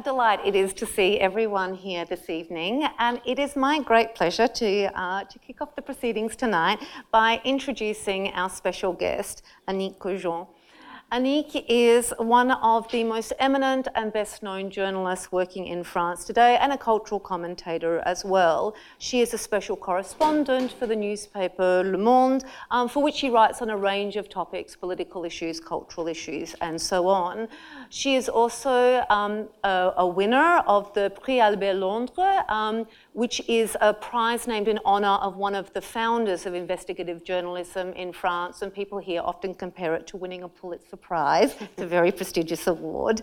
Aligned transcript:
a 0.00 0.02
delight 0.02 0.40
it 0.46 0.56
is 0.56 0.72
to 0.72 0.86
see 0.86 1.20
everyone 1.20 1.74
here 1.74 2.06
this 2.06 2.30
evening, 2.30 2.88
and 2.98 3.20
it 3.26 3.38
is 3.38 3.54
my 3.54 3.78
great 3.80 4.14
pleasure 4.14 4.48
to, 4.48 4.84
uh, 4.98 5.24
to 5.24 5.38
kick 5.38 5.60
off 5.60 5.76
the 5.76 5.82
proceedings 5.82 6.34
tonight 6.36 6.78
by 7.10 7.38
introducing 7.44 8.28
our 8.28 8.48
special 8.48 8.94
guest, 8.94 9.42
Annick 9.68 9.98
Cojean. 9.98 10.46
Annick 11.12 11.64
is 11.68 12.14
one 12.18 12.52
of 12.52 12.88
the 12.92 13.02
most 13.02 13.32
eminent 13.40 13.88
and 13.96 14.12
best 14.12 14.44
known 14.44 14.70
journalists 14.70 15.32
working 15.32 15.66
in 15.66 15.82
France 15.82 16.24
today 16.24 16.56
and 16.60 16.72
a 16.72 16.78
cultural 16.78 17.18
commentator 17.18 17.98
as 18.06 18.24
well. 18.24 18.76
She 18.98 19.20
is 19.20 19.34
a 19.34 19.38
special 19.38 19.76
correspondent 19.76 20.70
for 20.70 20.86
the 20.86 20.94
newspaper 20.94 21.82
Le 21.84 21.98
Monde, 21.98 22.44
um, 22.70 22.88
for 22.88 23.02
which 23.02 23.16
she 23.16 23.28
writes 23.28 23.60
on 23.60 23.70
a 23.70 23.76
range 23.76 24.14
of 24.14 24.28
topics 24.28 24.76
political 24.76 25.24
issues, 25.24 25.58
cultural 25.58 26.06
issues, 26.06 26.54
and 26.60 26.80
so 26.80 27.08
on. 27.08 27.48
She 27.92 28.14
is 28.14 28.28
also 28.28 29.04
um, 29.10 29.48
a, 29.64 29.92
a, 29.96 30.06
winner 30.06 30.58
of 30.68 30.94
the 30.94 31.10
Prix 31.20 31.40
Albert 31.40 31.74
Londres, 31.74 32.44
um, 32.48 32.86
which 33.14 33.42
is 33.48 33.76
a 33.80 33.92
prize 33.92 34.46
named 34.46 34.68
in 34.68 34.78
honor 34.84 35.18
of 35.20 35.36
one 35.36 35.56
of 35.56 35.72
the 35.72 35.80
founders 35.80 36.46
of 36.46 36.54
investigative 36.54 37.24
journalism 37.24 37.92
in 37.94 38.12
France, 38.12 38.62
and 38.62 38.72
people 38.72 38.98
here 38.98 39.20
often 39.24 39.54
compare 39.54 39.96
it 39.96 40.06
to 40.06 40.16
winning 40.16 40.44
a 40.44 40.48
Pulitzer 40.48 40.96
Prize. 40.96 41.56
It's 41.60 41.82
a 41.82 41.86
very 41.86 42.12
prestigious 42.12 42.68
award. 42.68 43.22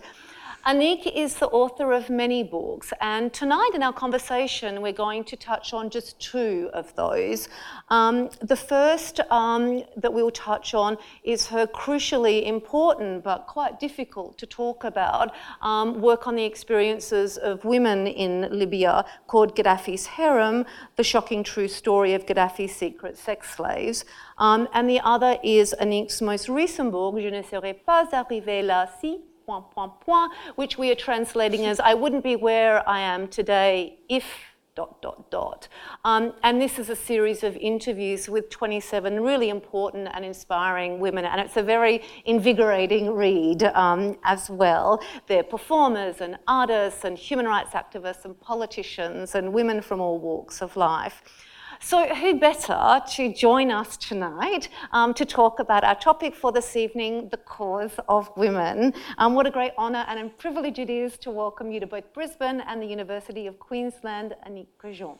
Annick 0.66 1.06
is 1.14 1.36
the 1.36 1.46
author 1.46 1.92
of 1.92 2.10
many 2.10 2.42
books, 2.42 2.92
and 3.00 3.32
tonight 3.32 3.70
in 3.74 3.82
our 3.82 3.92
conversation, 3.92 4.82
we're 4.82 4.92
going 4.92 5.22
to 5.24 5.36
touch 5.36 5.72
on 5.72 5.88
just 5.88 6.18
two 6.20 6.68
of 6.74 6.94
those. 6.96 7.48
Um, 7.90 8.28
the 8.40 8.56
first 8.56 9.20
um, 9.30 9.84
that 9.96 10.12
we'll 10.12 10.32
touch 10.32 10.74
on 10.74 10.98
is 11.22 11.46
her 11.46 11.66
crucially 11.66 12.46
important 12.46 13.22
but 13.22 13.46
quite 13.46 13.78
difficult 13.78 14.36
to 14.38 14.46
talk 14.46 14.84
about 14.84 15.32
um, 15.62 16.00
work 16.00 16.26
on 16.26 16.34
the 16.34 16.44
experiences 16.44 17.38
of 17.38 17.64
women 17.64 18.06
in 18.06 18.48
Libya 18.50 19.04
called 19.28 19.54
Gaddafi's 19.54 20.06
Harem 20.06 20.66
The 20.96 21.04
Shocking 21.04 21.44
True 21.44 21.68
Story 21.68 22.14
of 22.14 22.26
Gaddafi's 22.26 22.74
Secret 22.74 23.16
Sex 23.16 23.54
Slaves. 23.54 24.04
Um, 24.38 24.68
and 24.74 24.90
the 24.90 25.00
other 25.00 25.38
is 25.42 25.74
Annick's 25.80 26.20
most 26.20 26.48
recent 26.48 26.90
book, 26.90 27.14
Je 27.18 27.30
ne 27.30 27.42
serais 27.42 27.74
pas 27.74 28.06
arrivée 28.12 28.62
là 28.62 28.86
si 29.00 29.20
point, 29.48 29.70
point, 29.70 29.98
point, 30.00 30.32
which 30.56 30.76
we 30.76 30.90
are 30.90 30.94
translating 30.94 31.64
as 31.64 31.80
I 31.80 31.94
wouldn't 31.94 32.22
be 32.22 32.36
where 32.36 32.86
I 32.86 33.00
am 33.00 33.28
today 33.28 33.98
if 34.06 34.26
dot, 34.74 35.00
dot, 35.00 35.30
dot. 35.30 35.68
Um, 36.04 36.34
and 36.42 36.60
this 36.60 36.78
is 36.78 36.90
a 36.90 36.94
series 36.94 37.42
of 37.42 37.56
interviews 37.56 38.28
with 38.28 38.50
27 38.50 39.20
really 39.20 39.48
important 39.48 40.10
and 40.12 40.22
inspiring 40.22 41.00
women, 41.00 41.24
and 41.24 41.40
it's 41.40 41.56
a 41.56 41.62
very 41.62 42.02
invigorating 42.26 43.10
read 43.10 43.62
um, 43.62 44.18
as 44.22 44.50
well. 44.50 45.02
They're 45.26 45.42
performers 45.42 46.20
and 46.20 46.38
artists 46.46 47.04
and 47.04 47.16
human 47.16 47.46
rights 47.46 47.70
activists 47.70 48.26
and 48.26 48.38
politicians 48.38 49.34
and 49.34 49.54
women 49.54 49.80
from 49.80 50.02
all 50.02 50.18
walks 50.18 50.60
of 50.60 50.76
life. 50.76 51.22
So, 51.80 52.12
who 52.12 52.38
better 52.40 53.00
to 53.14 53.32
join 53.32 53.70
us 53.70 53.96
tonight 53.96 54.68
um, 54.90 55.14
to 55.14 55.24
talk 55.24 55.60
about 55.60 55.84
our 55.84 55.94
topic 55.94 56.34
for 56.34 56.50
this 56.50 56.74
evening, 56.74 57.28
the 57.28 57.36
cause 57.36 57.92
of 58.08 58.36
women? 58.36 58.92
Um, 59.16 59.34
what 59.34 59.46
a 59.46 59.50
great 59.50 59.72
honour 59.78 60.04
and 60.08 60.18
a 60.18 60.28
privilege 60.28 60.80
it 60.80 60.90
is 60.90 61.16
to 61.18 61.30
welcome 61.30 61.70
you 61.70 61.78
to 61.78 61.86
both 61.86 62.12
Brisbane 62.12 62.60
and 62.62 62.82
the 62.82 62.86
University 62.86 63.46
of 63.46 63.60
Queensland, 63.60 64.34
Annick 64.44 64.66
Cojean. 64.82 65.18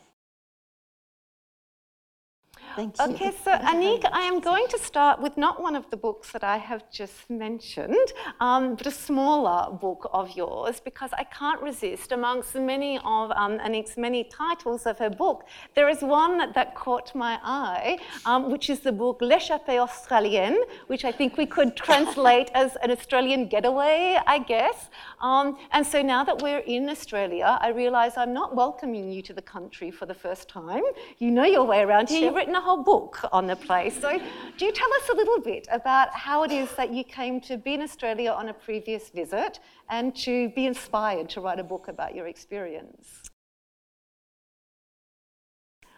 Thank 2.79 2.97
you. 2.97 3.07
Okay, 3.07 3.33
so 3.43 3.51
Annick, 3.51 4.09
I 4.13 4.21
am 4.21 4.39
going 4.39 4.69
to 4.69 4.79
start 4.79 5.21
with 5.21 5.37
not 5.37 5.61
one 5.61 5.75
of 5.75 5.91
the 5.91 5.97
books 5.97 6.31
that 6.31 6.45
I 6.45 6.59
have 6.59 6.89
just 6.93 7.29
mentioned, 7.29 8.13
um, 8.39 8.77
but 8.77 8.87
a 8.87 8.93
smaller 8.93 9.73
book 9.73 10.09
of 10.13 10.37
yours, 10.37 10.79
because 10.79 11.11
I 11.13 11.25
can't 11.25 11.61
resist, 11.61 12.13
amongst 12.13 12.55
many 12.55 12.99
of 12.99 13.33
um, 13.33 13.59
Annick's 13.59 13.97
many 13.97 14.23
titles 14.23 14.87
of 14.87 14.97
her 14.99 15.11
book, 15.11 15.49
there 15.75 15.89
is 15.89 16.03
one 16.03 16.39
that, 16.39 16.77
caught 16.77 17.13
my 17.17 17.41
eye, 17.43 17.99
um, 18.25 18.53
which 18.53 18.71
is 18.71 18.79
the 18.79 18.93
book 18.93 19.19
L'échappée 19.23 19.81
australienne, 19.85 20.59
which 20.87 21.05
I 21.05 21.11
think 21.11 21.37
we 21.37 21.47
could 21.47 21.75
translate 21.75 22.49
as 22.55 22.77
an 22.85 22.93
Australian 22.93 23.49
getaway, 23.49 24.21
I 24.25 24.39
guess. 24.39 24.89
Um, 25.21 25.59
and 25.73 25.85
so 25.85 26.01
now 26.01 26.23
that 26.23 26.41
we're 26.43 26.61
in 26.77 26.89
Australia, 26.89 27.59
I 27.61 27.71
realise 27.71 28.13
I'm 28.17 28.33
not 28.33 28.55
welcoming 28.55 29.11
you 29.11 29.21
to 29.23 29.33
the 29.33 29.43
country 29.43 29.91
for 29.91 30.07
the 30.07 30.15
first 30.15 30.49
time. 30.49 30.85
You 31.19 31.33
know 31.33 31.45
your 31.45 31.65
way 31.65 31.81
around 31.81 32.11
here. 32.11 32.21
You've 32.21 32.37
written 32.37 32.55
a 32.55 32.68
whole 32.69 32.83
book 32.83 33.21
on 33.33 33.47
the 33.47 33.57
place. 33.57 33.99
So, 33.99 34.11
do 34.59 34.65
you 34.67 34.73
tell 34.73 34.93
us 34.99 35.09
a 35.09 35.15
little 35.15 35.41
bit 35.41 35.67
about 35.73 36.09
how 36.13 36.43
it 36.43 36.53
is 36.53 36.69
that 36.77 36.93
you 36.93 37.03
came 37.03 37.41
to 37.43 37.57
be 37.57 37.73
in 37.75 37.83
Australia 37.83 38.31
on 38.31 38.51
a 38.51 38.55
previous 38.55 39.09
visit 39.09 39.61
and 39.89 40.15
to 40.27 40.51
be 40.51 40.67
inspired 40.67 41.31
to 41.31 41.41
write 41.41 41.59
a 41.59 41.65
book 41.65 41.89
about 41.89 42.15
your 42.15 42.27
experience? 42.27 43.07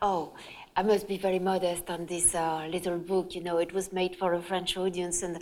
Oh, 0.02 0.34
I 0.76 0.82
must 0.82 1.08
be 1.08 1.18
very 1.18 1.40
modest 1.40 1.90
on 1.90 2.06
this 2.06 2.34
uh, 2.34 2.66
little 2.70 2.98
book. 2.98 3.34
You 3.34 3.42
know, 3.42 3.58
it 3.58 3.72
was 3.72 3.92
made 3.92 4.14
for 4.16 4.34
a 4.34 4.40
French 4.40 4.76
audience, 4.76 5.22
and 5.22 5.36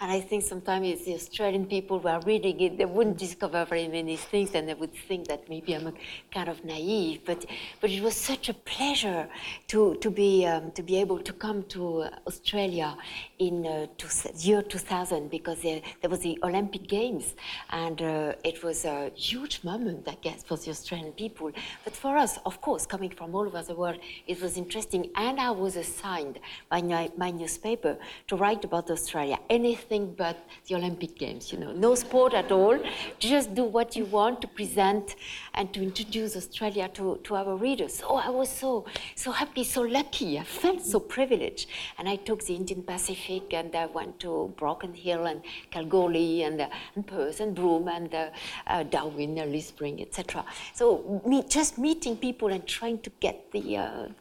and 0.00 0.10
I 0.10 0.20
think 0.20 0.42
sometimes 0.42 0.88
it's 0.88 1.04
the 1.04 1.14
Australian 1.14 1.66
people 1.66 1.98
who 1.98 2.08
are 2.08 2.20
reading 2.22 2.58
it, 2.60 2.78
they 2.78 2.86
wouldn't 2.86 3.18
discover 3.18 3.64
very 3.66 3.88
many 3.88 4.16
things, 4.16 4.54
and 4.54 4.68
they 4.68 4.74
would 4.74 4.94
think 4.94 5.28
that 5.28 5.48
maybe 5.48 5.74
I'm 5.74 5.86
a 5.86 5.92
kind 6.32 6.48
of 6.48 6.64
naive. 6.64 7.20
But 7.26 7.44
but 7.80 7.90
it 7.90 8.02
was 8.02 8.16
such 8.16 8.48
a 8.48 8.54
pleasure 8.54 9.28
to 9.68 9.96
to 9.96 10.10
be 10.10 10.46
um, 10.46 10.72
to 10.72 10.82
be 10.82 10.96
able 10.96 11.18
to 11.20 11.32
come 11.34 11.62
to 11.74 12.06
Australia 12.26 12.96
in 13.40 13.66
uh, 13.66 13.86
two, 13.96 14.08
year 14.36 14.60
2000 14.60 15.30
because 15.30 15.62
there, 15.62 15.80
there, 16.00 16.10
was 16.10 16.20
the 16.20 16.38
Olympic 16.42 16.86
Games, 16.86 17.34
and 17.70 18.00
uh, 18.02 18.34
it 18.44 18.62
was 18.62 18.84
a 18.84 19.10
huge 19.16 19.64
moment, 19.64 20.06
I 20.06 20.16
guess, 20.20 20.42
for 20.42 20.58
the 20.58 20.70
Australian 20.70 21.12
people. 21.12 21.50
But 21.82 21.96
for 21.96 22.18
us, 22.18 22.38
of 22.44 22.60
course, 22.60 22.84
coming 22.84 23.08
from 23.08 23.34
all 23.34 23.46
over 23.46 23.62
the 23.62 23.74
world, 23.74 23.98
it 24.26 24.42
was 24.42 24.58
interesting. 24.58 25.10
And 25.16 25.40
I 25.40 25.50
was 25.52 25.76
assigned 25.76 26.38
by 26.68 26.82
my, 26.82 27.10
my 27.16 27.30
newspaper 27.30 27.96
to 28.28 28.36
write 28.36 28.62
about 28.66 28.90
Australia, 28.90 29.38
anything 29.48 30.14
but 30.14 30.36
the 30.66 30.74
Olympic 30.74 31.16
Games. 31.16 31.50
You 31.50 31.58
know, 31.60 31.72
no 31.72 31.94
sport 31.94 32.34
at 32.34 32.52
all. 32.52 32.78
Just 33.18 33.54
do 33.54 33.64
what 33.64 33.96
you 33.96 34.04
want 34.04 34.42
to 34.42 34.48
present 34.48 35.16
and 35.54 35.72
to 35.72 35.82
introduce 35.82 36.36
Australia 36.36 36.90
to, 36.92 37.18
to 37.24 37.36
our 37.36 37.56
readers. 37.56 38.02
Oh, 38.06 38.16
I 38.16 38.28
was 38.28 38.50
so 38.50 38.84
so 39.14 39.32
happy, 39.32 39.64
so 39.64 39.80
lucky. 39.80 40.38
I 40.38 40.44
felt 40.44 40.82
so 40.82 41.00
privileged, 41.00 41.68
and 41.96 42.06
I 42.06 42.16
took 42.16 42.44
the 42.44 42.54
Indian 42.54 42.82
Pacific 42.82 43.29
and 43.30 43.74
I 43.74 43.86
went 43.86 44.18
to 44.20 44.52
Broken 44.56 44.92
Hill 44.92 45.26
and 45.26 45.42
Kalgoorlie 45.70 46.42
and, 46.42 46.60
uh, 46.60 46.68
and 46.94 47.06
Perth 47.06 47.40
and 47.40 47.54
Broome 47.54 47.88
and 47.88 48.14
uh, 48.14 48.30
uh, 48.66 48.82
Darwin, 48.84 49.38
Alice 49.38 49.68
Spring, 49.68 50.00
etc. 50.00 50.44
So 50.74 51.22
me, 51.26 51.44
just 51.48 51.78
meeting 51.78 52.16
people 52.16 52.48
and 52.48 52.66
trying 52.66 52.98
to 53.00 53.10
get 53.20 53.50
the, 53.52 53.60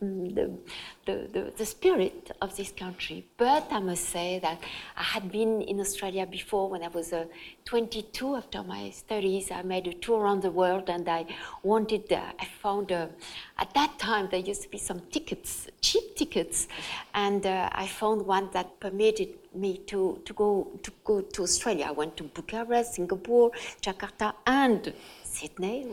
the, 0.02 0.52
the, 1.06 1.28
the, 1.34 1.54
the, 1.58 1.66
spirit 1.66 2.32
of 2.42 2.56
this 2.56 2.72
country. 2.72 3.26
But 3.38 3.68
I 3.72 3.80
must 3.80 4.06
say 4.10 4.40
that 4.40 4.62
I 4.96 5.04
had 5.04 5.32
been 5.32 5.62
in 5.62 5.80
Australia 5.80 6.26
before 6.26 6.70
when 6.70 6.84
I 6.84 6.90
was 6.90 7.14
uh, 7.14 7.26
22 7.70 8.36
after 8.36 8.64
my 8.64 8.90
studies. 8.90 9.52
I 9.52 9.62
made 9.62 9.86
a 9.86 9.94
tour 9.94 10.22
around 10.22 10.42
the 10.42 10.50
world 10.50 10.90
and 10.90 11.08
I 11.08 11.28
wanted, 11.62 12.12
uh, 12.12 12.32
I 12.40 12.46
found, 12.46 12.92
uh, 12.92 13.06
at 13.60 13.72
that 13.76 14.00
time 14.00 14.28
there 14.32 14.40
used 14.40 14.64
to 14.64 14.70
be 14.70 14.80
some 14.80 15.02
tickets, 15.12 15.68
cheap 15.80 16.16
tickets, 16.16 16.68
and 17.14 17.46
uh, 17.46 17.70
I 17.72 17.86
found 17.86 18.26
one 18.26 18.50
that 18.54 18.80
permitted 18.80 19.30
me 19.54 19.78
to, 19.86 20.20
to, 20.26 20.34
go, 20.34 20.80
to 20.82 20.92
go 21.04 21.22
to 21.22 21.44
Australia. 21.44 21.86
I 21.88 21.92
went 21.92 22.18
to 22.18 22.24
Bucharest, 22.24 22.96
Singapore, 22.96 23.52
Jakarta, 23.84 24.34
and 24.48 24.92
Sydney. 25.22 25.86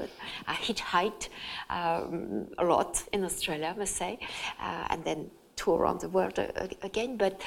I 0.46 0.54
hitchhiked 0.54 1.28
um, 1.68 2.46
a 2.56 2.64
lot 2.64 3.02
in 3.12 3.22
Australia, 3.22 3.74
I 3.74 3.78
must 3.78 3.96
say, 3.96 4.18
uh, 4.58 4.86
and 4.88 5.04
then 5.04 5.30
tour 5.56 5.80
around 5.80 6.00
the 6.00 6.08
world 6.08 6.38
again. 6.80 7.18
But 7.18 7.42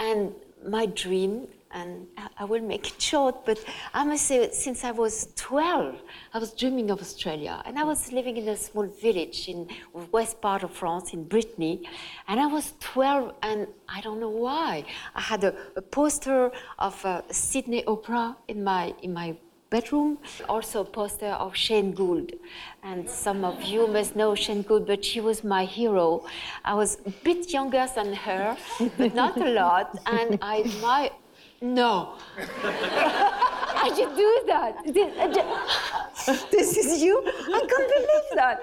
and 0.00 0.34
my 0.66 0.86
dream, 0.86 1.46
and 1.72 2.06
I 2.36 2.44
will 2.44 2.62
make 2.62 2.88
it 2.88 3.00
short, 3.00 3.46
but 3.46 3.58
I 3.94 4.04
must 4.04 4.26
say, 4.26 4.50
since 4.50 4.82
I 4.82 4.90
was 4.90 5.28
12, 5.36 5.94
I 6.34 6.38
was 6.38 6.52
dreaming 6.52 6.90
of 6.90 7.00
Australia. 7.00 7.62
And 7.64 7.78
I 7.78 7.84
was 7.84 8.12
living 8.12 8.36
in 8.36 8.48
a 8.48 8.56
small 8.56 8.86
village 8.86 9.48
in 9.48 9.68
west 10.10 10.40
part 10.40 10.62
of 10.64 10.72
France, 10.72 11.12
in 11.12 11.24
Brittany. 11.24 11.88
And 12.26 12.40
I 12.40 12.46
was 12.46 12.72
12, 12.80 13.34
and 13.42 13.68
I 13.88 14.00
don't 14.00 14.18
know 14.18 14.30
why. 14.30 14.84
I 15.14 15.20
had 15.20 15.44
a, 15.44 15.54
a 15.76 15.82
poster 15.82 16.50
of 16.78 17.04
uh, 17.04 17.22
Sydney 17.30 17.84
Opera 17.84 18.36
in 18.48 18.64
my, 18.64 18.94
in 19.02 19.12
my 19.12 19.36
bedroom. 19.70 20.18
Also, 20.48 20.80
a 20.80 20.84
poster 20.84 21.26
of 21.26 21.54
Shane 21.54 21.92
Gould. 21.92 22.32
And 22.82 23.08
some 23.08 23.44
of 23.44 23.62
you 23.62 23.86
must 23.86 24.16
know 24.16 24.34
Shane 24.34 24.62
Gould, 24.62 24.86
but 24.86 25.04
she 25.04 25.20
was 25.20 25.44
my 25.44 25.64
hero. 25.64 26.26
I 26.64 26.74
was 26.74 26.98
a 27.06 27.10
bit 27.10 27.52
younger 27.52 27.86
than 27.94 28.12
her, 28.12 28.56
but 28.98 29.14
not 29.14 29.40
a 29.40 29.50
lot. 29.50 29.96
And 30.06 30.38
I 30.42 30.62
admire. 30.62 31.10
No. 31.62 32.14
I 32.38 33.92
should 33.94 34.16
do 34.16 34.42
that. 34.46 34.76
Uh, 36.26 36.36
this 36.50 36.76
is 36.76 37.02
you? 37.02 37.22
I 37.26 37.60
can't 37.70 37.88
believe 37.96 38.28
that. 38.34 38.60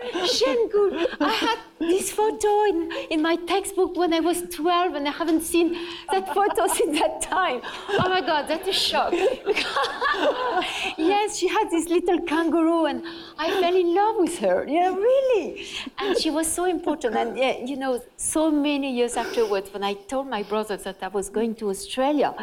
Gould. 0.72 1.08
I 1.20 1.32
had 1.32 1.60
this 1.80 2.12
photo 2.12 2.64
in, 2.66 2.92
in 3.12 3.22
my 3.22 3.36
textbook 3.36 3.96
when 3.96 4.14
I 4.14 4.20
was 4.20 4.42
12, 4.50 4.96
and 4.96 5.08
I 5.08 5.12
haven't 5.12 5.42
seen 5.42 5.78
that 6.12 6.34
photo 6.34 6.68
since 6.74 7.00
that 7.00 7.22
time. 7.22 7.62
Oh 7.90 8.10
my 8.10 8.22
God, 8.22 8.48
that's 8.48 8.68
a 8.68 8.74
shock. 8.74 9.14
yes, 10.98 11.38
she 11.38 11.48
had 11.48 11.70
this 11.70 11.88
little 11.90 12.22
kangaroo, 12.22 12.86
and 12.86 13.04
I 13.38 13.62
fell 13.62 13.76
in 13.76 13.94
love 13.94 14.16
with 14.18 14.40
her. 14.40 14.66
Yeah, 14.68 14.96
really. 14.96 15.68
And 16.00 16.18
she 16.18 16.32
was 16.32 16.52
so 16.52 16.66
important. 16.66 17.16
And 17.16 17.38
yeah, 17.38 17.58
you 17.64 17.76
know, 17.76 18.02
so 18.18 18.50
many 18.50 18.92
years 18.96 19.18
afterwards, 19.18 19.72
when 19.72 19.84
I 19.84 19.94
told 19.94 20.28
my 20.28 20.42
brothers 20.42 20.84
that 20.84 20.98
I 21.02 21.10
was 21.10 21.30
going 21.30 21.54
to 21.56 21.70
Australia, 21.70 22.34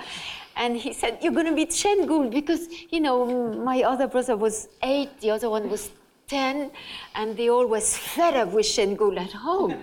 and 0.56 0.76
he 0.76 0.92
said, 0.92 1.18
You're 1.20 1.32
going 1.32 1.46
to 1.46 1.52
meet 1.52 1.72
Shane 1.72 2.06
Gould 2.06 2.30
because, 2.30 2.68
you 2.90 3.00
know, 3.00 3.26
my 3.54 3.82
other 3.82 4.06
brother 4.06 4.36
was 4.36 4.68
eight, 4.82 5.20
the 5.20 5.30
other 5.30 5.50
one 5.50 5.68
was 5.68 5.90
10, 6.28 6.70
and 7.14 7.36
they 7.36 7.48
always 7.48 7.96
fed 7.96 8.34
up 8.36 8.48
with 8.48 8.66
Shane 8.66 8.96
Gould 8.96 9.18
at 9.18 9.32
home. 9.32 9.76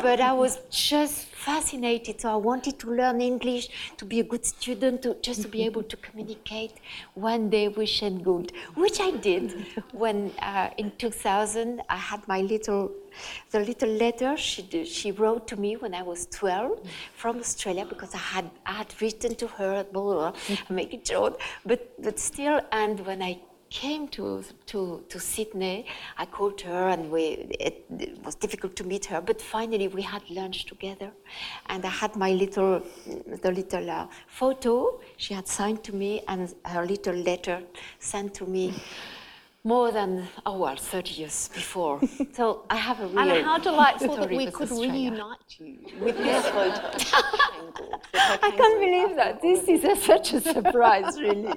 but 0.00 0.20
I 0.20 0.32
was 0.32 0.58
just 0.70 1.28
fascinated, 1.44 2.20
so 2.20 2.30
I 2.30 2.36
wanted 2.36 2.78
to 2.80 2.90
learn 2.90 3.20
English, 3.20 3.68
to 3.98 4.04
be 4.04 4.20
a 4.20 4.24
good 4.24 4.44
student, 4.46 5.02
to, 5.02 5.14
just 5.20 5.42
to 5.42 5.48
be 5.48 5.62
able 5.64 5.82
to 5.82 5.96
communicate 5.98 6.72
one 7.14 7.50
day 7.50 7.68
with 7.68 7.88
Shane 7.88 8.22
Gould, 8.22 8.52
which 8.74 8.98
I 9.00 9.10
did 9.10 9.66
when 9.92 10.32
uh, 10.40 10.70
in 10.78 10.92
2000 10.98 11.82
I 11.88 11.96
had 11.96 12.26
my 12.26 12.40
little 12.40 12.90
the 13.52 13.60
little 13.60 13.88
letter 13.88 14.36
she, 14.36 14.62
did, 14.62 14.88
she 14.88 15.12
wrote 15.12 15.46
to 15.46 15.56
me 15.56 15.76
when 15.76 15.94
I 15.94 16.02
was 16.02 16.26
12 16.26 16.80
from 17.14 17.38
Australia 17.38 17.86
because 17.86 18.12
I 18.12 18.18
had, 18.18 18.50
I 18.66 18.72
had 18.72 18.92
written 19.00 19.36
to 19.36 19.46
her, 19.46 19.84
blah, 19.84 20.02
blah, 20.02 20.32
blah, 20.32 20.56
make 20.68 20.92
it 20.94 21.06
short, 21.06 21.40
but, 21.64 21.92
but 22.02 22.18
still, 22.18 22.60
and 22.72 22.98
when 23.06 23.22
I 23.22 23.38
came 23.74 24.06
to, 24.06 24.44
to, 24.66 25.04
to 25.08 25.18
Sydney, 25.18 25.86
I 26.16 26.26
called 26.26 26.60
her 26.60 26.88
and 26.88 27.10
we, 27.10 27.22
it, 27.58 27.84
it, 27.98 28.24
was 28.24 28.36
difficult 28.36 28.76
to 28.76 28.84
meet 28.84 29.04
her, 29.06 29.20
but 29.20 29.42
finally 29.42 29.88
we 29.88 30.00
had 30.00 30.22
lunch 30.30 30.66
together. 30.66 31.10
And 31.66 31.84
I 31.84 31.88
had 31.88 32.14
my 32.14 32.30
little, 32.30 32.82
the 33.42 33.50
little 33.50 33.90
uh, 33.90 34.06
photo 34.28 35.00
she 35.16 35.34
had 35.34 35.48
signed 35.48 35.82
to 35.84 35.92
me 35.92 36.22
and 36.28 36.54
her 36.64 36.86
little 36.86 37.16
letter 37.16 37.62
sent 37.98 38.32
to 38.34 38.46
me 38.46 38.72
more 39.66 39.90
than 39.90 40.26
oh 40.44 40.58
well 40.58 40.76
30 40.76 41.14
years 41.14 41.48
before. 41.54 42.00
So 42.34 42.64
i 42.68 42.76
have 42.76 43.00
a 43.00 43.06
real 43.06 43.18
and 43.18 43.44
how 43.44 43.58
delightful 43.58 44.16
that 44.16 44.28
we 44.28 44.46
could 44.50 44.70
Australia. 44.70 45.10
reunite 45.10 45.58
you 45.58 45.78
with 46.00 46.16
this 46.18 46.46
photo. 46.56 46.90
I 48.14 48.50
can't 48.50 48.80
believe 48.80 49.16
that. 49.16 49.40
This 49.40 49.68
is 49.68 49.84
a, 49.84 49.96
such 49.96 50.32
a 50.34 50.40
surprise 50.40 51.18
really. 51.20 51.54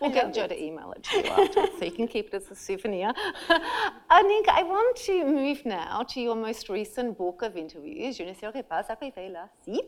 We'll 0.00 0.10
get 0.12 0.32
joe 0.34 0.46
to 0.46 0.62
email 0.62 0.92
it 0.96 1.02
to 1.04 1.16
you 1.18 1.24
after 1.24 1.66
so 1.78 1.84
you 1.84 1.90
can 1.90 2.06
keep 2.06 2.26
it 2.28 2.34
as 2.34 2.50
a 2.50 2.54
souvenir. 2.54 3.12
Annick, 4.18 4.48
i 4.48 4.62
want 4.62 4.96
to 5.08 5.24
move 5.24 5.64
now 5.64 6.02
to 6.02 6.20
your 6.20 6.36
most 6.36 6.68
recent 6.68 7.16
book 7.18 7.42
of 7.42 7.56
interviews 7.56 8.16
je 8.16 8.24
ne 8.24 8.62
pas 8.62 8.84
arrivée 8.90 9.30
là. 9.32 9.48
Si. 9.64 9.80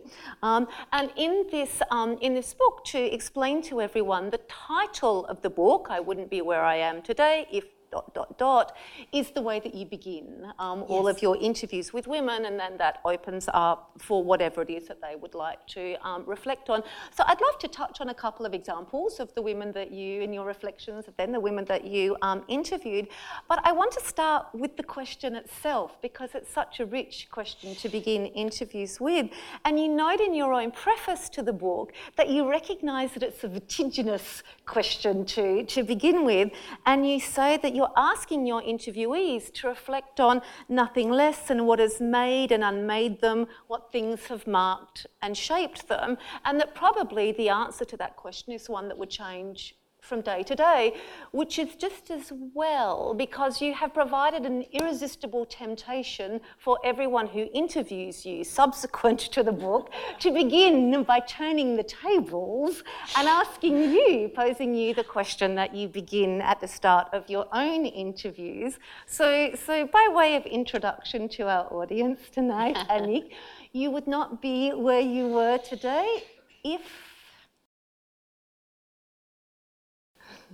Um, 0.42 0.66
and 0.92 1.10
in 1.16 1.44
this 1.50 1.82
um, 1.90 2.16
in 2.20 2.34
this 2.34 2.54
book 2.54 2.84
to 2.86 2.98
explain 2.98 3.62
to 3.62 3.80
everyone 3.80 4.30
the 4.30 4.40
title 4.48 5.26
of 5.26 5.40
the 5.42 5.50
book 5.50 5.88
i 5.90 6.00
wouldn't 6.00 6.30
be 6.30 6.40
where 6.40 6.64
i 6.64 6.76
am 6.76 7.02
today 7.02 7.46
if 7.52 7.64
dot, 7.92 8.12
dot, 8.14 8.38
dot, 8.38 8.76
is 9.12 9.30
the 9.30 9.42
way 9.42 9.60
that 9.60 9.74
you 9.74 9.86
begin 9.86 10.26
um, 10.58 10.80
yes. 10.80 10.88
all 10.88 11.06
of 11.06 11.22
your 11.22 11.36
interviews 11.36 11.92
with 11.92 12.06
women, 12.08 12.46
and 12.46 12.58
then 12.58 12.76
that 12.78 13.00
opens 13.04 13.48
up 13.52 13.92
for 13.98 14.24
whatever 14.24 14.62
it 14.62 14.70
is 14.70 14.88
that 14.88 15.00
they 15.00 15.14
would 15.14 15.34
like 15.34 15.64
to 15.66 15.94
um, 16.06 16.24
reflect 16.26 16.70
on. 16.70 16.82
So 17.16 17.22
I'd 17.26 17.40
love 17.40 17.58
to 17.60 17.68
touch 17.68 18.00
on 18.00 18.08
a 18.08 18.14
couple 18.14 18.46
of 18.46 18.54
examples 18.54 19.20
of 19.20 19.32
the 19.34 19.42
women 19.42 19.72
that 19.72 19.92
you, 19.92 20.22
in 20.22 20.32
your 20.32 20.46
reflections, 20.46 21.06
of 21.06 21.14
then 21.18 21.32
the 21.32 21.40
women 21.40 21.64
that 21.66 21.84
you 21.84 22.16
um, 22.22 22.42
interviewed. 22.48 23.08
But 23.48 23.60
I 23.64 23.72
want 23.72 23.92
to 23.92 24.00
start 24.00 24.46
with 24.54 24.76
the 24.76 24.82
question 24.82 25.36
itself 25.36 26.00
because 26.00 26.30
it's 26.34 26.52
such 26.52 26.80
a 26.80 26.86
rich 26.86 27.28
question 27.30 27.74
to 27.76 27.88
begin 27.88 28.26
interviews 28.26 29.00
with. 29.00 29.28
And 29.64 29.78
you 29.78 29.88
note 29.88 30.20
in 30.20 30.34
your 30.34 30.54
own 30.54 30.70
preface 30.70 31.28
to 31.30 31.42
the 31.42 31.52
book 31.52 31.92
that 32.16 32.30
you 32.30 32.48
recognise 32.48 33.12
that 33.12 33.22
it's 33.22 33.44
a 33.44 33.48
vertiginous 33.48 34.42
question 34.64 35.26
to, 35.26 35.64
to 35.64 35.82
begin 35.82 36.24
with, 36.24 36.50
and 36.86 37.06
you 37.08 37.20
say 37.20 37.58
that 37.58 37.74
you 37.74 37.81
you're 37.82 37.92
asking 37.96 38.46
your 38.46 38.62
interviewees 38.62 39.52
to 39.52 39.66
reflect 39.66 40.20
on 40.20 40.40
nothing 40.68 41.10
less 41.10 41.48
than 41.48 41.66
what 41.66 41.80
has 41.80 42.00
made 42.00 42.52
and 42.52 42.62
unmade 42.62 43.20
them, 43.20 43.48
what 43.66 43.90
things 43.90 44.26
have 44.26 44.46
marked 44.46 45.04
and 45.20 45.36
shaped 45.36 45.88
them, 45.88 46.16
and 46.44 46.60
that 46.60 46.76
probably 46.76 47.32
the 47.32 47.48
answer 47.48 47.84
to 47.84 47.96
that 47.96 48.14
question 48.14 48.52
is 48.52 48.68
one 48.68 48.86
that 48.86 48.96
would 48.96 49.10
change 49.10 49.74
from 50.02 50.20
day 50.20 50.42
to 50.42 50.54
day, 50.56 50.94
which 51.30 51.58
is 51.58 51.76
just 51.76 52.10
as 52.10 52.32
well 52.54 53.14
because 53.14 53.62
you 53.62 53.72
have 53.72 53.94
provided 53.94 54.44
an 54.44 54.64
irresistible 54.72 55.46
temptation 55.46 56.40
for 56.58 56.76
everyone 56.84 57.28
who 57.28 57.48
interviews 57.54 58.26
you 58.26 58.42
subsequent 58.42 59.20
to 59.20 59.44
the 59.44 59.52
book 59.52 59.90
to 60.18 60.32
begin 60.32 61.04
by 61.04 61.20
turning 61.20 61.76
the 61.76 61.84
tables 61.84 62.82
and 63.16 63.28
asking 63.28 63.80
you, 63.92 64.28
posing 64.34 64.74
you 64.74 64.92
the 64.92 65.04
question 65.04 65.54
that 65.54 65.72
you 65.72 65.86
begin 65.86 66.40
at 66.40 66.60
the 66.60 66.68
start 66.68 67.08
of 67.12 67.30
your 67.30 67.46
own 67.52 67.86
interviews. 67.86 68.78
So, 69.06 69.54
so 69.54 69.86
by 69.86 70.08
way 70.10 70.34
of 70.34 70.44
introduction 70.46 71.28
to 71.30 71.48
our 71.48 71.72
audience 71.72 72.20
tonight, 72.32 72.74
Annick, 72.90 73.30
you 73.72 73.92
would 73.92 74.08
not 74.08 74.42
be 74.42 74.72
where 74.72 75.00
you 75.00 75.28
were 75.28 75.58
today 75.58 76.24
if 76.64 76.80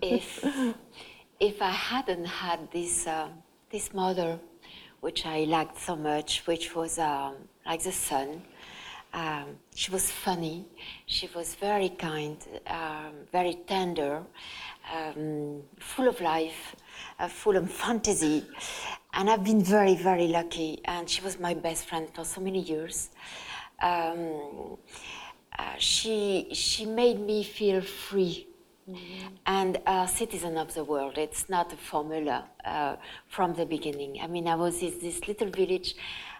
if 0.03 0.45
if 1.41 1.62
I 1.62 1.71
hadn't 1.71 2.25
had 2.25 2.71
this 2.73 3.06
uh, 3.06 3.29
this 3.71 3.93
mother, 3.95 4.39
which 5.00 5.27
I 5.27 5.45
liked 5.45 5.79
so 5.79 5.97
much, 5.97 6.47
which 6.47 6.75
was 6.75 6.99
um, 6.99 7.35
like 7.67 7.83
the 7.83 7.93
sun. 7.93 8.43
Um, 9.12 9.56
she 9.75 9.91
was 9.91 10.11
funny. 10.11 10.67
She 11.06 11.31
was 11.35 11.55
very 11.55 11.89
kind, 11.89 12.37
um, 12.67 13.12
very 13.33 13.55
tender, 13.67 14.23
um, 14.95 15.62
full 15.79 16.09
of 16.09 16.21
life, 16.21 16.77
uh, 17.19 17.29
full 17.29 17.56
of 17.56 17.71
fantasy. 17.85 18.45
And 19.15 19.31
I've 19.31 19.45
been 19.45 19.62
very, 19.62 19.95
very 19.95 20.29
lucky. 20.29 20.81
And 20.85 21.09
she 21.09 21.23
was 21.23 21.41
my 21.41 21.55
best 21.55 21.87
friend 21.87 22.09
for 22.12 22.25
so 22.25 22.43
many 22.43 22.61
years. 22.61 23.09
Um, 23.81 24.77
uh, 25.59 25.75
she 25.79 26.49
she 26.53 26.85
made 26.85 27.19
me 27.19 27.43
feel 27.43 27.81
free 27.81 28.48
Mm-hmm. 28.88 29.35
And 29.46 29.79
a 29.87 30.08
citizen 30.08 30.56
of 30.56 30.73
the 30.75 30.85
world. 30.85 31.19
It's 31.19 31.49
not 31.49 31.73
a 31.73 31.76
formula 31.76 32.44
uh, 32.64 32.96
from 33.29 33.55
the 33.55 33.67
beginning. 33.67 34.19
I 34.23 34.26
mean, 34.26 34.49
I 34.49 34.55
was 34.55 34.82
in 34.82 34.99
this 35.00 35.29
little 35.29 35.50
village, 35.50 35.94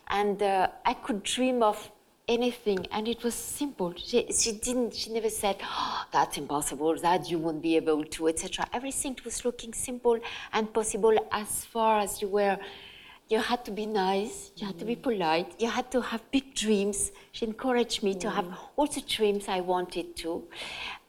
and 0.09 0.43
uh, 0.43 0.69
I 0.85 0.95
could 0.95 1.23
dream 1.23 1.63
of 1.63 1.91
anything, 2.27 2.87
and 2.91 3.07
it 3.07 3.23
was 3.23 3.35
simple. 3.35 3.93
She, 3.97 4.33
she 4.33 4.53
didn't. 4.53 4.95
She 4.95 5.13
never 5.13 5.31
said, 5.31 5.57
oh, 5.63 6.05
"That's 6.13 6.39
impossible. 6.39 6.97
That 6.97 7.31
you 7.31 7.39
won't 7.39 7.63
be 7.63 7.77
able 7.77 8.05
to," 8.05 8.29
etc. 8.29 8.67
Everything 8.73 9.17
was 9.25 9.45
looking 9.45 9.75
simple 9.75 10.19
and 10.53 10.73
possible 10.73 11.17
as 11.31 11.65
far 11.67 12.01
as 12.01 12.23
you 12.23 12.29
were 12.29 12.59
you 13.29 13.41
had 13.41 13.65
to 13.67 13.71
be 13.71 13.85
nice, 13.85 14.53
you 14.57 14.67
had 14.67 14.79
to 14.79 14.85
be 14.85 14.97
mm. 14.97 15.03
polite, 15.03 15.55
you 15.59 15.69
had 15.69 15.91
to 15.91 16.01
have 16.01 16.23
big 16.31 16.55
dreams. 16.55 17.13
She 17.33 17.45
encouraged 17.45 18.03
me 18.03 18.15
to 18.17 18.31
have 18.31 18.47
mm. 18.47 18.57
all 18.77 18.87
the 18.87 19.03
dreams 19.03 19.49
I 19.49 19.61
wanted 19.61 20.17
to. 20.17 20.45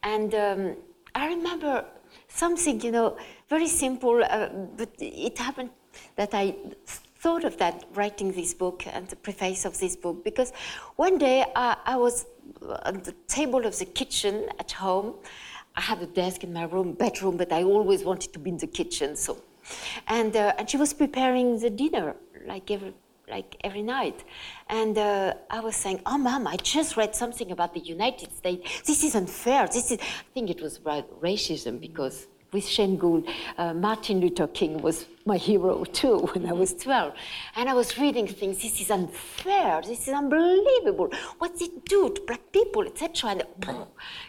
And 0.02 0.34
um, 0.34 0.76
I 1.14 1.28
remember 1.28 1.84
something, 2.28 2.80
you 2.80 2.92
know, 2.92 3.16
very 3.48 3.66
simple, 3.66 4.22
uh, 4.22 4.48
but 4.76 4.90
it 4.98 5.38
happened 5.38 5.70
that 6.16 6.30
I 6.32 6.54
thought 7.20 7.44
of 7.44 7.58
that 7.58 7.84
writing 7.94 8.32
this 8.32 8.54
book 8.54 8.86
and 8.86 9.06
the 9.08 9.16
preface 9.16 9.64
of 9.64 9.78
this 9.78 9.94
book 9.96 10.24
because 10.24 10.52
one 10.96 11.18
day 11.18 11.44
I, 11.54 11.76
I 11.84 11.96
was 11.96 12.26
at 12.84 13.04
the 13.04 13.14
table 13.28 13.66
of 13.66 13.78
the 13.78 13.84
kitchen 13.84 14.48
at 14.58 14.72
home. 14.72 15.14
I 15.76 15.82
had 15.82 16.02
a 16.02 16.06
desk 16.06 16.42
in 16.44 16.52
my 16.52 16.64
room, 16.64 16.94
bedroom, 16.94 17.36
but 17.36 17.52
I 17.52 17.62
always 17.62 18.04
wanted 18.04 18.32
to 18.32 18.38
be 18.38 18.50
in 18.50 18.56
the 18.56 18.66
kitchen. 18.66 19.16
So, 19.16 19.42
and 20.08 20.34
uh, 20.34 20.54
and 20.58 20.68
she 20.68 20.76
was 20.76 20.92
preparing 20.92 21.58
the 21.60 21.70
dinner 21.70 22.16
like 22.46 22.70
every 22.70 22.94
like 23.30 23.56
every 23.62 23.82
night. 23.82 24.24
And 24.68 24.98
uh, 24.98 25.34
I 25.50 25.60
was 25.60 25.76
saying, 25.76 26.00
Oh, 26.06 26.18
mom, 26.18 26.46
I 26.46 26.56
just 26.56 26.96
read 26.96 27.14
something 27.14 27.50
about 27.50 27.74
the 27.74 27.80
United 27.80 28.36
States. 28.36 28.82
This 28.82 29.04
is 29.04 29.14
unfair. 29.14 29.66
This 29.66 29.90
is, 29.90 29.98
I 30.00 30.32
think 30.34 30.50
it 30.50 30.60
was 30.60 30.76
about 30.76 31.20
racism 31.20 31.80
because 31.80 32.26
with 32.52 32.66
Shane 32.66 32.96
Gould, 32.96 33.28
uh, 33.58 33.74
Martin 33.74 34.20
Luther 34.20 34.48
King 34.48 34.82
was 34.82 35.06
my 35.24 35.36
hero 35.36 35.84
too 35.84 36.18
when 36.32 36.46
I 36.46 36.52
was 36.52 36.74
12. 36.74 37.14
And 37.56 37.68
I 37.68 37.74
was 37.74 37.96
reading 37.98 38.26
things, 38.26 38.60
this 38.62 38.80
is 38.80 38.90
unfair, 38.90 39.82
this 39.86 40.08
is 40.08 40.14
unbelievable. 40.14 41.10
What's 41.38 41.62
it 41.62 41.84
do 41.84 42.10
to 42.10 42.20
black 42.22 42.52
people, 42.52 42.86
etc. 42.86 43.30
And, 43.30 43.86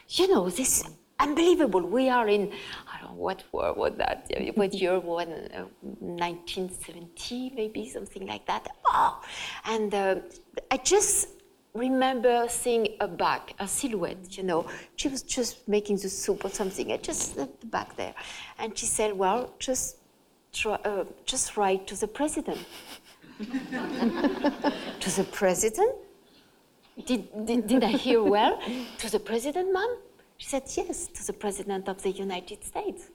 you 0.10 0.28
know, 0.28 0.50
this 0.50 0.84
unbelievable. 1.22 1.82
We 1.82 2.10
are 2.10 2.28
in, 2.28 2.42
I 2.42 2.46
don't 2.46 2.52
know 2.91 2.91
what 3.16 3.44
war 3.52 3.74
was 3.74 3.94
that, 3.98 4.30
what 4.56 4.74
year 4.74 5.00
was 5.00 5.28
uh, 5.28 5.66
1970, 5.82 7.54
maybe 7.56 7.88
something 7.88 8.28
like 8.28 8.46
that. 8.48 8.68
Oh, 8.86 9.22
and 9.66 9.94
uh, 9.94 10.16
I 10.70 10.78
just 10.78 11.30
remember 11.74 12.46
seeing 12.50 12.88
a 13.00 13.08
back, 13.08 13.54
a 13.60 13.68
silhouette, 13.68 14.38
you 14.38 14.44
know. 14.44 14.66
She 14.96 15.08
was 15.08 15.24
just 15.24 15.68
making 15.68 15.98
the 15.98 16.10
soup 16.10 16.46
or 16.46 16.50
something, 16.50 16.92
I 16.92 16.98
just 16.98 17.36
the 17.36 17.48
back 17.68 17.96
there. 17.96 18.14
And 18.60 18.78
she 18.78 18.86
said, 18.86 19.14
well, 19.18 19.54
just 19.60 19.98
try, 20.54 20.74
uh, 20.84 21.06
just 21.26 21.58
write 21.58 21.88
to 21.88 21.96
the 21.96 22.08
president. 22.08 22.60
to 23.40 25.10
the 25.16 25.28
president? 25.32 25.96
Did, 27.06 27.46
did, 27.46 27.68
did 27.68 27.84
I 27.84 27.92
hear 27.92 28.22
well? 28.22 28.62
to 29.00 29.10
the 29.10 29.20
president, 29.20 29.74
mom? 29.74 29.98
She 30.42 30.48
said, 30.48 30.64
yes, 30.76 31.06
to 31.06 31.28
the 31.28 31.34
president 31.34 31.88
of 31.88 32.02
the 32.02 32.10
United 32.10 32.64
States. 32.64 33.12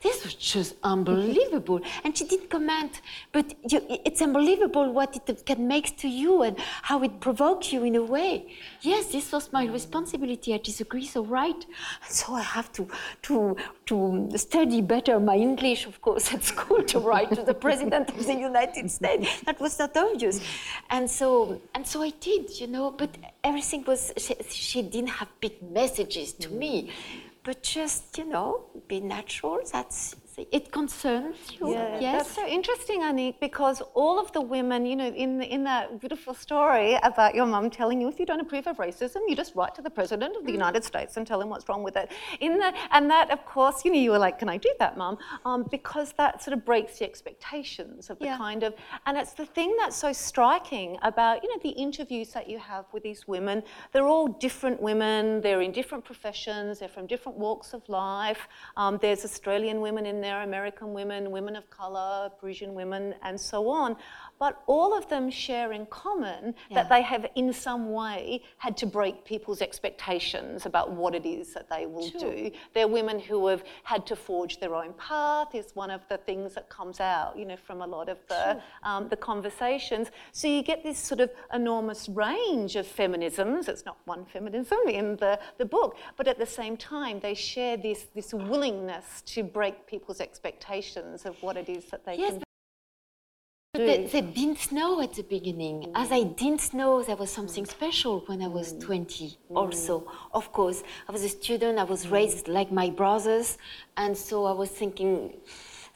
This 0.00 0.24
was 0.24 0.34
just 0.34 0.76
unbelievable. 0.84 1.80
and 2.04 2.16
she 2.16 2.24
didn't 2.24 2.50
comment, 2.50 3.00
but 3.32 3.52
you, 3.68 3.84
it's 3.88 4.22
unbelievable 4.22 4.92
what 4.92 5.16
it 5.16 5.44
can 5.44 5.66
make 5.66 5.96
to 5.98 6.08
you 6.08 6.42
and 6.42 6.56
how 6.82 7.02
it 7.02 7.18
provokes 7.18 7.72
you 7.72 7.82
in 7.82 7.96
a 7.96 8.02
way. 8.02 8.46
Yes, 8.82 9.06
this 9.06 9.32
was 9.32 9.52
my 9.52 9.64
responsibility. 9.66 10.54
I 10.54 10.58
disagree, 10.58 11.04
so 11.04 11.24
right. 11.24 11.66
So 12.08 12.34
I 12.34 12.42
have 12.42 12.70
to, 12.74 12.86
to, 13.22 13.56
to 13.86 14.30
study 14.36 14.82
better 14.82 15.18
my 15.18 15.34
English, 15.34 15.86
of 15.86 16.00
course, 16.00 16.32
at 16.32 16.44
school 16.44 16.82
to 16.84 17.00
write 17.00 17.30
to 17.34 17.42
the 17.42 17.54
President 17.54 18.08
of 18.10 18.24
the 18.24 18.34
United 18.34 18.88
States. 18.90 19.40
That 19.42 19.58
was 19.58 19.76
not 19.80 19.96
obvious. 19.96 20.40
And 20.90 21.10
so, 21.10 21.60
and 21.74 21.84
so 21.84 22.02
I 22.02 22.10
did, 22.20 22.60
you 22.60 22.68
know, 22.68 22.92
but 22.92 23.10
everything 23.42 23.82
was, 23.84 24.12
she, 24.16 24.36
she 24.48 24.82
didn't 24.82 25.10
have 25.10 25.28
big 25.40 25.60
messages 25.60 26.34
to 26.34 26.50
me 26.50 26.90
but 27.42 27.62
just 27.62 28.18
you 28.18 28.24
know 28.24 28.64
be 28.88 29.00
natural 29.00 29.60
that's 29.72 30.14
it 30.52 30.72
concerns 30.72 31.36
you. 31.52 31.72
Yeah, 31.72 32.00
yes. 32.00 32.26
That's 32.26 32.36
so 32.36 32.46
interesting, 32.46 33.00
Annick, 33.02 33.40
because 33.40 33.82
all 33.94 34.18
of 34.20 34.32
the 34.32 34.40
women, 34.40 34.86
you 34.86 34.96
know, 34.96 35.08
in, 35.08 35.42
in 35.42 35.64
that 35.64 36.00
beautiful 36.00 36.34
story 36.34 36.98
about 37.02 37.34
your 37.34 37.46
mum 37.46 37.70
telling 37.70 38.00
you 38.00 38.08
if 38.08 38.18
you 38.18 38.26
don't 38.26 38.40
approve 38.40 38.66
of 38.66 38.76
racism, 38.76 39.20
you 39.28 39.36
just 39.36 39.54
write 39.54 39.74
to 39.74 39.82
the 39.82 39.90
President 39.90 40.36
of 40.36 40.44
the 40.44 40.50
mm. 40.50 40.54
United 40.54 40.84
States 40.84 41.16
and 41.16 41.26
tell 41.26 41.40
him 41.40 41.48
what's 41.48 41.68
wrong 41.68 41.82
with 41.82 41.96
it. 41.96 42.10
In 42.40 42.58
the, 42.58 42.72
and 42.92 43.10
that, 43.10 43.30
of 43.30 43.44
course, 43.44 43.84
you 43.84 43.92
know, 43.92 43.98
you 43.98 44.10
were 44.10 44.18
like, 44.18 44.38
can 44.38 44.48
I 44.48 44.56
do 44.56 44.72
that, 44.78 44.96
mum? 44.96 45.18
Um, 45.44 45.66
because 45.70 46.12
that 46.12 46.42
sort 46.42 46.56
of 46.56 46.64
breaks 46.64 46.98
the 46.98 47.04
expectations 47.04 48.10
of 48.10 48.18
the 48.18 48.26
yeah. 48.26 48.36
kind 48.36 48.62
of, 48.62 48.74
and 49.06 49.16
it's 49.16 49.32
the 49.32 49.46
thing 49.46 49.74
that's 49.78 49.96
so 49.96 50.12
striking 50.12 50.98
about, 51.02 51.42
you 51.42 51.48
know, 51.48 51.60
the 51.62 51.70
interviews 51.70 52.32
that 52.32 52.48
you 52.48 52.58
have 52.58 52.84
with 52.92 53.02
these 53.02 53.26
women. 53.26 53.62
They're 53.92 54.06
all 54.06 54.28
different 54.28 54.80
women, 54.80 55.40
they're 55.40 55.62
in 55.62 55.72
different 55.72 56.04
professions, 56.04 56.78
they're 56.78 56.88
from 56.88 57.06
different 57.06 57.38
walks 57.38 57.72
of 57.72 57.88
life. 57.88 58.48
Um, 58.76 58.98
there's 59.00 59.24
Australian 59.24 59.80
women 59.80 60.06
in 60.06 60.20
there 60.20 60.27
there, 60.28 60.42
American 60.42 60.92
women, 60.92 61.30
women 61.30 61.56
of 61.56 61.70
color, 61.70 62.28
Parisian 62.38 62.74
women, 62.74 63.14
and 63.22 63.40
so 63.40 63.70
on 63.70 63.96
but 64.38 64.62
all 64.66 64.96
of 64.96 65.08
them 65.08 65.30
share 65.30 65.72
in 65.72 65.86
common 65.86 66.54
yeah. 66.70 66.82
that 66.82 66.88
they 66.88 67.02
have 67.02 67.26
in 67.34 67.52
some 67.52 67.92
way 67.92 68.42
had 68.58 68.76
to 68.76 68.86
break 68.86 69.24
people's 69.24 69.60
expectations 69.60 70.66
about 70.66 70.92
what 70.92 71.14
it 71.14 71.26
is 71.26 71.54
that 71.54 71.68
they 71.68 71.86
will 71.86 72.10
sure. 72.10 72.20
do. 72.20 72.50
They're 72.74 72.88
women 72.88 73.18
who 73.18 73.46
have 73.48 73.64
had 73.84 74.06
to 74.06 74.16
forge 74.16 74.60
their 74.60 74.74
own 74.74 74.92
path 74.94 75.54
is 75.54 75.72
one 75.74 75.90
of 75.90 76.02
the 76.08 76.18
things 76.18 76.54
that 76.54 76.68
comes 76.68 77.00
out, 77.00 77.38
you 77.38 77.44
know, 77.44 77.56
from 77.56 77.82
a 77.82 77.86
lot 77.86 78.08
of 78.08 78.18
the, 78.28 78.52
sure. 78.52 78.62
um, 78.82 79.08
the 79.08 79.16
conversations. 79.16 80.08
So 80.32 80.48
you 80.48 80.62
get 80.62 80.82
this 80.82 80.98
sort 80.98 81.20
of 81.20 81.30
enormous 81.52 82.08
range 82.08 82.76
of 82.76 82.86
feminisms. 82.86 83.68
It's 83.68 83.84
not 83.84 83.98
one 84.04 84.24
feminism 84.26 84.78
in 84.88 85.16
the, 85.16 85.38
the 85.58 85.64
book, 85.64 85.96
but 86.16 86.28
at 86.28 86.38
the 86.38 86.46
same 86.46 86.76
time, 86.76 87.20
they 87.20 87.34
share 87.34 87.76
this, 87.76 88.06
this 88.14 88.32
willingness 88.32 89.22
to 89.26 89.42
break 89.42 89.86
people's 89.86 90.20
expectations 90.20 91.24
of 91.24 91.40
what 91.42 91.56
it 91.56 91.68
is 91.68 91.86
that 91.86 92.04
they 92.04 92.16
yes, 92.16 92.32
can 92.32 92.42
they, 93.86 94.06
they, 94.06 94.20
didn't 94.20 94.72
know 94.72 95.00
at 95.00 95.14
the 95.14 95.22
beginning, 95.22 95.82
mm. 95.82 95.92
as 95.94 96.12
I 96.12 96.22
didn't 96.24 96.74
know 96.74 97.02
there 97.02 97.16
was 97.16 97.30
something 97.30 97.64
mm. 97.64 97.70
special 97.70 98.20
when 98.26 98.42
I 98.42 98.48
was 98.48 98.74
mm. 98.74 98.80
20 98.80 99.38
also. 99.54 100.06
Of 100.32 100.52
course, 100.52 100.82
I 101.08 101.12
was 101.12 101.22
a 101.24 101.28
student, 101.28 101.78
I 101.78 101.84
was 101.84 102.08
raised 102.08 102.48
like 102.48 102.70
my 102.70 102.90
brothers, 102.90 103.58
and 103.96 104.16
so 104.16 104.44
I 104.44 104.52
was 104.52 104.70
thinking 104.70 105.34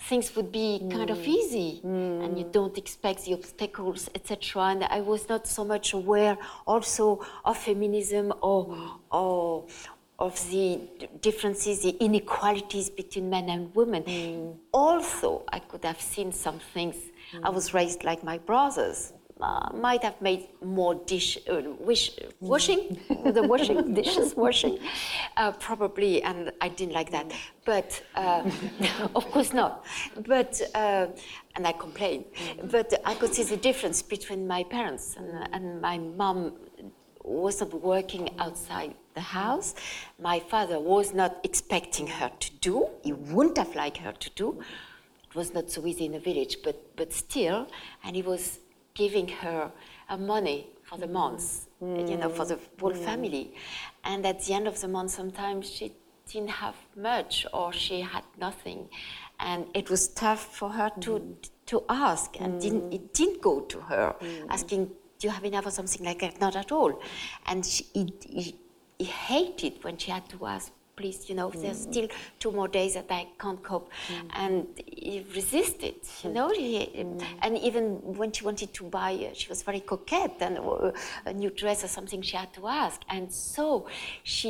things 0.09 0.35
would 0.35 0.51
be 0.51 0.81
kind 0.91 1.11
of 1.11 1.27
easy 1.27 1.81
and 1.85 2.37
you 2.37 2.45
don't 2.51 2.77
expect 2.77 3.25
the 3.25 3.35
obstacles, 3.35 4.11
etc. 4.15 4.63
And 4.63 4.85
I 4.85 5.01
was 5.01 5.29
not 5.29 5.47
so 5.47 5.65
much 5.65 5.93
aware 5.93 6.37
also 6.67 7.25
of 7.45 7.57
feminism 7.57 8.33
or, 8.43 8.77
or 9.11 9.65
of 10.19 10.51
the 10.51 10.81
differences, 11.21 11.83
the 11.83 11.97
inequalities 12.01 12.91
between 12.91 13.31
men 13.31 13.49
and 13.49 13.75
women. 13.75 14.03
Mm. 14.05 14.57
Also, 14.73 15.45
I 15.53 15.59
could 15.59 15.85
have 15.85 16.01
seen 16.01 16.33
some 16.33 16.59
things 16.75 16.97
I 17.43 17.51
was 17.51 17.75
raised 17.75 18.05
like 18.05 18.23
my 18.25 18.39
brothers. 18.39 19.13
Uh, 19.41 19.69
might 19.75 20.05
have 20.05 20.21
made 20.23 20.47
more 20.63 20.95
dish 20.95 21.37
uh, 21.51 21.63
wish, 21.81 22.13
washing 22.39 22.97
the 23.25 23.43
washing 23.43 23.93
dishes 23.93 24.37
washing. 24.37 24.79
Uh, 25.37 25.51
probably 25.53 26.23
and 26.23 26.53
I 26.61 26.69
didn't 26.69 26.95
like 26.95 27.11
that. 27.11 27.33
But 27.65 28.01
uh, 28.15 28.49
of 29.17 29.29
course 29.33 29.53
not. 29.53 29.85
But 30.29 30.61
uh, 30.77 31.09
and 31.57 31.67
I 31.67 31.73
complained. 31.73 32.27
But 32.71 32.95
I 33.05 33.15
could 33.15 33.35
see 33.35 33.43
the 33.43 33.57
difference 33.57 34.01
between 34.01 34.47
my 34.47 34.63
parents 34.63 35.17
and, 35.17 35.49
and 35.53 35.81
my 35.81 35.99
mom 35.99 36.53
was 37.25 37.61
not 37.61 37.75
working 37.83 38.31
outside 38.39 38.95
the 39.15 39.21
house. 39.21 39.75
My 40.21 40.39
father 40.39 40.79
was 40.79 41.15
not 41.15 41.39
expecting 41.43 42.07
her 42.07 42.31
to 42.39 42.51
do. 42.61 42.89
He 43.03 43.13
wouldn't 43.13 43.59
have 43.59 43.75
liked 43.75 43.99
her 43.99 44.13
to 44.13 44.31
do 44.37 44.63
it 45.33 45.37
was 45.37 45.55
not 45.55 45.71
so 45.71 45.87
easy 45.87 46.05
in 46.05 46.13
the 46.13 46.19
village, 46.19 46.59
but, 46.63 46.95
but 46.95 47.11
still, 47.11 47.67
and 48.05 48.15
he 48.15 48.21
was 48.21 48.59
giving 48.93 49.29
her 49.29 49.73
uh, 50.11 50.17
money 50.19 50.67
for 50.83 50.99
the 50.99 51.07
months, 51.07 51.69
mm. 51.83 52.11
you 52.11 52.19
know, 52.19 52.29
for 52.29 52.45
the 52.45 52.59
whole 52.79 52.93
mm. 52.93 53.03
family. 53.03 53.55
And 54.05 54.27
at 54.27 54.45
the 54.45 54.53
end 54.53 54.69
of 54.69 54.79
the 54.79 54.89
month, 54.89 55.13
sometimes 55.13 55.71
she 55.71 55.93
didn't 56.31 56.51
have 56.51 56.77
much 56.95 57.47
or 57.55 57.73
she 57.73 58.03
had 58.03 58.25
nothing. 58.39 58.91
And 59.41 59.65
it 59.73 59.89
was 59.89 60.09
tough 60.09 60.55
for 60.55 60.69
her 60.69 60.91
to, 61.01 61.11
mm. 61.13 61.51
to 61.65 61.83
ask, 61.89 62.39
and 62.39 62.61
didn't, 62.61 62.93
it 62.93 63.15
didn't 63.15 63.41
go 63.41 63.61
to 63.61 63.81
her 63.81 64.15
mm. 64.21 64.47
asking, 64.51 64.89
Do 65.19 65.29
you 65.29 65.31
have 65.31 65.47
enough 65.47 65.65
or 65.65 65.71
something 65.71 66.05
like 66.05 66.21
that? 66.21 66.43
Not 66.43 66.57
at 66.57 66.71
all. 66.71 67.01
And 67.47 67.65
she, 67.65 67.87
he, 67.95 68.13
he, 68.29 68.57
he 68.99 69.05
hated 69.07 69.83
when 69.83 69.97
she 69.97 70.11
had 70.11 70.29
to 70.29 70.45
ask 70.45 70.71
please, 71.03 71.29
you 71.29 71.35
know, 71.35 71.51
mm. 71.51 71.61
there's 71.61 71.83
still 71.91 72.09
two 72.39 72.53
more 72.53 72.69
days 72.69 72.95
that 72.95 73.11
I 73.11 73.27
can't 73.43 73.63
cope. 73.63 73.91
Mm. 73.91 74.31
And 74.43 74.67
he 74.87 75.27
resisted, 75.35 75.97
you 76.23 76.31
know, 76.31 76.49
he, 76.51 76.79
mm. 76.79 77.25
and 77.43 77.59
even 77.59 77.85
when 78.21 78.31
she 78.33 78.45
wanted 78.45 78.73
to 78.79 78.85
buy, 78.85 79.13
uh, 79.15 79.35
she 79.35 79.49
was 79.49 79.63
very 79.63 79.81
coquette 79.81 80.37
and 80.41 80.59
uh, 80.59 80.93
a 81.27 81.33
new 81.33 81.51
dress 81.51 81.83
or 81.85 81.89
something 81.89 82.23
she 82.23 82.37
had 82.37 82.53
to 82.55 82.69
ask. 82.69 82.99
And 83.09 83.33
so 83.33 83.87
she, 84.23 84.49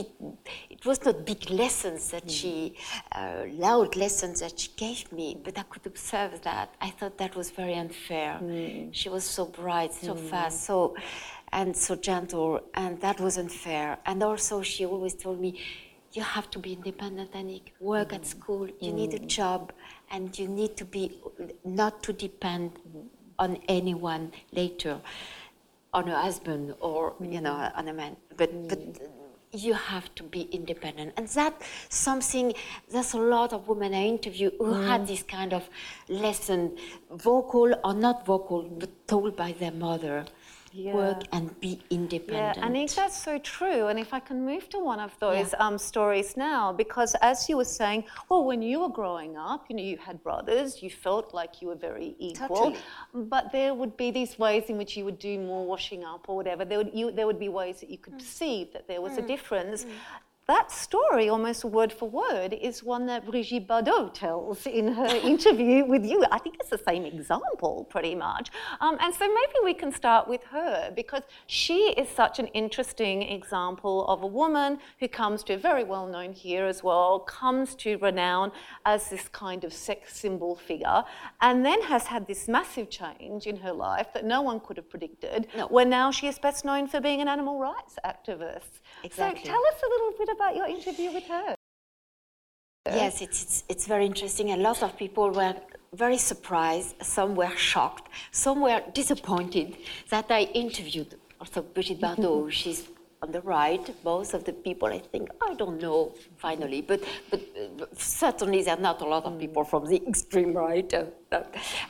it 0.71 0.85
was 0.85 0.99
not 1.07 1.25
big 1.25 1.43
lessons 1.51 2.11
that 2.11 2.31
she, 2.31 2.75
uh, 3.13 3.45
loud 3.67 3.97
lessons 3.97 4.41
that 4.41 4.59
she 4.61 4.71
gave 4.77 5.11
me, 5.13 5.39
but 5.43 5.59
I 5.59 5.63
could 5.63 5.87
observe 5.87 6.43
that. 6.43 6.75
I 6.81 6.91
thought 6.91 7.17
that 7.19 7.35
was 7.35 7.51
very 7.51 7.75
unfair. 7.75 8.33
She 8.93 9.09
was 9.09 9.25
so 9.25 9.47
bright, 9.47 9.93
so 9.95 10.15
fast, 10.15 10.65
so, 10.65 10.97
and 11.53 11.75
so 11.77 11.97
gentle, 11.97 12.61
and 12.75 13.01
that 13.01 13.21
was 13.21 13.39
unfair. 13.39 13.99
And 14.05 14.23
also 14.23 14.63
she 14.63 14.85
always 14.85 15.15
told 15.15 15.41
me, 15.41 15.59
you 16.13 16.23
have 16.23 16.51
to 16.51 16.59
be 16.59 16.75
independent 16.75 17.31
and 17.35 17.61
work 17.81 18.09
mm-hmm. 18.09 18.17
at 18.17 18.27
school. 18.27 18.67
You 18.67 18.75
mm-hmm. 18.75 18.97
need 18.97 19.15
a 19.15 19.19
mm-hmm. 19.19 19.27
job, 19.27 19.73
and 20.11 20.39
you 20.39 20.49
need 20.49 20.77
to 20.77 20.85
be 20.85 21.19
not 21.65 22.03
to 22.05 22.13
depend 22.13 22.75
mm-hmm. 22.75 23.07
on 23.39 23.59
anyone 23.69 24.33
later, 24.53 25.01
on 25.93 26.09
a 26.09 26.21
husband 26.21 26.75
or 26.81 27.15
you 27.21 27.41
know 27.41 27.55
mm-hmm. 27.55 27.79
on 27.79 27.89
a 27.89 27.93
man. 27.93 28.17
But 28.37 28.69
but 28.69 28.81
you 29.53 29.75
have 29.75 30.15
to 30.15 30.23
be 30.23 30.43
independent, 30.53 31.15
and 31.17 31.29
that 31.29 31.61
something. 31.89 32.55
There's 32.91 33.15
a 33.15 33.19
lot 33.19 33.53
of 33.53 33.69
women 33.69 33.95
I 33.95 34.05
interview 34.05 34.51
who 34.59 34.73
had 34.73 35.07
this 35.07 35.23
kind 35.23 35.53
of 35.53 35.69
lesson, 36.09 36.77
vocal 37.11 37.75
or 37.85 37.95
not 37.95 38.27
vocal, 38.27 38.63
but 38.63 38.91
told 39.07 39.37
by 39.37 39.53
their 39.53 39.73
mother 39.73 40.25
yeah. 40.73 40.95
work 40.95 41.23
and 41.33 41.59
be 41.61 41.81
independent. 41.91 42.57
Yeah, 42.57 42.67
and 42.67 42.77
if 42.77 42.95
that's 42.95 43.17
so 43.17 43.39
true. 43.39 43.87
And 43.89 43.99
if 43.99 44.13
I 44.13 44.21
can 44.21 44.45
move 44.45 44.69
to 44.71 44.79
one 44.79 45.01
of 45.01 45.19
those 45.19 45.53
yeah. 45.53 45.67
um, 45.67 45.79
stories 45.79 46.37
now, 46.37 46.73
because 46.73 47.15
as 47.21 47.49
you 47.49 47.57
were 47.57 47.65
saying, 47.65 48.05
well, 48.29 48.45
when 48.45 48.63
you 48.63 48.81
were 48.81 48.89
growing 48.89 49.37
up, 49.37 49.67
you 49.69 49.77
know, 49.77 49.83
you 49.83 49.97
had 49.97 50.23
brothers, 50.23 50.83
you 50.83 50.91
felt 50.91 51.35
like 51.35 51.61
you 51.61 51.69
were 51.69 51.77
very 51.77 52.15
equal, 52.19 52.49
totally. 52.49 52.79
but 53.15 53.53
there 53.53 53.75
would 53.75 53.97
be 53.97 54.11
these 54.11 54.39
ways 54.39 54.65
in 54.69 54.79
which 54.79 54.97
you 54.97 55.05
would 55.05 55.19
do 55.19 55.39
more 55.39 55.67
washing 55.67 56.05
up 56.05 56.29
or 56.29 56.37
whatever. 56.37 56.65
There 56.65 56.79
would, 56.79 56.91
you, 56.95 57.11
there 57.11 57.27
would 57.27 57.41
be 57.41 57.49
ways 57.49 57.81
that 57.81 57.91
you 57.91 57.99
could 57.99 58.15
mm. 58.15 58.19
perceive 58.19 58.73
that 58.73 58.89
there 58.89 59.01
was 59.01 59.13
mm. 59.13 59.19
a 59.19 59.23
difference. 59.23 59.85
Mm 59.85 59.91
that 60.49 60.73
story, 60.73 61.29
almost 61.29 61.65
word 61.65 61.93
for 61.93 62.09
word, 62.09 62.53
is 62.53 62.83
one 62.83 63.07
that 63.07 63.25
Brigitte 63.25 63.69
Bardot 63.69 64.13
tells 64.13 64.67
in 64.67 64.89
her 64.89 65.07
interview 65.23 65.85
with 65.85 66.05
you. 66.05 66.25
I 66.33 66.39
think 66.39 66.57
it's 66.59 66.69
the 66.69 66.79
same 66.79 67.05
example, 67.05 67.87
pretty 67.89 68.17
much. 68.17 68.51
Um, 68.81 68.99
and 69.01 69.15
so 69.15 69.29
maybe 69.29 69.55
we 69.63 69.73
can 69.73 69.93
start 69.93 70.27
with 70.27 70.43
her 70.45 70.93
because 70.97 71.23
she 71.47 71.93
is 71.93 72.09
such 72.09 72.41
an 72.41 72.49
interesting 72.49 73.23
example 73.23 74.05
of 74.09 74.23
a 74.23 74.27
woman 74.27 74.79
who 74.99 75.07
comes 75.07 75.45
to, 75.45 75.57
very 75.57 75.85
well 75.85 76.09
known 76.09 76.33
here 76.33 76.67
as 76.67 76.83
well, 76.83 77.21
comes 77.21 77.77
to 77.77 77.97
renown 77.99 78.51
as 78.85 79.11
this 79.11 79.29
kind 79.29 79.63
of 79.63 79.73
sex 79.73 80.19
symbol 80.19 80.57
figure, 80.57 81.05
and 81.41 81.65
then 81.65 81.81
has 81.83 82.07
had 82.07 82.27
this 82.27 82.49
massive 82.49 82.91
change 82.91 83.47
in 83.47 83.57
her 83.59 83.73
life 83.73 84.09
that 84.13 84.25
no 84.25 84.43
one 84.43 84.59
could 84.59 84.77
have 84.77 84.91
predicted, 84.91 85.47
no. 85.57 85.69
where 85.69 85.87
now 85.87 86.11
she 86.11 86.27
is 86.27 86.39
best 86.39 86.65
known 86.65 86.89
for 86.89 87.01
being 87.01 87.21
an 87.21 87.29
animal 87.29 87.61
rights 87.61 87.97
activist. 88.05 88.81
Exactly. 89.05 89.45
So 89.45 89.51
tell 89.51 89.63
us 89.67 89.83
a 89.83 89.89
little 89.89 90.13
bit 90.19 90.29
about 90.35 90.57
your 90.57 90.67
interview 90.67 91.13
with 91.13 91.25
her. 91.25 91.55
Yes, 92.87 93.23
it's, 93.23 93.43
it's, 93.43 93.65
it's 93.69 93.87
very 93.87 94.07
interesting. 94.07 94.51
A 94.51 94.57
lot 94.57 94.83
of 94.83 94.97
people 94.97 95.31
were 95.31 95.55
very 95.95 96.19
surprised, 96.19 96.97
some 97.03 97.37
were 97.37 97.57
shocked, 97.57 98.09
some 98.33 98.61
were 98.61 98.83
disappointed 98.93 99.77
that 100.11 100.27
I 100.31 100.43
interviewed 100.55 101.15
also 101.41 101.63
Brigitte 101.63 102.01
Bardot. 102.05 102.51
She's 102.51 102.89
on 103.23 103.31
the 103.31 103.41
right. 103.43 103.85
Most 104.05 104.35
of 104.35 104.45
the 104.45 104.53
people, 104.53 104.89
I 104.89 104.99
think, 104.99 105.31
I 105.41 105.55
don't 105.55 105.81
know 105.81 106.15
finally, 106.39 106.81
but, 106.83 107.05
but 107.31 107.41
uh, 107.41 107.87
certainly 107.97 108.63
there 108.63 108.77
are 108.77 108.81
not 108.81 109.01
a 109.01 109.05
lot 109.05 109.25
of 109.25 109.39
people 109.39 109.65
from 109.65 109.87
the 109.87 110.03
extreme 110.09 110.53
right. 110.55 110.93
Uh, 110.93 111.05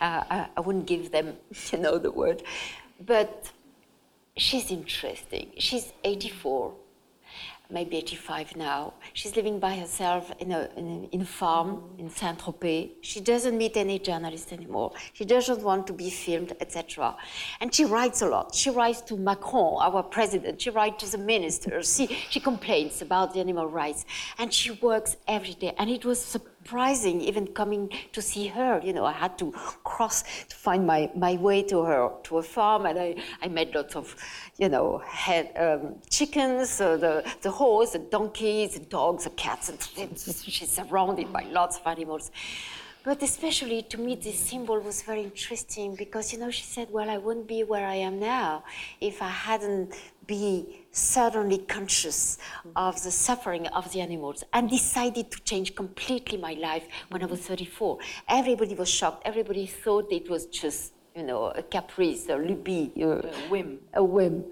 uh, 0.01 0.47
I 0.57 0.61
wouldn't 0.61 0.87
give 0.87 1.11
them, 1.11 1.37
you 1.73 1.79
know, 1.79 1.97
the 1.99 2.11
word. 2.11 2.43
But 3.01 3.51
she's 4.37 4.71
interesting. 4.71 5.53
She's 5.59 5.93
84 6.05 6.75
maybe 7.73 7.97
85 7.97 8.57
now. 8.57 8.95
She's 9.15 9.35
living 9.35 9.59
by 9.59 9.75
herself 9.75 10.31
in 10.39 10.53
a, 10.53 10.69
in 10.77 10.87
a, 10.87 11.15
in 11.15 11.21
a 11.23 11.25
farm 11.25 11.83
in 11.99 12.11
Saint-Tropez. 12.11 12.91
She 13.01 13.21
doesn't 13.21 13.57
meet 13.57 13.77
any 13.77 13.99
journalists 13.99 14.53
anymore. 14.53 14.93
She 15.15 15.25
doesn't 15.25 15.63
want 15.63 15.87
to 15.87 15.93
be 15.93 16.11
filmed, 16.11 16.53
etc. 16.61 17.17
And 17.61 17.75
she 17.75 17.85
writes 17.85 18.21
a 18.23 18.29
lot. 18.29 18.55
She 18.55 18.71
writes 18.71 19.01
to 19.03 19.17
Macron, 19.17 19.79
our 19.81 20.03
president. 20.03 20.61
She 20.61 20.71
writes 20.71 21.03
to 21.05 21.17
the 21.17 21.23
ministers. 21.25 21.97
She, 21.97 22.07
she 22.29 22.41
complains 22.41 23.01
about 23.01 23.33
the 23.33 23.41
animal 23.41 23.67
rights. 23.67 24.05
And 24.39 24.53
she 24.53 24.73
works 24.73 25.17
every 25.27 25.55
day. 25.55 25.73
And 25.79 25.89
it 25.89 26.05
was 26.05 26.21
surprising 26.63 27.21
even 27.21 27.47
coming 27.47 27.91
to 28.13 28.23
see 28.23 28.47
her. 28.47 28.81
You 28.85 28.93
know, 28.93 29.05
I 29.05 29.13
had 29.13 29.37
to 29.39 29.51
cross 29.85 30.23
to 30.49 30.57
find 30.57 30.87
my, 30.87 31.11
my 31.15 31.35
way 31.37 31.63
to 31.65 31.83
her 31.83 32.11
to 32.25 32.39
a 32.39 32.43
farm, 32.43 32.87
and 32.87 32.99
I, 32.99 33.17
I 33.43 33.49
met 33.49 33.75
lots 33.75 33.97
of, 33.97 34.15
you 34.59 34.69
know, 34.69 35.03
head, 35.07 35.51
um, 35.57 35.97
chickens, 36.09 36.81
uh, 36.81 36.97
the, 36.97 37.25
the 37.43 37.51
horse, 37.51 37.91
the 37.91 37.99
donkeys, 37.99 38.75
the 38.75 38.81
dogs, 38.81 39.25
the 39.25 39.31
cats, 39.31 39.69
and 39.71 40.19
she's 40.19 40.71
surrounded 40.71 41.33
by 41.33 41.45
lots 41.51 41.79
of 41.79 41.87
animals. 41.87 42.31
But 43.05 43.21
especially 43.25 43.83
to 43.83 43.99
me, 43.99 44.15
this 44.15 44.39
symbol 44.39 44.79
was 44.79 45.03
very 45.03 45.25
interesting 45.25 45.97
because, 45.97 46.33
you 46.33 46.39
know, 46.39 46.53
she 46.53 46.63
said, 46.63 46.87
well, 46.93 47.11
I 47.11 47.19
wouldn't 47.19 47.49
be 47.49 47.65
where 47.65 47.85
I 47.85 47.97
am 47.97 48.21
now 48.21 48.63
if 49.01 49.21
I 49.21 49.29
hadn't 49.29 49.93
be 50.27 50.87
suddenly 50.91 51.59
conscious 51.59 52.39
of 52.77 53.03
the 53.03 53.11
suffering 53.11 53.67
of 53.69 53.91
the 53.93 54.01
animals 54.01 54.45
and 54.53 54.69
decided 54.69 55.31
to 55.31 55.41
change 55.43 55.75
completely 55.75 56.39
my 56.39 56.53
life 56.55 56.87
when 57.11 57.23
I 57.23 57.27
was 57.27 57.41
34. 57.41 57.99
Everybody 58.29 58.75
was 58.75 58.89
shocked. 58.89 59.23
Everybody 59.25 59.67
thought 59.67 60.13
it 60.13 60.29
was 60.29 60.47
just 60.47 60.92
you 61.15 61.23
know, 61.23 61.47
a 61.55 61.63
caprice, 61.63 62.27
a 62.27 62.33
lubie, 62.33 62.91
a 62.97 63.49
whim. 63.51 63.79
A 63.95 64.03
whim. 64.03 64.45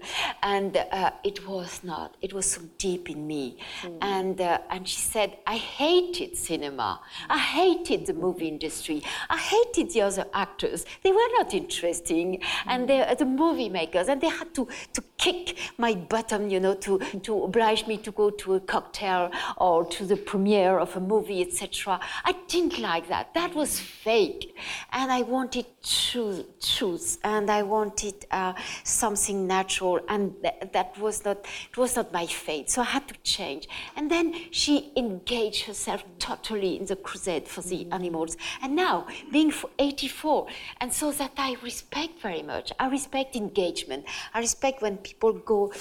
And 0.43 0.77
uh, 0.77 1.11
it 1.23 1.47
was 1.47 1.83
not. 1.83 2.15
It 2.21 2.33
was 2.33 2.51
so 2.51 2.61
deep 2.77 3.09
in 3.09 3.25
me. 3.25 3.57
Mm. 3.81 3.97
And, 4.01 4.41
uh, 4.41 4.59
and 4.69 4.87
she 4.87 4.99
said, 4.99 5.37
I 5.47 5.57
hated 5.57 6.37
cinema. 6.37 7.01
I 7.29 7.39
hated 7.39 8.05
the 8.05 8.13
movie 8.13 8.47
industry. 8.47 9.01
I 9.29 9.37
hated 9.37 9.91
the 9.91 10.01
other 10.01 10.25
actors. 10.33 10.85
They 11.03 11.11
were 11.11 11.29
not 11.39 11.53
interesting. 11.53 12.39
Mm. 12.39 12.43
And 12.67 12.89
they, 12.89 13.15
the 13.17 13.25
movie 13.25 13.69
makers, 13.69 14.07
and 14.07 14.21
they 14.21 14.29
had 14.29 14.53
to, 14.53 14.67
to 14.93 15.03
kick 15.17 15.57
my 15.77 15.95
bottom, 15.95 16.49
you 16.49 16.59
know, 16.59 16.75
to, 16.75 16.99
to 17.23 17.43
oblige 17.43 17.87
me 17.87 17.97
to 17.97 18.11
go 18.11 18.29
to 18.29 18.55
a 18.55 18.59
cocktail 18.59 19.31
or 19.57 19.85
to 19.85 20.05
the 20.05 20.17
premiere 20.17 20.77
of 20.77 20.95
a 20.95 20.99
movie, 20.99 21.41
etc. 21.41 21.99
I 22.23 22.35
didn't 22.47 22.77
like 22.77 23.07
that. 23.07 23.33
That 23.33 23.55
was 23.55 23.79
fake. 23.79 24.55
And 24.91 25.11
I 25.11 25.23
wanted 25.23 25.65
to 25.81 26.45
truth 26.61 27.17
and 27.23 27.49
I 27.49 27.63
wanted 27.63 28.25
uh, 28.31 28.53
something 28.83 29.47
natural 29.47 29.99
and 30.07 30.35
th- 30.41 30.71
that 30.73 30.97
was 30.99 31.25
not 31.25 31.45
it 31.69 31.77
was 31.77 31.95
not 31.95 32.13
my 32.13 32.25
fate 32.25 32.69
so 32.69 32.81
I 32.81 32.85
had 32.85 33.07
to 33.07 33.15
change. 33.23 33.67
And 33.95 34.09
then 34.09 34.33
she 34.51 34.91
engaged 34.95 35.65
herself 35.65 36.03
totally 36.19 36.77
in 36.77 36.85
the 36.85 36.95
crusade 36.95 37.47
for 37.47 37.61
the 37.61 37.87
animals. 37.91 38.37
And 38.61 38.75
now 38.75 39.07
being 39.31 39.53
84 39.79 40.47
and 40.79 40.93
so 40.93 41.11
that 41.11 41.33
I 41.37 41.57
respect 41.63 42.19
very 42.21 42.43
much. 42.43 42.71
I 42.79 42.87
respect 42.87 43.35
engagement. 43.35 44.05
I 44.33 44.39
respect 44.39 44.81
when 44.81 44.97
people 44.97 45.33
go 45.33 45.73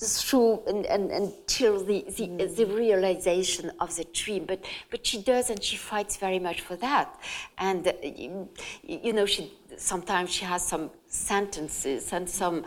through 0.00 0.62
and, 0.68 0.86
and, 0.86 1.10
until 1.10 1.84
the, 1.84 2.04
the, 2.16 2.28
mm. 2.28 2.56
the, 2.56 2.66
realization 2.66 3.72
of 3.80 3.96
the 3.96 4.04
dream. 4.12 4.44
But, 4.44 4.64
but 4.90 5.04
she 5.04 5.20
does, 5.20 5.50
and 5.50 5.62
she 5.62 5.76
fights 5.76 6.16
very 6.16 6.38
much 6.38 6.60
for 6.60 6.76
that. 6.76 7.18
And, 7.58 7.88
uh, 7.88 7.92
you, 8.02 8.48
you, 8.84 9.12
know, 9.12 9.26
she, 9.26 9.52
sometimes 9.76 10.30
she 10.30 10.44
has 10.44 10.64
some 10.64 10.90
sentences 11.08 12.12
and 12.12 12.30
some 12.30 12.64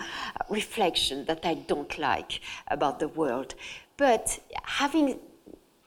reflection 0.50 1.24
that 1.26 1.46
I 1.46 1.54
don't 1.54 1.98
like 1.98 2.42
about 2.68 3.00
the 3.00 3.08
world. 3.08 3.56
But 3.96 4.38
having 4.64 5.20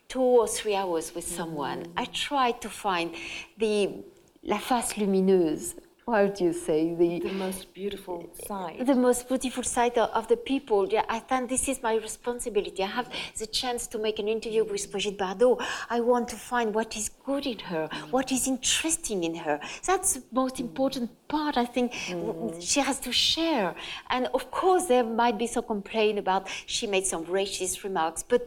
two 0.09 0.21
or 0.21 0.49
three 0.49 0.75
hours 0.75 1.14
with 1.14 1.27
someone, 1.27 1.83
mm. 1.83 1.92
I 1.99 2.07
try 2.07 2.53
to 2.53 2.71
find 2.71 3.14
the 3.59 4.03
la 4.42 4.59
face 4.59 4.95
lumineuse 4.95 5.75
how 6.07 6.27
do 6.27 6.45
you 6.45 6.53
say 6.53 6.95
the 6.95 7.21
the 7.21 7.33
most 7.33 7.73
beautiful 7.73 8.29
side 8.47 8.87
the 8.87 8.95
most 8.95 9.27
beautiful 9.29 9.62
side 9.62 9.97
of, 9.97 10.29
the 10.29 10.37
people. 10.37 10.87
Yeah 10.88 11.05
i 11.09 11.19
think 11.19 11.49
this 11.49 11.69
is 11.69 11.83
my 11.83 11.95
responsibility. 11.97 12.83
I 12.83 12.87
have 12.87 13.09
the 13.38 13.47
chance 13.47 13.87
to 13.88 13.99
make 13.99 14.19
an 14.19 14.29
interview 14.29 14.64
with 14.64 14.90
brigitte 14.90 15.19
bardot. 15.19 15.64
I 15.88 16.01
want 16.01 16.29
to 16.29 16.37
find 16.37 16.75
what 16.75 16.97
is 16.97 17.09
good 17.09 17.47
in 17.47 17.59
her 17.71 17.88
what 18.11 18.33
is 18.33 18.47
interesting 18.47 19.25
in 19.25 19.35
her. 19.37 19.61
That's 19.87 20.14
the 20.14 20.23
most 20.33 20.61
important 20.61 21.11
part 21.35 21.57
i 21.64 21.66
think 21.75 21.92
mm. 21.92 22.70
she 22.70 22.81
has 22.88 22.99
to 23.07 23.12
share 23.12 23.75
and 24.14 24.23
of 24.38 24.51
course 24.61 24.85
there 24.92 25.07
might 25.23 25.37
be 25.44 25.49
some 25.55 25.64
complaint 25.75 26.16
about 26.25 26.42
she 26.75 26.87
made 26.94 27.07
some 27.12 27.25
racist 27.38 27.77
remarks 27.87 28.20
but 28.33 28.42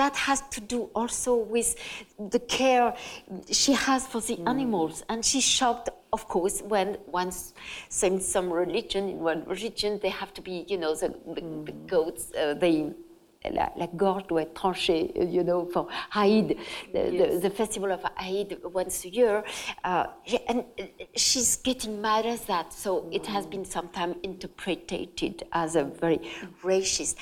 that 0.00 0.14
has 0.26 0.40
to 0.54 0.60
do 0.74 0.80
also 1.00 1.32
with 1.54 1.70
the 2.34 2.42
care 2.58 2.88
she 3.50 3.72
has 3.86 4.00
for 4.12 4.20
the 4.28 4.36
mm. 4.36 4.48
animals 4.52 4.94
and 5.08 5.24
she 5.24 5.40
shocked 5.40 5.88
of 6.12 6.26
course, 6.26 6.60
when 6.62 6.98
once 7.06 7.54
same 7.88 8.18
some 8.20 8.52
religion 8.52 9.08
in 9.08 9.18
one 9.20 9.44
religion, 9.44 10.00
they 10.02 10.08
have 10.08 10.34
to 10.34 10.42
be, 10.42 10.64
you 10.68 10.76
know, 10.76 10.94
the, 10.94 11.08
the, 11.36 11.40
mm. 11.40 11.66
the 11.66 11.72
goats, 11.86 12.32
uh, 12.34 12.54
they 12.54 12.92
la, 13.48 13.72
la, 13.76 13.86
gorge 13.86 14.26
doit 14.26 14.42
être 14.42 14.54
tranchée, 14.54 15.12
you 15.16 15.42
know, 15.42 15.66
for 15.72 15.86
Haïd, 16.14 16.56
the, 16.92 16.98
yes. 16.98 17.34
the, 17.34 17.48
the, 17.48 17.50
festival 17.50 17.90
of 17.90 18.02
Haïd 18.18 18.58
once 18.64 19.04
a 19.04 19.08
year. 19.08 19.42
Uh, 19.84 20.06
and 20.48 20.64
she's 21.16 21.56
getting 21.56 22.00
mad 22.00 22.26
at 22.26 22.46
that, 22.46 22.72
so 22.72 23.08
it 23.10 23.26
has 23.26 23.46
been 23.46 23.64
sometimes 23.64 24.16
interpreted 24.22 25.44
as 25.52 25.76
a 25.76 25.84
very 25.84 26.20
racist. 26.62 27.16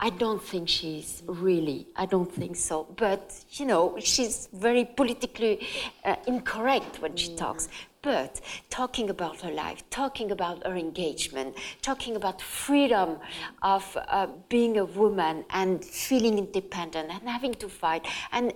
I 0.00 0.10
don't 0.10 0.42
think 0.42 0.68
she's 0.68 1.22
really, 1.26 1.86
I 1.94 2.06
don't 2.06 2.32
think 2.32 2.56
so. 2.56 2.88
But, 2.96 3.44
you 3.50 3.66
know, 3.66 3.96
she's 4.00 4.48
very 4.52 4.84
politically 4.84 5.64
uh, 6.04 6.16
incorrect 6.26 7.00
when 7.00 7.14
she 7.14 7.36
talks 7.36 7.68
but 8.02 8.40
talking 8.68 9.10
about 9.10 9.40
her 9.40 9.50
life, 9.50 9.82
talking 9.90 10.32
about 10.32 10.66
her 10.66 10.76
engagement, 10.76 11.56
talking 11.82 12.16
about 12.16 12.42
freedom 12.42 13.18
of 13.62 13.96
uh, 14.08 14.26
being 14.48 14.78
a 14.78 14.84
woman 14.84 15.44
and 15.50 15.84
feeling 15.84 16.38
independent 16.38 17.10
and 17.10 17.28
having 17.28 17.54
to 17.54 17.68
fight 17.68 18.06
and 18.32 18.52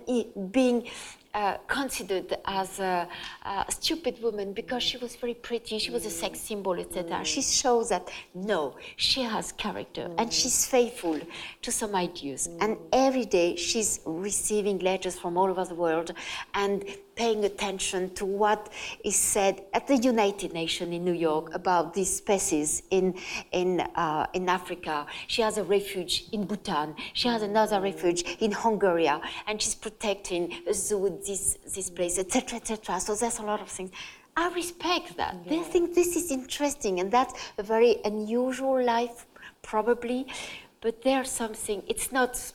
being 0.51 0.87
uh, 1.33 1.57
considered 1.67 2.35
as 2.45 2.79
a, 2.79 3.07
a, 3.45 3.65
stupid 3.69 4.21
woman 4.23 4.53
because 4.53 4.81
she 4.81 4.97
was 4.97 5.15
very 5.15 5.35
pretty, 5.35 5.77
she 5.77 5.91
was 5.91 6.05
a 6.05 6.09
sex 6.09 6.39
symbol, 6.39 6.73
etc. 6.73 7.23
She 7.23 7.41
shows 7.41 7.89
that 7.89 8.09
no, 8.33 8.75
she 8.95 9.21
has 9.21 9.51
character 9.51 10.09
and 10.17 10.33
she's 10.33 10.65
faithful 10.65 11.19
to 11.61 11.71
some 11.71 11.95
ideas. 11.95 12.49
And 12.59 12.77
every 12.91 13.25
day 13.25 13.55
she's 13.55 13.99
receiving 14.05 14.79
letters 14.79 15.17
from 15.17 15.37
all 15.37 15.49
over 15.49 15.63
the 15.63 15.75
world 15.75 16.11
and 16.55 16.83
paying 17.17 17.43
attention 17.45 18.13
to 18.13 18.25
what 18.25 18.71
is 19.03 19.15
said 19.15 19.63
at 19.73 19.87
the 19.87 19.97
United 19.97 20.53
Nations 20.53 20.93
in 20.93 21.03
New 21.03 21.19
York 21.29 21.53
about 21.53 21.93
these 21.93 22.15
species 22.15 22.83
in, 22.91 23.15
in, 23.51 23.81
uh, 23.95 24.27
in 24.33 24.47
Africa. 24.47 25.05
She 25.27 25.41
has 25.41 25.57
a 25.57 25.63
refuge 25.63 26.25
in 26.31 26.45
Bhutan. 26.45 26.95
She 27.13 27.27
has 27.27 27.41
another 27.41 27.81
refuge 27.81 28.21
in 28.39 28.51
Hungary, 28.51 29.07
and 29.47 29.61
she's 29.61 29.75
protecting 29.75 30.43
a 30.67 30.73
zoo, 30.73 31.19
this, 31.25 31.57
this 31.75 31.89
place, 31.89 32.19
etc., 32.19 32.59
etc. 32.59 32.99
So 32.99 33.15
there's 33.15 33.39
a 33.39 33.43
lot 33.43 33.61
of 33.61 33.67
things. 33.67 33.91
I 34.37 34.53
respect 34.53 35.17
that. 35.17 35.35
Yeah. 35.43 35.49
They 35.49 35.63
think 35.63 35.95
this 35.95 36.15
is 36.15 36.29
interesting, 36.29 36.99
and 36.99 37.11
that's 37.11 37.33
a 37.57 37.63
very 37.63 37.97
unusual 38.05 38.83
life, 38.83 39.25
probably. 39.63 40.27
But 40.79 41.01
there's 41.01 41.31
something, 41.31 41.81
it's 41.87 42.11
not 42.11 42.53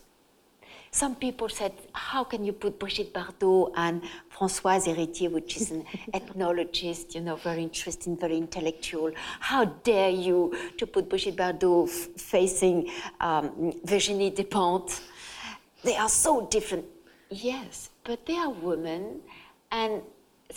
some 0.95 1.17
people 1.17 1.49
said, 1.49 1.73
how 1.95 2.23
can 2.23 2.45
you 2.45 2.53
put 2.53 2.79
Brigitte 2.79 3.15
Bardot 3.15 3.73
and 3.77 4.03
Françoise 4.31 4.87
Héritier, 4.87 5.31
which 5.33 5.57
is 5.57 5.71
an 5.71 5.85
ethnologist, 6.15 7.15
you 7.15 7.23
know, 7.23 7.37
very 7.37 7.63
interesting, 7.63 8.15
very 8.15 8.37
intellectual. 8.37 9.11
How 9.41 9.65
dare 9.65 10.11
you 10.11 10.55
to 10.77 10.87
put 10.87 11.09
Brigitte 11.09 11.37
Bardot 11.37 11.89
f- 11.89 12.21
facing 12.21 12.91
um, 13.21 13.73
Virginie 13.85 14.31
Despentes? 14.31 15.01
They 15.83 15.97
are 15.97 16.11
so 16.11 16.47
different. 16.47 16.85
Yes, 17.31 17.89
but 18.05 18.27
they 18.27 18.37
are 18.37 18.51
women 18.51 19.21
and 19.71 20.03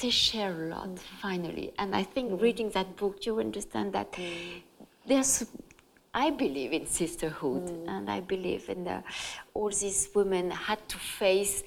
they 0.02 0.10
share 0.10 0.52
a 0.52 0.68
lot, 0.68 0.90
mm. 0.90 1.00
finally. 1.22 1.72
And 1.80 1.96
I 1.96 2.04
think 2.04 2.42
reading 2.42 2.72
that 2.72 2.98
book, 2.98 3.26
you 3.26 3.40
understand 3.40 3.94
that 3.94 4.12
mm. 4.12 4.62
there's 5.08 5.46
I 6.16 6.30
believe 6.30 6.72
in 6.72 6.86
sisterhood, 6.88 7.68
mm. 7.68 7.90
and 7.90 8.10
I 8.10 8.22
believe 8.22 8.70
in 8.70 8.86
the, 8.86 9.04
all 9.54 9.70
these 9.70 10.08
women 10.16 10.50
had 10.50 10.80
to 10.88 10.98
face 10.98 11.62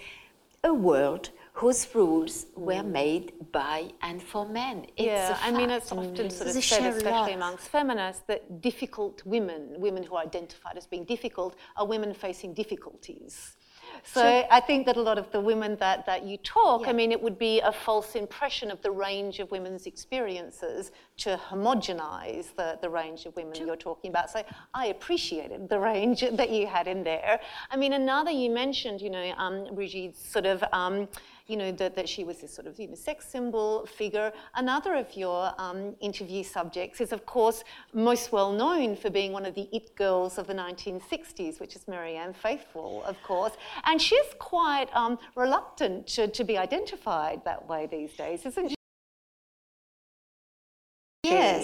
a 0.64 0.72
world 0.72 1.28
whose 1.52 1.86
rules 1.94 2.46
were 2.56 2.82
made 2.82 3.32
by 3.52 3.90
and 4.00 4.22
for 4.22 4.48
men. 4.48 4.86
It's 4.96 5.06
yeah, 5.06 5.38
I 5.42 5.50
mean, 5.50 5.70
it's 5.70 5.92
often 5.92 6.14
sort 6.14 6.26
of 6.26 6.32
said, 6.32 6.46
especially 6.94 7.34
amongst 7.34 7.68
feminists, 7.68 8.22
that 8.28 8.62
difficult 8.62 9.22
women, 9.26 9.74
women 9.76 10.02
who 10.02 10.14
are 10.14 10.22
identified 10.22 10.78
as 10.78 10.86
being 10.86 11.04
difficult, 11.04 11.56
are 11.76 11.86
women 11.86 12.14
facing 12.14 12.54
difficulties. 12.54 13.57
So 14.04 14.20
sure. 14.20 14.44
I 14.50 14.60
think 14.60 14.86
that 14.86 14.96
a 14.96 15.02
lot 15.02 15.18
of 15.18 15.30
the 15.30 15.40
women 15.40 15.76
that, 15.76 16.06
that 16.06 16.24
you 16.24 16.36
talk, 16.38 16.82
yeah. 16.82 16.90
I 16.90 16.92
mean, 16.92 17.12
it 17.12 17.22
would 17.22 17.38
be 17.38 17.60
a 17.60 17.72
false 17.72 18.14
impression 18.14 18.70
of 18.70 18.80
the 18.82 18.90
range 18.90 19.38
of 19.40 19.50
women's 19.50 19.86
experiences 19.86 20.92
to 21.18 21.40
homogenize 21.50 22.54
the, 22.56 22.78
the 22.80 22.88
range 22.88 23.26
of 23.26 23.34
women 23.36 23.54
sure. 23.54 23.66
you're 23.66 23.76
talking 23.76 24.10
about. 24.10 24.30
So 24.30 24.42
I 24.74 24.86
appreciated 24.86 25.68
the 25.68 25.78
range 25.78 26.24
that 26.32 26.50
you 26.50 26.66
had 26.66 26.86
in 26.86 27.02
there. 27.04 27.40
I 27.70 27.76
mean, 27.76 27.92
another 27.92 28.30
you 28.30 28.50
mentioned, 28.50 29.00
you 29.00 29.10
know, 29.10 29.32
um, 29.36 29.74
Brigitte's 29.74 30.20
sort 30.20 30.46
of. 30.46 30.64
Um, 30.72 31.08
you 31.48 31.56
know, 31.56 31.72
that, 31.72 31.96
that 31.96 32.08
she 32.08 32.24
was 32.24 32.38
this 32.38 32.54
sort 32.54 32.66
of 32.66 32.78
you 32.78 32.86
know, 32.86 32.94
sex 32.94 33.26
symbol 33.26 33.86
figure. 33.86 34.30
Another 34.54 34.94
of 34.94 35.16
your 35.16 35.52
um, 35.58 35.96
interview 36.00 36.44
subjects 36.44 37.00
is, 37.00 37.10
of 37.10 37.24
course, 37.24 37.64
most 37.94 38.32
well 38.32 38.52
known 38.52 38.94
for 38.94 39.08
being 39.08 39.32
one 39.32 39.46
of 39.46 39.54
the 39.54 39.66
it 39.72 39.96
girls 39.96 40.36
of 40.36 40.46
the 40.46 40.54
1960s, 40.54 41.58
which 41.58 41.74
is 41.74 41.88
Marianne 41.88 42.34
Faithfull, 42.34 43.02
of 43.04 43.20
course. 43.22 43.54
And 43.84 44.00
she's 44.00 44.34
quite 44.38 44.94
um, 44.94 45.18
reluctant 45.34 46.06
to, 46.08 46.28
to 46.28 46.44
be 46.44 46.58
identified 46.58 47.42
that 47.46 47.66
way 47.66 47.88
these 47.90 48.12
days, 48.12 48.44
isn't 48.44 48.68
she? 48.68 48.77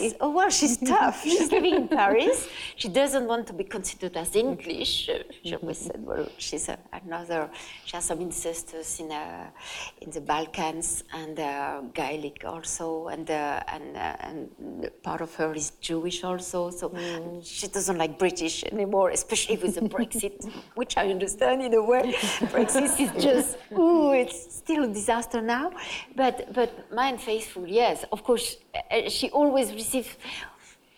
Yes. 0.05 0.15
Oh, 0.21 0.31
well, 0.31 0.51
she's 0.51 0.77
tough. 0.95 1.23
she's 1.23 1.51
living 1.51 1.75
in 1.75 1.89
Paris. 1.89 2.49
She 2.77 2.89
doesn't 2.89 3.27
want 3.27 3.47
to 3.47 3.53
be 3.53 3.65
considered 3.65 4.17
as 4.17 4.37
English. 4.37 5.09
She 5.43 5.55
always 5.55 5.79
said, 5.79 6.01
well, 6.05 6.29
she's 6.37 6.69
a, 6.69 6.77
another, 6.93 7.51
she 7.87 7.97
has 7.97 8.05
some 8.05 8.21
ancestors 8.21 9.01
in, 9.01 9.11
uh, 9.11 9.51
in 10.03 10.11
the 10.11 10.21
Balkans 10.21 11.05
and 11.15 11.39
uh, 11.41 11.81
Gaelic 11.95 12.45
also, 12.45 13.09
and, 13.09 13.31
uh, 13.31 13.61
and, 13.69 13.97
uh, 13.97 14.17
and 14.27 14.91
part 15.03 15.23
of 15.23 15.35
her 15.37 15.55
is 15.55 15.71
Jewish 15.81 16.23
also. 16.23 16.71
So 16.71 16.91
mm. 16.91 17.41
she 17.45 17.69
doesn't 17.69 17.97
like 17.97 18.19
British 18.19 18.65
anymore, 18.65 19.11
especially 19.11 19.57
with 19.57 19.77
the 19.77 19.83
Brexit, 19.83 20.51
which 20.75 20.99
I 20.99 21.09
understand 21.09 21.63
in 21.63 21.73
a 21.73 21.83
way. 21.83 22.13
Brexit 22.53 23.01
is 23.01 23.23
just, 23.23 23.57
ooh, 23.73 24.13
it's 24.13 24.57
still 24.57 24.85
a 24.85 24.89
disaster 24.89 25.41
now. 25.41 25.73
But, 26.15 26.53
but 26.53 26.93
Marianne 26.93 27.19
Faithfull, 27.19 27.67
yes, 27.67 28.05
of 28.13 28.23
course, 28.23 28.59
Uh, 28.75 29.09
she 29.09 29.31
always 29.31 29.73
always 29.73 29.73
receive 29.73 30.17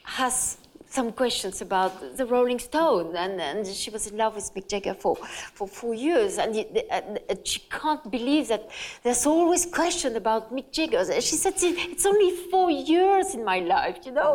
has 0.02 0.58
some 0.96 1.12
questions 1.12 1.56
about 1.68 1.92
the 2.18 2.24
Rolling 2.35 2.59
Stone, 2.59 3.09
and, 3.24 3.35
and 3.48 3.66
she 3.66 3.90
was 3.96 4.02
in 4.11 4.16
love 4.22 4.32
with 4.38 4.48
Mick 4.54 4.66
Jagger 4.72 4.94
for, 4.94 5.14
for 5.59 5.66
four 5.68 5.94
years, 5.94 6.38
and, 6.42 6.56
it, 6.56 6.68
and, 6.90 7.20
she 7.52 7.61
can't 7.80 8.11
believe 8.16 8.48
that 8.48 8.62
there's 9.04 9.26
always 9.26 9.62
question 9.80 10.16
about 10.22 10.42
Mick 10.56 10.68
Jagger. 10.76 11.02
She 11.30 11.37
said, 11.44 11.54
"It's 11.92 12.06
only 12.12 12.30
four 12.50 12.70
years 12.70 13.26
in 13.37 13.42
my 13.52 13.59
life, 13.74 13.98
you 14.06 14.12
know. 14.18 14.32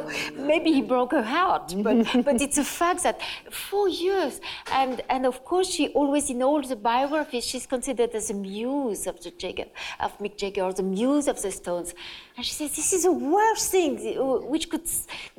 Maybe 0.52 0.70
he 0.78 0.82
broke 0.94 1.12
her 1.20 1.28
heart, 1.38 1.68
but 1.86 1.98
but 2.28 2.38
it's 2.46 2.60
a 2.66 2.68
fact 2.82 3.02
that 3.08 3.18
four 3.70 3.88
years." 4.06 4.34
And 4.82 4.96
and 5.14 5.22
of 5.32 5.38
course, 5.50 5.70
she 5.76 5.84
always 6.02 6.26
in 6.34 6.40
all 6.48 6.62
the 6.74 6.80
biographies, 6.94 7.46
she's 7.52 7.68
considered 7.76 8.12
as 8.20 8.30
a 8.36 8.38
muse 8.52 9.04
of 9.12 9.16
the 9.24 9.32
Jagger, 9.42 9.70
of 10.06 10.12
Mick 10.24 10.36
Jagger, 10.42 10.64
or 10.68 10.74
the 10.82 10.88
muse 10.98 11.28
of 11.34 11.38
the 11.44 11.52
Stones. 11.60 11.90
And 12.38 12.46
she 12.46 12.54
says, 12.54 12.76
This 12.76 12.94
is 12.94 13.04
the 13.04 13.12
worst 13.12 13.72
thing 13.72 14.18
uh, 14.18 14.24
which 14.48 14.70
could 14.70 14.88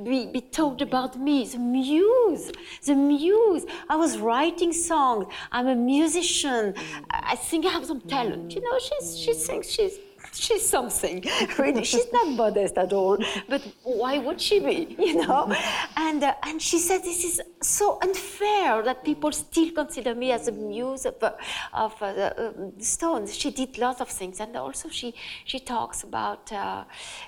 be, 0.02 0.26
be 0.26 0.40
told 0.40 0.82
about 0.82 1.11
me. 1.18 1.46
The 1.46 1.58
muse, 1.58 2.52
the 2.84 2.94
muse. 2.94 3.64
I 3.88 3.96
was 3.96 4.18
writing 4.18 4.72
songs. 4.72 5.26
I'm 5.50 5.66
a 5.66 5.76
musician. 5.76 6.74
I 7.10 7.36
think 7.36 7.66
I 7.66 7.70
have 7.70 7.86
some 7.86 8.00
talent. 8.00 8.54
You 8.54 8.60
know, 8.60 8.78
she's, 8.78 9.18
she 9.18 9.32
thinks 9.34 9.68
she's 9.68 9.98
she's 10.32 10.68
something. 10.68 11.24
really, 11.58 11.84
she's 11.84 12.10
not 12.12 12.28
modest 12.28 12.78
at 12.78 12.92
all. 12.92 13.18
But 13.48 13.62
why 13.82 14.18
would 14.18 14.40
she 14.40 14.60
be? 14.60 14.96
You 15.12 15.26
know. 15.26 15.52
And 15.96 16.22
uh, 16.22 16.34
and 16.44 16.60
she 16.60 16.78
said 16.78 17.02
this 17.02 17.24
is 17.24 17.40
so 17.60 17.98
unfair 18.02 18.82
that 18.82 19.04
people 19.04 19.32
still 19.32 19.70
consider 19.72 20.14
me 20.14 20.32
as 20.32 20.48
a 20.48 20.52
muse 20.52 21.04
of 21.06 21.22
uh, 21.22 21.32
of 21.72 22.00
uh, 22.02 22.12
the, 22.12 22.72
Stones. 22.78 23.36
She 23.36 23.50
did 23.50 23.78
lots 23.78 24.00
of 24.00 24.08
things, 24.08 24.40
and 24.40 24.56
also 24.56 24.88
she 24.88 25.14
she 25.44 25.58
talks 25.58 26.02
about 26.02 26.52
uh, 26.52 26.84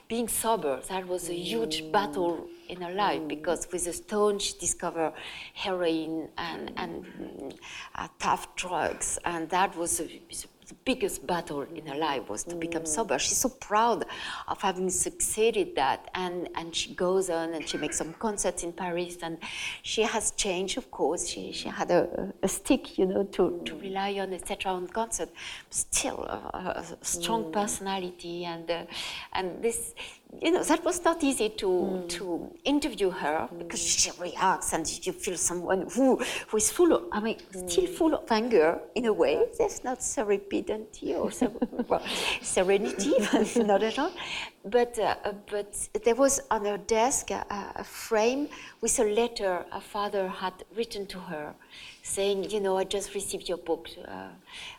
being 0.09 0.29
sober. 0.29 0.81
That 0.89 1.07
was 1.07 1.29
a 1.29 1.35
huge 1.35 1.93
battle 1.93 2.49
in 2.75 2.83
her 2.83 2.93
life 2.93 3.23
because 3.29 3.67
with 3.73 3.85
the 3.85 3.93
Stones 3.93 4.43
she 4.45 4.55
discovered 4.59 5.13
heroin 5.55 6.29
and 6.37 6.73
and 6.77 7.55
uh, 7.95 8.09
tough 8.19 8.55
drugs, 8.57 9.19
and 9.25 9.49
that 9.51 9.77
was 9.77 10.01
a, 10.01 10.07
the 10.69 10.75
biggest 10.85 11.27
battle 11.27 11.63
in 11.63 11.87
her 11.87 11.97
life 11.97 12.29
was 12.29 12.45
to 12.45 12.55
become 12.55 12.87
sober. 12.87 13.19
She's 13.19 13.37
so 13.37 13.49
proud 13.49 14.05
of 14.49 14.61
having 14.63 14.89
succeeded 14.91 15.77
that, 15.77 16.11
and 16.15 16.49
and 16.55 16.75
she 16.75 16.95
goes 16.95 17.29
on 17.31 17.55
and 17.55 17.69
she 17.69 17.77
makes 17.77 17.99
some 17.99 18.15
concerts 18.15 18.63
in 18.63 18.73
Paris, 18.73 19.19
and 19.23 19.39
she 19.83 20.03
has 20.03 20.31
changed, 20.33 20.79
of 20.79 20.91
course. 20.91 21.29
She 21.29 21.53
she 21.53 21.69
had 21.69 21.91
a, 21.91 22.33
a 22.43 22.49
stick, 22.49 22.99
you 22.99 23.07
know, 23.07 23.25
to, 23.37 23.61
to 23.65 23.75
rely 23.77 24.19
on, 24.21 24.33
etc. 24.33 24.73
on 24.73 24.87
concert. 24.89 25.31
Still 25.71 26.21
a, 26.25 26.85
a 27.03 27.05
strong 27.05 27.45
mm. 27.45 27.53
personality, 27.53 28.45
and 28.45 28.71
uh, 28.71 28.85
and 29.33 29.63
this 29.63 29.95
you 30.43 30.51
know, 30.53 30.63
that 30.63 30.85
was 30.85 31.05
not 31.05 31.23
easy 31.23 31.49
to, 31.49 31.67
mm. 31.67 32.09
to 32.09 32.51
interview 32.65 33.11
her 33.11 33.49
mm. 33.53 33.59
because 33.59 33.81
she 33.81 34.11
reacts 34.21 34.73
and 34.73 34.87
you 35.07 35.13
feel 35.13 35.37
someone 35.37 35.87
who, 35.95 36.17
who 36.49 36.57
is 36.57 36.71
full 36.71 36.93
of, 36.93 37.05
I 37.13 37.21
mean, 37.21 37.39
mm. 37.53 37.71
still 37.71 37.87
full 37.87 38.15
of 38.15 38.31
anger 38.31 38.81
in 38.95 39.07
a 39.07 39.13
way. 39.13 39.47
There's 39.59 39.85
not 39.85 40.01
serendipity 40.01 41.11
or 41.15 41.31
well, 41.89 42.03
serenity, 42.43 43.15
not 43.57 43.83
at 43.83 43.99
all. 43.99 44.13
But, 44.65 44.99
uh, 44.99 45.17
but 45.51 45.89
there 46.05 46.15
was 46.15 46.41
on 46.51 46.65
her 46.65 46.79
desk 46.79 47.31
a, 47.31 47.45
a, 47.77 47.85
frame 47.85 48.49
with 48.81 48.99
a 48.99 49.05
letter 49.05 49.65
a 49.73 49.81
father 49.81 50.29
had 50.29 50.55
written 50.75 51.07
to 51.09 51.19
her 51.19 51.55
saying, 52.03 52.51
you 52.51 52.61
know, 52.61 52.77
I 52.77 52.85
just 52.85 53.15
received 53.15 53.49
your 53.49 53.59
book, 53.59 53.89
uh, 54.07 54.29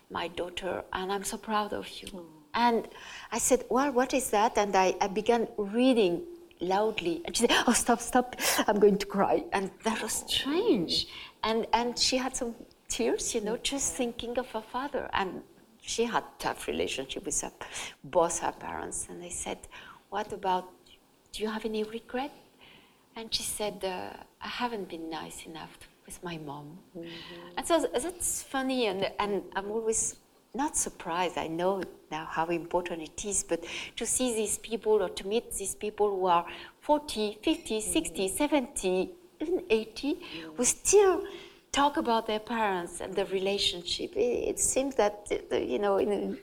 my 0.09 0.27
daughter, 0.27 0.83
and 0.93 1.11
I'm 1.11 1.23
so 1.23 1.37
proud 1.37 1.73
of 1.73 1.87
you. 2.01 2.25
And 2.55 2.87
I 3.31 3.37
said, 3.37 3.65
Well, 3.69 3.91
what 3.91 4.13
is 4.13 4.29
that? 4.31 4.57
And 4.57 4.75
I, 4.75 4.95
I 5.01 5.07
began 5.07 5.47
reading 5.57 6.23
loudly. 6.61 7.21
And 7.25 7.35
she 7.35 7.41
said, 7.41 7.51
Oh, 7.67 7.73
stop, 7.73 7.99
stop, 7.99 8.35
I'm 8.67 8.79
going 8.79 8.97
to 8.97 9.05
cry. 9.05 9.43
And 9.51 9.69
that 9.83 10.01
was 10.01 10.23
strange. 10.27 11.07
And, 11.43 11.67
and 11.73 11.99
she 11.99 12.17
had 12.17 12.35
some 12.35 12.55
tears, 12.87 13.35
you 13.35 13.41
know, 13.41 13.57
just 13.57 13.93
thinking 13.93 14.39
of 14.39 14.49
her 14.51 14.61
father. 14.61 15.09
And 15.13 15.43
she 15.81 16.05
had 16.05 16.23
tough 16.39 16.67
relationship 16.67 17.25
with 17.25 17.39
her, 17.41 17.51
both 18.03 18.39
her 18.39 18.53
parents. 18.53 19.07
And 19.09 19.23
I 19.23 19.29
said, 19.29 19.59
What 20.09 20.31
about, 20.31 20.69
do 21.33 21.43
you 21.43 21.49
have 21.49 21.65
any 21.65 21.83
regret? 21.83 22.31
And 23.17 23.33
she 23.33 23.43
said, 23.43 23.83
uh, 23.83 24.09
I 24.41 24.47
haven't 24.47 24.89
been 24.89 25.09
nice 25.09 25.45
enough 25.45 25.77
with 26.05 26.21
my 26.23 26.37
mom. 26.37 26.77
Mm-hmm. 26.97 27.07
And 27.57 27.67
so 27.67 27.87
that's 27.93 28.43
funny, 28.43 28.87
and, 28.87 29.09
and 29.19 29.41
I'm 29.55 29.71
always 29.71 30.17
not 30.55 30.77
surprised. 30.77 31.37
I 31.37 31.47
know 31.47 31.83
now 32.11 32.25
how 32.25 32.47
important 32.47 33.01
it 33.01 33.25
is, 33.25 33.43
but 33.43 33.63
to 33.95 34.05
see 34.05 34.33
these 34.33 34.57
people 34.57 35.03
or 35.03 35.09
to 35.09 35.27
meet 35.27 35.51
these 35.53 35.75
people 35.75 36.09
who 36.09 36.25
are 36.27 36.45
40, 36.81 37.39
50, 37.43 37.81
60, 37.81 38.27
mm-hmm. 38.27 38.37
70, 38.37 39.11
even 39.41 39.63
80, 39.69 40.19
who 40.55 40.63
still 40.63 41.23
talk 41.75 41.97
about 41.97 42.25
their 42.25 42.39
parents 42.39 43.01
and 43.01 43.13
the 43.13 43.25
relationship. 43.25 44.15
It, 44.15 44.51
it 44.51 44.59
seems 44.59 44.95
that, 44.95 45.13
the, 45.49 45.59
you 45.73 45.77
know, 45.77 45.97
in, 45.97 46.37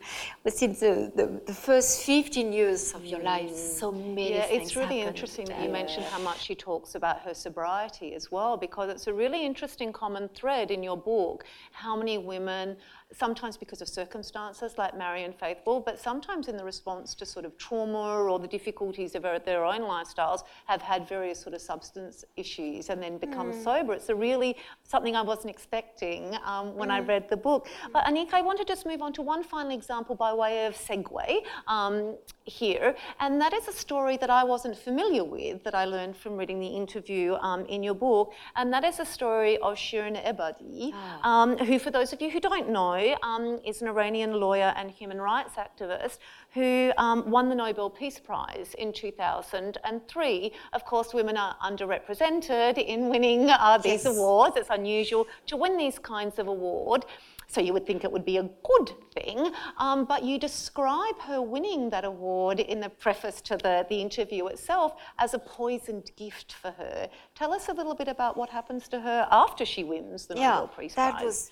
within 0.45 0.75
the, 0.75 1.11
the, 1.17 1.41
the, 1.47 1.55
first 1.55 2.03
15 2.03 2.53
years 2.53 2.93
of 2.93 3.03
your 3.07 3.21
life, 3.21 3.51
mm. 3.51 3.79
so 3.81 3.91
many 3.91 4.35
yeah, 4.35 4.57
it's 4.57 4.77
really 4.77 4.99
happen. 4.99 5.15
interesting 5.15 5.47
that 5.47 5.63
you 5.63 5.71
mentioned 5.71 6.05
how 6.05 6.19
much 6.19 6.43
she 6.43 6.55
talks 6.55 6.97
about 6.97 7.21
her 7.21 7.33
sobriety 7.33 8.15
as 8.15 8.31
well, 8.31 8.59
because 8.59 8.91
it's 8.91 9.07
a 9.07 9.15
really 9.23 9.47
interesting 9.47 9.91
common 9.91 10.29
thread 10.35 10.71
in 10.71 10.83
your 10.83 10.99
book, 10.99 11.45
how 11.73 11.97
many 11.97 12.19
women 12.19 12.77
sometimes 13.17 13.57
because 13.57 13.81
of 13.83 13.89
circumstances 13.89 14.79
like 14.79 14.97
Marianne 14.97 15.33
Faithfull, 15.33 15.81
but 15.81 15.99
sometimes 15.99 16.49
in 16.49 16.57
the 16.57 16.65
response 16.65 17.15
to 17.15 17.27
sort 17.27 17.45
of 17.45 17.57
trauma 17.59 18.23
or 18.23 18.39
the 18.39 18.49
difficulties 18.49 19.15
of 19.15 19.23
their 19.23 19.65
own 19.65 19.83
lifestyles, 19.83 20.43
have 20.67 20.83
had 20.83 21.09
various 21.09 21.41
sort 21.41 21.55
of 21.55 21.61
substance 21.61 22.25
issues 22.37 22.89
and 22.89 23.03
then 23.03 23.19
become 23.19 23.53
mm. 23.53 23.65
sober. 23.65 23.93
It's 23.95 24.09
a 24.09 24.15
really 24.15 24.57
something 24.85 25.15
I 25.17 25.23
wasn't 25.23 25.51
expecting 25.51 26.37
um, 26.45 26.75
when 26.77 26.89
mm. 26.89 26.93
I 26.93 27.01
read 27.01 27.29
the 27.29 27.37
book. 27.37 27.69
But 27.93 28.05
Annick, 28.05 28.33
I 28.33 28.43
want 28.43 28.59
to 28.59 28.65
just 28.65 28.87
move 28.87 29.03
on 29.03 29.13
to 29.15 29.23
one 29.23 29.43
final 29.43 29.73
example 29.73 30.15
by 30.15 30.33
way 30.33 30.67
of 30.67 30.75
segue 30.75 31.43
um, 31.67 32.17
here, 32.45 32.95
and 33.21 33.41
that 33.41 33.53
is 33.53 33.69
a 33.69 33.73
story 33.73 34.17
that 34.17 34.31
I 34.31 34.45
wasn't 34.45 34.77
familiar 34.77 35.25
with 35.25 35.63
that 35.65 35.75
I 35.75 35.85
learned 35.85 36.17
from 36.17 36.37
reading 36.37 36.61
the 36.61 36.73
interview 36.83 37.35
um, 37.35 37.65
in 37.67 37.83
your 37.83 37.95
book, 37.95 38.33
and 38.57 38.73
that 38.73 38.85
is 38.85 38.99
a 38.99 39.05
story 39.05 39.59
of 39.59 39.75
Shirin 39.77 40.17
Ebadi, 40.25 40.93
oh. 41.25 41.65
who, 41.65 41.79
for 41.79 41.91
those 41.91 42.13
of 42.13 42.21
you 42.21 42.31
who 42.31 42.41
don't 42.41 42.69
know, 42.71 43.02
um, 43.23 43.61
is 43.65 43.83
an 43.83 43.89
Iranian 43.89 44.33
lawyer 44.35 44.73
and 44.77 44.91
human 44.91 45.21
rights 45.21 45.55
activist 45.57 46.19
who 46.55 46.93
um, 46.99 47.31
won 47.31 47.49
the 47.49 47.55
Nobel 47.55 47.91
Peace 47.91 48.19
Prize 48.19 48.75
in 48.79 48.93
2003. 48.93 50.53
Of 50.73 50.85
course, 50.85 51.15
women 51.15 51.37
are 51.37 51.57
underrepresented 51.65 52.79
in 52.79 53.09
winning 53.09 53.51
uh, 53.51 53.79
these 53.79 54.05
yes. 54.05 54.07
awards. 54.07 54.57
It's 54.57 54.71
unusual 54.71 55.27
to 55.47 55.57
win 55.57 55.77
these 55.77 55.99
kinds 55.99 56.39
of 56.39 56.49
awards. 56.49 57.07
so 57.53 57.61
you 57.61 57.73
would 57.75 57.87
think 57.87 58.03
it 58.03 58.11
would 58.11 58.25
be 58.25 58.39
a 58.39 58.49
good 58.65 58.93
thing. 59.15 59.53
Um, 59.79 60.05
but 60.05 60.25
you 60.25 60.39
describe 60.39 61.19
her 61.21 61.43
winning 61.43 61.91
that 61.91 62.05
award 62.05 62.61
in 62.61 62.81
the 62.81 62.89
preface 62.89 63.41
to 63.43 63.57
the, 63.57 63.87
the 63.89 64.01
interview 64.01 64.47
itself 64.47 64.95
as 65.19 65.35
a 65.35 65.39
poisoned 65.39 66.11
gift 66.17 66.55
for 66.55 66.71
her. 66.73 67.09
Tell 67.35 67.53
us 67.53 67.69
a 67.69 67.73
little 67.73 67.95
bit 67.95 68.09
about 68.09 68.37
what 68.37 68.49
happens 68.49 68.89
to 68.89 69.01
her 69.01 69.29
after 69.31 69.65
she 69.67 69.85
wins 69.85 70.27
the 70.27 70.35
yeah, 70.37 70.51
Nobel 70.51 70.69
Peace 70.69 70.95
Prize. 70.95 71.13
that 71.15 71.25
was 71.25 71.51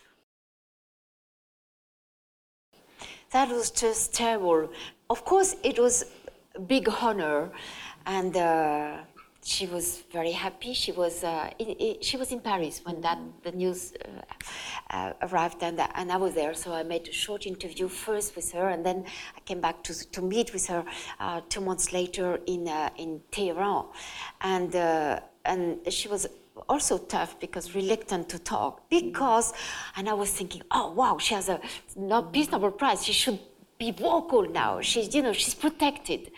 that 3.33 3.49
was 3.49 3.71
just 3.71 4.14
terrible. 4.14 4.69
Of 5.09 5.25
course, 5.25 5.57
it 5.62 5.79
was 5.79 6.05
a 6.55 6.61
big 6.61 6.88
honor, 6.88 7.51
and 8.07 8.37
uh, 8.37 8.97
she 9.43 9.66
was 9.66 10.03
very 10.12 10.33
happy. 10.33 10.75
She 10.75 10.93
was 10.93 11.25
uh, 11.25 11.51
in, 11.59 11.69
in, 11.69 12.01
she 12.01 12.16
was 12.16 12.33
in 12.33 12.40
Paris 12.40 12.81
when 12.85 13.01
that 13.01 13.19
the 13.43 13.53
news 13.53 13.93
uh, 13.95 14.97
uh, 14.97 15.12
arrived, 15.23 15.62
and, 15.62 15.81
and 15.95 16.12
I 16.12 16.16
was 16.16 16.35
there. 16.35 16.55
So 16.55 16.73
I 16.73 16.83
made 16.83 17.09
a 17.09 17.12
short 17.12 17.47
interview 17.47 17.88
first 17.88 18.37
with 18.37 18.53
her, 18.53 18.69
and 18.69 18.85
then 18.85 19.05
I 19.37 19.40
came 19.40 19.61
back 19.61 19.83
to 19.85 20.11
to 20.11 20.23
meet 20.23 20.53
with 20.53 20.66
her 20.66 20.85
uh, 21.19 21.40
two 21.49 21.61
months 21.61 21.93
later 21.93 22.40
in 22.47 22.69
uh, 22.69 22.90
in 22.97 23.21
Tehran, 23.31 23.87
and 24.40 24.75
and 25.45 25.93
she 25.93 26.09
was 26.09 26.27
also 26.68 26.99
tough 26.99 27.38
because 27.40 27.75
reluctant 27.75 28.29
to 28.29 28.38
talk 28.38 28.88
because 28.88 29.53
and 29.96 30.09
i 30.09 30.12
was 30.12 30.31
thinking 30.31 30.62
oh 30.70 30.90
wow 30.92 31.16
she 31.18 31.35
has 31.35 31.49
a 31.49 31.61
peace 32.33 32.51
nobel 32.51 32.70
prize 32.70 33.05
she 33.05 33.12
should 33.12 33.38
be 33.81 33.90
vocal 33.90 34.42
now. 34.49 34.81
She's 34.81 35.12
you 35.12 35.23
know 35.23 35.33
she's 35.33 35.55
protected. 35.55 36.31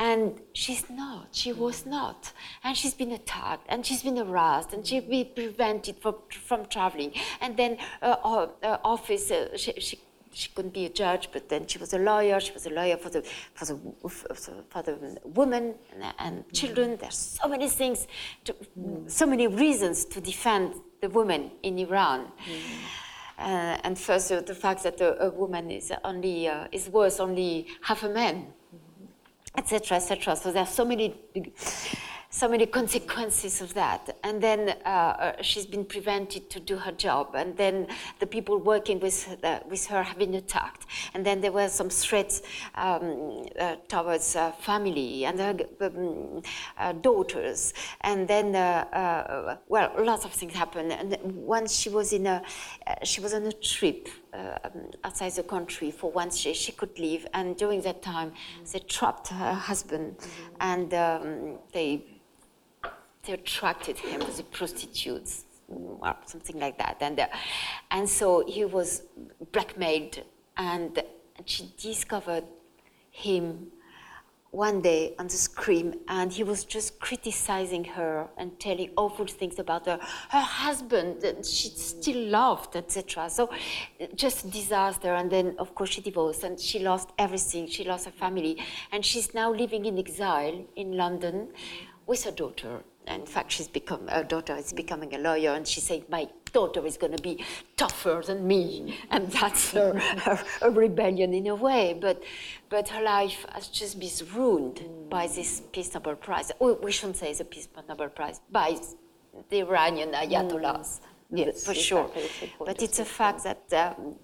And 0.00 0.40
she's 0.52 0.88
not. 0.88 1.26
She 1.32 1.52
was 1.52 1.84
not. 1.84 2.32
And 2.62 2.76
she's 2.76 2.94
been 2.94 3.10
attacked 3.10 3.66
and 3.68 3.84
she's 3.84 4.04
been 4.04 4.16
harassed 4.16 4.72
and 4.72 4.86
she's 4.86 5.02
been 5.02 5.26
prevented 5.34 5.96
from, 5.96 6.14
from 6.30 6.66
traveling. 6.66 7.10
And 7.40 7.56
then 7.56 7.78
uh, 8.00 8.14
uh, 8.62 8.78
office 8.84 9.28
uh, 9.32 9.56
she, 9.56 9.72
she 9.80 9.98
she 10.38 10.50
couldn't 10.54 10.72
be 10.72 10.86
a 10.86 10.88
judge, 10.88 11.30
but 11.32 11.48
then 11.48 11.66
she 11.66 11.78
was 11.78 11.92
a 11.92 11.98
lawyer. 11.98 12.38
She 12.38 12.52
was 12.52 12.64
a 12.66 12.70
lawyer 12.70 12.96
for 12.96 13.10
the 13.10 13.22
for 13.54 13.64
the 13.64 13.76
for 14.68 14.82
the 14.82 15.18
women 15.24 15.74
and, 15.92 16.14
and 16.18 16.52
children. 16.52 16.96
There's 16.96 17.38
so 17.40 17.48
many 17.48 17.68
things, 17.68 18.06
to, 18.44 18.54
so 19.08 19.26
many 19.26 19.48
reasons 19.48 20.04
to 20.04 20.20
defend 20.20 20.74
the 21.00 21.08
women 21.08 21.50
in 21.64 21.76
Iran. 21.78 22.28
Uh, 23.36 23.78
and 23.84 23.98
first, 23.98 24.30
uh, 24.30 24.40
the 24.40 24.54
fact 24.54 24.84
that 24.84 25.00
a, 25.00 25.26
a 25.26 25.30
woman 25.30 25.72
is 25.72 25.92
only 26.04 26.46
uh, 26.46 26.68
is 26.70 26.88
worth 26.88 27.18
only 27.18 27.66
half 27.82 28.04
a 28.04 28.08
man, 28.08 28.46
etc., 29.56 29.96
etc. 29.96 30.36
So 30.36 30.52
there 30.52 30.62
are 30.62 30.74
so 30.80 30.84
many 30.84 31.16
so 32.30 32.46
many 32.46 32.66
consequences 32.66 33.62
of 33.62 33.72
that. 33.74 34.18
And 34.22 34.42
then 34.42 34.76
uh, 34.84 34.88
uh, 34.88 35.42
she's 35.42 35.64
been 35.64 35.84
prevented 35.84 36.50
to 36.50 36.60
do 36.60 36.76
her 36.76 36.92
job. 36.92 37.34
And 37.34 37.56
then 37.56 37.86
the 38.20 38.26
people 38.26 38.58
working 38.58 39.00
with, 39.00 39.36
with 39.68 39.86
her 39.86 40.02
have 40.02 40.18
been 40.18 40.34
attacked. 40.34 40.86
And 41.14 41.24
then 41.24 41.40
there 41.40 41.52
were 41.52 41.68
some 41.68 41.88
threats 41.88 42.42
um, 42.74 43.46
uh, 43.58 43.76
towards 43.88 44.36
uh, 44.36 44.52
family 44.52 45.24
and 45.24 45.40
her 45.40 45.56
um, 45.80 46.42
uh, 46.76 46.92
daughters. 46.92 47.72
And 48.02 48.28
then, 48.28 48.54
uh, 48.54 49.56
well, 49.68 49.92
lots 49.98 50.26
of 50.26 50.32
things 50.32 50.52
happened. 50.52 50.92
And 50.92 51.16
once 51.22 51.74
she 51.74 51.88
was 51.88 52.12
in 52.12 52.26
a, 52.26 52.42
she 53.04 53.22
was 53.22 53.32
on 53.32 53.46
a 53.46 53.52
trip 53.52 54.08
um, 54.34 54.90
outside 55.04 55.32
the 55.32 55.42
country 55.42 55.90
for 55.90 56.10
once 56.10 56.36
she, 56.36 56.54
she 56.54 56.72
could 56.72 56.98
leave. 56.98 57.26
And 57.34 57.56
during 57.56 57.82
that 57.82 58.02
time, 58.02 58.32
they 58.72 58.80
trapped 58.80 59.28
her 59.28 59.54
husband 59.54 60.18
mm-hmm. 60.18 60.54
and 60.60 60.94
um, 60.94 61.58
they 61.72 62.04
they 63.24 63.34
attracted 63.34 63.98
him 63.98 64.20
to 64.20 64.32
the 64.32 64.42
prostitutes 64.44 65.44
or 65.68 66.16
something 66.24 66.58
like 66.58 66.78
that. 66.78 66.96
And, 67.00 67.20
uh, 67.20 67.26
and 67.90 68.08
so 68.08 68.44
he 68.46 68.64
was 68.64 69.02
blackmailed, 69.52 70.22
and 70.56 71.02
she 71.44 71.70
discovered 71.76 72.44
him 73.10 73.68
one 74.58 74.80
day 74.80 75.14
on 75.20 75.28
the 75.28 75.40
screen, 75.50 76.00
and 76.08 76.32
he 76.32 76.42
was 76.42 76.64
just 76.64 76.98
criticizing 76.98 77.84
her 77.84 78.28
and 78.36 78.58
telling 78.58 78.90
awful 78.96 79.24
things 79.24 79.56
about 79.60 79.86
her, 79.86 80.00
her 80.30 80.46
husband, 80.64 81.22
that 81.22 81.46
she 81.46 81.68
still 81.68 82.22
loved, 82.26 82.74
etc. 82.74 83.30
So 83.30 83.50
just 84.16 84.50
disaster. 84.50 85.14
And 85.14 85.30
then, 85.30 85.54
of 85.60 85.76
course, 85.76 85.90
she 85.90 86.00
divorced 86.00 86.42
and 86.42 86.58
she 86.58 86.80
lost 86.80 87.10
everything. 87.18 87.68
She 87.68 87.84
lost 87.84 88.06
her 88.06 88.16
family, 88.24 88.58
and 88.90 89.06
she's 89.06 89.32
now 89.32 89.48
living 89.52 89.84
in 89.84 89.96
exile 89.96 90.66
in 90.74 90.96
London 90.96 91.50
with 92.08 92.24
her 92.24 92.32
daughter 92.32 92.82
in 93.14 93.26
fact, 93.26 93.52
she's 93.52 93.68
become, 93.68 94.06
her 94.08 94.22
daughter 94.22 94.54
is 94.56 94.72
becoming 94.72 95.14
a 95.14 95.18
lawyer, 95.18 95.52
and 95.52 95.66
she 95.66 95.80
said, 95.80 96.08
my 96.10 96.28
daughter 96.52 96.84
is 96.86 96.96
going 96.96 97.16
to 97.16 97.22
be 97.22 97.44
tougher 97.76 98.22
than 98.24 98.46
me. 98.46 98.98
And 99.10 99.30
that's 99.30 99.72
her, 99.72 99.98
her, 99.98 100.36
her, 100.60 100.70
rebellion 100.70 101.34
in 101.34 101.46
a 101.46 101.54
way. 101.54 101.96
But, 102.00 102.22
but 102.68 102.88
her 102.88 103.02
life 103.02 103.46
has 103.52 103.68
just 103.68 103.98
been 103.98 104.10
ruined 104.34 104.82
by 105.08 105.26
this 105.26 105.62
Peace 105.72 105.92
Nobel 105.94 106.16
Prize. 106.16 106.52
Oh, 106.60 106.78
we 106.82 106.92
shouldn't 106.92 107.16
say 107.16 107.32
the 107.32 107.44
Peace 107.44 107.68
Nobel 107.88 108.08
Prize, 108.08 108.40
by 108.50 108.76
the 109.48 109.58
Iranian 109.60 110.12
ayatollahs. 110.12 111.00
Mm. 111.32 111.38
Yes, 111.38 111.64
for 111.64 111.74
sure. 111.74 112.10
But 112.64 112.82
it's 112.82 112.98
a 112.98 113.04
fact 113.04 113.44
that 113.44 113.72
um, 113.72 114.14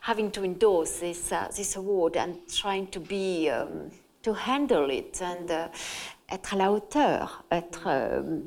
having 0.00 0.30
to 0.32 0.44
endorse 0.44 0.98
this, 0.98 1.32
uh, 1.32 1.48
this 1.54 1.76
award 1.76 2.16
and 2.16 2.36
trying 2.48 2.86
to 2.88 3.00
be, 3.00 3.50
um, 3.50 3.90
to 4.22 4.32
handle 4.32 4.90
it 4.90 5.20
and 5.22 5.50
uh, 5.50 5.68
être 6.30 6.54
à 6.54 6.56
la 6.56 6.72
hauteur, 6.72 7.44
être. 7.50 7.86
Euh, 7.86 8.40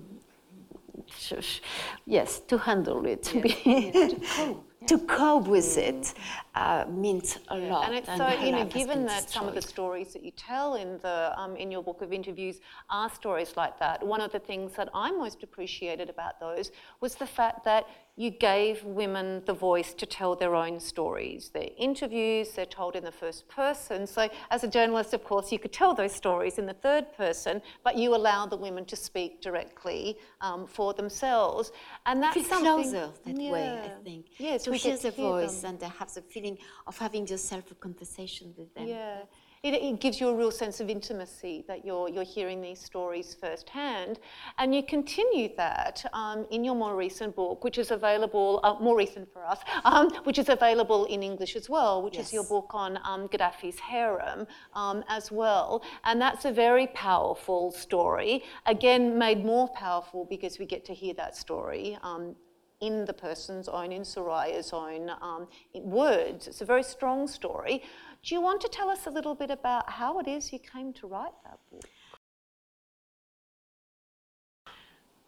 yes, 2.06 2.39
to 2.48 2.58
handle 2.58 3.06
it, 3.06 3.24
to, 3.24 3.41
cope. 3.41 4.65
to 4.88 4.98
cope 5.00 5.48
with 5.48 5.78
it 5.78 6.13
uh, 6.56 6.86
means 6.90 7.40
a 7.48 7.58
yeah. 7.58 7.72
lot. 7.72 7.86
And 7.88 7.96
it's 7.96 8.10
and 8.10 8.18
so, 8.18 8.28
you 8.44 8.52
know, 8.52 8.66
given 8.66 9.06
that 9.06 9.24
destroyed. 9.24 9.34
some 9.34 9.48
of 9.48 9.56
the 9.56 9.62
stories 9.62 10.14
that 10.14 10.24
you 10.24 10.32
tell 10.32 10.76
in 10.76 10.98
the 11.00 11.34
um, 11.38 11.56
in 11.56 11.72
your 11.72 11.84
book 11.84 12.02
of 12.02 12.12
interviews 12.12 12.60
are 12.90 13.10
stories 13.10 13.54
like 13.56 13.80
that, 13.80 14.06
one 14.06 14.22
of 14.22 14.32
the 14.32 14.40
things 14.40 14.74
that 14.76 14.90
I 14.94 15.12
most 15.12 15.44
appreciated 15.44 16.10
about 16.10 16.40
those 16.40 16.72
was 17.00 17.16
the 17.16 17.28
fact 17.28 17.64
that 17.66 17.88
you 18.18 18.30
gave 18.30 18.84
women 18.84 19.42
the 19.46 19.54
voice 19.54 19.94
to 19.94 20.06
tell 20.06 20.36
their 20.36 20.54
own 20.54 20.80
stories. 20.80 21.50
Their 21.50 21.70
interviews, 21.78 22.52
they're 22.52 22.66
told 22.66 22.98
in 22.98 23.06
the 23.06 23.12
first 23.12 23.48
person. 23.48 24.06
So, 24.06 24.30
as 24.50 24.64
a 24.66 24.68
journalist, 24.68 25.14
of 25.14 25.24
course, 25.24 25.52
you 25.52 25.60
could 25.60 25.72
tell 25.72 25.94
those 25.94 26.12
stories 26.12 26.58
in 26.58 26.66
the 26.66 26.74
third 26.74 27.06
person, 27.16 27.62
but 27.86 27.98
you 27.98 28.14
allow 28.14 28.46
the 28.46 28.58
women 28.58 28.84
to 28.86 28.98
speak 28.98 29.42
directly 29.42 30.18
um, 30.42 30.68
for 30.68 30.94
themselves. 30.94 31.72
And 32.06 32.22
that's 32.22 32.48
something. 32.48 32.92
closer 32.92 33.10
that 33.26 33.42
yeah. 33.42 33.52
way, 33.52 33.82
I 33.86 34.04
think. 34.04 34.26
Yes, 34.38 34.64
to 34.64 34.74
hear 34.74 34.98
the 34.98 35.12
voice 35.12 35.62
them. 35.62 35.78
and 35.82 35.92
have 35.94 36.14
the 36.14 36.22
feeling 36.22 36.40
of 36.88 36.97
having 36.97 37.27
yourself 37.27 37.71
a 37.71 37.75
conversation 37.75 38.54
with 38.58 38.73
them. 38.75 38.88
Yeah 38.88 39.21
it, 39.63 39.75
it, 39.75 39.99
gives 39.99 40.19
you 40.19 40.30
a 40.30 40.36
real 40.36 40.49
sense 40.49 40.80
of 40.80 40.89
intimacy 40.89 41.63
that 41.67 41.86
you're, 41.86 42.10
you're 42.10 42.23
hearing 42.23 42.62
these 42.62 42.80
stories 42.80 43.36
firsthand. 43.39 44.19
And 44.58 44.73
you 44.73 44.82
continue 44.82 45.56
that 45.56 46.04
um, 46.13 46.47
in 46.49 46.63
your 46.63 46.73
more 46.73 46.95
recent 46.95 47.36
book, 47.36 47.63
which 47.63 47.77
is 47.77 47.91
available, 47.91 48.60
uh, 48.63 48.73
more 48.82 48.97
recent 48.97 49.32
for 49.32 49.45
us, 49.45 49.60
um, 49.86 50.10
which 50.23 50.39
is 50.39 50.49
available 50.49 51.06
in 51.06 51.21
English 51.21 51.56
as 51.56 51.69
well, 51.69 52.01
which 52.01 52.15
yes. 52.15 52.27
is 52.27 52.34
your 52.34 52.43
book 52.45 52.71
on 52.73 52.97
um, 53.04 53.27
Gaddafi's 53.27 53.80
harem 53.80 54.47
um, 54.73 55.04
as 55.08 55.32
well. 55.32 55.84
And 56.06 56.19
that's 56.19 56.45
a 56.45 56.51
very 56.51 56.88
powerful 56.88 57.71
story, 57.71 58.43
again, 58.65 59.15
made 59.15 59.45
more 59.45 59.67
powerful 59.67 60.25
because 60.25 60.58
we 60.58 60.65
get 60.65 60.86
to 60.86 60.93
hear 60.93 61.13
that 61.15 61.38
story 61.38 61.99
um, 62.01 62.36
in 62.82 63.06
the 63.06 63.13
person's 63.13 63.70
own, 63.70 63.91
in 63.91 64.02
Soraya's 64.02 64.74
own 64.74 65.12
um, 65.22 65.48
words. 65.74 66.48
It's 66.48 66.62
a 66.62 66.65
very 66.65 66.84
strong 66.84 67.28
story. 67.28 67.84
Do 68.24 68.36
you 68.36 68.41
want 68.41 68.62
to 68.62 68.67
tell 68.67 68.89
us 68.89 69.06
a 69.08 69.12
little 69.12 69.36
bit 69.36 69.52
about 69.52 69.89
how 69.89 70.20
it 70.20 70.28
is 70.28 70.52
you 70.52 70.60
came 70.60 70.91
to 70.94 71.08
write 71.08 71.34
that 71.46 71.60
book? 71.72 71.86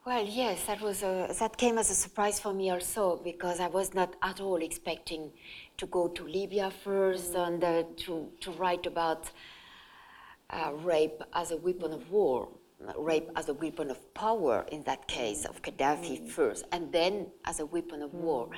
Well, 0.05 0.25
yes, 0.25 0.65
that 0.65 0.81
was 0.81 1.01
a, 1.01 1.33
that 1.39 1.55
came 1.55 1.77
as 1.77 1.89
a 1.89 1.95
surprise 1.95 2.37
for 2.37 2.53
me 2.53 2.69
also 2.71 3.21
because 3.23 3.61
I 3.61 3.67
was 3.67 3.93
not 3.93 4.17
at 4.21 4.41
all 4.41 4.57
expecting 4.57 5.31
to 5.77 5.85
go 5.85 6.09
to 6.09 6.23
Libya 6.25 6.71
first 6.83 7.33
mm. 7.33 7.47
and 7.47 7.63
uh, 7.63 7.83
to 8.03 8.29
to 8.41 8.51
write 8.51 8.85
about 8.85 9.31
uh, 10.49 10.71
rape 10.83 11.23
as 11.33 11.51
a 11.51 11.57
weapon 11.57 11.93
of 11.93 12.11
war 12.11 12.49
rape 12.97 13.29
as 13.35 13.49
a 13.49 13.53
weapon 13.53 13.89
of 13.89 14.13
power 14.13 14.65
in 14.71 14.83
that 14.83 15.07
case 15.07 15.45
of 15.45 15.61
Gaddafi 15.61 16.21
mm. 16.21 16.29
first, 16.29 16.65
and 16.71 16.91
then 16.91 17.27
as 17.45 17.59
a 17.59 17.65
weapon 17.65 18.01
of 18.01 18.11
mm. 18.11 18.21
war. 18.25 18.49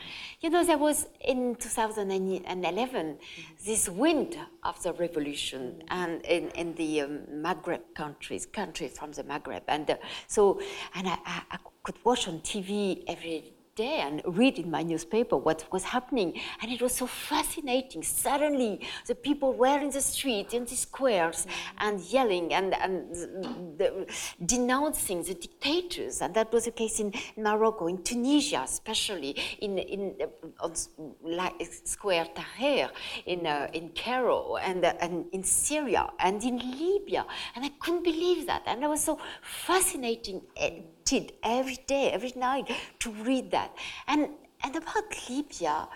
You 0.42 0.50
know, 0.50 0.64
there 0.64 0.78
was 0.78 1.08
in 1.22 1.56
2011 1.56 2.46
mm. 2.46 3.18
this 3.66 3.90
wind 3.90 4.38
of 4.64 4.82
the 4.84 4.94
revolution 4.94 5.82
and 5.90 6.24
in, 6.26 6.50
in 6.52 6.76
the 6.76 7.02
um, 7.02 7.20
Maghreb 7.32 7.82
countries, 7.96 8.46
countries 8.46 8.98
from 8.98 9.12
the 9.12 9.24
Maghreb. 9.24 9.62
And 9.68 9.90
uh, 9.90 9.96
so, 10.28 10.60
and 10.94 11.08
I, 11.08 11.18
I, 11.26 11.42
I, 11.52 11.58
could 11.84 12.04
watch 12.04 12.28
on 12.28 12.40
TV 12.40 13.04
every 13.08 13.55
day 13.76 14.00
and 14.00 14.22
read 14.26 14.58
in 14.58 14.72
my 14.72 14.82
newspaper 14.82 15.36
what 15.36 15.66
was 15.72 15.84
happening. 15.84 16.40
And 16.62 16.72
it 16.72 16.82
was 16.82 16.96
so 16.96 17.08
fascinating. 17.08 18.04
Suddenly, 18.04 18.82
the 19.06 19.16
people 19.16 19.54
were 19.54 19.80
in 19.80 19.90
the 19.90 20.02
street, 20.02 20.54
in 20.54 20.64
the 20.64 20.76
squares, 20.76 21.46
and 21.80 22.00
yelling 22.00 22.54
and, 22.54 22.74
and 22.74 23.14
the, 23.78 24.08
denouncing 24.46 25.24
the 25.24 25.34
dictators. 25.34 26.22
And 26.22 26.34
that 26.36 26.52
was 26.54 26.66
the 26.66 26.72
case 26.72 27.00
in 27.00 27.14
Morocco, 27.38 27.88
in 27.88 28.02
Tunisia, 28.02 28.62
especially 28.64 29.36
in, 29.60 29.78
in 29.78 30.16
uh, 30.22 30.66
on 30.66 30.74
Square 31.84 32.28
Tahrir, 32.36 32.90
in, 33.26 33.46
uh, 33.46 33.68
in 33.74 33.90
Cairo, 33.90 34.56
and, 34.56 34.86
uh, 34.86 34.94
and 35.02 35.26
in 35.34 35.44
Syria, 35.44 36.08
and 36.20 36.42
in 36.44 36.58
Libya. 36.58 37.26
And 37.56 37.66
I 37.66 37.70
couldn't 37.80 38.04
believe 38.04 38.48
that. 38.48 38.64
And 38.66 38.84
it 38.84 38.88
was 38.88 39.04
so 39.04 39.20
fascinating 39.42 40.42
every 41.44 41.78
day, 41.88 42.12
every 42.12 42.34
night 42.36 42.72
to 43.00 43.12
read 43.12 43.52
that. 43.52 43.76
And, 44.08 44.30
and 44.64 44.76
about 44.76 45.30
Libya, 45.30 45.88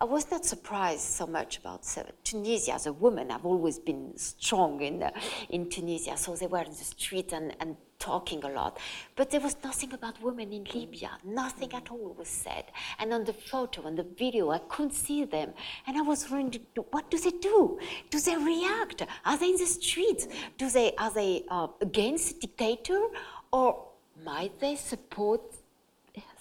I 0.00 0.04
was 0.04 0.30
not 0.30 0.44
surprised 0.44 1.00
so 1.00 1.26
much 1.26 1.58
about 1.58 1.82
Tunisia 2.22 2.74
as 2.74 2.86
a 2.86 2.92
woman. 2.92 3.30
I've 3.30 3.46
always 3.46 3.78
been 3.78 4.16
strong 4.16 4.80
in, 4.82 5.02
uh, 5.02 5.10
in 5.48 5.70
Tunisia, 5.70 6.16
so 6.16 6.36
they 6.36 6.46
were 6.46 6.62
in 6.62 6.70
the 6.70 6.84
street 6.84 7.32
and, 7.32 7.56
and 7.60 7.76
talking 7.98 8.44
a 8.44 8.48
lot. 8.48 8.78
But 9.16 9.30
there 9.30 9.40
was 9.40 9.56
nothing 9.64 9.92
about 9.94 10.22
women 10.22 10.52
in 10.52 10.64
Libya. 10.72 11.12
Nothing 11.24 11.72
at 11.72 11.90
all 11.90 12.14
was 12.16 12.28
said. 12.28 12.64
And 12.98 13.12
on 13.12 13.24
the 13.24 13.32
photo, 13.32 13.86
on 13.86 13.96
the 13.96 14.04
video, 14.04 14.50
I 14.50 14.58
couldn't 14.58 14.92
see 14.92 15.24
them. 15.24 15.52
And 15.86 15.96
I 15.96 16.02
was 16.02 16.30
wondering, 16.30 16.64
what 16.90 17.10
do 17.10 17.18
they 17.18 17.30
do? 17.30 17.78
Do 18.10 18.20
they 18.20 18.36
react? 18.36 19.02
Are 19.24 19.38
they 19.38 19.48
in 19.48 19.56
the 19.56 19.66
streets? 19.66 20.28
Do 20.58 20.70
they, 20.70 20.92
are 20.96 21.10
they 21.10 21.44
uh, 21.48 21.68
against 21.80 22.40
the 22.40 22.46
dictator? 22.46 23.08
Or 23.50 23.87
might 24.24 24.58
they 24.60 24.76
support 24.76 25.42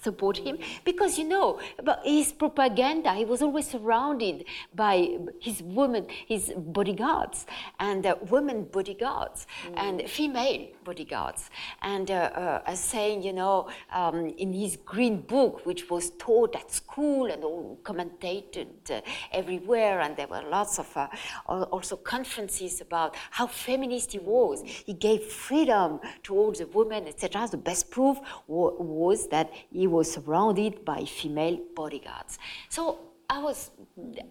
support 0.02 0.38
him. 0.38 0.58
Because 0.84 1.18
you 1.18 1.26
know 1.26 1.60
about 1.78 2.06
his 2.06 2.32
propaganda 2.32 3.14
he 3.14 3.26
was 3.26 3.42
always 3.42 3.70
surrounded 3.70 4.46
by 4.74 5.18
his 5.40 5.62
women 5.64 6.08
his 6.28 6.54
bodyguards 6.56 7.46
and 7.80 8.06
uh, 8.06 8.16
women 8.30 8.64
bodyguards 8.66 9.48
mm. 9.66 9.74
and 9.78 10.10
female 10.10 10.68
bodyguards. 10.84 11.50
And 11.82 12.10
uh, 12.12 12.62
uh, 12.66 12.76
saying 12.76 13.24
you 13.24 13.34
know 13.34 13.70
um, 13.92 14.28
in 14.38 14.54
his 14.54 14.78
green 14.78 15.22
book 15.22 15.66
which 15.66 15.90
was 15.90 16.12
taught 16.12 16.56
at 16.56 16.72
school 16.72 17.26
and 17.26 17.44
all 17.44 17.80
commentated 17.84 18.68
uh, 18.90 19.02
everywhere 19.32 20.02
and 20.02 20.16
there 20.16 20.28
were 20.28 20.44
lots 20.50 20.80
of 20.80 20.96
uh, 20.96 21.08
also 21.48 21.96
conferences 21.96 22.82
about 22.82 23.16
how 23.32 23.48
feminist 23.48 24.12
he 24.12 24.20
was. 24.20 24.62
He 24.64 24.94
gave 24.94 25.24
freedom 25.24 26.00
to 26.24 26.36
all 26.36 26.52
the 26.52 26.68
women 26.68 27.08
etc 27.08 27.48
the 27.52 27.58
best 27.58 27.92
proof 27.92 28.18
was 28.48 29.28
that 29.28 29.52
he 29.72 29.87
was 29.88 30.12
surrounded 30.12 30.86
by 30.86 31.06
female 31.06 31.60
bodyguards. 31.76 32.40
So 32.70 33.00
I 33.30 33.40
was, 33.40 33.72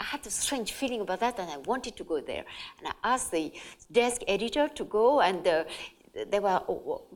I 0.00 0.04
had 0.04 0.26
a 0.26 0.30
strange 0.30 0.72
feeling 0.72 1.00
about 1.02 1.20
that, 1.20 1.38
and 1.38 1.50
I 1.50 1.58
wanted 1.58 1.96
to 1.96 2.04
go 2.04 2.20
there. 2.20 2.44
And 2.78 2.88
I 2.88 3.12
asked 3.12 3.30
the 3.30 3.52
desk 3.92 4.22
editor 4.26 4.68
to 4.68 4.84
go, 4.84 5.20
and 5.20 5.46
uh, 5.46 5.64
there 6.30 6.40
were 6.40 6.60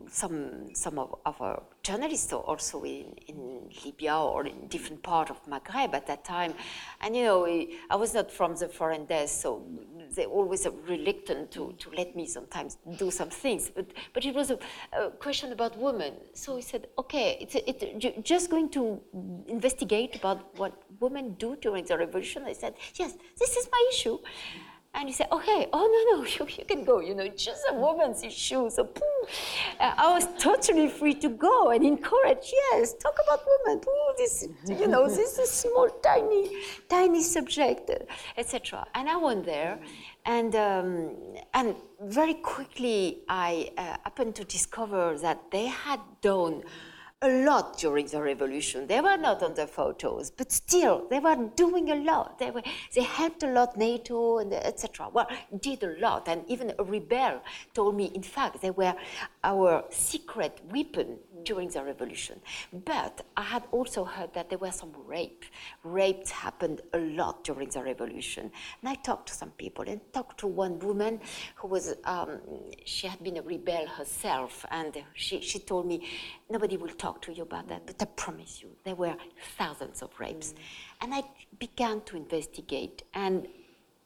some 0.09 0.74
some 0.74 0.98
of, 0.98 1.14
of 1.24 1.40
our 1.40 1.62
journalists 1.83 2.33
also 2.33 2.83
in, 2.85 3.14
in 3.29 3.70
Libya 3.85 4.16
or 4.16 4.46
in 4.46 4.68
different 4.68 5.03
part 5.03 5.31
of 5.31 5.42
Maghreb 5.46 5.94
at 5.94 6.07
that 6.07 6.24
time, 6.24 6.55
and 7.00 7.16
you 7.16 7.24
know 7.24 7.46
I 7.88 7.96
was 7.96 8.12
not 8.14 8.31
from 8.31 8.57
the 8.57 8.68
foreign 8.68 9.07
desk, 9.07 9.40
so 9.40 9.62
they 10.16 10.26
always 10.26 10.66
reluctant 10.88 11.50
to, 11.52 11.74
to 11.78 11.90
let 11.96 12.14
me 12.16 12.26
sometimes 12.26 12.78
do 12.96 13.10
some 13.10 13.30
things. 13.30 13.70
But 13.74 13.86
but 14.14 14.24
it 14.24 14.34
was 14.34 14.50
a, 14.50 14.58
a 14.92 15.10
question 15.10 15.52
about 15.52 15.78
women, 15.78 16.14
so 16.34 16.56
he 16.56 16.62
said, 16.62 16.88
okay, 16.98 17.38
it's 17.40 17.54
it, 17.54 18.24
just 18.24 18.50
going 18.50 18.68
to 18.70 19.00
investigate 19.48 20.16
about 20.16 20.58
what 20.58 20.72
women 21.00 21.34
do 21.34 21.56
during 21.56 21.84
the 21.84 21.96
revolution. 21.96 22.44
I 22.44 22.52
said, 22.52 22.74
yes, 22.94 23.14
this 23.38 23.56
is 23.56 23.68
my 23.70 23.82
issue. 23.92 24.18
And 24.92 25.09
he 25.09 25.14
said, 25.14 25.29
okay, 25.31 25.68
oh 25.72 25.87
no, 25.94 26.16
no, 26.16 26.26
you, 26.38 26.46
you 26.59 26.64
can 26.64 26.85
go, 26.85 27.00
you 27.00 27.14
know, 27.14 27.29
just 27.29 27.62
a 27.70 27.74
woman's 27.74 28.24
issue. 28.24 28.68
So 28.70 28.88
uh, 29.79 29.94
I 29.96 30.12
was 30.12 30.26
totally 30.38 30.88
free 30.88 31.14
to 31.14 31.29
go 31.29 31.70
and 31.70 31.85
encourage, 31.85 32.53
yes, 32.53 32.94
talk 32.94 33.16
about 33.24 33.40
women. 33.53 33.81
Oh, 33.87 34.14
this, 34.18 34.48
you 34.66 34.88
know, 34.88 35.09
this 35.16 35.38
is 35.38 35.38
a 35.38 35.46
small, 35.46 35.88
tiny, 36.03 36.50
tiny 36.88 37.22
subject, 37.22 37.90
etc. 38.37 38.87
And 38.94 39.09
I 39.09 39.16
went 39.16 39.44
there, 39.44 39.79
and, 40.26 40.55
um, 40.57 41.16
and 41.55 41.76
very 42.03 42.35
quickly 42.35 43.20
I 43.29 43.70
uh, 43.79 43.96
happened 44.03 44.35
to 44.37 44.44
discover 44.44 45.16
that 45.18 45.50
they 45.53 45.66
had 45.66 46.00
done 46.20 46.64
a 47.22 47.28
lot 47.44 47.76
during 47.76 48.06
the 48.06 48.22
revolution. 48.22 48.87
They 48.87 49.00
were 49.00 49.18
not 49.18 49.42
on 49.42 49.52
the 49.52 49.66
photos, 49.66 50.30
but 50.30 50.50
still 50.50 51.06
they 51.11 51.18
were 51.18 51.37
doing 51.54 51.90
a 51.90 51.96
lot. 51.96 52.38
They 52.38 52.50
were 52.50 52.62
they 52.94 53.02
helped 53.02 53.42
a 53.42 53.50
lot 53.50 53.76
NATO 53.76 54.38
and 54.38 54.54
etc. 54.54 55.11
Well, 55.12 55.26
did 55.61 55.83
a 55.83 55.98
lot, 56.00 56.28
and 56.28 56.44
even 56.48 56.72
a 56.78 56.85
rebel 56.85 57.42
told 57.74 57.94
me, 57.94 58.06
in 58.14 58.22
fact, 58.22 58.62
they 58.62 58.70
were 58.70 58.94
our 59.44 59.85
secret 59.90 60.61
weapon 60.70 61.18
during 61.44 61.68
the 61.68 61.83
revolution. 61.83 62.40
But 62.72 63.24
I 63.37 63.42
had 63.42 63.64
also 63.72 64.05
heard 64.05 64.33
that 64.35 64.48
there 64.50 64.59
were 64.59 64.72
some 64.72 64.92
rape. 65.07 65.44
Rapes 65.85 66.31
happened 66.31 66.81
a 66.92 66.98
lot 66.98 67.44
during 67.44 67.68
the 67.68 67.83
revolution. 67.83 68.50
And 68.81 68.88
I 68.88 68.94
talked 68.94 69.29
to 69.29 69.35
some 69.35 69.50
people 69.50 69.85
and 69.87 70.00
talked 70.12 70.38
to 70.40 70.46
one 70.46 70.79
woman 70.79 71.20
who 71.57 71.68
was, 71.68 71.94
um, 72.05 72.40
she 72.85 73.07
had 73.07 73.22
been 73.22 73.37
a 73.38 73.42
rebel 73.42 73.87
herself. 73.87 74.64
And 74.70 74.96
she, 75.14 75.40
she 75.40 75.59
told 75.59 75.87
me, 75.87 76.07
nobody 76.48 76.76
will 76.76 76.88
talk 76.88 77.22
to 77.22 77.33
you 77.33 77.42
about 77.42 77.68
that, 77.68 77.87
but 77.87 77.96
I 78.00 78.05
promise 78.05 78.62
you, 78.62 78.70
there 78.85 78.94
were 78.94 79.16
thousands 79.57 80.03
of 80.03 80.11
rapes. 80.18 80.53
Mm. 80.53 80.57
And 81.03 81.14
I 81.14 81.22
began 81.59 82.03
to 82.03 82.16
investigate 82.16 83.03
and 83.14 83.46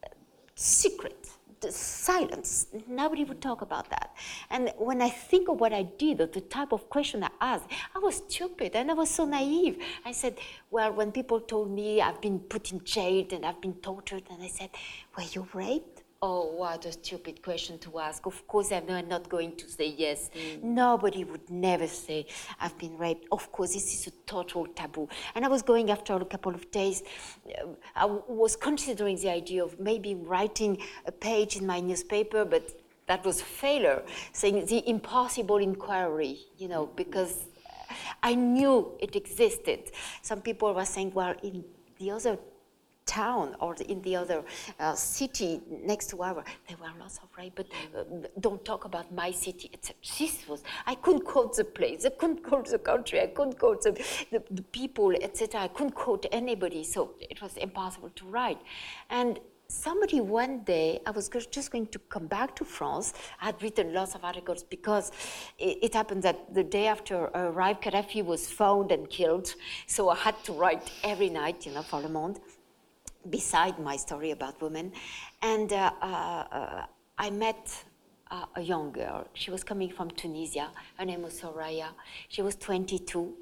uh, 0.03 0.09
secret 0.55 1.29
silence. 1.71 2.67
Nobody 2.87 3.23
would 3.23 3.41
talk 3.41 3.61
about 3.61 3.89
that. 3.89 4.15
And 4.49 4.71
when 4.77 5.01
I 5.01 5.09
think 5.09 5.49
of 5.49 5.59
what 5.59 5.73
I 5.73 5.83
did, 5.83 6.21
or 6.21 6.27
the 6.27 6.41
type 6.41 6.71
of 6.71 6.89
question 6.89 7.23
I 7.23 7.29
asked, 7.39 7.65
I 7.95 7.99
was 7.99 8.17
stupid 8.27 8.75
and 8.75 8.91
I 8.91 8.93
was 8.93 9.09
so 9.09 9.25
naive. 9.25 9.77
I 10.05 10.11
said, 10.11 10.37
well, 10.71 10.91
when 10.91 11.11
people 11.11 11.39
told 11.39 11.71
me 11.71 12.01
I've 12.01 12.21
been 12.21 12.39
put 12.39 12.71
in 12.71 12.83
jail 12.83 13.25
and 13.31 13.45
I've 13.45 13.61
been 13.61 13.75
tortured, 13.75 14.23
and 14.29 14.43
I 14.43 14.47
said, 14.47 14.69
were 15.17 15.23
you 15.23 15.47
raped? 15.53 15.94
Oh, 16.21 16.53
what 16.55 16.85
a 16.85 16.91
stupid 16.91 17.43
question 17.43 17.77
to 17.79 17.99
ask. 17.99 18.25
Of 18.25 18.47
course, 18.47 18.71
I'm 18.71 18.87
not 19.07 19.29
going 19.29 19.55
to 19.57 19.69
say 19.69 19.93
yes. 19.97 20.29
Mm. 20.33 20.63
Nobody 20.63 21.23
would 21.23 21.49
never 21.49 21.87
say, 21.87 22.25
I've 22.59 22.77
been 22.77 22.97
raped. 22.97 23.27
Of 23.31 23.51
course, 23.51 23.73
this 23.73 23.93
is 23.93 24.07
a 24.07 24.11
total 24.25 24.65
taboo. 24.67 25.09
And 25.35 25.43
I 25.43 25.49
was 25.49 25.61
going 25.61 25.91
after 25.91 26.15
a 26.15 26.25
couple 26.25 26.55
of 26.55 26.71
days. 26.71 27.03
Uh, 27.45 27.67
I 27.95 28.05
was 28.05 28.55
considering 28.55 29.17
the 29.17 29.29
idea 29.29 29.63
of 29.63 29.79
maybe 29.79 30.15
writing 30.15 30.77
a 31.05 31.11
page 31.11 31.57
in 31.57 31.65
my 31.67 31.79
newspaper, 31.79 32.45
but 32.45 32.71
that 33.07 33.23
was 33.23 33.41
a 33.41 33.43
failure, 33.43 34.01
saying 34.31 34.65
the 34.65 34.87
impossible 34.89 35.57
inquiry, 35.57 36.39
you 36.57 36.67
know, 36.67 36.87
because 36.95 37.45
I 38.23 38.35
knew 38.35 38.93
it 38.99 39.15
existed. 39.15 39.91
Some 40.21 40.41
people 40.41 40.73
were 40.73 40.85
saying, 40.85 41.13
well, 41.13 41.35
in 41.43 41.63
the 41.99 42.11
other 42.11 42.39
town 43.05 43.55
or 43.59 43.75
in 43.75 44.01
the 44.01 44.15
other 44.15 44.43
uh, 44.79 44.93
city 44.95 45.61
next 45.69 46.09
to 46.09 46.23
our, 46.23 46.43
there 46.67 46.77
were 46.81 46.91
lots 46.99 47.19
of 47.19 47.29
rape, 47.37 47.53
but 47.55 47.67
uh, 47.97 48.03
don't 48.39 48.63
talk 48.65 48.85
about 48.85 49.13
my 49.13 49.31
city. 49.31 49.69
It's, 49.73 49.91
this 50.19 50.47
was, 50.47 50.63
I 50.85 50.95
couldn't 50.95 51.25
quote 51.25 51.55
the 51.55 51.65
place, 51.65 52.05
I 52.05 52.09
couldn't 52.09 52.43
quote 52.43 52.67
the 52.67 52.79
country, 52.79 53.21
I 53.21 53.27
couldn't 53.27 53.59
quote 53.59 53.83
the, 53.83 53.91
the, 54.31 54.43
the 54.51 54.61
people, 54.63 55.11
etc. 55.21 55.61
I 55.61 55.67
couldn't 55.67 55.95
quote 55.95 56.25
anybody, 56.31 56.83
so 56.83 57.11
it 57.19 57.41
was 57.41 57.55
impossible 57.57 58.09
to 58.15 58.25
write. 58.25 58.59
And 59.09 59.39
somebody 59.67 60.21
one 60.21 60.59
day, 60.59 60.99
I 61.05 61.11
was 61.11 61.29
just 61.29 61.71
going 61.71 61.87
to 61.87 61.99
come 61.99 62.27
back 62.27 62.55
to 62.57 62.65
France. 62.65 63.13
I 63.41 63.45
had 63.45 63.61
written 63.61 63.93
lots 63.93 64.15
of 64.15 64.23
articles 64.23 64.63
because 64.63 65.11
it, 65.57 65.77
it 65.81 65.93
happened 65.93 66.23
that 66.23 66.53
the 66.53 66.63
day 66.63 66.87
after 66.87 67.35
I 67.35 67.41
arrived, 67.41 67.83
Gaddafi 67.83 68.23
was 68.23 68.49
found 68.49 68.91
and 68.91 69.09
killed. 69.09 69.55
So 69.87 70.09
I 70.09 70.15
had 70.15 70.35
to 70.45 70.53
write 70.53 70.91
every 71.03 71.29
night, 71.29 71.65
you 71.65 71.73
know, 71.73 71.81
for 71.81 71.99
Le 71.99 72.09
Monde 72.09 72.39
beside 73.29 73.79
my 73.79 73.95
story 73.95 74.31
about 74.31 74.61
women. 74.61 74.91
And 75.41 75.71
uh, 75.71 75.91
uh, 76.01 76.05
uh 76.05 76.85
I 77.17 77.29
met 77.29 77.83
uh, 78.29 78.45
a 78.55 78.61
young 78.61 78.91
girl. 78.91 79.27
She 79.33 79.51
was 79.51 79.63
coming 79.63 79.89
from 79.89 80.09
Tunisia. 80.11 80.69
Her 80.97 81.05
name 81.05 81.21
was 81.21 81.39
Soraya. 81.39 81.89
She 82.27 82.41
was 82.41 82.55
22, 82.55 83.33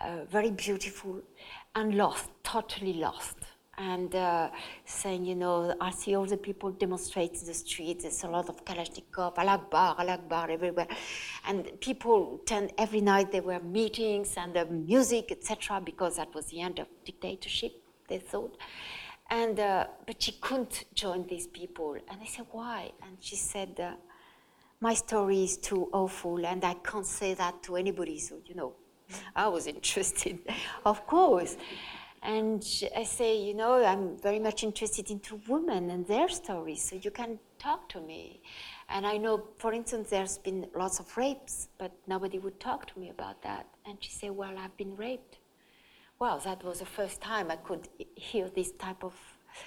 uh, 0.00 0.24
very 0.28 0.50
beautiful, 0.50 1.22
and 1.74 1.94
lost, 1.94 2.28
totally 2.42 2.94
lost. 2.94 3.38
And 3.78 4.14
saying, 4.86 5.26
you 5.26 5.34
know, 5.34 5.74
I 5.80 5.90
see 5.90 6.14
all 6.16 6.24
the 6.24 6.38
people 6.38 6.70
demonstrate 6.70 7.34
in 7.40 7.46
the 7.46 7.52
streets. 7.52 8.04
There's 8.04 8.24
a 8.24 8.28
lot 8.28 8.48
of 8.48 8.64
Kalashnikov, 8.64 9.36
Al 9.36 9.50
Akbar, 9.50 9.96
Al 9.98 10.10
Akbar 10.10 10.50
everywhere. 10.50 10.88
And 11.46 11.78
people 11.80 12.40
turned 12.46 12.72
every 12.78 13.02
night, 13.02 13.32
there 13.32 13.42
were 13.42 13.60
meetings 13.60 14.34
and 14.38 14.54
the 14.54 14.64
music, 14.64 15.30
etc., 15.30 15.82
because 15.82 16.16
that 16.16 16.34
was 16.34 16.46
the 16.46 16.60
end 16.62 16.78
of 16.78 16.86
dictatorship, 17.04 17.72
they 18.08 18.18
thought. 18.18 18.56
And, 19.30 19.58
uh, 19.58 19.86
but 20.06 20.22
she 20.22 20.32
couldn't 20.32 20.84
join 20.94 21.26
these 21.26 21.46
people. 21.48 21.94
And 21.94 22.20
I 22.22 22.26
said, 22.26 22.46
why? 22.52 22.92
And 23.02 23.16
she 23.20 23.36
said, 23.36 23.78
uh, 23.80 23.92
my 24.80 24.94
story 24.94 25.44
is 25.44 25.56
too 25.56 25.88
awful 25.92 26.44
and 26.46 26.64
I 26.64 26.74
can't 26.74 27.06
say 27.06 27.34
that 27.34 27.62
to 27.64 27.76
anybody. 27.76 28.18
So, 28.18 28.36
you 28.46 28.54
know, 28.54 28.74
I 29.36 29.48
was 29.48 29.66
interested, 29.66 30.38
of 30.84 31.06
course. 31.06 31.56
And 32.22 32.64
I 32.96 33.04
say, 33.04 33.38
you 33.40 33.54
know, 33.54 33.84
I'm 33.84 34.18
very 34.18 34.40
much 34.40 34.64
interested 34.64 35.10
into 35.10 35.40
women 35.46 35.90
and 35.90 36.06
their 36.06 36.28
stories, 36.28 36.82
so 36.82 36.96
you 36.96 37.12
can 37.12 37.38
talk 37.58 37.88
to 37.90 38.00
me. 38.00 38.40
And 38.88 39.06
I 39.06 39.16
know, 39.16 39.44
for 39.58 39.72
instance, 39.72 40.10
there's 40.10 40.38
been 40.38 40.66
lots 40.74 40.98
of 40.98 41.16
rapes, 41.16 41.68
but 41.78 41.92
nobody 42.08 42.38
would 42.38 42.58
talk 42.58 42.86
to 42.92 42.98
me 42.98 43.10
about 43.10 43.42
that. 43.42 43.66
And 43.86 43.98
she 44.00 44.10
said, 44.10 44.32
well, 44.32 44.58
I've 44.58 44.76
been 44.76 44.96
raped. 44.96 45.38
Well, 46.18 46.38
that 46.44 46.64
was 46.64 46.78
the 46.78 46.86
first 46.86 47.20
time 47.20 47.50
I 47.50 47.56
could 47.56 47.88
hear 48.14 48.48
this 48.48 48.72
type 48.72 49.04
of 49.04 49.14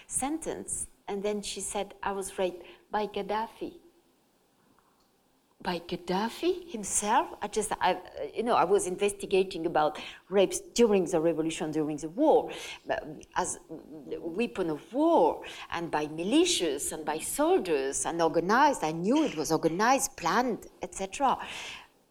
sentence. 0.07 0.87
And 1.07 1.21
then 1.23 1.41
she 1.41 1.61
said, 1.61 1.93
I 2.01 2.11
was 2.11 2.37
raped 2.37 2.63
by 2.91 3.07
Gaddafi 3.07 3.73
by 5.61 5.79
Gaddafi 5.79 6.71
himself. 6.71 7.27
I 7.41 7.47
just, 7.47 7.73
I, 7.81 7.97
you 8.33 8.43
know, 8.43 8.55
I 8.55 8.63
was 8.63 8.87
investigating 8.87 9.65
about 9.65 9.99
rapes 10.29 10.61
during 10.73 11.03
the 11.03 11.19
revolution, 11.19 11.71
during 11.71 11.97
the 11.97 12.07
war, 12.09 12.49
as 13.35 13.59
weapon 14.19 14.69
of 14.69 14.93
war, 14.93 15.43
and 15.73 15.91
by 15.91 16.07
militias 16.07 16.93
and 16.93 17.03
by 17.03 17.19
soldiers 17.19 18.05
and 18.05 18.21
organized. 18.21 18.83
I 18.83 18.91
knew 18.91 19.25
it 19.25 19.35
was 19.35 19.51
organized, 19.51 20.15
planned, 20.15 20.67
etc. 20.81 21.37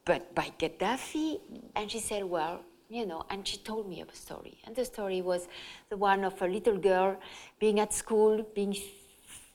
But 0.04 0.34
by 0.34 0.52
Gaddafi, 0.58 1.40
and 1.74 1.90
she 1.90 2.00
said, 2.00 2.24
well, 2.24 2.60
you 2.88 3.06
know, 3.06 3.24
and 3.30 3.46
she 3.46 3.58
told 3.58 3.88
me 3.88 4.02
a 4.02 4.16
story. 4.16 4.58
And 4.64 4.74
the 4.74 4.84
story 4.84 5.20
was 5.20 5.48
the 5.90 5.96
one 5.96 6.24
of 6.24 6.40
a 6.40 6.46
little 6.46 6.78
girl 6.78 7.16
being 7.58 7.80
at 7.80 7.92
school, 7.92 8.46
being 8.54 8.74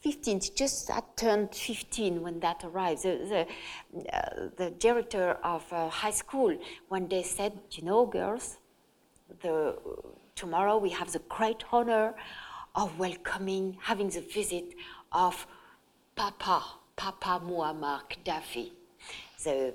15, 0.02 0.42
just 0.56 0.92
turned 1.16 1.56
15 1.56 2.22
when 2.22 2.40
that 2.42 2.64
arrived. 2.64 3.04
The, 3.04 3.48
the, 3.94 4.16
uh, 4.16 4.50
the 4.58 4.70
director 4.72 5.38
of 5.44 5.64
uh, 5.72 5.90
high 5.90 6.12
school 6.12 6.56
one 6.90 7.08
day 7.08 7.24
said, 7.24 7.54
you 7.72 7.84
know, 7.84 8.06
girls, 8.06 8.58
the, 9.42 9.78
tomorrow 10.36 10.78
we 10.78 10.90
have 10.90 11.12
the 11.12 11.22
great 11.30 11.64
honor 11.72 12.14
of 12.76 13.00
welcoming, 13.00 13.78
having 13.82 14.10
the 14.10 14.22
visit 14.22 14.76
of 15.12 15.48
Papa, 16.16 16.64
Papa 16.96 17.42
Muammar 17.44 18.02
Gaddafi, 18.10 18.72
the 19.44 19.74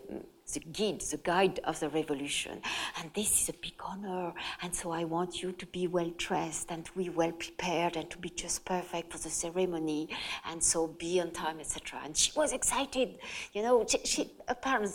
the 0.53 0.61
guide, 0.61 1.01
the 1.01 1.17
guide 1.19 1.61
of 1.65 1.79
the 1.81 1.89
revolution. 1.91 2.61
And 2.99 3.11
this 3.15 3.43
is 3.43 3.49
a 3.51 3.53
big 3.53 3.75
honor. 3.85 4.33
And 4.63 4.75
so 4.75 4.91
I 4.91 5.05
want 5.05 5.43
you 5.43 5.53
to 5.53 5.67
be 5.67 5.87
well 5.87 6.13
dressed 6.17 6.71
and 6.71 6.85
to 6.87 6.93
be 6.93 7.11
well 7.11 7.33
prepared 7.33 7.97
and 7.97 8.09
to 8.11 8.19
be 8.19 8.31
just 8.31 8.65
perfect 8.65 9.13
for 9.13 9.19
the 9.19 9.29
ceremony. 9.29 10.09
And 10.47 10.63
so 10.63 10.87
be 10.87 11.21
on 11.21 11.33
time, 11.33 11.61
etc. 11.61 12.01
And 12.05 12.17
she 12.17 12.33
was 12.35 12.53
excited. 12.53 13.19
You 13.53 13.63
know, 13.63 13.85
she, 13.87 13.99
she, 14.05 14.31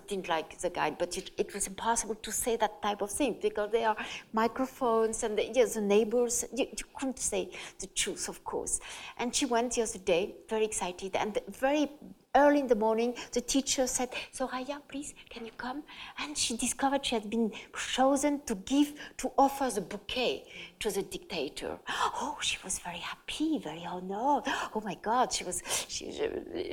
didn't 0.08 0.28
like 0.28 0.58
the 0.60 0.70
guide, 0.70 0.98
but 0.98 1.18
it, 1.18 1.32
it, 1.38 1.54
was 1.54 1.68
impossible 1.68 2.16
to 2.16 2.32
say 2.32 2.56
that 2.58 2.82
type 2.82 3.02
of 3.02 3.12
thing 3.12 3.38
because 3.42 3.72
there 3.72 3.90
are 3.90 3.98
microphones 4.32 5.24
and 5.24 5.38
the, 5.38 5.46
yes, 5.54 5.76
the 5.76 5.82
neighbors. 5.82 6.46
You, 6.56 6.66
you 6.66 6.86
couldn't 6.98 7.20
say 7.20 7.50
the 7.80 7.88
truth, 7.88 8.28
of 8.30 8.44
course. 8.44 8.80
And 9.18 9.34
she 9.34 9.46
went 9.46 9.74
the 9.74 9.84
other 9.84 10.00
day, 10.00 10.36
very 10.50 10.66
excited 10.66 11.16
and 11.16 11.38
very 11.50 11.90
early 12.36 12.60
in 12.60 12.68
the 12.68 12.76
morning, 12.76 13.14
the 13.32 13.42
teacher 13.42 13.86
said, 13.88 14.10
Soraya, 14.34 14.82
please, 14.88 15.14
can 15.30 15.46
you 15.46 15.52
come? 15.58 15.84
And 16.20 16.38
she 16.38 16.58
discovered 16.58 17.06
she 17.06 17.16
had 17.16 17.30
been 17.30 17.52
chosen 17.76 18.42
to 18.46 18.56
give, 18.56 18.94
to 19.18 19.32
offer 19.38 19.70
the 19.70 19.82
bouquet 19.82 20.46
to 20.80 20.90
the 20.90 21.04
dictator. 21.04 21.78
Oh, 21.88 22.38
she 22.42 22.58
was 22.64 22.80
very 22.80 22.98
happy, 22.98 23.60
very 23.60 23.86
honored. 23.86 24.44
Oh 24.76 24.82
my 24.84 24.96
God, 24.96 25.32
she 25.32 25.44
was, 25.44 25.62
she 25.88 26.08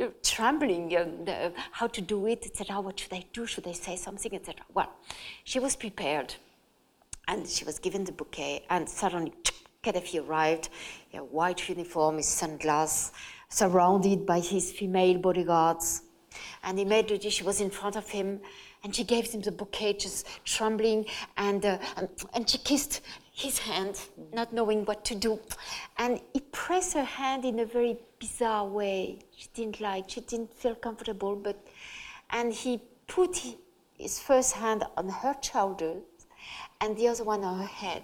uh, 0.01 0.09
trembling, 0.23 0.95
and, 0.95 1.29
uh, 1.29 1.51
how 1.73 1.87
to 1.89 2.01
do 2.01 2.27
it, 2.27 2.45
etc. 2.47 2.81
What 2.81 2.99
should 2.99 3.13
I 3.13 3.25
do? 3.33 3.47
Should 3.47 3.67
I 3.67 3.73
say 3.73 3.97
something, 3.97 4.35
etc. 4.35 4.63
Well, 4.73 4.91
she 5.45 5.59
was 5.59 5.77
prepared, 5.77 6.35
and 7.29 7.47
she 7.47 7.65
was 7.65 7.79
given 7.79 8.05
the 8.05 8.13
bouquet, 8.13 8.65
and 8.71 8.89
suddenly 8.89 9.33
Gaddafi 9.83 10.27
arrived, 10.27 10.69
a 11.15 11.19
white 11.19 11.69
uniform, 11.69 12.19
his 12.19 12.29
sunglasses, 12.29 13.13
surrounded 13.51 14.25
by 14.25 14.41
his 14.41 14.73
female 14.73 15.19
bodyguards. 15.19 16.03
And 16.63 16.79
immediately 16.79 17.31
she 17.31 17.43
was 17.43 17.61
in 17.61 17.71
front 17.71 17.97
of 17.97 18.09
him 18.09 18.41
and 18.83 18.95
she 18.95 19.05
gave 19.05 19.27
him 19.27 19.43
the 19.43 19.53
bouquet, 19.53 19.95
just 19.95 20.27
trembling, 20.45 21.05
and, 21.37 21.65
uh, 21.67 21.79
and, 21.97 22.09
and 22.33 22.49
she 22.49 22.57
kissed 22.59 23.03
his 23.33 23.59
hand, 23.59 24.01
not 24.33 24.53
knowing 24.55 24.85
what 24.87 25.05
to 25.05 25.15
do. 25.15 25.39
And 25.99 26.21
he 26.33 26.41
pressed 26.53 26.95
her 26.95 27.05
hand 27.05 27.45
in 27.45 27.59
a 27.59 27.67
very 27.67 27.99
bizarre 28.19 28.67
way. 28.67 29.19
She 29.37 29.49
didn't 29.53 29.81
like, 29.81 30.09
she 30.09 30.21
didn't 30.23 30.55
feel 30.55 30.75
comfortable, 30.77 31.37
but, 31.37 31.63
and 32.31 32.55
he 32.55 32.81
put 33.07 33.43
his 33.99 34.19
first 34.19 34.55
hand 34.55 34.85
on 34.97 35.09
her 35.09 35.37
shoulder 35.43 35.97
and 36.81 36.97
the 36.97 37.09
other 37.09 37.25
one 37.25 37.45
on 37.45 37.59
her 37.59 37.67
head 37.67 38.03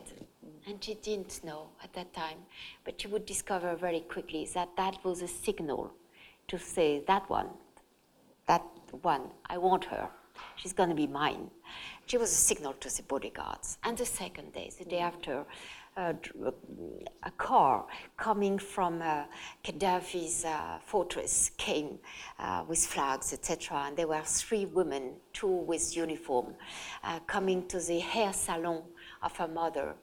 and 0.66 0.82
she 0.82 0.94
didn't 0.94 1.42
know 1.44 1.68
at 1.82 1.92
that 1.94 2.12
time, 2.12 2.38
but 2.84 3.00
she 3.00 3.08
would 3.08 3.24
discover 3.24 3.76
very 3.76 4.00
quickly 4.00 4.48
that 4.54 4.68
that 4.76 4.98
was 5.04 5.22
a 5.22 5.28
signal 5.28 5.92
to 6.48 6.58
say, 6.58 7.02
that 7.06 7.28
one, 7.30 7.48
that 8.46 8.64
one, 9.02 9.28
I 9.46 9.58
want 9.58 9.84
her. 9.86 10.08
She's 10.56 10.72
going 10.72 10.90
to 10.90 10.94
be 10.94 11.06
mine. 11.06 11.50
She 12.06 12.18
was 12.18 12.30
a 12.30 12.34
signal 12.34 12.74
to 12.74 12.94
the 12.94 13.02
bodyguards. 13.04 13.78
And 13.84 13.96
the 13.96 14.04
second 14.06 14.52
day, 14.52 14.70
the 14.78 14.84
day 14.84 14.98
after, 14.98 15.46
uh, 15.96 16.12
a 17.22 17.30
car 17.38 17.86
coming 18.18 18.58
from 18.58 19.00
uh, 19.00 19.24
Gaddafi's 19.64 20.44
uh, 20.44 20.78
fortress 20.84 21.52
came 21.56 21.98
uh, 22.38 22.64
with 22.68 22.84
flags, 22.84 23.32
etc. 23.32 23.84
And 23.86 23.96
there 23.96 24.06
were 24.06 24.20
three 24.22 24.66
women, 24.66 25.14
two 25.32 25.46
with 25.46 25.96
uniform, 25.96 26.54
uh, 27.02 27.20
coming 27.20 27.66
to 27.68 27.80
the 27.80 27.98
hair 28.00 28.34
salon 28.34 28.82
of 29.26 29.36
her 29.36 29.48
mother 29.48 29.94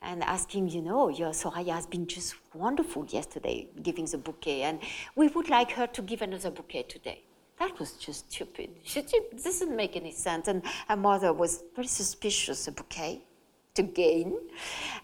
and 0.00 0.22
asking, 0.22 0.68
you 0.70 0.80
know, 0.80 1.08
your 1.08 1.30
Soraya 1.30 1.74
has 1.74 1.86
been 1.86 2.06
just 2.06 2.34
wonderful 2.54 3.04
yesterday 3.06 3.68
giving 3.82 4.06
the 4.06 4.18
bouquet, 4.18 4.62
and 4.62 4.78
we 5.16 5.28
would 5.28 5.48
like 5.50 5.72
her 5.72 5.86
to 5.88 6.00
give 6.02 6.22
another 6.22 6.50
bouquet 6.50 6.84
today. 6.84 7.20
That 7.58 7.78
was 7.80 7.92
just 7.94 8.30
stupid. 8.32 8.70
She 8.84 9.02
doesn't 9.44 9.74
make 9.74 9.96
any 9.96 10.12
sense. 10.12 10.46
And 10.46 10.62
her 10.88 10.96
mother 10.96 11.32
was 11.32 11.64
very 11.74 11.88
suspicious 11.88 12.68
of 12.68 12.76
bouquet 12.76 13.22
to 13.74 13.82
gain. 13.82 14.38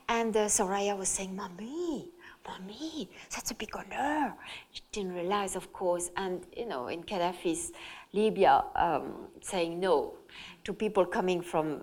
And 0.08 0.36
uh, 0.36 0.46
Soraya 0.46 0.96
was 0.96 1.08
saying, 1.08 1.34
Mommy, 1.34 2.12
Mommy, 2.46 3.08
that's 3.32 3.50
a 3.50 3.54
big 3.54 3.74
honor. 3.74 4.34
She 4.70 4.82
didn't 4.92 5.14
realize, 5.14 5.56
of 5.56 5.72
course, 5.72 6.10
and 6.16 6.46
you 6.56 6.66
know, 6.66 6.86
in 6.86 7.02
Gaddafi's 7.02 7.72
Libya, 8.12 8.64
um, 8.76 9.28
saying 9.40 9.80
no 9.80 10.14
to 10.64 10.72
people 10.72 11.04
coming 11.04 11.42
from 11.42 11.82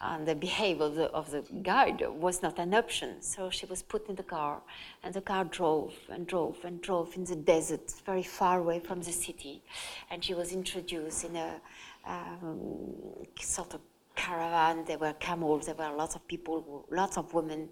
um, 0.00 0.24
the 0.24 0.34
behavior 0.34 0.84
of 0.84 0.94
the, 0.96 1.06
of 1.12 1.30
the 1.30 1.42
guide 1.62 2.04
was 2.08 2.42
not 2.42 2.58
an 2.58 2.74
option. 2.74 3.22
So 3.22 3.48
she 3.50 3.66
was 3.66 3.82
put 3.82 4.08
in 4.08 4.16
the 4.16 4.22
car, 4.22 4.60
and 5.02 5.14
the 5.14 5.20
car 5.20 5.44
drove 5.44 5.94
and 6.08 6.26
drove 6.26 6.58
and 6.64 6.82
drove 6.82 7.14
in 7.16 7.24
the 7.24 7.36
desert, 7.36 7.92
very 8.04 8.22
far 8.22 8.58
away 8.60 8.80
from 8.80 9.00
the 9.02 9.12
city. 9.12 9.62
And 10.10 10.22
she 10.22 10.34
was 10.34 10.52
introduced 10.52 11.24
in 11.24 11.36
a 11.36 11.60
um, 12.06 12.94
sort 13.40 13.74
of 13.74 13.80
caravan. 14.16 14.84
There 14.84 14.98
were 14.98 15.14
camels, 15.14 15.66
there 15.66 15.74
were 15.76 15.92
lots 15.96 16.16
of 16.16 16.26
people, 16.26 16.86
lots 16.90 17.16
of 17.16 17.32
women, 17.34 17.68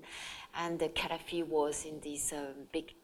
and 0.56 0.78
the 0.78 0.88
Gaddafi 0.90 1.46
was 1.46 1.84
in 1.84 2.00
this 2.00 2.32
um, 2.32 2.54
big 2.72 2.94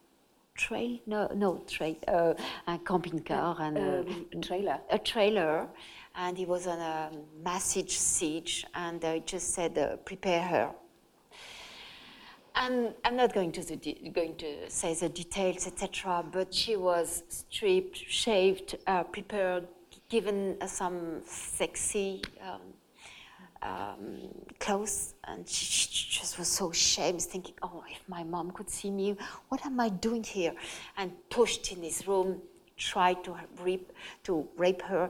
trail, 0.55 0.99
no, 1.07 1.27
no 1.33 1.63
trail, 1.67 1.95
uh, 2.07 2.33
a 2.67 2.77
camping 2.79 3.19
car 3.21 3.55
and 3.59 3.77
um, 3.77 4.25
a 4.33 4.37
trailer, 4.37 4.79
a 4.89 4.99
trailer 4.99 5.67
and 6.15 6.37
he 6.37 6.45
was 6.45 6.67
on 6.67 6.79
a 6.79 7.11
massive 7.43 7.89
siege, 7.89 8.65
and 8.73 9.03
I 9.03 9.19
just 9.19 9.53
said, 9.53 9.77
uh, 9.77 9.95
prepare 9.97 10.41
her. 10.41 10.71
And 12.53 12.93
I'm 13.05 13.15
not 13.15 13.33
going 13.33 13.51
to, 13.53 13.75
de- 13.75 14.11
going 14.13 14.35
to 14.35 14.69
say 14.69 14.93
the 14.93 15.07
details, 15.07 15.67
etc., 15.67 16.23
but 16.31 16.53
she 16.53 16.75
was 16.75 17.23
stripped, 17.29 17.97
shaved, 17.97 18.77
uh, 18.87 19.03
prepared, 19.03 19.67
given 20.09 20.57
uh, 20.59 20.67
some 20.67 21.21
sexy 21.25 22.21
um, 22.41 22.61
um, 23.61 24.17
clothes, 24.59 25.13
and 25.23 25.47
she, 25.47 25.65
she, 25.65 26.19
just 26.19 26.37
was 26.37 26.49
so 26.49 26.71
ashamed, 26.71 27.21
thinking, 27.21 27.55
oh, 27.61 27.83
if 27.89 28.07
my 28.09 28.23
mom 28.23 28.51
could 28.51 28.69
see 28.69 28.91
me, 28.91 29.15
what 29.47 29.65
am 29.65 29.79
I 29.79 29.87
doing 29.87 30.23
here? 30.23 30.53
And 30.97 31.11
pushed 31.29 31.71
in 31.71 31.81
this 31.81 32.05
room 32.05 32.41
tried 32.81 33.23
to 33.23 33.35
rape, 33.63 33.91
to 34.23 34.47
rape 34.57 34.81
her. 34.81 35.09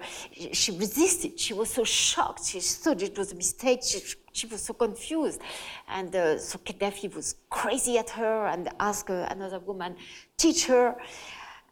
She 0.52 0.72
resisted. 0.78 1.40
She 1.40 1.54
was 1.54 1.70
so 1.70 1.84
shocked. 1.84 2.46
She 2.46 2.60
thought 2.60 3.02
it 3.02 3.18
was 3.18 3.32
a 3.32 3.36
mistake. 3.36 3.80
She, 3.84 4.00
she 4.34 4.46
was 4.48 4.62
so 4.62 4.74
confused. 4.74 5.40
And 5.88 6.14
uh, 6.14 6.38
so 6.38 6.60
Gaddafi 6.60 7.14
was 7.16 7.36
crazy 7.50 7.98
at 7.98 8.10
her 8.12 8.48
and 8.48 8.70
asked 8.80 9.10
another 9.10 9.60
woman, 9.60 9.96
teach 10.38 10.66
her. 10.66 10.96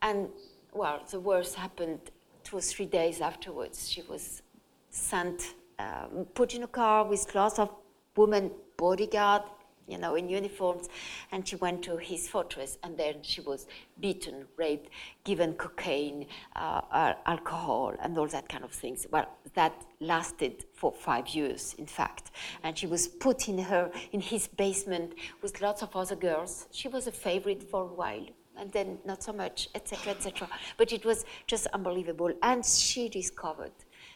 And 0.02 0.30
well, 0.72 1.02
the 1.12 1.20
worst 1.20 1.56
happened 1.56 2.00
two 2.46 2.58
or 2.58 2.62
three 2.62 2.86
days 2.86 3.20
afterwards. 3.20 3.90
She 3.90 4.02
was 4.04 4.42
sent, 4.90 5.54
um, 5.80 6.26
put 6.34 6.56
in 6.56 6.64
a 6.64 6.68
car 6.68 7.06
with 7.06 7.36
lots 7.36 7.60
of 7.60 7.70
women 8.16 8.52
bodyguard 8.78 9.44
you 9.90 9.98
know, 9.98 10.16
in 10.16 10.30
uniforms, 10.30 10.88
and 11.32 11.48
she 11.48 11.56
went 11.56 11.84
to 11.84 11.98
his 11.98 12.28
fortress, 12.30 12.78
and 12.84 12.98
then 12.98 13.16
she 13.22 13.42
was 13.42 13.68
beaten, 14.00 14.46
raped, 14.58 14.90
given 15.24 15.54
cocaine, 15.54 16.28
uh, 16.56 17.14
alcohol, 17.26 17.94
and 18.02 18.18
all 18.18 18.28
that 18.28 18.48
kind 18.48 18.64
of 18.64 18.72
things. 18.72 19.08
Well, 19.12 19.28
that 19.56 19.74
lasted 20.00 20.66
for 20.74 20.92
five 20.92 21.30
years, 21.30 21.76
in 21.78 21.86
fact. 21.86 22.32
And 22.64 22.78
she 22.78 22.88
was 22.88 23.08
put 23.08 23.50
in 23.50 23.58
her 23.58 23.92
in 24.12 24.22
his 24.22 24.48
basement 24.48 25.14
with 25.42 25.62
lots 25.62 25.82
of 25.82 25.96
other 25.96 26.16
girls. 26.16 26.68
She 26.72 26.88
was 26.88 27.08
a 27.08 27.12
favorite 27.12 27.64
for 27.64 27.84
a 27.84 27.94
while, 27.94 28.28
and 28.58 28.72
then 28.72 29.00
not 29.06 29.24
so 29.24 29.34
much, 29.34 29.70
etc., 29.76 30.14
etc. 30.14 30.48
But 30.78 30.92
it 30.94 31.06
was 31.06 31.26
just 31.48 31.68
unbelievable. 31.68 32.32
And 32.42 32.66
she 32.66 33.10
discovered 33.10 33.72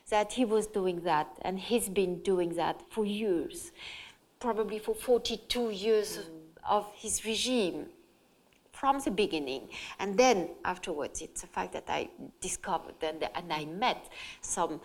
that 0.09 0.33
he 0.33 0.45
was 0.45 0.67
doing 0.67 1.01
that, 1.01 1.27
and 1.41 1.59
he's 1.59 1.89
been 1.89 2.21
doing 2.21 2.49
that 2.55 2.81
for 2.89 3.05
years, 3.05 3.71
probably 4.43 4.77
for 4.77 4.93
42 4.93 5.69
years 5.69 6.19
of 6.67 6.85
his 6.95 7.23
regime 7.23 7.85
from 8.73 8.99
the 8.99 9.09
beginning. 9.09 9.69
And 9.99 10.17
then 10.17 10.49
afterwards, 10.65 11.21
it's 11.21 11.41
the 11.41 11.47
fact 11.47 11.71
that 11.71 11.85
I 11.87 12.09
discovered 12.41 12.95
and, 13.01 13.23
and 13.35 13.53
I 13.53 13.63
met 13.63 14.09
some 14.41 14.81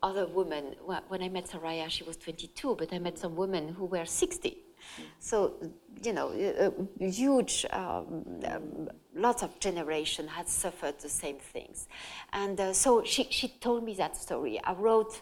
other 0.00 0.26
women. 0.28 0.76
When 1.08 1.22
I 1.24 1.28
met 1.28 1.46
Soraya, 1.46 1.90
she 1.90 2.04
was 2.04 2.16
22, 2.18 2.76
but 2.76 2.92
I 2.92 3.00
met 3.00 3.18
some 3.18 3.34
women 3.34 3.74
who 3.74 3.86
were 3.86 4.04
60. 4.04 4.56
So, 5.18 5.54
you 6.04 6.12
know, 6.12 6.30
a, 6.30 7.10
huge, 7.10 7.66
um, 7.72 8.24
um, 8.46 8.88
lots 9.16 9.42
of 9.42 9.58
generation 9.58 10.28
had 10.28 10.48
suffered 10.48 11.00
the 11.00 11.08
same 11.08 11.38
things. 11.38 11.88
And 12.32 12.60
uh, 12.60 12.72
so 12.72 13.02
she, 13.02 13.26
she 13.30 13.48
told 13.48 13.82
me 13.82 13.94
that 13.94 14.16
story. 14.16 14.60
I 14.62 14.72
wrote 14.74 15.20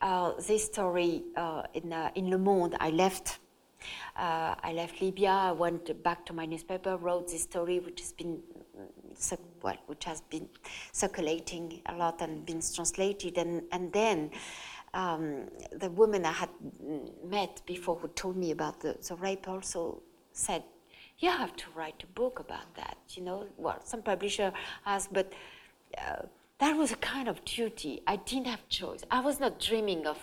uh, 0.00 0.32
this 0.46 0.64
story 0.64 1.24
uh, 1.36 1.62
in, 1.74 1.92
uh, 1.92 2.10
in 2.14 2.30
Le 2.30 2.38
Monde. 2.38 2.76
I 2.80 2.90
left 2.90 3.38
uh, 4.16 4.54
I 4.60 4.72
left 4.72 5.00
Libya. 5.00 5.30
I 5.30 5.52
went 5.52 6.02
back 6.02 6.26
to 6.26 6.32
my 6.32 6.46
newspaper, 6.46 6.96
wrote 6.96 7.28
this 7.28 7.42
story, 7.44 7.78
which 7.78 8.00
has 8.00 8.12
been 8.12 8.40
well, 9.62 9.76
which 9.86 10.04
has 10.04 10.20
been 10.22 10.48
circulating 10.92 11.80
a 11.86 11.94
lot 11.94 12.20
and 12.20 12.44
been 12.44 12.60
translated, 12.60 13.38
and 13.38 13.62
and 13.72 13.92
then. 13.92 14.30
Um, 14.94 15.50
the 15.70 15.90
woman 15.90 16.24
I 16.24 16.32
had 16.32 16.48
met 17.22 17.60
before 17.66 17.96
who 17.96 18.08
told 18.08 18.38
me 18.38 18.52
about 18.52 18.80
the, 18.80 18.96
the 19.06 19.16
rape 19.16 19.46
also 19.46 20.00
said, 20.32 20.62
You 21.18 21.30
have 21.30 21.54
to 21.56 21.66
write 21.74 22.02
a 22.04 22.06
book 22.06 22.38
about 22.38 22.74
that. 22.76 22.96
You 23.10 23.22
know, 23.22 23.46
well, 23.58 23.78
some 23.84 24.00
publisher 24.00 24.50
asked, 24.86 25.12
but 25.12 25.30
uh, 25.98 26.22
that 26.58 26.76
was 26.76 26.90
a 26.90 26.96
kind 26.96 27.28
of 27.28 27.44
duty. 27.44 28.02
I 28.06 28.16
didn't 28.16 28.48
have 28.48 28.68
choice. 28.68 29.04
I 29.10 29.20
was 29.20 29.38
not 29.38 29.60
dreaming 29.60 30.06
of 30.06 30.18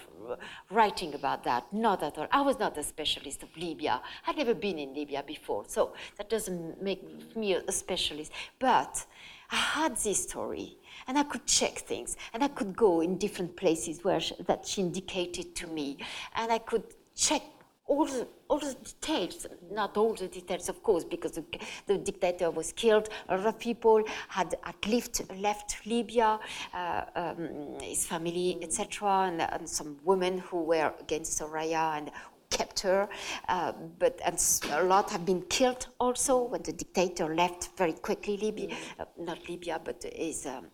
writing 0.69 1.13
about 1.13 1.43
that, 1.45 1.71
not 1.71 2.03
at 2.03 2.17
all. 2.17 2.27
I 2.31 2.41
was 2.41 2.59
not 2.59 2.77
a 2.77 2.83
specialist 2.83 3.43
of 3.43 3.55
Libya. 3.55 4.01
I'd 4.27 4.37
never 4.37 4.53
been 4.53 4.77
in 4.77 4.93
Libya 4.93 5.23
before, 5.25 5.63
so 5.67 5.93
that 6.17 6.29
doesn't 6.29 6.81
make 6.81 7.35
me 7.35 7.53
a 7.53 7.71
specialist. 7.71 8.31
But 8.59 9.05
I 9.49 9.55
had 9.55 9.95
this 9.97 10.23
story, 10.23 10.77
and 11.07 11.17
I 11.17 11.23
could 11.23 11.45
check 11.45 11.79
things, 11.79 12.17
and 12.33 12.43
I 12.43 12.49
could 12.49 12.75
go 12.75 13.01
in 13.01 13.17
different 13.17 13.55
places 13.55 14.03
where 14.03 14.19
she, 14.19 14.35
that 14.47 14.65
she 14.67 14.81
indicated 14.81 15.55
to 15.55 15.67
me, 15.67 15.97
and 16.35 16.51
I 16.51 16.57
could 16.57 16.83
check 17.15 17.43
all 17.87 18.05
the, 18.05 18.27
all 18.47 18.59
the 18.59 18.75
details, 18.83 19.45
not 19.71 19.95
all 19.97 20.13
the 20.15 20.27
details, 20.27 20.69
of 20.69 20.81
course, 20.81 21.03
because 21.03 21.33
the, 21.33 21.43
the 21.85 21.97
dictator 21.97 22.49
was 22.49 22.71
killed. 22.71 23.09
A 23.29 23.37
lot 23.37 23.45
of 23.45 23.59
people 23.59 24.03
had 24.27 24.55
at 24.63 24.87
least 24.87 25.21
left 25.37 25.85
Libya, 25.85 26.39
uh, 26.73 27.01
um, 27.15 27.77
his 27.81 28.05
family, 28.05 28.57
etc., 28.61 29.27
and, 29.27 29.41
and, 29.41 29.69
some 29.69 29.97
women 30.03 30.37
who 30.37 30.63
were 30.63 30.93
against 31.01 31.39
Soraya 31.39 31.97
and 31.97 32.11
kept 32.49 32.79
her, 32.81 33.09
uh, 33.49 33.73
but 33.99 34.19
and 34.23 34.37
a 34.71 34.83
lot 34.83 35.09
have 35.09 35.25
been 35.25 35.41
killed 35.49 35.87
also 35.99 36.43
when 36.43 36.61
the 36.63 36.71
dictator 36.71 37.33
left 37.33 37.69
very 37.77 37.93
quickly 37.93 38.37
Libya, 38.37 38.75
uh, 38.99 39.05
not 39.17 39.49
Libya, 39.49 39.79
but 39.83 40.05
is 40.05 40.45
um, 40.45 40.67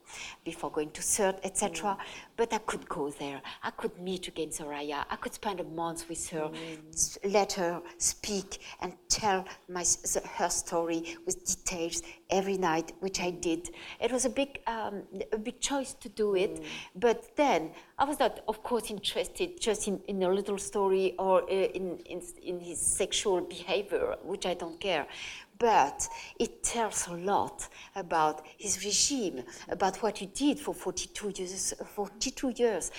before 0.43 0.71
going 0.71 0.91
to 0.91 1.01
Sirte, 1.01 1.39
etc. 1.43 1.97
Mm. 1.97 1.97
But 2.41 2.53
I 2.53 2.57
could 2.57 2.89
go 2.89 3.11
there. 3.11 3.39
I 3.61 3.69
could 3.69 3.99
meet 3.99 4.27
again 4.27 4.49
Soraya. 4.49 5.05
I 5.11 5.15
could 5.17 5.35
spend 5.35 5.59
a 5.59 5.63
month 5.63 6.09
with 6.09 6.27
her, 6.29 6.49
mm. 6.49 7.31
let 7.31 7.53
her 7.53 7.83
speak 7.99 8.61
and 8.79 8.93
tell 9.09 9.45
my, 9.69 9.85
her 10.37 10.49
story 10.49 11.17
with 11.27 11.45
details 11.45 12.01
every 12.31 12.57
night, 12.57 12.93
which 12.99 13.19
I 13.21 13.29
did. 13.29 13.69
It 13.99 14.11
was 14.11 14.25
a 14.25 14.29
big, 14.31 14.59
um, 14.65 15.03
a 15.31 15.37
big 15.37 15.59
choice 15.59 15.93
to 15.93 16.09
do 16.09 16.33
it, 16.33 16.55
mm. 16.55 16.65
but 16.95 17.35
then 17.35 17.73
I 17.99 18.05
was 18.05 18.17
not, 18.17 18.39
of 18.47 18.63
course, 18.63 18.89
interested 18.89 19.61
just 19.61 19.87
in, 19.87 20.01
in 20.07 20.23
a 20.23 20.33
little 20.33 20.57
story 20.57 21.13
or 21.19 21.43
uh, 21.43 21.47
in, 21.47 21.99
in, 22.05 22.23
in 22.41 22.59
his 22.59 22.81
sexual 22.81 23.41
behavior, 23.41 24.15
which 24.23 24.47
I 24.47 24.55
don't 24.55 24.79
care 24.79 25.05
but 25.61 26.09
it 26.39 26.63
tells 26.63 27.07
a 27.07 27.13
lot 27.13 27.67
about 27.95 28.41
his 28.57 28.83
regime, 28.83 29.43
about 29.69 29.95
what 30.01 30.17
he 30.17 30.25
did 30.25 30.59
for 30.59 30.73
42 30.73 31.33
years. 31.35 31.73
42 31.95 32.53
years. 32.55 32.91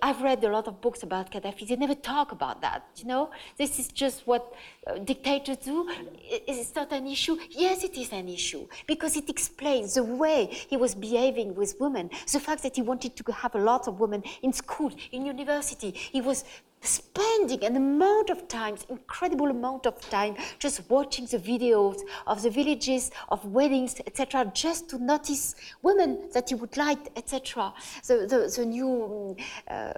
I've 0.00 0.22
read 0.22 0.44
a 0.44 0.48
lot 0.48 0.68
of 0.68 0.80
books 0.80 1.02
about 1.02 1.32
Gaddafi. 1.32 1.66
They 1.66 1.74
never 1.74 1.96
talk 1.96 2.30
about 2.30 2.60
that. 2.60 2.86
You 2.96 3.06
know, 3.06 3.30
this 3.58 3.80
is 3.80 3.88
just 3.88 4.28
what 4.28 4.54
uh, 4.86 4.98
dictators 4.98 5.56
do. 5.56 5.90
It's 6.22 6.72
not 6.76 6.92
an 6.92 7.08
issue. 7.08 7.36
Yes, 7.50 7.82
it 7.82 7.98
is 7.98 8.12
an 8.12 8.28
issue 8.28 8.68
because 8.86 9.16
it 9.16 9.28
explains 9.28 9.94
the 9.94 10.04
way 10.04 10.46
he 10.70 10.76
was 10.76 10.94
behaving 10.94 11.56
with 11.56 11.74
women. 11.80 12.10
The 12.32 12.38
fact 12.38 12.62
that 12.62 12.76
he 12.76 12.82
wanted 12.82 13.16
to 13.16 13.32
have 13.32 13.56
a 13.56 13.58
lot 13.58 13.88
of 13.88 13.98
women 13.98 14.22
in 14.42 14.52
school, 14.52 14.92
in 15.10 15.26
university. 15.26 15.90
He 15.90 16.20
was 16.20 16.44
spending 16.84 17.64
an 17.64 17.76
amount 17.76 18.30
of 18.30 18.46
time, 18.48 18.76
incredible 18.88 19.48
amount 19.48 19.86
of 19.86 19.98
time, 20.10 20.36
just 20.58 20.88
watching 20.88 21.26
the 21.26 21.38
videos 21.38 21.98
of 22.26 22.42
the 22.42 22.50
villages, 22.50 23.10
of 23.30 23.44
weddings, 23.46 24.00
etc., 24.06 24.50
just 24.54 24.88
to 24.90 24.98
notice 24.98 25.54
women 25.82 26.28
that 26.32 26.48
he 26.50 26.54
would 26.54 26.76
like, 26.76 27.10
etc. 27.16 27.72
The, 28.06 28.26
the, 28.28 28.52
the, 28.56 28.66
new, 28.66 29.36
uh, 29.68 29.92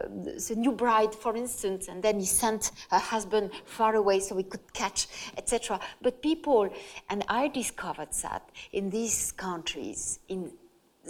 the 0.48 0.54
new 0.56 0.72
bride, 0.72 1.14
for 1.14 1.36
instance, 1.36 1.88
and 1.88 2.02
then 2.02 2.20
he 2.20 2.26
sent 2.26 2.72
her 2.90 2.98
husband 2.98 3.50
far 3.64 3.96
away 3.96 4.20
so 4.20 4.36
he 4.36 4.44
could 4.44 4.72
catch, 4.72 5.08
etc. 5.36 5.80
But 6.02 6.22
people, 6.22 6.68
and 7.10 7.24
I 7.28 7.48
discovered 7.48 8.12
that 8.22 8.48
in 8.72 8.90
these 8.90 9.32
countries, 9.32 10.20
in 10.28 10.52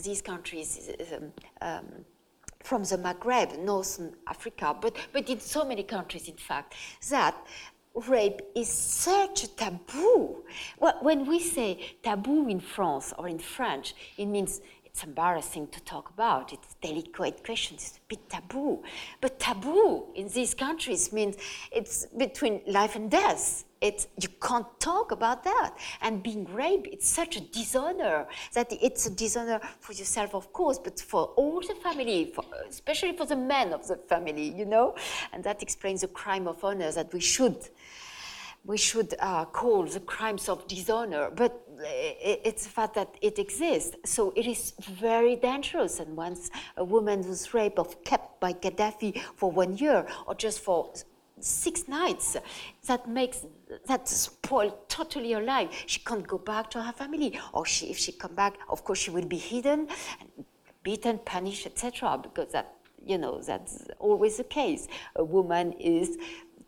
these 0.03 0.23
countries, 0.23 0.91
um, 1.13 1.33
um, 1.61 1.85
from 2.67 2.83
the 2.83 2.99
Maghreb, 2.99 3.59
Northern 3.61 4.13
Africa, 4.27 4.77
but, 4.81 4.97
but 5.13 5.31
in 5.31 5.39
so 5.39 5.65
many 5.65 5.85
countries, 5.85 6.27
in 6.29 6.37
fact, 6.37 6.75
that 7.11 7.37
rape 8.09 8.43
is 8.57 8.69
such 8.69 9.45
a 9.45 9.49
taboo. 9.49 10.45
Well, 10.81 10.99
when 11.01 11.27
we 11.27 11.39
say 11.39 11.97
taboo 12.03 12.49
in 12.49 12.59
France 12.59 13.15
or 13.17 13.29
in 13.29 13.39
French, 13.39 13.95
it 14.19 14.27
means 14.27 14.61
it's 14.97 15.05
embarrassing 15.05 15.69
to 15.69 15.81
talk 15.81 16.09
about. 16.09 16.55
It's 16.55 16.75
delicate 16.81 17.45
question. 17.45 17.75
It's 17.75 17.99
a 17.99 18.01
bit 18.09 18.31
taboo. 18.31 18.83
But 19.21 19.39
taboo 19.39 20.07
in 20.15 20.29
these 20.29 20.55
countries 20.55 21.13
means 21.13 21.37
it's 21.71 22.07
between 22.07 22.63
life 22.67 22.97
and 22.97 23.11
death. 23.11 23.65
It's, 23.83 24.09
you 24.19 24.31
can't 24.41 24.67
talk 24.81 25.13
about 25.13 25.45
that. 25.45 25.77
And 26.01 26.23
being 26.23 26.47
raped, 26.47 26.87
it's 26.87 27.07
such 27.07 27.37
a 27.37 27.41
dishonor 27.43 28.27
that 28.55 28.73
it's 28.73 29.05
a 29.05 29.11
dishonor 29.11 29.61
for 29.81 29.93
yourself, 29.93 30.35
of 30.35 30.51
course, 30.55 30.79
but 30.79 30.99
for 30.99 31.25
all 31.37 31.61
the 31.61 31.75
family, 31.75 32.33
for, 32.35 32.47
especially 32.67 33.15
for 33.15 33.27
the 33.27 33.37
men 33.37 33.75
of 33.75 33.87
the 33.87 33.97
family, 33.97 34.49
you 34.49 34.65
know? 34.65 34.97
And 35.35 35.45
that 35.45 35.61
explains 35.61 36.01
the 36.01 36.09
crime 36.09 36.49
of 36.49 36.65
honor 36.65 36.91
that 36.93 37.13
we 37.13 37.21
should 37.21 37.69
we 38.67 38.77
should 38.77 39.15
uh, 39.21 39.45
call 39.45 39.85
the 39.85 40.01
crimes 40.01 40.49
of 40.49 40.67
dishonor, 40.67 41.31
but 41.31 41.66
it's 41.85 42.65
the 42.65 42.71
fact 42.71 42.95
that 42.95 43.17
it 43.21 43.39
exists. 43.39 43.97
So 44.05 44.33
it 44.37 44.47
is 44.47 44.75
very 44.81 45.37
dangerous. 45.37 46.01
And 46.01 46.17
once 46.17 46.51
a 46.77 46.85
woman 46.85 47.27
was 47.27 47.53
raped 47.55 47.79
or 47.79 47.87
kept 48.05 48.41
by 48.41 48.53
Gaddafi 48.53 49.21
for 49.37 49.51
one 49.51 49.77
year 49.77 50.07
or 50.27 50.35
just 50.35 50.61
for 50.61 50.93
six 51.41 51.87
nights, 51.89 52.37
that 52.87 53.09
makes 53.09 53.45
that 53.87 54.09
spoil 54.09 54.79
totally 54.89 55.33
her 55.33 55.43
life. 55.43 55.85
She 55.87 56.01
can't 56.01 56.27
go 56.27 56.39
back 56.39 56.71
to 56.71 56.83
her 56.83 56.93
family, 56.93 57.39
or 57.53 57.67
she, 57.67 57.87
if 57.91 57.99
she 57.99 58.13
come 58.13 58.35
back, 58.35 58.55
of 58.69 58.85
course 58.85 58.99
she 58.99 59.11
will 59.11 59.27
be 59.27 59.37
hidden, 59.37 59.89
beaten, 60.83 61.19
punished, 61.19 61.67
etc. 61.67 62.19
Because 62.23 62.53
that 62.53 62.73
you 63.05 63.19
know 63.19 63.41
that's 63.41 63.85
always 63.99 64.39
the 64.39 64.45
case. 64.45 64.89
A 65.17 65.25
woman 65.25 65.73
is 65.73 66.17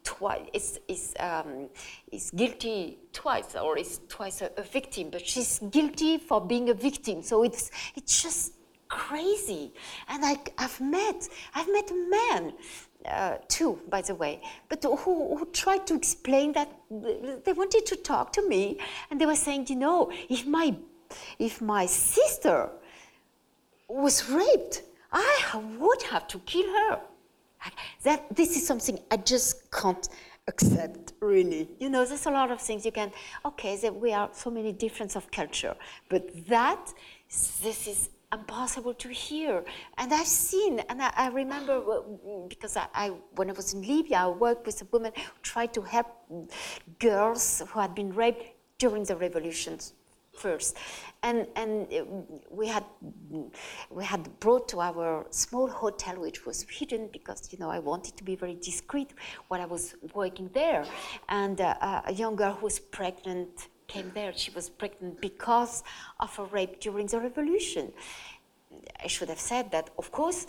twice 0.09 0.48
is 0.54 0.80
is 0.88 1.14
um, 1.20 1.68
is 2.11 2.30
guilty 2.30 2.98
twice 3.12 3.54
or 3.54 3.76
is 3.78 4.00
twice 4.09 4.40
a, 4.40 4.50
a, 4.56 4.62
victim, 4.62 5.11
but 5.11 5.22
she's 5.26 5.59
guilty 5.70 6.16
for 6.18 6.40
being 6.40 6.70
a 6.70 6.74
victim. 6.74 7.22
So 7.22 7.42
it's 7.44 7.70
it's 7.94 8.22
just 8.22 8.54
crazy. 8.88 9.64
And 10.09 10.24
I, 10.24 10.34
I've 10.56 10.80
met 10.80 11.28
I've 11.54 11.70
met 11.76 11.90
a 11.90 12.00
man. 12.16 12.52
Uh, 13.06 13.36
too, 13.46 13.78
by 13.88 14.02
the 14.02 14.14
way, 14.14 14.42
but 14.68 14.82
who, 14.82 15.36
who 15.36 15.46
tried 15.52 15.86
to 15.86 15.94
explain 15.94 16.52
that 16.52 16.68
they 17.44 17.52
wanted 17.52 17.86
to 17.86 17.96
talk 17.96 18.32
to 18.32 18.42
me, 18.48 18.76
and 19.09 19.20
they 19.20 19.24
were 19.24 19.36
saying, 19.46 19.64
you 19.68 19.76
know, 19.76 20.11
if 20.28 20.44
my 20.46 20.74
if 21.38 21.62
my 21.62 21.86
sister 21.86 22.70
was 23.88 24.28
raped, 24.28 24.82
I 25.12 25.62
would 25.78 26.02
have 26.11 26.26
to 26.28 26.38
kill 26.40 26.68
her. 26.80 27.00
That 28.04 28.34
this 28.34 28.56
is 28.56 28.66
something 28.66 28.98
I 29.10 29.16
just 29.16 29.70
can't 29.70 30.08
accept, 30.46 31.12
really. 31.20 31.68
You 31.78 31.90
know, 31.90 32.04
there's 32.04 32.26
a 32.26 32.30
lot 32.30 32.50
of 32.50 32.60
things 32.60 32.84
you 32.84 32.92
can. 32.92 33.12
Okay, 33.44 33.76
that 33.76 33.94
we 33.94 34.12
are 34.12 34.30
so 34.32 34.50
many 34.50 34.72
difference 34.72 35.16
of 35.16 35.30
culture, 35.30 35.74
but 36.08 36.22
that 36.48 36.92
this 37.28 37.86
is 37.86 38.10
impossible 38.32 38.94
to 38.94 39.08
hear. 39.08 39.64
And 39.96 40.12
I've 40.12 40.26
seen, 40.26 40.80
and 40.88 41.02
I, 41.02 41.12
I 41.16 41.28
remember 41.28 42.02
because 42.48 42.76
I, 42.76 42.86
I, 42.94 43.08
when 43.36 43.50
I 43.50 43.52
was 43.52 43.74
in 43.74 43.82
Libya, 43.82 44.18
I 44.18 44.28
worked 44.28 44.66
with 44.66 44.82
a 44.82 44.86
woman 44.86 45.12
who 45.14 45.22
tried 45.42 45.72
to 45.74 45.82
help 45.82 46.06
girls 46.98 47.62
who 47.68 47.80
had 47.80 47.94
been 47.94 48.14
raped 48.14 48.44
during 48.78 49.04
the 49.04 49.16
revolutions 49.16 49.94
first. 50.39 50.76
And, 51.22 51.47
and 51.57 51.86
we, 52.51 52.66
had, 52.68 52.84
we 53.91 54.05
had 54.05 54.22
brought 54.41 54.68
to 54.68 54.80
our 54.80 55.26
small 55.30 55.68
hotel, 55.68 56.16
which 56.20 56.47
was 56.47 56.62
hidden 56.62 57.09
because, 57.12 57.53
you 57.53 57.59
know, 57.59 57.70
I 57.70 57.80
wanted 57.80 58.16
to 58.16 58.24
be 58.24 58.36
very 58.36 58.55
discreet 58.55 59.11
while 59.49 59.61
I 59.61 59.66
was 59.66 59.95
working 60.14 60.49
there. 60.55 60.84
And 61.28 61.61
uh, 61.61 62.03
a 62.07 62.12
young 62.12 62.36
girl 62.36 62.55
who 62.55 62.64
was 62.66 62.78
pregnant 62.78 63.68
came 63.89 64.12
there. 64.14 64.32
She 64.34 64.51
was 64.53 64.68
pregnant 64.68 65.20
because 65.20 65.82
of 66.20 66.39
a 66.39 66.45
rape 66.45 66.78
during 66.80 67.07
the 67.07 67.20
revolution. 67.20 67.93
I 69.03 69.09
should 69.09 69.30
have 69.30 69.41
said 69.41 69.70
that, 69.72 69.91
of 69.99 70.12
course, 70.12 70.47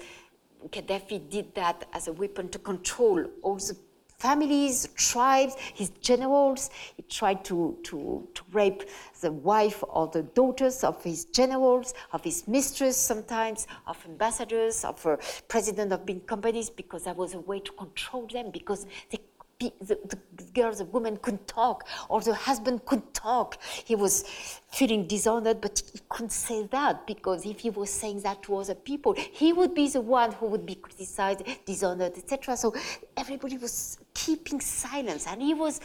Gaddafi 0.68 1.30
did 1.30 1.56
that 1.56 1.88
as 1.94 2.08
a 2.08 2.14
weapon 2.14 2.50
to 2.50 2.60
control 2.60 3.26
all 3.42 3.56
the 3.56 3.78
families, 4.20 4.88
tribes, 4.96 5.56
his 5.74 5.90
generals. 6.02 6.70
He 6.96 7.04
tried 7.04 7.44
to, 7.46 7.78
to, 7.84 8.28
to 8.34 8.42
rape 8.52 8.84
the 9.22 9.32
wife 9.32 9.84
or 9.88 10.08
the 10.08 10.24
daughters 10.24 10.84
of 10.84 11.04
his 11.04 11.26
generals, 11.26 11.94
of 12.12 12.24
his 12.24 12.48
mistress 12.48 12.98
sometimes, 12.98 13.66
of 13.88 13.98
ambassadors, 14.06 14.84
of 14.84 15.04
uh, 15.06 15.18
president 15.48 15.92
of 15.94 16.06
big 16.06 16.28
companies, 16.28 16.70
because 16.70 17.06
that 17.06 17.16
was 17.16 17.34
a 17.34 17.40
way 17.40 17.60
to 17.62 17.72
control 17.72 18.28
them, 18.28 18.52
because 18.52 18.86
they 19.10 19.20
the, 19.60 19.98
the 20.38 20.44
girl, 20.54 20.72
the 20.74 20.86
woman 20.86 21.18
couldn't 21.18 21.48
talk, 21.48 21.88
or 22.08 22.22
the 22.22 22.34
husband 22.34 22.86
couldn't 22.86 23.14
talk. 23.14 23.62
He 23.84 23.96
was 23.96 24.24
feeling 24.72 25.06
dishonored, 25.06 25.60
but 25.60 25.82
he 25.92 26.00
couldn't 26.08 26.32
say 26.32 26.66
that 26.68 27.06
because 27.06 27.46
if 27.46 27.60
he 27.60 27.70
was 27.70 27.90
saying 27.90 28.22
that 28.22 28.42
to 28.44 28.56
other 28.56 28.76
people, 28.76 29.14
he 29.14 29.52
would 29.52 29.74
be 29.74 29.90
the 29.90 30.02
one 30.02 30.32
who 30.32 30.46
would 30.48 30.66
be 30.66 30.76
criticized, 30.76 31.44
dishonored, 31.66 32.18
etc. 32.18 32.56
So 32.56 32.74
everybody 33.18 33.58
was 33.58 34.00
keeping 34.14 34.62
silence, 34.62 35.28
and 35.28 35.42
he 35.42 35.54
was 35.54 35.82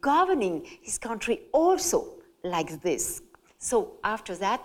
governing 0.00 0.66
his 0.80 0.98
country 0.98 1.42
also 1.52 2.14
like 2.42 2.80
this. 2.80 3.20
So 3.58 3.98
after 4.04 4.36
that, 4.36 4.64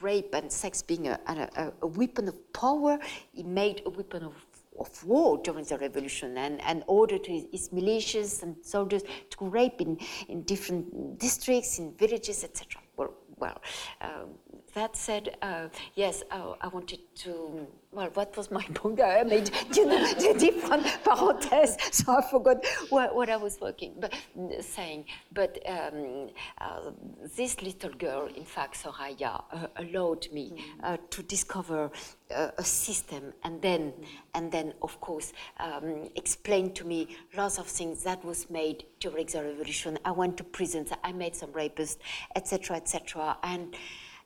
rape 0.00 0.34
and 0.34 0.50
sex 0.50 0.82
being 0.82 1.08
a, 1.08 1.18
a, 1.26 1.72
a, 1.82 1.86
weapon 1.86 2.28
of 2.28 2.52
power, 2.52 2.98
he 3.32 3.42
made 3.42 3.82
a 3.86 3.90
weapon 3.90 4.22
of 4.22 4.34
of 4.78 5.04
war 5.04 5.40
during 5.42 5.64
the 5.64 5.78
revolution 5.78 6.36
and, 6.38 6.60
and 6.62 6.84
ordered 6.86 7.26
his 7.26 7.68
militias 7.70 8.42
and 8.42 8.56
soldiers 8.62 9.02
to 9.30 9.44
rape 9.48 9.80
in, 9.80 9.98
in 10.28 10.42
different 10.42 11.18
districts, 11.18 11.78
in 11.78 11.92
villages, 11.94 12.44
etc. 12.44 12.80
Well, 12.96 13.14
well 13.36 13.60
um, 14.00 14.30
that 14.74 14.96
said, 14.96 15.36
uh, 15.42 15.68
yes, 15.94 16.22
uh, 16.30 16.54
I 16.60 16.68
wanted 16.68 17.00
to. 17.16 17.66
Well, 17.90 18.10
what 18.14 18.36
was 18.36 18.50
my 18.50 18.62
point? 18.74 19.00
I 19.00 19.22
made 19.22 19.50
you 19.74 19.86
know, 19.86 20.12
the 20.14 20.34
different 20.38 20.86
parentheses, 21.04 21.76
so 21.90 22.12
I 22.12 22.22
forgot 22.30 22.64
what, 22.90 23.14
what 23.14 23.30
I 23.30 23.36
was 23.36 23.58
working, 23.60 23.94
but 23.98 24.14
saying. 24.60 25.06
But 25.32 25.58
um, 25.66 26.30
uh, 26.60 26.90
this 27.36 27.62
little 27.62 27.90
girl, 27.90 28.26
in 28.26 28.44
fact, 28.44 28.82
Soraya, 28.82 29.42
uh, 29.52 29.66
allowed 29.76 30.28
me 30.32 30.64
uh, 30.82 30.98
to 31.10 31.22
discover 31.22 31.90
uh, 32.34 32.50
a 32.58 32.64
system, 32.64 33.32
and 33.44 33.62
then, 33.62 33.92
and 34.34 34.52
then, 34.52 34.74
of 34.82 35.00
course, 35.00 35.32
um, 35.58 36.10
explain 36.14 36.72
to 36.74 36.84
me 36.84 37.16
lots 37.36 37.58
of 37.58 37.66
things 37.66 38.02
that 38.04 38.22
was 38.24 38.50
made 38.50 38.84
during 39.00 39.26
the 39.26 39.42
revolution. 39.42 39.98
I 40.04 40.10
went 40.10 40.36
to 40.36 40.44
prisons. 40.44 40.90
I 41.02 41.12
made 41.12 41.34
some 41.34 41.50
rapists, 41.52 41.96
etc., 42.36 42.76
etc., 42.76 43.38
and 43.42 43.74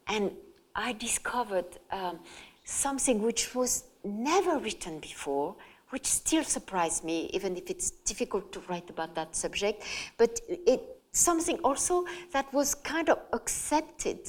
and 0.08 0.32
I 0.74 0.92
discovered 0.92 1.78
um, 1.90 2.20
something 2.64 3.22
which 3.22 3.54
was 3.54 3.84
never 4.04 4.58
written 4.58 5.00
before, 5.00 5.56
which 5.90 6.06
still 6.06 6.44
surprised 6.44 7.04
me, 7.04 7.30
even 7.32 7.56
if 7.56 7.68
it's 7.70 7.90
difficult 7.90 8.52
to 8.52 8.60
write 8.68 8.88
about 8.90 9.14
that 9.14 9.36
subject. 9.36 9.84
But 10.16 10.40
it 10.48 10.80
something 11.12 11.58
also 11.58 12.06
that 12.32 12.50
was 12.54 12.74
kind 12.74 13.10
of 13.10 13.18
accepted 13.32 14.26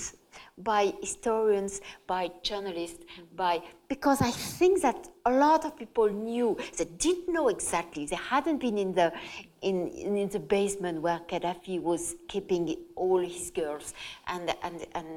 by 0.58 0.94
historians, 1.02 1.82
by 2.06 2.30
journalists, 2.44 3.04
by 3.36 3.62
because 3.88 4.22
I 4.22 4.32
think 4.32 4.82
that 4.82 5.08
a 5.26 5.32
lot 5.32 5.66
of 5.66 5.78
people 5.78 6.10
knew 6.10 6.58
they 6.78 6.86
didn't 6.86 7.34
know 7.34 7.48
exactly. 7.48 8.06
They 8.06 8.18
hadn't 8.18 8.60
been 8.60 8.78
in 8.78 8.94
the 8.94 9.14
in, 9.62 9.88
in 9.88 10.30
the 10.30 10.40
basement 10.40 11.02
where 11.02 11.20
Gaddafi 11.28 11.82
was 11.82 12.16
keeping 12.28 12.76
all 12.96 13.20
his 13.20 13.50
girls 13.52 13.94
and 14.28 14.54
and 14.62 14.86
and 14.94 15.08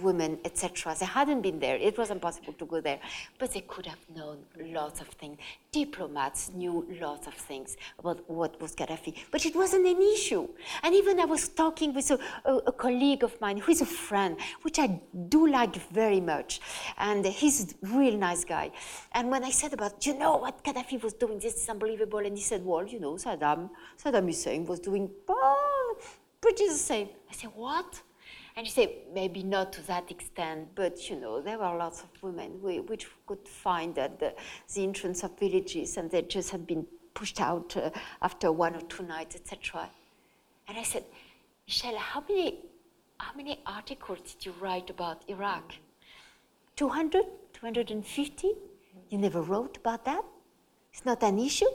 women, 0.00 0.38
etc. 0.44 0.94
They 0.98 1.06
hadn't 1.06 1.42
been 1.42 1.58
there. 1.58 1.76
It 1.76 1.96
was 1.98 2.10
impossible 2.10 2.52
to 2.54 2.66
go 2.66 2.80
there. 2.80 3.00
But 3.38 3.52
they 3.52 3.60
could 3.60 3.86
have 3.86 3.98
known 4.14 4.38
lots 4.58 5.00
of 5.00 5.08
things. 5.08 5.38
Diplomats 5.72 6.50
knew 6.54 6.86
lots 7.00 7.26
of 7.26 7.34
things 7.34 7.76
about 7.98 8.28
what 8.28 8.60
was 8.60 8.74
Gaddafi. 8.74 9.14
But 9.30 9.46
it 9.46 9.54
wasn't 9.54 9.86
an 9.86 10.00
issue. 10.00 10.48
And 10.82 10.94
even 10.94 11.20
I 11.20 11.24
was 11.24 11.48
talking 11.48 11.94
with 11.94 12.10
a, 12.10 12.18
a, 12.44 12.56
a 12.56 12.72
colleague 12.72 13.22
of 13.24 13.40
mine 13.40 13.58
who 13.58 13.72
is 13.72 13.80
a 13.80 13.86
friend, 13.86 14.36
which 14.62 14.78
I 14.78 15.00
do 15.28 15.46
like 15.48 15.76
very 15.90 16.20
much. 16.20 16.60
And 16.98 17.24
he's 17.26 17.72
a 17.72 17.86
real 17.98 18.16
nice 18.16 18.44
guy. 18.44 18.70
And 19.12 19.30
when 19.30 19.44
I 19.44 19.50
said 19.50 19.72
about, 19.72 20.06
you 20.06 20.18
know 20.18 20.36
what 20.36 20.62
Gaddafi 20.64 21.02
was 21.02 21.14
doing, 21.14 21.38
this 21.38 21.54
is 21.54 21.68
unbelievable. 21.68 22.18
And 22.18 22.36
he 22.36 22.42
said, 22.42 22.64
well, 22.64 22.86
you 22.86 23.00
know, 23.00 23.14
Saddam, 23.14 23.70
Saddam 24.02 24.26
Hussein 24.26 24.64
was 24.66 24.80
doing 24.80 25.10
oh, 25.28 25.98
pretty 26.40 26.68
the 26.68 26.74
same. 26.74 27.08
I 27.30 27.32
said, 27.32 27.50
what? 27.54 28.02
And 28.56 28.66
you 28.66 28.72
say, 28.72 28.98
maybe 29.12 29.42
not 29.42 29.72
to 29.72 29.86
that 29.88 30.10
extent, 30.10 30.68
but 30.76 31.10
you 31.10 31.16
know, 31.16 31.40
there 31.40 31.58
were 31.58 31.76
lots 31.76 32.02
of 32.02 32.22
women 32.22 32.62
which 32.62 33.08
could 33.26 33.48
find 33.48 33.98
at 33.98 34.20
the, 34.20 34.34
the 34.72 34.84
entrance 34.84 35.24
of 35.24 35.36
villages 35.38 35.96
and 35.96 36.08
they 36.10 36.22
just 36.22 36.50
had 36.50 36.64
been 36.66 36.86
pushed 37.14 37.40
out 37.40 37.76
uh, 37.76 37.90
after 38.22 38.52
one 38.52 38.76
or 38.76 38.82
two 38.82 39.02
nights, 39.02 39.34
etc. 39.34 39.88
And 40.68 40.78
I 40.78 40.82
said, 40.82 41.04
Michelle, 41.66 41.96
how 41.96 42.22
many, 42.28 42.60
how 43.18 43.34
many 43.36 43.60
articles 43.66 44.20
did 44.34 44.46
you 44.46 44.54
write 44.60 44.88
about 44.88 45.22
Iraq? 45.28 45.72
200? 46.76 47.24
250? 47.54 48.52
You 49.10 49.18
never 49.18 49.42
wrote 49.42 49.78
about 49.78 50.04
that? 50.04 50.24
It's 50.92 51.04
not 51.04 51.22
an 51.22 51.38
issue? 51.38 51.70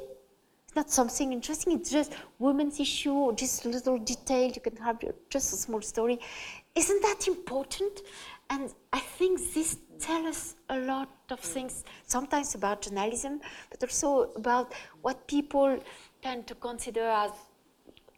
It's 0.65 0.75
not 0.75 0.91
something 0.91 1.33
interesting. 1.33 1.73
It's 1.73 1.89
just 1.89 2.13
women's 2.37 2.79
issue 2.79 3.11
or 3.11 3.33
just 3.33 3.65
a 3.65 3.69
little 3.69 3.97
detail. 3.97 4.51
You 4.51 4.61
can 4.61 4.75
have 4.77 4.99
just 5.29 5.51
a 5.53 5.55
small 5.55 5.81
story. 5.81 6.19
Isn't 6.79 7.01
that 7.01 7.27
important? 7.27 8.03
And 8.49 8.73
I 8.93 8.99
think 8.99 9.53
this 9.53 9.79
tells 9.99 10.25
us 10.27 10.55
a 10.69 10.79
lot 10.79 11.09
of 11.29 11.41
things, 11.41 11.83
sometimes 12.07 12.55
about 12.55 12.83
journalism, 12.83 13.41
but 13.69 13.83
also 13.83 14.31
about 14.37 14.71
what 15.01 15.27
people 15.27 15.77
tend 16.21 16.47
to 16.47 16.55
consider 16.55 17.03
as 17.03 17.31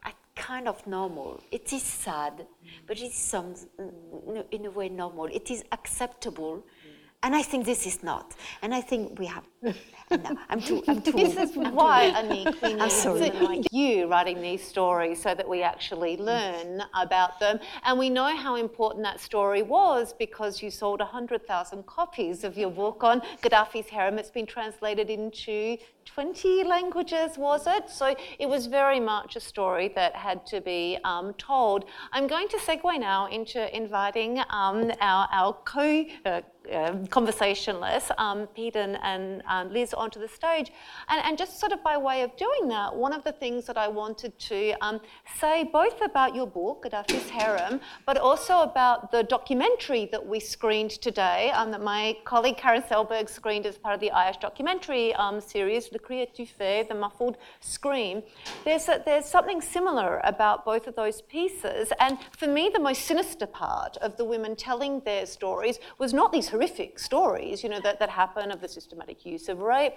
uh, 0.05 0.11
kind 0.35 0.67
of 0.67 0.85
normal. 0.85 1.41
It 1.49 1.73
is 1.73 1.81
sad, 1.81 2.45
but 2.85 2.99
it 2.99 3.05
is 3.05 3.15
some, 3.15 3.55
mm, 3.79 4.45
in 4.51 4.67
a 4.67 4.69
way 4.69 4.89
normal. 4.89 5.25
It 5.25 5.49
is 5.49 5.63
acceptable 5.71 6.63
and 7.23 7.35
I 7.35 7.43
think 7.43 7.65
this 7.65 7.85
is 7.85 8.01
not. 8.03 8.35
And 8.61 8.73
I 8.73 8.81
think 8.81 9.19
we 9.19 9.27
have. 9.27 9.43
No, 10.11 10.37
I'm 10.49 10.59
too. 10.59 10.83
I'm 10.89 11.01
too. 11.01 11.13
this 11.13 11.37
is 11.37 11.55
I'm 11.55 11.73
why, 11.73 12.11
Annick, 12.13 12.61
we 12.61 12.73
need 12.73 13.31
women 13.31 13.43
like 13.45 13.65
you 13.71 14.07
writing 14.07 14.41
these 14.41 14.61
stories 14.61 15.21
so 15.21 15.33
that 15.33 15.47
we 15.47 15.63
actually 15.63 16.17
learn 16.17 16.83
about 16.93 17.39
them. 17.39 17.61
And 17.85 17.97
we 17.97 18.09
know 18.09 18.35
how 18.35 18.55
important 18.57 19.05
that 19.05 19.21
story 19.21 19.61
was 19.61 20.11
because 20.11 20.61
you 20.61 20.69
sold 20.69 20.99
100,000 20.99 21.85
copies 21.85 22.43
of 22.43 22.57
your 22.57 22.71
book 22.71 23.05
on 23.05 23.21
Gaddafi's 23.41 23.87
harem. 23.87 24.19
It's 24.19 24.29
been 24.29 24.45
translated 24.45 25.09
into 25.09 25.77
20 26.05 26.63
languages, 26.65 27.37
was 27.37 27.65
it? 27.67 27.89
So 27.89 28.13
it 28.37 28.49
was 28.49 28.65
very 28.65 28.99
much 28.99 29.37
a 29.37 29.39
story 29.39 29.93
that 29.95 30.13
had 30.13 30.45
to 30.47 30.59
be 30.59 30.97
um, 31.05 31.33
told. 31.35 31.85
I'm 32.11 32.27
going 32.27 32.49
to 32.49 32.57
segue 32.57 32.99
now 32.99 33.27
into 33.27 33.73
inviting 33.75 34.39
um, 34.49 34.91
our, 34.99 35.29
our 35.31 35.53
co 35.63 36.05
uh, 36.25 36.41
um, 36.71 37.07
conversationalists, 37.07 38.11
um, 38.17 38.47
Pete 38.47 38.75
and, 38.75 38.97
and 39.01 39.41
um, 39.47 39.71
Liz, 39.71 39.93
onto 39.93 40.19
the 40.19 40.27
stage. 40.27 40.71
And, 41.09 41.21
and, 41.25 41.37
just 41.37 41.59
sort 41.59 41.71
of 41.71 41.81
by 41.83 41.97
way 41.97 42.21
of 42.21 42.35
doing 42.37 42.69
that, 42.69 42.95
one 42.95 43.13
of 43.13 43.23
the 43.23 43.31
things 43.31 43.65
that 43.65 43.77
I 43.77 43.87
wanted 43.87 44.37
to 44.37 44.73
um, 44.81 44.99
say 45.39 45.63
both 45.63 46.01
about 46.01 46.35
your 46.35 46.45
book, 46.45 46.85
Gaddafi's 46.85 47.29
Harem, 47.29 47.79
but 48.05 48.17
also 48.17 48.59
about 48.61 49.11
the 49.11 49.23
documentary 49.23 50.07
that 50.11 50.23
we 50.23 50.39
screened 50.39 50.91
today, 50.91 51.49
um, 51.51 51.71
that 51.71 51.81
my 51.81 52.15
colleague 52.25 52.57
Karen 52.57 52.83
Selberg 52.83 53.27
screened 53.29 53.65
as 53.65 53.77
part 53.77 53.95
of 53.95 53.99
the 53.99 54.11
IS 54.27 54.37
documentary 54.37 55.13
um, 55.15 55.41
series, 55.41 55.91
Le 55.91 55.99
Cri 55.99 56.27
The 56.35 56.95
Muffled 56.95 57.37
Scream. 57.59 58.21
There's, 58.65 58.87
a, 58.87 59.01
there's 59.03 59.25
something 59.25 59.61
similar 59.61 60.21
about 60.25 60.63
both 60.63 60.85
of 60.85 60.95
those 60.95 61.21
pieces. 61.23 61.91
And 61.99 62.19
for 62.37 62.47
me, 62.47 62.69
the 62.71 62.79
most 62.79 63.05
sinister 63.05 63.47
part 63.47 63.97
of 63.97 64.17
the 64.17 64.25
women 64.25 64.55
telling 64.55 64.99
their 65.01 65.25
stories 65.25 65.79
was 65.97 66.13
not 66.13 66.31
these 66.31 66.50
horrific 66.51 66.99
stories, 66.99 67.63
you 67.63 67.69
know, 67.69 67.79
that, 67.81 67.99
that 67.99 68.09
happen 68.09 68.51
of 68.51 68.61
the 68.61 68.67
systematic 68.67 69.25
use 69.25 69.49
of 69.49 69.59
rape. 69.59 69.93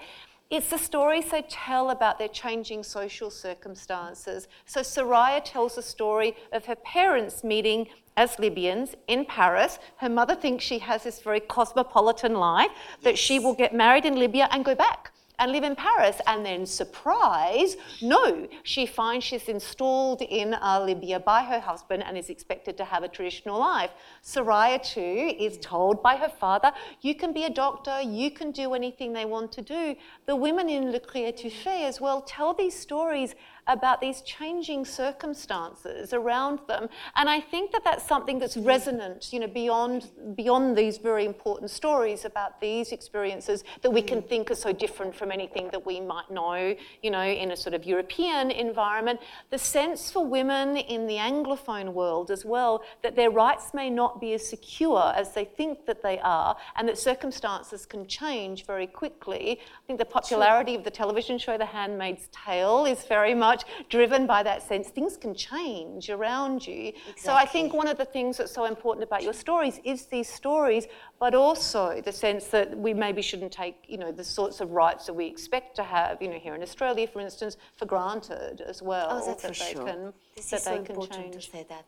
It's 0.50 0.70
the 0.70 0.78
stories 0.78 1.30
they 1.30 1.42
tell 1.42 1.90
about 1.90 2.18
their 2.18 2.28
changing 2.28 2.84
social 2.84 3.30
circumstances. 3.30 4.46
So 4.66 4.80
Soraya 4.80 5.42
tells 5.44 5.76
a 5.78 5.82
story 5.82 6.36
of 6.52 6.66
her 6.66 6.76
parents 6.76 7.42
meeting 7.42 7.88
as 8.16 8.38
Libyans 8.38 8.94
in 9.08 9.24
Paris. 9.24 9.78
Her 9.96 10.08
mother 10.08 10.34
thinks 10.34 10.64
she 10.64 10.78
has 10.78 11.02
this 11.02 11.20
very 11.20 11.40
cosmopolitan 11.40 12.34
life, 12.34 12.70
that 13.02 13.18
she 13.18 13.38
will 13.38 13.54
get 13.54 13.74
married 13.74 14.04
in 14.04 14.16
Libya 14.16 14.48
and 14.52 14.64
go 14.64 14.74
back 14.74 15.13
and 15.38 15.52
live 15.52 15.64
in 15.64 15.74
Paris. 15.74 16.20
And 16.26 16.44
then, 16.44 16.66
surprise, 16.66 17.76
no, 18.00 18.48
she 18.62 18.86
finds 18.86 19.24
she's 19.24 19.48
installed 19.48 20.22
in 20.22 20.54
uh, 20.54 20.82
Libya 20.84 21.20
by 21.20 21.42
her 21.42 21.60
husband 21.60 22.04
and 22.04 22.16
is 22.16 22.30
expected 22.30 22.76
to 22.76 22.84
have 22.84 23.02
a 23.02 23.08
traditional 23.08 23.58
life. 23.58 23.90
Soraya, 24.22 24.82
too, 24.82 25.34
is 25.38 25.58
told 25.58 26.02
by 26.02 26.16
her 26.16 26.28
father, 26.28 26.72
You 27.00 27.14
can 27.14 27.32
be 27.32 27.44
a 27.44 27.50
doctor, 27.50 28.00
you 28.00 28.30
can 28.30 28.50
do 28.50 28.74
anything 28.74 29.12
they 29.12 29.24
want 29.24 29.52
to 29.52 29.62
do. 29.62 29.96
The 30.26 30.36
women 30.36 30.68
in 30.68 30.92
Le 30.92 31.00
Cri 31.00 31.22
Étouffé 31.22 31.82
as 31.82 32.00
well 32.00 32.22
tell 32.22 32.54
these 32.54 32.78
stories 32.78 33.34
about 33.66 34.00
these 34.00 34.20
changing 34.22 34.84
circumstances 34.84 36.12
around 36.12 36.60
them. 36.68 36.88
And 37.16 37.28
I 37.28 37.40
think 37.40 37.72
that 37.72 37.84
that's 37.84 38.06
something 38.06 38.38
that's 38.38 38.56
resonant, 38.56 39.32
you 39.32 39.40
know, 39.40 39.46
beyond, 39.46 40.10
beyond 40.36 40.76
these 40.76 40.98
very 40.98 41.24
important 41.24 41.70
stories 41.70 42.24
about 42.24 42.60
these 42.60 42.92
experiences 42.92 43.64
that 43.82 43.90
we 43.90 44.02
can 44.02 44.22
mm. 44.22 44.28
think 44.28 44.50
are 44.50 44.54
so 44.54 44.72
different 44.72 45.14
from 45.14 45.30
anything 45.30 45.68
that 45.72 45.86
we 45.86 46.00
might 46.00 46.30
know, 46.30 46.74
you 47.02 47.10
know, 47.10 47.22
in 47.22 47.50
a 47.50 47.56
sort 47.56 47.74
of 47.74 47.84
European 47.84 48.50
environment. 48.50 49.20
The 49.50 49.58
sense 49.58 50.10
for 50.10 50.24
women 50.24 50.76
in 50.76 51.06
the 51.06 51.16
Anglophone 51.16 51.92
world 51.92 52.30
as 52.30 52.44
well 52.44 52.82
that 53.02 53.16
their 53.16 53.30
rights 53.30 53.72
may 53.72 53.90
not 53.90 54.20
be 54.20 54.34
as 54.34 54.46
secure 54.46 55.12
as 55.16 55.32
they 55.32 55.44
think 55.44 55.86
that 55.86 56.02
they 56.02 56.18
are 56.20 56.56
and 56.76 56.88
that 56.88 56.98
circumstances 56.98 57.86
can 57.86 58.06
change 58.06 58.66
very 58.66 58.86
quickly. 58.86 59.58
I 59.60 59.86
think 59.86 59.98
the 59.98 60.04
popularity 60.04 60.72
sure. 60.72 60.78
of 60.78 60.84
the 60.84 60.90
television 60.90 61.38
show 61.38 61.56
The 61.56 61.66
Handmaid's 61.66 62.28
Tale 62.32 62.86
is 62.86 63.04
very 63.04 63.34
much 63.34 63.53
much 63.54 63.64
driven 63.88 64.26
by 64.26 64.42
that 64.42 64.62
sense 64.62 64.88
things 64.88 65.16
can 65.16 65.34
change 65.34 66.10
around 66.10 66.66
you. 66.66 66.88
Exactly. 66.88 67.12
So 67.16 67.32
I 67.32 67.46
think 67.46 67.72
one 67.72 67.88
of 67.88 67.96
the 67.96 68.04
things 68.04 68.36
that's 68.38 68.52
so 68.52 68.64
important 68.64 69.04
about 69.04 69.22
your 69.22 69.32
stories 69.32 69.80
is 69.84 70.06
these 70.06 70.28
stories, 70.28 70.86
but 71.20 71.34
also 71.34 72.00
the 72.04 72.12
sense 72.12 72.48
that 72.48 72.76
we 72.76 72.94
maybe 72.94 73.22
shouldn't 73.22 73.52
take, 73.52 73.76
you 73.86 73.98
know, 73.98 74.12
the 74.12 74.24
sorts 74.24 74.60
of 74.60 74.70
rights 74.70 75.06
that 75.06 75.14
we 75.14 75.26
expect 75.26 75.76
to 75.76 75.84
have, 75.84 76.20
you 76.22 76.28
know, 76.28 76.38
here 76.38 76.54
in 76.54 76.62
Australia, 76.62 77.06
for 77.06 77.20
instance, 77.20 77.56
for 77.76 77.86
granted 77.86 78.60
as 78.60 78.82
well. 78.82 79.08
Oh, 79.10 79.26
that's 79.26 79.42
that 79.42 79.48
for 79.48 79.54
sure. 79.54 79.86
Can, 79.86 80.12
this 80.36 80.50
that 80.50 80.56
is 80.56 80.64
so 80.64 80.74
important 80.74 81.12
change. 81.12 81.34
to 81.34 81.50
say 81.52 81.66
that. 81.68 81.84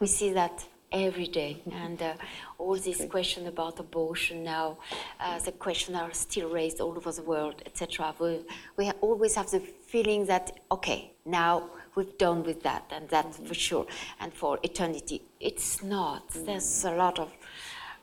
We 0.00 0.06
see 0.06 0.32
that 0.32 0.66
every 0.94 1.26
day. 1.26 1.60
And 1.72 2.00
uh, 2.00 2.14
all 2.58 2.76
these 2.76 3.04
questions 3.10 3.46
about 3.48 3.80
abortion 3.80 4.44
now, 4.44 4.78
uh, 5.20 5.38
the 5.40 5.52
questions 5.52 5.98
are 5.98 6.12
still 6.12 6.48
raised 6.48 6.80
all 6.80 6.96
over 6.96 7.12
the 7.12 7.22
world, 7.22 7.62
etc. 7.66 8.14
We, 8.18 8.40
we 8.76 8.90
always 9.00 9.34
have 9.34 9.50
the 9.50 9.60
feeling 9.60 10.26
that, 10.26 10.60
okay, 10.70 11.12
now 11.26 11.70
we've 11.94 12.16
done 12.16 12.44
with 12.44 12.62
that, 12.62 12.90
and 12.90 13.08
that's 13.08 13.38
for 13.38 13.54
sure, 13.54 13.86
and 14.20 14.32
for 14.32 14.58
eternity. 14.62 15.22
It's 15.40 15.82
not. 15.82 16.28
There's 16.34 16.84
a 16.84 16.92
lot 16.92 17.18
of 17.18 17.32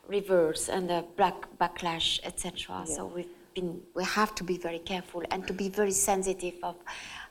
reverse 0.08 0.68
and 0.68 0.90
uh, 0.90 1.02
black 1.16 1.46
backlash, 1.58 2.20
etc. 2.24 2.84
Yeah. 2.86 2.94
So 2.96 3.06
we've 3.06 3.28
been, 3.54 3.80
we 3.94 4.04
have 4.04 4.34
to 4.36 4.44
be 4.44 4.56
very 4.58 4.78
careful 4.78 5.22
and 5.30 5.46
to 5.46 5.52
be 5.52 5.68
very 5.68 5.92
sensitive 5.92 6.54
of 6.62 6.76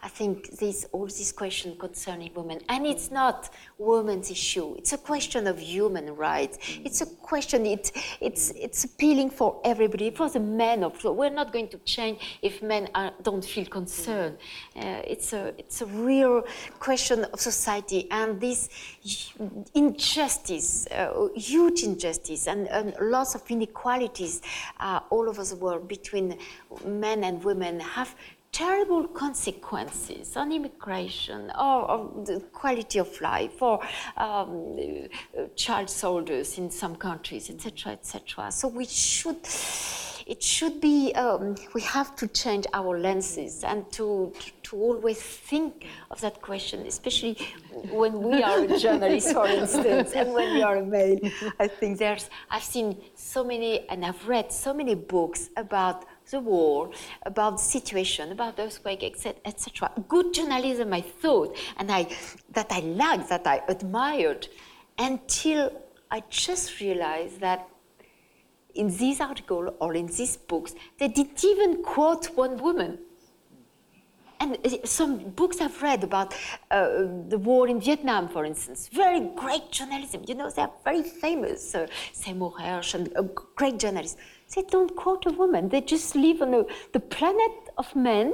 I 0.04 0.08
think 0.08 0.58
this 0.58 0.86
all 0.92 1.06
this 1.06 1.32
question 1.32 1.76
concerning 1.78 2.34
women, 2.34 2.60
and 2.70 2.88
it's 2.88 3.12
not 3.12 3.50
women's 3.78 4.32
issue. 4.32 4.74
It's 4.78 4.94
a 4.94 4.98
question 4.98 5.46
of 5.46 5.60
human 5.60 6.16
rights. 6.16 6.58
It's 6.84 7.02
a 7.02 7.06
question. 7.06 7.68
It, 7.68 7.92
it's 8.20 8.50
it's 8.52 8.84
appealing 8.84 9.30
for 9.30 9.62
everybody, 9.64 10.10
for 10.10 10.28
the 10.28 10.40
men. 10.40 10.84
Of 10.84 11.04
we're 11.04 11.30
not 11.30 11.54
going 11.54 11.68
to 11.70 11.78
change 11.80 12.40
if 12.42 12.64
men 12.64 12.90
are, 12.96 13.12
don't 13.22 13.46
feel 13.46 13.66
concerned. 13.66 14.38
Uh, 14.76 15.04
it's 15.06 15.34
a 15.34 15.54
it's 15.60 15.82
a 15.82 15.86
real 15.86 16.44
question 16.80 17.26
of 17.26 17.40
society, 17.40 18.08
and 18.10 18.42
this 18.42 18.70
injustice, 19.76 20.88
uh, 20.88 21.28
huge 21.36 21.84
injustice, 21.84 22.48
and, 22.48 22.68
and, 22.70 22.96
lots 23.02 23.36
of 23.36 23.42
inequalities 23.50 24.42
uh, 24.80 25.00
all 25.10 25.30
over 25.30 25.44
the 25.44 25.56
world 25.56 25.88
between 25.88 26.11
men 26.14 27.24
and 27.24 27.44
women 27.44 27.80
have 27.80 28.16
terrible 28.52 29.08
consequences 29.08 30.36
on 30.36 30.52
immigration 30.52 31.52
or, 31.58 31.90
or 31.90 32.26
the 32.26 32.40
quality 32.52 33.00
of 33.00 33.22
life 33.22 33.62
or 33.62 33.80
um, 34.18 34.78
child 35.56 35.90
soldiers 35.90 36.58
in 36.58 36.70
some 36.70 36.96
countries, 36.96 37.50
etc., 37.50 37.94
etc. 37.94 38.52
So 38.52 38.68
we 38.68 38.86
should, 38.86 39.48
it 40.32 40.42
should 40.42 40.80
be, 40.80 41.14
um, 41.16 41.56
we 41.74 41.82
have 41.82 42.16
to 42.16 42.26
change 42.26 42.66
our 42.74 42.98
lenses 42.98 43.66
and 43.66 43.92
to, 43.92 44.32
to 44.64 44.78
always 44.78 45.22
think 45.22 45.86
of 46.10 46.22
that 46.22 46.42
question, 46.42 46.88
especially 46.88 47.38
when 47.92 48.14
we 48.24 48.42
are 48.42 48.62
a 48.62 48.80
journalist, 48.80 49.34
for 49.34 49.46
instance, 49.60 50.14
and 50.14 50.32
when 50.34 50.54
we 50.54 50.62
are 50.64 50.78
a 50.78 50.86
male. 50.86 51.20
I 51.60 51.68
think 51.68 51.98
there's, 51.98 52.30
I've 52.50 52.64
seen 52.64 52.96
so 53.14 53.44
many, 53.44 53.90
and 53.90 54.06
I've 54.06 54.26
read 54.26 54.54
so 54.54 54.74
many 54.74 54.96
books 54.96 55.50
about 55.58 56.06
the 56.30 56.40
war, 56.40 56.92
about 57.24 57.58
the 57.58 57.64
situation, 57.64 58.32
about 58.32 58.56
the 58.56 58.64
earthquake, 58.64 59.04
etc. 59.04 59.92
Good 60.08 60.34
journalism, 60.34 60.94
I 60.94 61.02
thought, 61.02 61.58
and 61.76 61.92
I, 61.92 62.08
that 62.52 62.72
I 62.72 62.80
liked, 62.80 63.28
that 63.28 63.46
I 63.46 63.60
admired, 63.68 64.48
until 64.98 65.74
I 66.10 66.24
just 66.30 66.80
realized 66.80 67.42
that 67.42 67.68
in 68.76 68.88
this 68.96 69.22
article 69.22 69.76
or 69.80 69.94
in 69.94 70.08
these 70.08 70.38
books, 70.38 70.74
they 71.00 71.08
didn't 71.08 71.44
even 71.44 71.84
quote 71.84 72.26
one 72.36 72.58
woman. 72.58 73.00
And 74.40 74.58
uh, 74.66 74.86
some 74.86 75.30
books 75.30 75.62
I've 75.62 75.82
read 75.84 76.04
about 76.04 76.34
uh, 76.72 77.06
the 77.28 77.38
war 77.38 77.68
in 77.68 77.80
Vietnam, 77.80 78.28
for 78.28 78.44
instance, 78.44 78.90
very 78.92 79.20
great 79.36 79.72
journalism. 79.72 80.24
You 80.28 80.34
know, 80.34 80.50
they're 80.50 80.72
very 80.84 81.04
famous, 81.04 81.76
uh, 81.76 81.86
Seymour 82.12 82.54
Hersh, 82.60 82.96
and 82.96 83.16
uh, 83.16 83.22
great 83.56 83.78
journalists. 83.78 84.18
They 84.56 84.64
don't 84.64 84.96
quote 84.96 85.28
a 85.28 85.32
woman. 85.32 85.70
They 85.70 85.82
just 85.82 86.16
live 86.16 86.42
on 86.42 86.54
a, 86.56 86.64
the 86.92 87.00
planet 87.00 87.52
of 87.78 87.96
men. 87.96 88.34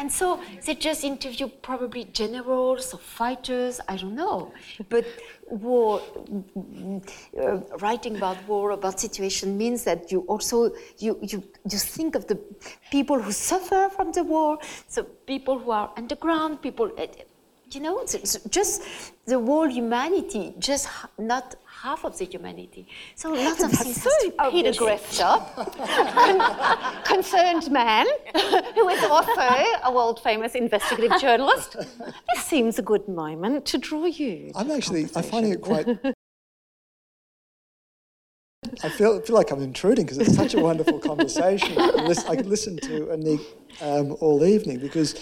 And 0.00 0.10
so 0.10 0.40
they 0.64 0.74
just 0.74 1.04
interview 1.04 1.46
probably 1.46 2.04
generals 2.04 2.94
or 2.94 2.98
fighters, 2.98 3.80
I 3.86 3.98
don't 3.98 4.14
know. 4.14 4.50
But 4.88 5.04
war, 5.50 6.00
uh, 7.38 7.58
writing 7.82 8.16
about 8.16 8.38
war, 8.48 8.70
about 8.70 8.98
situation 8.98 9.58
means 9.58 9.84
that 9.84 10.10
you 10.10 10.20
also, 10.20 10.72
you, 10.96 11.18
you, 11.20 11.44
you 11.70 11.78
think 11.78 12.14
of 12.14 12.26
the 12.28 12.38
people 12.90 13.20
who 13.20 13.30
suffer 13.30 13.90
from 13.94 14.10
the 14.12 14.24
war, 14.24 14.58
so 14.88 15.02
people 15.02 15.58
who 15.58 15.70
are 15.70 15.92
underground, 15.98 16.62
people, 16.62 16.90
uh, 16.96 17.06
you 17.70 17.80
know, 17.80 18.02
just 18.48 18.82
the 19.26 19.38
whole 19.38 19.68
humanity, 19.68 20.54
just 20.58 20.88
not 21.18 21.56
half 21.82 22.04
of 22.04 22.18
the 22.18 22.24
humanity. 22.26 22.86
So 23.14 23.32
lots 23.32 23.62
of 23.62 23.72
things. 23.72 24.02
So 24.02 24.10
Peter 24.50 24.72
Greste, 24.72 25.24
concerned 27.04 27.70
man, 27.70 28.06
who 28.74 28.88
is 28.88 29.02
also 29.04 29.40
a 29.84 29.90
world 29.92 30.22
famous 30.22 30.54
investigative 30.54 31.18
journalist. 31.20 31.76
This 32.34 32.44
seems 32.44 32.78
a 32.78 32.82
good 32.82 33.08
moment 33.08 33.64
to 33.66 33.78
draw 33.78 34.04
you. 34.04 34.50
I'm 34.54 34.70
actually, 34.70 35.08
I'm 35.16 35.22
finding 35.22 35.52
it 35.52 35.62
quite. 35.62 35.86
I 38.84 38.88
feel, 38.88 39.20
feel 39.22 39.36
like 39.36 39.50
I'm 39.50 39.62
intruding 39.62 40.04
because 40.04 40.18
it's 40.18 40.36
such 40.36 40.54
a 40.54 40.60
wonderful 40.60 40.98
conversation. 40.98 41.76
I 41.78 42.36
could 42.36 42.46
listen 42.46 42.76
to 42.76 43.06
Annick 43.06 43.44
um, 43.80 44.16
all 44.20 44.44
evening 44.44 44.78
because 44.78 45.16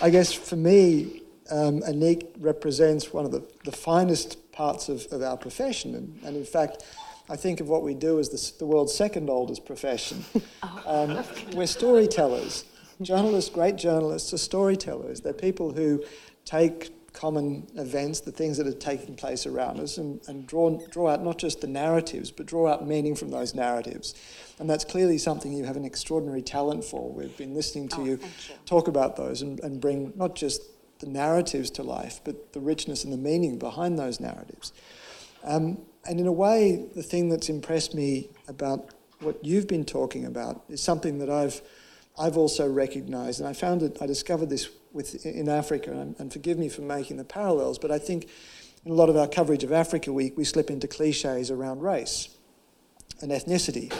I 0.00 0.10
guess 0.10 0.32
for 0.32 0.56
me, 0.56 1.22
um, 1.50 1.80
Annick 1.82 2.28
represents 2.38 3.12
one 3.12 3.26
of 3.26 3.32
the, 3.32 3.44
the 3.64 3.72
finest 3.72 4.38
parts 4.54 4.88
of, 4.88 5.06
of 5.10 5.22
our 5.22 5.36
profession. 5.36 5.94
And, 5.94 6.18
and 6.24 6.36
in 6.36 6.44
fact, 6.44 6.84
I 7.28 7.36
think 7.36 7.60
of 7.60 7.68
what 7.68 7.82
we 7.82 7.94
do 7.94 8.18
as 8.18 8.28
the, 8.28 8.58
the 8.58 8.66
world's 8.66 8.94
second 8.94 9.28
oldest 9.28 9.66
profession. 9.66 10.24
Oh. 10.62 10.82
Um, 10.86 11.24
we're 11.56 11.66
storytellers. 11.66 12.64
Journalists, 13.02 13.50
great 13.50 13.76
journalists, 13.76 14.32
are 14.32 14.38
storytellers. 14.38 15.20
They're 15.20 15.32
people 15.32 15.72
who 15.72 16.02
take 16.44 16.90
common 17.12 17.66
events, 17.76 18.20
the 18.20 18.32
things 18.32 18.58
that 18.58 18.66
are 18.66 18.72
taking 18.72 19.14
place 19.14 19.46
around 19.46 19.80
us, 19.80 19.98
and, 19.98 20.20
and 20.28 20.46
draw, 20.46 20.78
draw 20.90 21.10
out 21.10 21.22
not 21.22 21.38
just 21.38 21.60
the 21.60 21.66
narratives, 21.66 22.30
but 22.30 22.46
draw 22.46 22.72
out 22.72 22.86
meaning 22.86 23.14
from 23.14 23.30
those 23.30 23.54
narratives. 23.54 24.14
And 24.58 24.68
that's 24.68 24.84
clearly 24.84 25.18
something 25.18 25.52
you 25.52 25.64
have 25.64 25.76
an 25.76 25.84
extraordinary 25.84 26.42
talent 26.42 26.84
for. 26.84 27.10
We've 27.10 27.36
been 27.36 27.54
listening 27.54 27.88
to 27.90 27.96
oh, 27.96 28.04
you, 28.04 28.10
you, 28.12 28.54
talk 28.66 28.88
about 28.88 29.16
those 29.16 29.42
and, 29.42 29.60
and 29.60 29.80
bring 29.80 30.12
not 30.16 30.34
just 30.34 30.62
the 31.04 31.10
narratives 31.10 31.70
to 31.70 31.82
life, 31.82 32.20
but 32.24 32.52
the 32.52 32.60
richness 32.60 33.04
and 33.04 33.12
the 33.12 33.18
meaning 33.18 33.58
behind 33.58 33.98
those 33.98 34.20
narratives. 34.20 34.72
Um, 35.42 35.78
and 36.06 36.18
in 36.18 36.26
a 36.26 36.32
way, 36.32 36.86
the 36.94 37.02
thing 37.02 37.28
that's 37.28 37.48
impressed 37.48 37.94
me 37.94 38.30
about 38.48 38.90
what 39.20 39.44
you've 39.44 39.68
been 39.68 39.84
talking 39.84 40.24
about 40.24 40.64
is 40.68 40.82
something 40.82 41.18
that 41.18 41.30
I've 41.30 41.60
I've 42.16 42.36
also 42.36 42.70
recognised, 42.70 43.40
and 43.40 43.48
I 43.48 43.54
found 43.54 43.82
it. 43.82 43.98
I 44.00 44.06
discovered 44.06 44.48
this 44.48 44.68
with 44.92 45.26
in 45.26 45.48
Africa, 45.48 45.90
and, 45.90 46.14
and 46.20 46.32
forgive 46.32 46.58
me 46.58 46.68
for 46.68 46.82
making 46.82 47.16
the 47.16 47.24
parallels, 47.24 47.76
but 47.76 47.90
I 47.90 47.98
think 47.98 48.28
in 48.84 48.92
a 48.92 48.94
lot 48.94 49.08
of 49.08 49.16
our 49.16 49.26
coverage 49.26 49.64
of 49.64 49.72
Africa 49.72 50.12
Week, 50.12 50.36
we 50.36 50.44
slip 50.44 50.70
into 50.70 50.86
cliches 50.86 51.50
around 51.50 51.80
race 51.80 52.28
and 53.20 53.32
ethnicity. 53.32 53.92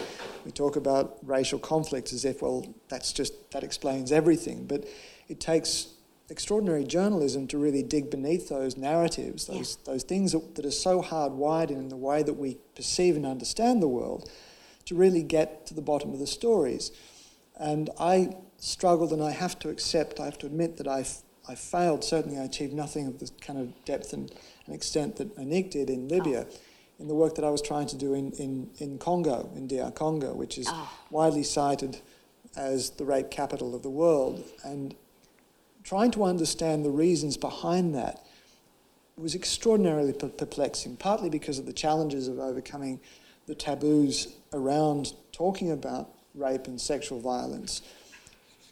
We 0.45 0.53
talk 0.53 0.77
about 0.77 1.19
racial 1.23 1.59
conflicts 1.59 2.13
as 2.13 2.25
if, 2.25 2.41
well, 2.41 2.67
that's 2.89 3.13
just, 3.13 3.51
that 3.51 3.65
explains 3.65 4.13
everything. 4.13 4.67
But 4.67 4.85
it 5.29 5.41
takes 5.41 5.89
extraordinary 6.31 6.85
journalism 6.85 7.47
to 7.49 7.59
really 7.59 7.83
dig 7.83 8.11
beneath 8.11 8.49
those 8.49 8.77
narratives, 8.77 9.47
those, 9.47 9.79
yeah. 9.79 9.93
those 9.93 10.03
things 10.03 10.33
that, 10.33 10.55
that 10.55 10.65
are 10.65 10.71
so 10.71 11.03
hardwired 11.03 11.71
in 11.71 11.89
the 11.89 11.97
way 11.97 12.23
that 12.23 12.35
we 12.35 12.59
perceive 12.75 13.17
and 13.17 13.27
understand 13.27 13.83
the 13.83 13.89
world, 13.89 14.31
to 14.87 14.95
really 14.95 15.23
get 15.23 15.67
to 15.67 15.75
the 15.75 15.83
bottom 15.83 16.13
of 16.13 16.19
the 16.19 16.27
stories. 16.27 16.93
And 17.59 17.91
I 17.99 18.37
struggled, 18.59 19.13
and 19.13 19.23
I 19.23 19.31
have 19.31 19.59
to 19.61 19.69
accept, 19.69 20.19
I 20.19 20.25
have 20.25 20.39
to 20.39 20.47
admit 20.47 20.79
that 20.79 20.89
I, 20.89 21.07
I 21.49 21.55
failed. 21.55 22.05
Certainly, 22.05 22.39
I 22.39 22.45
achieved 22.45 22.73
nothing 22.73 23.07
of 23.07 23.19
the 23.19 23.31
kind 23.41 23.59
of 23.59 23.85
depth 23.85 24.13
and, 24.13 24.33
and 24.67 24.75
extent 24.75 25.17
that 25.17 25.37
Annick 25.37 25.71
did 25.71 25.91
in 25.91 26.09
Libya. 26.09 26.47
Oh. 26.49 26.57
In 27.01 27.09
the 27.09 27.15
work 27.15 27.35
that 27.35 27.45
I 27.45 27.51
was 27.51 27.61
trying 27.61 27.89
to 27.89 27.97
do 27.97 28.15
in, 28.15 28.31
in, 28.33 28.71
in 28.79 28.99
Congo, 28.99 29.51
in 29.57 29.67
DR 29.67 29.91
Congo, 29.91 30.33
which 30.33 30.57
is 30.57 30.69
oh. 30.71 30.93
widely 31.11 31.43
cited 31.43 32.01
as 32.57 32.91
the 32.91 33.05
rape 33.05 33.33
capital 33.33 33.75
of 33.75 33.83
the 33.83 33.91
world. 33.91 34.45
And 34.63 34.95
trying 35.85 36.11
to 36.11 36.25
understand 36.25 36.85
the 36.85 36.91
reasons 36.91 37.37
behind 37.37 37.95
that 37.95 38.27
was 39.17 39.35
extraordinarily 39.35 40.13
perplexing, 40.13 40.97
partly 40.97 41.31
because 41.31 41.59
of 41.59 41.67
the 41.67 41.73
challenges 41.73 42.27
of 42.27 42.39
overcoming 42.39 42.99
the 43.47 43.55
taboos 43.55 44.35
around 44.53 45.13
talking 45.31 45.71
about 45.71 46.11
rape 46.35 46.67
and 46.67 46.81
sexual 46.81 47.21
violence, 47.21 47.83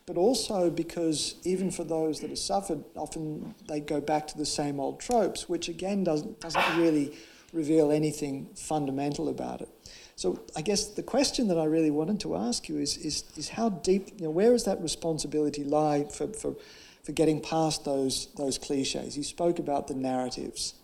but 0.07 0.17
also 0.17 0.69
because 0.69 1.37
even 1.45 1.71
for 1.71 1.85
those 1.85 2.21
that 2.21 2.31
have 2.31 2.39
suffered, 2.39 2.83
often 2.97 3.55
they 3.69 3.79
go 3.79 4.01
back 4.01 4.27
to 4.27 4.37
the 4.37 4.47
same 4.47 4.81
old 4.81 4.99
tropes, 4.99 5.49
which 5.49 5.69
again 5.69 6.03
doesn't, 6.03 6.41
doesn't 6.41 6.77
really 6.77 7.17
reveal 7.53 7.93
anything 7.93 8.49
fundamental 8.57 9.29
about 9.29 9.61
it. 9.61 9.69
So 10.17 10.41
I 10.57 10.63
guess 10.63 10.87
the 10.87 11.03
question 11.03 11.49
that 11.49 11.59
I 11.59 11.65
really 11.65 11.91
wanted 11.91 12.19
to 12.21 12.37
ask 12.37 12.69
you 12.69 12.79
is, 12.79 12.97
is, 12.97 13.25
is 13.37 13.51
how 13.51 13.69
deep, 13.69 14.09
you 14.19 14.25
know, 14.25 14.31
where 14.31 14.51
does 14.51 14.65
that 14.65 14.81
responsibility 14.81 15.63
lie 15.63 16.05
for, 16.05 16.29
for 16.29 16.55
for 17.03 17.13
getting 17.13 17.41
past 17.41 17.85
those, 17.85 18.29
those 18.37 18.59
cliches. 18.59 19.17
You 19.17 19.25
spoke 19.25 19.59
about 19.59 19.89
the 19.89 19.95
narratives. 19.95 20.75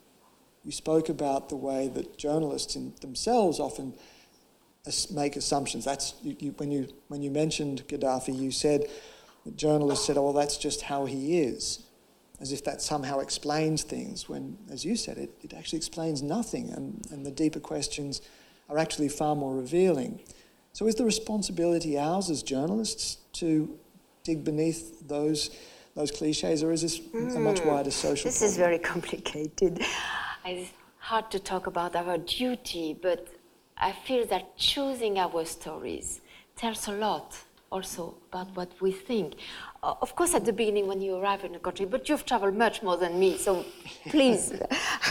You 0.65 0.73
spoke 0.73 1.09
about 1.09 1.49
the 1.49 1.57
way 1.57 1.89
that 1.89 2.19
journalists 2.19 2.77
themselves 3.01 3.61
often 3.61 3.95
make 5.11 5.37
assumptions. 5.37 5.85
That's 5.85 6.15
you, 6.23 6.37
you, 6.39 6.51
when 6.53 6.71
you 6.71 6.89
when 7.09 7.23
you 7.23 7.31
mentioned 7.31 7.87
Gaddafi, 7.89 8.37
you 8.37 8.51
said 8.51 8.87
journalists 9.57 10.07
said, 10.07 10.17
"Oh, 10.17 10.25
well, 10.25 10.33
that's 10.33 10.57
just 10.57 10.83
how 10.83 11.05
he 11.05 11.41
is," 11.41 11.85
as 12.41 12.53
if 12.53 12.65
that 12.65 12.81
somehow 12.83 13.21
explains 13.21 13.83
things. 13.83 14.29
When, 14.29 14.59
as 14.71 14.85
you 14.85 14.97
said, 14.97 15.19
it, 15.19 15.31
it 15.43 15.55
actually 15.55 15.79
explains 15.79 16.23
nothing, 16.23 16.71
and, 16.71 17.07
and 17.11 17.25
the 17.25 17.31
deeper 17.31 17.61
questions 17.61 18.21
are 18.69 18.79
actually 18.79 19.09
far 19.09 19.35
more 19.35 19.55
revealing. 19.55 20.21
So, 20.73 20.87
is 20.87 20.95
the 20.95 21.05
responsibility 21.05 21.99
ours 21.99 22.31
as 22.31 22.43
journalists 22.43 23.19
to 23.35 23.79
dig 24.25 24.45
beneath 24.45 25.07
those? 25.07 25.51
Those 25.99 26.13
cliches, 26.13 26.63
or 26.63 26.71
is 26.73 26.83
this 26.83 26.99
mm. 27.01 27.37
a 27.37 27.41
much 27.41 27.59
hmm. 27.61 27.69
wider 27.69 27.91
social? 27.91 28.29
This 28.29 28.39
problem? 28.39 28.51
is 28.51 28.57
very 28.57 28.79
complicated. 28.79 29.81
It's 30.45 30.71
hard 30.99 31.31
to 31.33 31.39
talk 31.39 31.67
about 31.67 31.97
our 31.97 32.17
duty, 32.19 32.97
but 33.03 33.27
I 33.77 33.93
feel 34.07 34.25
that 34.27 34.57
choosing 34.57 35.19
our 35.19 35.45
stories 35.45 36.21
tells 36.57 36.89
a 36.89 36.93
lot 36.93 37.37
also 37.71 38.15
about 38.31 38.49
what 38.57 38.71
we 38.81 38.93
think. 38.93 39.35
Uh, 39.81 39.95
of 40.03 40.17
course, 40.17 40.35
at 40.35 40.45
the 40.45 40.53
beginning 40.53 40.89
when 40.89 41.01
you 41.01 41.15
arrive 41.15 41.45
in 41.45 41.55
a 41.55 41.59
country, 41.59 41.87
but 41.87 42.09
you've 42.09 42.27
traveled 42.27 42.57
much 42.57 42.83
more 42.83 42.97
than 42.97 43.17
me, 43.17 43.37
so 43.37 43.65
please, 44.09 44.53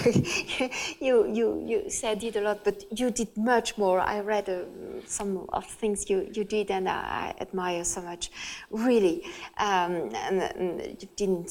you, 0.99 1.25
you, 1.31 1.63
you 1.65 1.89
said 1.89 2.21
it 2.21 2.35
a 2.35 2.41
lot, 2.41 2.65
but 2.65 2.83
you 2.99 3.09
did 3.09 3.29
much 3.37 3.77
more. 3.77 4.01
I 4.01 4.19
read 4.19 4.49
uh, 4.49 4.63
some 5.05 5.47
of 5.53 5.65
the 5.65 5.73
things 5.73 6.09
you, 6.09 6.29
you 6.33 6.43
did, 6.43 6.69
and 6.69 6.89
I 6.89 7.33
admire 7.39 7.85
so 7.85 8.01
much, 8.01 8.29
really. 8.69 9.23
Um, 9.57 10.11
and, 10.13 10.41
and 10.41 11.01
you 11.01 11.07
did 11.15 11.49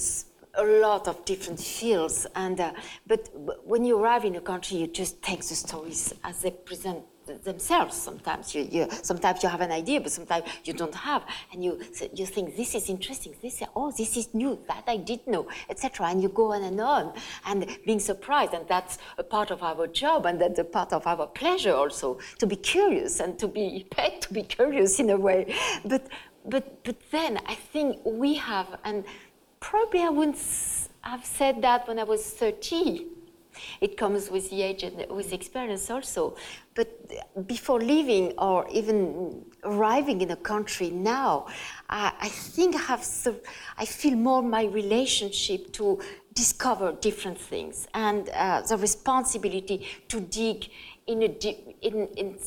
a 0.58 0.64
lot 0.64 1.08
of 1.08 1.24
different 1.24 1.60
fields, 1.60 2.26
and 2.34 2.60
uh, 2.60 2.72
but 3.06 3.30
when 3.64 3.84
you 3.84 3.98
arrive 3.98 4.26
in 4.26 4.36
a 4.36 4.40
country, 4.42 4.76
you 4.76 4.88
just 4.88 5.22
take 5.22 5.40
the 5.40 5.54
stories 5.54 6.12
as 6.22 6.42
they 6.42 6.50
present 6.50 7.02
themselves. 7.26 7.96
Sometimes 7.96 8.54
you, 8.54 8.68
you, 8.70 8.88
sometimes 9.02 9.42
you 9.42 9.48
have 9.48 9.60
an 9.60 9.72
idea, 9.72 10.00
but 10.00 10.12
sometimes 10.12 10.44
you 10.64 10.72
don't 10.72 10.94
have, 10.94 11.24
and 11.52 11.64
you 11.64 11.80
you 12.14 12.26
think 12.26 12.56
this 12.56 12.74
is 12.74 12.88
interesting. 12.88 13.34
This 13.42 13.62
oh 13.74 13.92
this 13.96 14.16
is 14.16 14.34
new 14.34 14.58
that 14.68 14.84
I 14.86 14.96
didn't 14.96 15.28
know, 15.28 15.46
etc. 15.68 16.06
And 16.06 16.22
you 16.22 16.28
go 16.28 16.52
on 16.52 16.62
and 16.62 16.80
on, 16.80 17.12
and 17.46 17.66
being 17.84 18.00
surprised, 18.00 18.54
and 18.54 18.66
that's 18.68 18.98
a 19.18 19.24
part 19.24 19.50
of 19.50 19.62
our 19.62 19.86
job, 19.86 20.26
and 20.26 20.40
that's 20.40 20.58
a 20.58 20.64
part 20.64 20.92
of 20.92 21.06
our 21.06 21.26
pleasure 21.26 21.74
also 21.74 22.18
to 22.38 22.46
be 22.46 22.56
curious 22.56 23.20
and 23.20 23.38
to 23.38 23.48
be 23.48 23.86
paid 23.90 24.22
to 24.22 24.32
be 24.32 24.42
curious 24.42 24.98
in 25.00 25.10
a 25.10 25.16
way. 25.16 25.54
But 25.84 26.06
but 26.44 26.84
but 26.84 26.96
then 27.10 27.38
I 27.46 27.54
think 27.54 27.98
we 28.04 28.34
have, 28.34 28.78
and 28.84 29.04
probably 29.60 30.02
I 30.02 30.10
wouldn't 30.10 30.38
have 31.02 31.24
said 31.24 31.62
that 31.62 31.86
when 31.88 31.98
I 31.98 32.04
was 32.04 32.22
30 32.30 33.15
it 33.80 33.96
comes 33.96 34.30
with 34.30 34.50
the 34.50 34.62
age 34.62 34.82
and 34.82 35.06
with 35.10 35.32
experience 35.32 35.90
also. 35.90 36.36
But 36.74 37.46
before 37.46 37.80
leaving 37.80 38.32
or 38.38 38.66
even 38.70 39.44
arriving 39.64 40.20
in 40.20 40.30
a 40.30 40.36
country 40.36 40.90
now, 40.90 41.46
I, 41.88 42.12
I 42.20 42.28
think 42.28 42.74
I 42.74 42.80
have 42.80 43.06
I 43.78 43.84
feel 43.84 44.16
more 44.16 44.42
my 44.42 44.64
relationship 44.64 45.72
to 45.72 46.00
discover 46.34 46.92
different 46.92 47.38
things 47.38 47.88
and 47.94 48.28
uh, 48.28 48.60
the 48.60 48.76
responsibility 48.76 49.86
to 50.08 50.20
dig 50.20 50.68
in, 51.06 51.22
a 51.22 51.28
in, 51.82 52.08
in, 52.16 52.38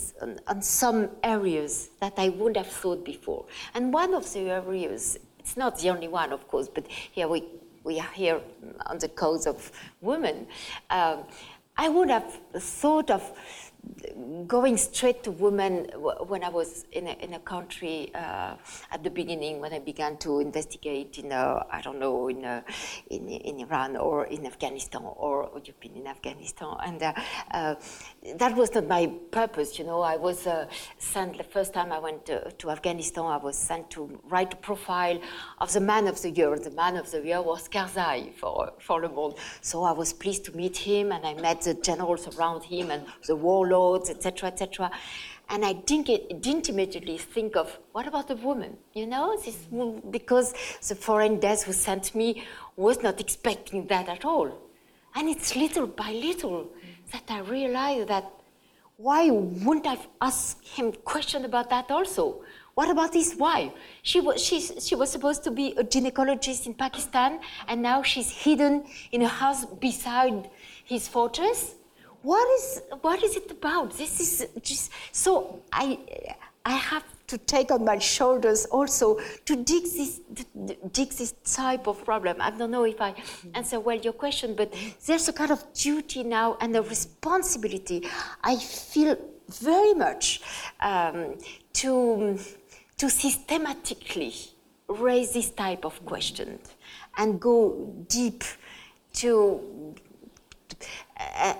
on 0.47 0.61
some 0.61 1.09
areas 1.23 1.89
that 1.99 2.13
I 2.17 2.29
wouldn't 2.29 2.57
have 2.57 2.67
thought 2.67 3.03
before. 3.03 3.45
And 3.73 3.93
one 3.93 4.13
of 4.13 4.31
the 4.31 4.41
areas, 4.41 5.17
it's 5.39 5.57
not 5.57 5.79
the 5.79 5.89
only 5.89 6.07
one, 6.07 6.31
of 6.31 6.47
course, 6.47 6.69
but 6.69 6.85
here 6.87 7.27
we 7.27 7.43
we 7.83 7.99
are 7.99 8.11
here 8.13 8.41
on 8.85 8.97
the 8.99 9.09
cause 9.09 9.47
of 9.47 9.71
women, 10.01 10.47
um, 10.89 11.23
I 11.77 11.87
would 11.89 12.09
have 12.09 12.39
thought 12.57 13.09
of 13.09 13.31
going 14.47 14.77
straight 14.77 15.23
to 15.23 15.31
women 15.31 15.87
when 16.27 16.43
I 16.43 16.49
was 16.49 16.85
in 16.91 17.07
a, 17.07 17.11
in 17.23 17.33
a 17.33 17.39
country 17.39 18.11
uh, 18.13 18.55
at 18.91 19.03
the 19.03 19.09
beginning 19.09 19.59
when 19.59 19.73
I 19.73 19.79
began 19.79 20.17
to 20.17 20.39
investigate 20.39 21.17
in 21.17 21.31
uh, 21.31 21.63
I 21.71 21.81
don't 21.81 21.99
know 21.99 22.27
in, 22.27 22.45
uh, 22.45 22.61
in, 23.09 23.27
in 23.29 23.59
Iran 23.59 23.97
or 23.97 24.25
in 24.25 24.45
Afghanistan 24.45 25.01
or 25.03 25.49
you've 25.63 25.79
been 25.79 25.95
in 25.95 26.07
Afghanistan. 26.07 26.75
And 26.85 27.01
uh, 27.01 27.13
uh, 27.51 27.75
that 28.37 28.55
was 28.55 28.73
not 28.73 28.87
my 28.87 29.11
purpose 29.31 29.79
you 29.79 29.85
know. 29.85 30.01
I 30.01 30.17
was 30.17 30.45
uh, 30.47 30.67
sent 30.97 31.37
the 31.37 31.43
first 31.43 31.73
time 31.73 31.91
I 31.91 31.99
went 31.99 32.25
to, 32.27 32.51
to, 32.51 32.69
Afghanistan 32.69 33.25
I 33.25 33.37
was 33.37 33.57
sent 33.57 33.89
to 33.91 34.19
write 34.29 34.53
a 34.53 34.57
profile 34.57 35.19
of 35.59 35.73
the 35.73 35.79
man 35.81 36.07
of 36.07 36.21
the 36.21 36.29
year. 36.29 36.57
The 36.57 36.71
man 36.71 36.97
of 36.97 37.09
the 37.11 37.21
year 37.25 37.41
was 37.41 37.67
Karzai 37.67 38.35
for, 38.35 38.73
for 38.79 39.01
Le 39.01 39.09
Monde 39.09 39.35
so 39.61 39.83
I 39.83 39.91
was 39.91 40.13
pleased 40.13 40.45
to 40.45 40.55
meet 40.55 40.77
him 40.77 41.11
and 41.11 41.25
I 41.25 41.33
met 41.35 41.61
the 41.61 41.73
generals 41.73 42.27
around 42.37 42.63
him 42.63 42.91
and 42.91 43.03
the 43.25 43.35
warlords 43.35 43.78
etc., 44.09 44.49
etc. 44.49 44.91
And 45.51 45.65
I 45.65 45.73
didn't, 45.73 46.07
didn't 46.41 46.69
immediately 46.69 47.17
think 47.17 47.55
of 47.55 47.79
what 47.91 48.05
about 48.07 48.27
the 48.27 48.35
woman, 48.35 48.77
you 48.93 49.07
know, 49.07 49.25
this, 49.43 49.57
because 50.17 50.53
the 50.87 50.95
foreign 50.95 51.39
desk 51.39 51.65
who 51.65 51.73
sent 51.73 52.13
me 52.13 52.43
was 52.75 53.01
not 53.01 53.19
expecting 53.19 53.87
that 53.87 54.07
at 54.15 54.23
all. 54.25 54.49
And 55.15 55.27
it's 55.27 55.55
little 55.55 55.87
by 55.87 56.11
little 56.11 56.69
that 57.11 57.23
I 57.29 57.39
realized 57.39 58.09
that 58.09 58.25
why 58.97 59.29
wouldn't 59.31 59.87
I 59.87 59.97
ask 60.21 60.63
him 60.63 60.91
question 61.13 61.45
about 61.45 61.69
that 61.71 61.89
also? 61.89 62.41
What 62.75 62.89
about 62.89 63.13
his 63.13 63.35
wife? 63.35 63.71
She 64.03 64.19
was, 64.19 64.41
she, 64.41 64.59
she 64.59 64.95
was 64.95 65.09
supposed 65.09 65.43
to 65.45 65.51
be 65.51 65.73
a 65.77 65.83
gynecologist 65.83 66.65
in 66.67 66.73
Pakistan, 66.73 67.39
and 67.67 67.81
now 67.81 68.03
she's 68.03 68.29
hidden 68.29 68.85
in 69.11 69.21
a 69.21 69.27
house 69.27 69.65
beside 69.65 70.49
his 70.85 71.07
fortress 71.07 71.75
what 72.21 72.47
is 72.59 72.81
what 73.01 73.23
is 73.23 73.35
it 73.35 73.51
about? 73.51 73.97
This 73.97 74.19
is 74.19 74.47
just 74.61 74.91
so 75.11 75.61
I 75.71 75.97
I 76.65 76.73
have 76.73 77.03
to 77.27 77.37
take 77.37 77.71
on 77.71 77.85
my 77.85 77.99
shoulders 77.99 78.65
also 78.65 79.19
to 79.45 79.55
dig 79.55 79.83
this 79.83 80.19
dig 80.91 81.09
this 81.11 81.33
type 81.43 81.87
of 81.87 82.03
problem. 82.03 82.37
I 82.39 82.51
don't 82.51 82.71
know 82.71 82.85
if 82.85 82.99
I 82.99 83.13
answer 83.53 83.79
well 83.79 83.97
your 83.97 84.13
question, 84.13 84.55
but 84.55 84.73
there's 85.05 85.27
a 85.29 85.33
kind 85.33 85.51
of 85.51 85.63
duty 85.73 86.23
now 86.23 86.57
and 86.59 86.75
a 86.75 86.81
responsibility 86.81 88.07
I 88.43 88.55
feel 88.57 89.15
very 89.47 89.93
much 89.93 90.41
um, 90.81 91.37
to 91.73 92.37
to 92.97 93.09
systematically 93.09 94.33
raise 94.87 95.31
this 95.33 95.51
type 95.51 95.85
of 95.85 96.03
question 96.05 96.59
and 97.17 97.39
go 97.39 97.93
deep 98.07 98.43
to 99.13 99.95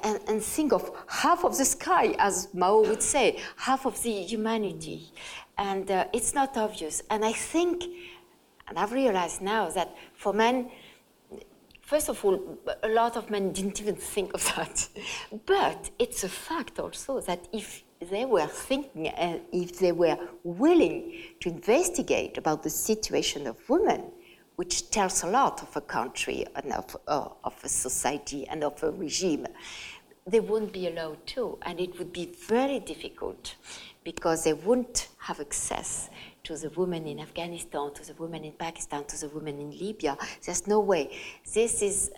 and, 0.04 0.20
and, 0.28 0.42
think 0.42 0.72
of 0.72 0.90
half 1.08 1.44
of 1.44 1.58
the 1.58 1.66
sky, 1.66 2.16
as 2.18 2.48
Mao 2.54 2.82
would 2.82 3.04
say, 3.04 3.40
half 3.58 3.86
of 3.86 4.02
the 4.04 4.12
humanity. 4.24 5.12
And 5.58 5.90
uh, 5.92 6.06
it's 6.14 6.34
not 6.34 6.56
obvious. 6.58 7.02
And 7.10 7.26
I 7.26 7.34
think, 7.34 7.84
and 8.68 8.80
I've 8.80 8.94
realized 8.94 9.42
now 9.42 9.70
that 9.70 9.96
for 10.14 10.34
men, 10.34 10.72
first 11.82 12.08
of 12.10 12.24
all, 12.24 12.58
a 12.84 12.90
lot 12.90 13.18
of 13.18 13.30
men 13.30 13.52
didn't 13.52 13.82
even 13.82 13.96
think 13.96 14.34
of 14.34 14.44
that. 14.56 14.88
But 15.46 15.90
it's 16.00 16.24
a 16.24 16.30
fact 16.30 16.80
also 16.80 17.20
that 17.22 17.48
if 17.52 17.84
they 18.10 18.26
were 18.26 18.48
thinking 18.48 19.10
and 19.10 19.42
if 19.52 19.80
they 19.80 19.92
were 19.92 20.18
willing 20.44 21.22
to 21.42 21.50
investigate 21.50 22.38
about 22.38 22.64
the 22.64 22.70
situation 22.70 23.46
of 23.48 23.58
women, 23.68 24.04
which 24.60 24.90
tells 24.92 25.24
a 25.24 25.26
lot 25.26 25.62
of 25.62 25.74
a 25.78 25.80
country 25.80 26.46
and 26.54 26.74
of, 26.74 26.98
uh, 27.08 27.30
of 27.46 27.56
a 27.64 27.70
society 27.70 28.46
and 28.50 28.62
of 28.62 28.84
a 28.84 28.92
regime, 28.92 29.48
they 30.28 30.42
wouldn't 30.42 30.74
be 30.74 30.86
allowed 30.86 31.26
to. 31.26 31.58
And 31.62 31.80
it 31.80 31.98
would 31.98 32.12
be 32.12 32.26
very 32.46 32.82
difficult 32.82 33.56
because 34.04 34.44
they 34.44 34.52
wouldn't 34.52 35.08
have 35.20 35.40
access 35.40 36.10
to 36.44 36.58
the 36.58 36.70
women 36.72 37.08
in 37.08 37.22
Afghanistan, 37.22 37.94
to 37.94 38.06
the 38.06 38.22
women 38.22 38.44
in 38.44 38.52
Pakistan, 38.52 39.06
to 39.06 39.18
the 39.18 39.30
women 39.30 39.60
in 39.60 39.72
Libya. 39.80 40.18
There's 40.46 40.68
no 40.68 40.82
way. 40.82 41.18
This 41.54 41.82
is 41.82 42.12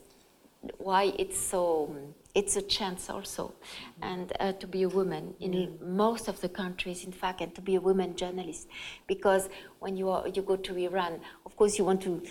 why 0.80 1.14
it's 1.20 1.40
so 1.40 1.96
it's 2.34 2.56
a 2.56 2.62
chance 2.62 3.10
also. 3.10 3.54
And 4.02 4.32
uh, 4.40 4.54
to 4.54 4.68
be 4.68 4.84
a 4.84 4.90
woman 4.90 5.34
in 5.40 5.78
most 5.82 6.28
of 6.28 6.40
the 6.42 6.50
countries 6.50 7.04
in 7.04 7.12
fact 7.12 7.42
and 7.42 7.54
to 7.56 7.62
be 7.62 7.76
a 7.76 7.82
woman 7.82 8.16
journalist. 8.16 8.68
Because 9.08 9.50
when 9.80 9.98
you 9.98 10.10
are 10.10 10.28
you 10.28 10.42
go 10.42 10.56
to 10.56 10.78
iran 10.78 11.20
of 11.46 11.56
course 11.58 11.78
you 11.78 11.84
want 11.86 12.02
to 12.02 12.22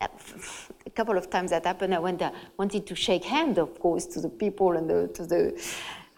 a 0.00 0.90
couple 0.90 1.16
of 1.16 1.30
times 1.30 1.50
that 1.50 1.64
happened 1.64 1.94
i 1.94 1.98
went 1.98 2.20
uh, 2.20 2.30
wanted 2.58 2.86
to 2.86 2.94
shake 2.94 3.24
hand 3.24 3.58
of 3.58 3.78
course 3.80 4.04
to 4.04 4.20
the 4.20 4.28
people 4.28 4.76
and 4.76 4.90
the, 4.90 5.08
to 5.14 5.24
the 5.24 5.42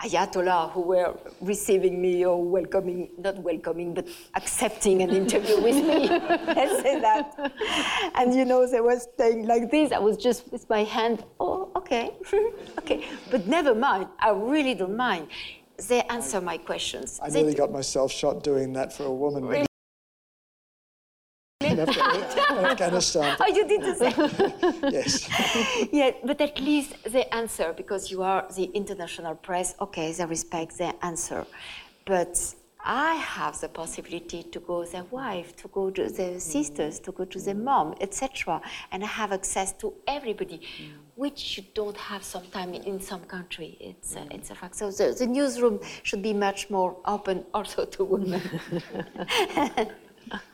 Ayatollah 0.00 0.70
who 0.72 0.82
were 0.82 1.16
receiving 1.40 2.00
me 2.00 2.24
or 2.24 2.42
welcoming, 2.42 3.10
not 3.18 3.36
welcoming, 3.38 3.94
but 3.94 4.06
accepting 4.34 5.02
an 5.02 5.10
interview 5.10 5.60
with 5.60 5.74
me. 5.84 6.08
Let's 6.58 6.82
say 6.82 7.00
that. 7.00 7.52
And 8.14 8.32
you 8.34 8.44
know, 8.44 8.66
they 8.66 8.80
were 8.80 8.98
staying 8.98 9.46
like 9.46 9.70
this. 9.70 9.90
I 9.90 9.98
was 9.98 10.16
just 10.16 10.50
with 10.52 10.68
my 10.70 10.84
hand, 10.84 11.24
oh, 11.40 11.70
okay, 11.76 12.12
okay. 12.78 13.06
But 13.30 13.46
never 13.48 13.74
mind, 13.74 14.06
I 14.20 14.30
really 14.30 14.74
don't 14.74 14.96
mind. 14.96 15.28
They 15.88 16.02
answer 16.02 16.40
my 16.40 16.58
questions. 16.58 17.18
I 17.22 17.30
They 17.30 17.40
nearly 17.40 17.52
do- 17.54 17.58
got 17.58 17.72
myself 17.72 18.10
shot 18.12 18.42
doing 18.42 18.72
that 18.74 18.92
for 18.92 19.04
a 19.04 19.12
woman 19.12 19.46
when- 19.46 19.67
in 21.78 22.64
Afghanistan. 22.64 23.36
Oh, 23.40 23.46
you 23.46 23.66
did 23.66 23.82
the 23.82 23.94
same. 23.94 24.90
Yes. 24.92 25.28
yeah, 25.92 26.10
but 26.24 26.40
at 26.40 26.58
least 26.60 26.96
they 27.04 27.24
answer 27.26 27.72
because 27.76 28.10
you 28.10 28.22
are 28.22 28.46
the 28.56 28.64
international 28.64 29.34
press. 29.34 29.74
Okay, 29.80 30.12
they 30.12 30.26
respect 30.26 30.78
their 30.78 30.94
answer. 31.02 31.46
But 32.04 32.54
I 32.80 33.14
have 33.14 33.60
the 33.60 33.68
possibility 33.68 34.44
to 34.44 34.60
go 34.60 34.84
to 34.84 34.90
their 34.90 35.04
wife, 35.04 35.54
to 35.56 35.68
go 35.68 35.90
to 35.90 36.08
their 36.08 36.40
sisters, 36.40 37.00
to 37.00 37.12
go 37.12 37.24
to 37.24 37.38
their 37.38 37.54
mom, 37.54 37.94
etc. 38.00 38.60
And 38.92 39.02
I 39.02 39.06
have 39.06 39.32
access 39.32 39.72
to 39.74 39.94
everybody, 40.06 40.60
which 41.16 41.58
you 41.58 41.64
don't 41.74 41.96
have 41.96 42.22
sometime 42.22 42.72
in 42.74 43.00
some 43.00 43.24
country. 43.24 43.76
It's 43.80 44.16
a, 44.16 44.26
it's 44.30 44.50
a 44.50 44.54
fact. 44.54 44.76
So 44.76 44.90
the, 44.90 45.14
the 45.18 45.26
newsroom 45.26 45.80
should 46.02 46.22
be 46.22 46.32
much 46.32 46.70
more 46.70 46.96
open 47.04 47.44
also 47.52 47.84
to 47.84 48.04
women. 48.04 48.42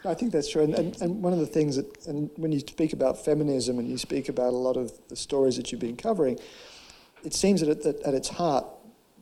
I 0.05 0.15
think 0.15 0.33
that's 0.33 0.51
true. 0.51 0.63
And, 0.63 0.75
and, 0.75 1.01
and 1.03 1.23
one 1.23 1.33
of 1.33 1.39
the 1.39 1.47
things 1.47 1.77
that, 1.77 2.07
and 2.07 2.31
when 2.37 2.53
you 2.53 2.61
speak 2.61 2.93
about 2.93 3.25
feminism 3.25 3.79
and 3.79 3.89
you 3.89 3.99
speak 3.99 4.29
about 4.29 4.53
a 4.53 4.57
lot 4.57 4.77
of 4.77 4.93
the 5.09 5.17
stories 5.17 5.57
that 5.57 5.71
you've 5.73 5.81
been 5.81 5.97
covering, 5.97 6.39
it 7.25 7.35
seems 7.35 7.61
that 7.61 7.71
at, 7.71 7.83
that 7.83 8.01
at 8.03 8.15
its 8.15 8.29
heart, 8.29 8.67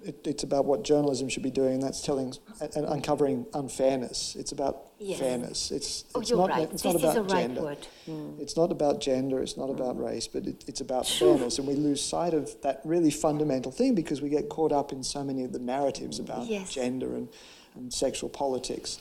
it, 0.04 0.26
it's 0.26 0.42
about 0.42 0.64
what 0.64 0.82
journalism 0.82 1.28
should 1.28 1.44
be 1.44 1.50
doing, 1.50 1.74
and 1.74 1.82
that's 1.82 2.00
telling 2.02 2.34
and 2.74 2.84
uncovering 2.86 3.46
unfairness. 3.54 4.34
It's 4.36 4.52
about 4.52 4.88
Yes. 4.98 5.18
fairness. 5.18 5.70
It's, 5.72 6.04
Oh, 6.14 6.20
it's 6.20 6.30
you're 6.30 6.38
not 6.38 6.50
right. 6.50 6.62
it's 6.72 6.82
This 6.82 6.92
not 6.92 6.94
about 7.02 7.14
the 7.14 7.22
right 7.22 7.42
gender. 7.46 7.62
word. 7.62 7.86
Mm. 8.08 8.40
It's 8.40 8.56
not 8.56 8.70
about 8.70 9.00
gender. 9.00 9.40
It's 9.42 9.56
not 9.56 9.68
about 9.70 9.96
mm. 9.96 10.04
race, 10.06 10.26
but 10.28 10.46
it, 10.46 10.64
it's 10.68 10.80
about 10.80 11.08
fairness, 11.08 11.58
and 11.58 11.66
we 11.66 11.74
lose 11.74 12.02
sight 12.02 12.34
of 12.34 12.60
that 12.62 12.80
really 12.84 13.10
fundamental 13.10 13.70
thing 13.72 13.94
because 13.94 14.20
we 14.22 14.28
get 14.28 14.48
caught 14.48 14.72
up 14.72 14.92
in 14.92 15.02
so 15.02 15.22
many 15.24 15.44
of 15.44 15.52
the 15.52 15.58
narratives 15.58 16.18
about 16.18 16.46
Yes. 16.46 16.72
gender 16.72 17.14
and, 17.14 17.28
and 17.74 17.92
sexual 17.92 18.28
politics. 18.28 18.98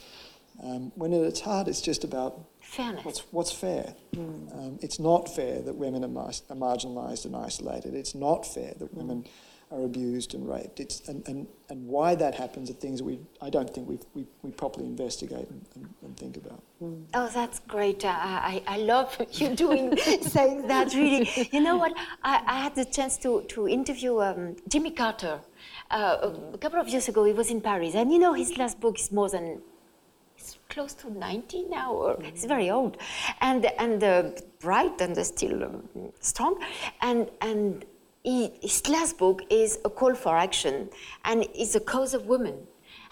Um, 0.64 0.92
when 0.96 1.14
at 1.14 1.22
its 1.22 1.42
heart, 1.42 1.68
it's 1.68 1.82
just 1.82 2.04
about 2.04 2.40
Fairness. 2.62 3.04
what's, 3.04 3.20
what's 3.32 3.52
fair. 3.52 3.96
Um, 4.16 4.78
it's 4.82 5.00
not 5.00 5.34
fair 5.34 5.62
that 5.62 5.76
women 5.76 6.04
are, 6.04 6.08
mar- 6.08 6.32
are 6.50 6.56
marginalised 6.56 7.26
and 7.26 7.36
isolated. 7.36 7.96
It's 7.96 8.14
not 8.14 8.46
fair 8.46 8.74
that 8.78 8.94
women 8.94 9.26
are 9.72 9.84
abused 9.84 10.34
and 10.36 10.48
raped. 10.48 10.80
It's, 10.80 11.08
and, 11.08 11.28
and, 11.28 11.48
and 11.70 11.88
why 11.88 12.14
that 12.16 12.36
happens 12.36 12.70
are 12.70 12.74
things 12.74 13.00
that 13.00 13.06
we, 13.06 13.20
I 13.42 13.50
don't 13.50 13.70
think 13.74 13.88
we've, 13.88 14.04
we, 14.14 14.26
we 14.42 14.52
properly 14.52 14.86
investigate 14.86 15.50
and, 15.50 15.66
and, 15.76 15.90
and 16.04 16.18
think 16.18 16.38
about. 16.38 16.62
Oh, 17.14 17.30
that's 17.34 17.60
great. 17.60 18.04
I, 18.06 18.62
I, 18.68 18.76
I 18.76 18.78
love 18.78 19.16
you 19.32 19.56
doing 19.56 19.98
saying 20.22 20.68
that, 20.68 20.94
really. 20.94 21.30
You 21.52 21.62
know 21.62 21.78
what? 21.78 21.94
I, 22.24 22.44
I 22.46 22.60
had 22.64 22.76
the 22.76 22.86
chance 22.86 23.18
to, 23.20 23.44
to 23.50 23.68
interview 23.68 24.22
um, 24.22 24.58
Jimmy 24.68 24.92
Carter 24.92 25.40
uh, 25.90 26.34
a 26.54 26.58
couple 26.58 26.80
of 26.80 26.90
years 26.90 27.08
ago. 27.08 27.24
He 27.24 27.34
was 27.34 27.50
in 27.50 27.62
Paris. 27.62 27.96
And 27.96 28.12
you 28.12 28.20
know, 28.20 28.34
his 28.34 28.58
last 28.58 28.80
book 28.80 29.00
is 29.00 29.12
more 29.12 29.30
than 29.30 29.62
close 30.72 30.94
to 30.96 31.12
90 31.12 31.66
now, 31.70 31.94
or 31.94 32.18
it's 32.24 32.46
very 32.46 32.70
old, 32.70 32.98
and 33.42 33.66
and 33.78 34.04
uh, 34.04 34.24
bright 34.60 35.00
and 35.02 35.16
still 35.26 35.64
um, 35.64 36.12
strong, 36.20 36.60
and 37.02 37.30
and 37.42 37.86
he, 38.24 38.52
his 38.62 38.88
last 38.88 39.18
book 39.18 39.42
is 39.50 39.80
a 39.86 39.90
call 39.90 40.16
for 40.16 40.36
action, 40.36 40.90
and 41.26 41.46
it's 41.54 41.76
a 41.76 41.80
cause 41.80 42.14
of 42.14 42.26
women. 42.26 42.56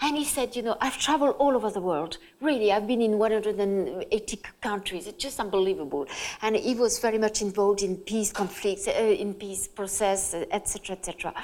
And 0.02 0.16
he 0.16 0.24
said, 0.24 0.56
you 0.56 0.62
know, 0.62 0.76
I've 0.80 0.96
traveled 0.96 1.36
all 1.38 1.54
over 1.54 1.70
the 1.70 1.80
world. 1.80 2.16
Really, 2.40 2.72
I've 2.72 2.86
been 2.86 3.02
in 3.02 3.18
180 3.18 4.40
countries. 4.62 5.06
It's 5.06 5.22
just 5.22 5.38
unbelievable. 5.38 6.06
And 6.40 6.56
he 6.56 6.74
was 6.74 6.98
very 6.98 7.18
much 7.18 7.42
involved 7.42 7.82
in 7.82 7.96
peace 7.96 8.32
conflicts, 8.32 8.88
uh, 8.88 8.92
in 8.92 9.34
peace 9.34 9.68
process, 9.68 10.34
etc., 10.50 10.96
etc. 10.96 11.34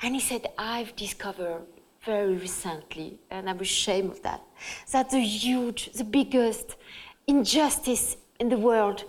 And 0.00 0.14
he 0.14 0.20
said, 0.20 0.46
I've 0.56 0.94
discovered 0.94 1.62
very 2.04 2.34
recently, 2.34 3.18
and 3.30 3.48
I'm 3.48 3.60
ashamed 3.60 4.12
of 4.12 4.22
that, 4.22 4.42
that 4.92 5.10
the 5.10 5.20
huge, 5.20 5.92
the 5.92 6.04
biggest 6.04 6.76
injustice 7.26 8.16
in 8.38 8.48
the 8.48 8.56
world 8.56 9.04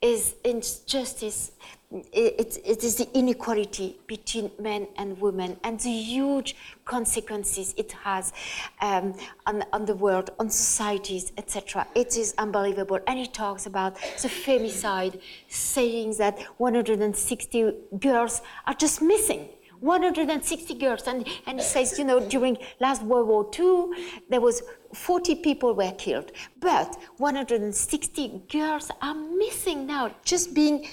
is 0.00 0.34
injustice. 0.44 1.52
It, 1.90 2.58
it, 2.64 2.82
is 2.84 2.96
the 2.96 3.06
inequality 3.12 3.98
between 4.06 4.50
men 4.58 4.88
and 4.96 5.20
women 5.20 5.58
and 5.62 5.78
the 5.78 5.90
huge 5.90 6.56
consequences 6.86 7.74
it 7.76 7.92
has 7.92 8.32
um, 8.80 9.14
on, 9.46 9.62
on 9.74 9.84
the 9.84 9.94
world, 9.94 10.30
on 10.38 10.48
societies, 10.48 11.32
etc. 11.36 11.86
It 11.94 12.16
is 12.16 12.34
unbelievable. 12.38 12.98
And 13.06 13.18
he 13.18 13.26
talks 13.26 13.66
about 13.66 13.96
the 13.96 14.28
femicide, 14.28 15.20
saying 15.48 16.14
that 16.16 16.40
160 16.56 17.74
girls 17.98 18.40
are 18.66 18.74
just 18.74 19.02
missing. 19.02 19.50
160 19.82 20.74
girls, 20.74 21.06
and, 21.08 21.26
and 21.46 21.58
he 21.58 21.64
says, 21.64 21.98
you 21.98 22.04
know, 22.04 22.20
during 22.20 22.56
last 22.80 23.02
World 23.02 23.26
War 23.26 23.50
II, 23.58 23.90
there 24.30 24.40
was 24.40 24.62
40 24.94 25.36
people 25.36 25.74
were 25.74 25.90
killed, 25.92 26.30
but 26.60 26.96
160 27.18 28.42
girls 28.50 28.90
are 29.00 29.14
missing 29.14 29.86
now, 29.86 30.14
just 30.24 30.54
being 30.54 30.88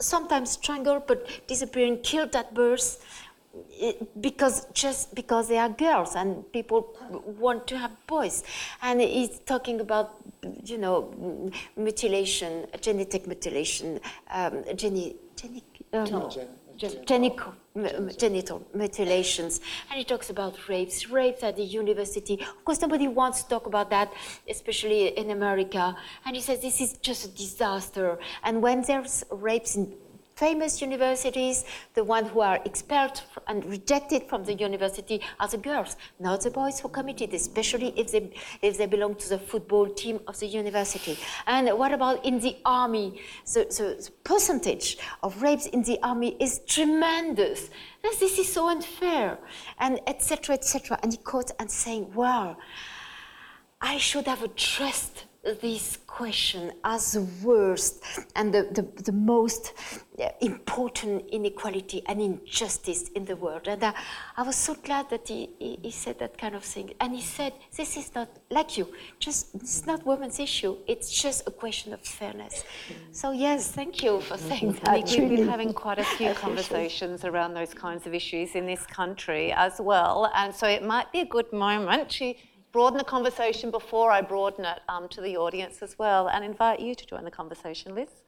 sometimes 0.00 0.52
strangled, 0.52 1.06
but 1.06 1.28
disappearing, 1.46 1.98
killed 2.02 2.34
at 2.34 2.54
birth, 2.54 3.04
eh, 3.80 3.92
because 4.20 4.66
just 4.72 5.14
because 5.14 5.48
they 5.48 5.58
are 5.58 5.68
girls 5.68 6.16
and 6.16 6.50
people 6.52 6.96
want 7.26 7.66
to 7.66 7.76
have 7.76 7.92
boys, 8.06 8.42
and 8.80 9.02
he's 9.02 9.38
talking 9.40 9.80
about, 9.80 10.14
you 10.64 10.78
know, 10.78 11.50
mutilation, 11.76 12.66
genetic 12.80 13.26
mutilation, 13.26 14.00
um, 14.32 14.64
geni, 14.74 15.16
geni, 15.36 15.62
um, 15.92 16.06
Gen- 16.30 16.48
genital, 16.76 17.54
genital 18.16 18.66
mutilations, 18.74 19.60
and 19.90 19.98
he 19.98 20.04
talks 20.04 20.30
about 20.30 20.68
rapes, 20.68 21.08
rapes 21.10 21.42
at 21.42 21.56
the 21.56 21.64
university. 21.64 22.34
Of 22.40 22.64
course, 22.64 22.80
nobody 22.80 23.08
wants 23.08 23.42
to 23.42 23.48
talk 23.48 23.66
about 23.66 23.90
that, 23.90 24.12
especially 24.48 25.08
in 25.08 25.30
America. 25.30 25.96
And 26.24 26.36
he 26.36 26.42
says 26.42 26.60
this 26.60 26.80
is 26.80 26.94
just 26.98 27.26
a 27.26 27.28
disaster. 27.28 28.18
And 28.42 28.62
when 28.62 28.82
there's 28.82 29.24
rapes 29.30 29.76
in 29.76 29.92
famous 30.36 30.80
universities, 30.80 31.64
the 31.94 32.04
ones 32.04 32.30
who 32.30 32.40
are 32.40 32.60
expelled 32.64 33.22
and 33.46 33.64
rejected 33.64 34.24
from 34.28 34.44
the 34.44 34.54
university 34.54 35.20
are 35.40 35.48
the 35.48 35.58
girls, 35.58 35.96
not 36.18 36.42
the 36.42 36.50
boys 36.50 36.80
who 36.80 36.88
committed, 36.88 37.32
especially 37.34 37.92
if 37.96 38.10
they 38.12 38.30
if 38.62 38.78
they 38.78 38.86
belong 38.86 39.14
to 39.16 39.28
the 39.28 39.38
football 39.38 39.86
team 39.86 40.20
of 40.26 40.38
the 40.40 40.46
university. 40.46 41.18
And 41.46 41.68
what 41.78 41.92
about 41.92 42.24
in 42.24 42.40
the 42.40 42.56
army? 42.64 43.20
The, 43.52 43.64
the, 43.64 44.02
the 44.04 44.10
percentage 44.24 44.98
of 45.22 45.40
rapes 45.42 45.66
in 45.66 45.82
the 45.82 45.98
army 46.02 46.36
is 46.40 46.60
tremendous. 46.66 47.70
This 48.02 48.38
is 48.38 48.52
so 48.52 48.68
unfair, 48.68 49.38
and 49.78 50.00
etc. 50.06 50.54
etc. 50.54 50.98
And 51.02 51.12
he 51.12 51.18
quotes 51.18 51.52
and 51.58 51.70
saying, 51.70 52.12
"Well, 52.14 52.56
I 53.80 53.98
should 53.98 54.26
have 54.26 54.42
a 54.42 54.48
trust 54.48 55.24
this 55.60 55.98
question 56.06 56.72
as 56.84 57.12
the 57.12 57.22
worst 57.42 58.02
and 58.36 58.54
the, 58.54 58.62
the, 58.72 59.02
the 59.02 59.12
most 59.12 59.72
uh, 60.18 60.28
important 60.40 61.28
inequality 61.30 62.02
and 62.06 62.20
injustice 62.20 63.08
in 63.16 63.24
the 63.24 63.36
world. 63.36 63.66
And 63.66 63.82
I, 63.82 63.94
I 64.36 64.42
was 64.42 64.56
so 64.56 64.74
glad 64.74 65.10
that 65.10 65.28
he, 65.28 65.50
he, 65.58 65.78
he, 65.82 65.90
said 65.90 66.18
that 66.20 66.38
kind 66.38 66.54
of 66.54 66.64
thing. 66.64 66.94
And 67.00 67.14
he 67.14 67.20
said, 67.20 67.52
this 67.76 67.96
is 67.96 68.14
not 68.14 68.28
like 68.50 68.78
you, 68.78 68.86
just 69.18 69.54
it's 69.56 69.86
not 69.86 70.06
women's 70.06 70.38
issue, 70.38 70.76
it's 70.86 71.10
just 71.10 71.46
a 71.46 71.50
question 71.50 71.92
of 71.92 72.00
fairness. 72.00 72.64
So 73.12 73.32
yes, 73.32 73.72
thank 73.72 74.02
you 74.02 74.20
for 74.20 74.38
saying 74.38 74.78
that. 74.84 75.08
We've 75.08 75.28
been 75.28 75.48
having 75.48 75.72
quite 75.72 75.98
a 75.98 76.04
few 76.04 76.32
conversations 76.34 77.24
around 77.24 77.54
those 77.54 77.74
kinds 77.74 78.06
of 78.06 78.14
issues 78.14 78.54
in 78.54 78.66
this 78.66 78.86
country 78.86 79.52
as 79.52 79.80
well. 79.80 80.30
And 80.34 80.54
so 80.54 80.68
it 80.68 80.84
might 80.84 81.10
be 81.12 81.20
a 81.20 81.26
good 81.26 81.52
moment 81.52 82.10
to 82.10 82.34
broaden 82.74 82.98
the 82.98 83.04
conversation 83.04 83.70
before 83.70 84.10
I 84.10 84.20
broaden 84.20 84.64
it 84.64 84.80
um, 84.88 85.08
to 85.10 85.20
the 85.20 85.36
audience 85.36 85.80
as 85.80 85.96
well 85.96 86.26
and 86.26 86.44
invite 86.44 86.80
you 86.80 86.96
to 86.96 87.06
join 87.06 87.22
the 87.22 87.30
conversation, 87.30 87.94
Liz. 87.94 88.23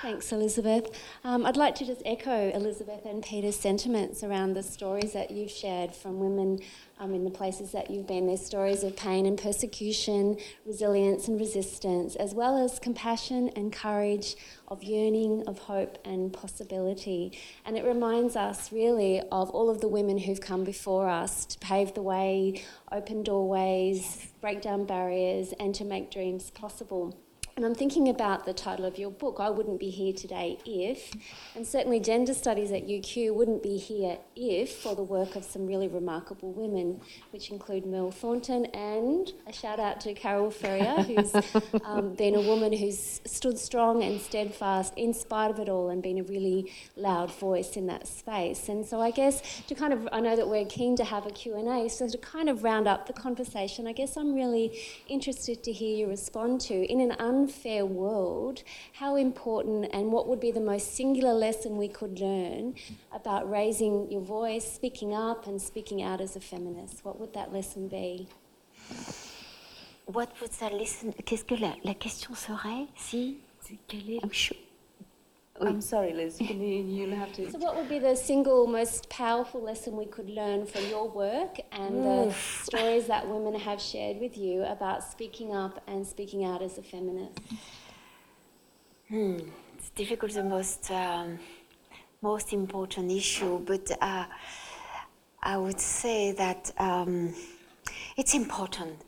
Thanks, 0.00 0.30
Elizabeth. 0.30 0.96
Um, 1.24 1.44
I'd 1.44 1.56
like 1.56 1.74
to 1.76 1.84
just 1.84 2.02
echo 2.06 2.50
Elizabeth 2.50 3.04
and 3.04 3.20
Peter's 3.20 3.58
sentiments 3.58 4.22
around 4.22 4.54
the 4.54 4.62
stories 4.62 5.12
that 5.12 5.32
you've 5.32 5.50
shared 5.50 5.92
from 5.92 6.20
women 6.20 6.60
um, 7.00 7.14
in 7.14 7.24
the 7.24 7.32
places 7.32 7.72
that 7.72 7.90
you've 7.90 8.06
been. 8.06 8.28
There's 8.28 8.46
stories 8.46 8.84
of 8.84 8.94
pain 8.94 9.26
and 9.26 9.36
persecution, 9.36 10.36
resilience 10.64 11.26
and 11.26 11.40
resistance, 11.40 12.14
as 12.14 12.32
well 12.32 12.64
as 12.64 12.78
compassion 12.78 13.50
and 13.56 13.72
courage, 13.72 14.36
of 14.68 14.84
yearning, 14.84 15.42
of 15.48 15.58
hope 15.58 15.98
and 16.04 16.32
possibility. 16.32 17.36
And 17.64 17.76
it 17.76 17.84
reminds 17.84 18.36
us 18.36 18.70
really 18.70 19.20
of 19.32 19.50
all 19.50 19.68
of 19.68 19.80
the 19.80 19.88
women 19.88 20.18
who've 20.18 20.40
come 20.40 20.62
before 20.62 21.08
us 21.08 21.44
to 21.46 21.58
pave 21.58 21.94
the 21.94 22.02
way, 22.02 22.62
open 22.92 23.24
doorways, 23.24 24.28
break 24.40 24.62
down 24.62 24.84
barriers, 24.84 25.52
and 25.58 25.74
to 25.74 25.84
make 25.84 26.12
dreams 26.12 26.50
possible. 26.50 27.16
And 27.58 27.66
I'm 27.66 27.74
thinking 27.74 28.08
about 28.08 28.46
the 28.46 28.52
title 28.52 28.84
of 28.84 29.00
your 29.00 29.10
book, 29.10 29.38
I 29.40 29.50
Wouldn't 29.50 29.80
Be 29.80 29.90
Here 29.90 30.12
Today 30.12 30.58
If, 30.64 31.12
and 31.56 31.66
certainly 31.66 31.98
gender 31.98 32.32
studies 32.32 32.70
at 32.70 32.86
UQ 32.86 33.34
wouldn't 33.34 33.64
be 33.64 33.76
here 33.76 34.18
if 34.36 34.76
for 34.76 34.94
the 34.94 35.02
work 35.02 35.34
of 35.34 35.42
some 35.42 35.66
really 35.66 35.88
remarkable 35.88 36.52
women, 36.52 37.00
which 37.32 37.50
include 37.50 37.84
Merle 37.84 38.12
Thornton 38.12 38.66
and 38.66 39.32
a 39.48 39.52
shout 39.52 39.80
out 39.80 40.00
to 40.02 40.14
Carole 40.14 40.52
Ferrier, 40.52 41.02
who's 41.02 41.34
um, 41.84 42.14
been 42.14 42.36
a 42.36 42.40
woman 42.42 42.72
who's 42.72 43.20
stood 43.24 43.58
strong 43.58 44.04
and 44.04 44.20
steadfast 44.20 44.92
in 44.96 45.12
spite 45.12 45.50
of 45.50 45.58
it 45.58 45.68
all 45.68 45.90
and 45.90 46.00
been 46.00 46.18
a 46.18 46.22
really 46.22 46.72
loud 46.94 47.32
voice 47.32 47.76
in 47.76 47.88
that 47.88 48.06
space. 48.06 48.68
And 48.68 48.86
so 48.86 49.00
I 49.00 49.10
guess 49.10 49.62
to 49.66 49.74
kind 49.74 49.92
of, 49.92 50.08
I 50.12 50.20
know 50.20 50.36
that 50.36 50.46
we're 50.46 50.64
keen 50.66 50.94
to 50.94 51.04
have 51.04 51.26
a 51.26 51.30
Q&A, 51.32 51.88
so 51.88 52.08
to 52.08 52.18
kind 52.18 52.48
of 52.48 52.62
round 52.62 52.86
up 52.86 53.08
the 53.08 53.12
conversation, 53.12 53.88
I 53.88 53.94
guess 53.94 54.16
I'm 54.16 54.32
really 54.32 54.78
interested 55.08 55.64
to 55.64 55.72
hear 55.72 55.96
you 55.96 56.06
respond 56.06 56.60
to, 56.60 56.84
in 56.88 57.00
an 57.00 57.16
un 57.18 57.47
unfair 57.48 57.86
world, 57.86 58.62
how 58.92 59.16
important 59.16 59.88
and 59.94 60.12
what 60.12 60.28
would 60.28 60.38
be 60.38 60.50
the 60.50 60.60
most 60.60 60.94
singular 60.94 61.32
lesson 61.32 61.78
we 61.78 61.88
could 61.88 62.20
learn 62.20 62.74
about 63.10 63.50
raising 63.50 64.10
your 64.10 64.20
voice, 64.20 64.70
speaking 64.70 65.14
up, 65.14 65.46
and 65.46 65.60
speaking 65.60 66.02
out 66.02 66.20
as 66.20 66.36
a 66.36 66.40
feminist? 66.40 67.02
What 67.06 67.18
would 67.18 67.32
that 67.32 67.50
lesson 67.50 67.88
be? 67.88 68.28
What 70.04 70.30
would 70.40 70.52
that 70.60 70.74
lesson? 70.74 71.14
Qu'est-ce 71.24 71.44
que 71.44 71.56
la, 71.56 71.72
la 71.84 71.94
question 71.94 72.34
serait 72.34 72.88
si? 72.96 73.38
Quelle 73.86 74.10
est? 74.10 74.67
I'm 75.60 75.80
sorry, 75.80 76.12
Liz. 76.12 76.40
You, 76.40 77.06
will 77.06 77.16
have 77.16 77.32
to. 77.34 77.50
So, 77.50 77.58
what 77.58 77.76
would 77.76 77.88
be 77.88 77.98
the 77.98 78.14
single 78.14 78.66
most 78.66 79.08
powerful 79.08 79.62
lesson 79.62 79.96
we 79.96 80.06
could 80.06 80.30
learn 80.30 80.66
from 80.66 80.86
your 80.86 81.08
work 81.08 81.58
and 81.72 82.04
the 82.04 82.32
stories 82.62 83.06
that 83.06 83.28
women 83.28 83.58
have 83.58 83.80
shared 83.80 84.20
with 84.20 84.36
you 84.36 84.62
about 84.62 85.02
speaking 85.04 85.54
up 85.54 85.82
and 85.86 86.06
speaking 86.06 86.44
out 86.44 86.62
as 86.62 86.78
a 86.78 86.82
feminist? 86.82 87.38
Hmm. 89.08 89.38
It's 89.76 89.90
difficult, 89.90 90.32
the 90.32 90.44
most 90.44 90.90
um, 90.90 91.38
most 92.20 92.52
important 92.52 93.10
issue, 93.12 93.58
but 93.60 93.90
uh, 94.00 94.26
I 95.42 95.56
would 95.56 95.80
say 95.80 96.32
that 96.32 96.72
um, 96.78 97.34
it's 98.16 98.34
important 98.34 98.98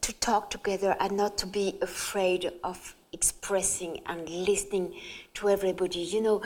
to 0.00 0.12
talk 0.14 0.50
together 0.50 0.96
and 1.00 1.16
not 1.16 1.36
to 1.38 1.46
be 1.46 1.78
afraid 1.82 2.52
of 2.62 2.94
expressing 3.12 4.00
and 4.06 4.28
listening 4.28 4.94
to 5.34 5.48
everybody. 5.48 5.98
You 5.98 6.20
know, 6.22 6.42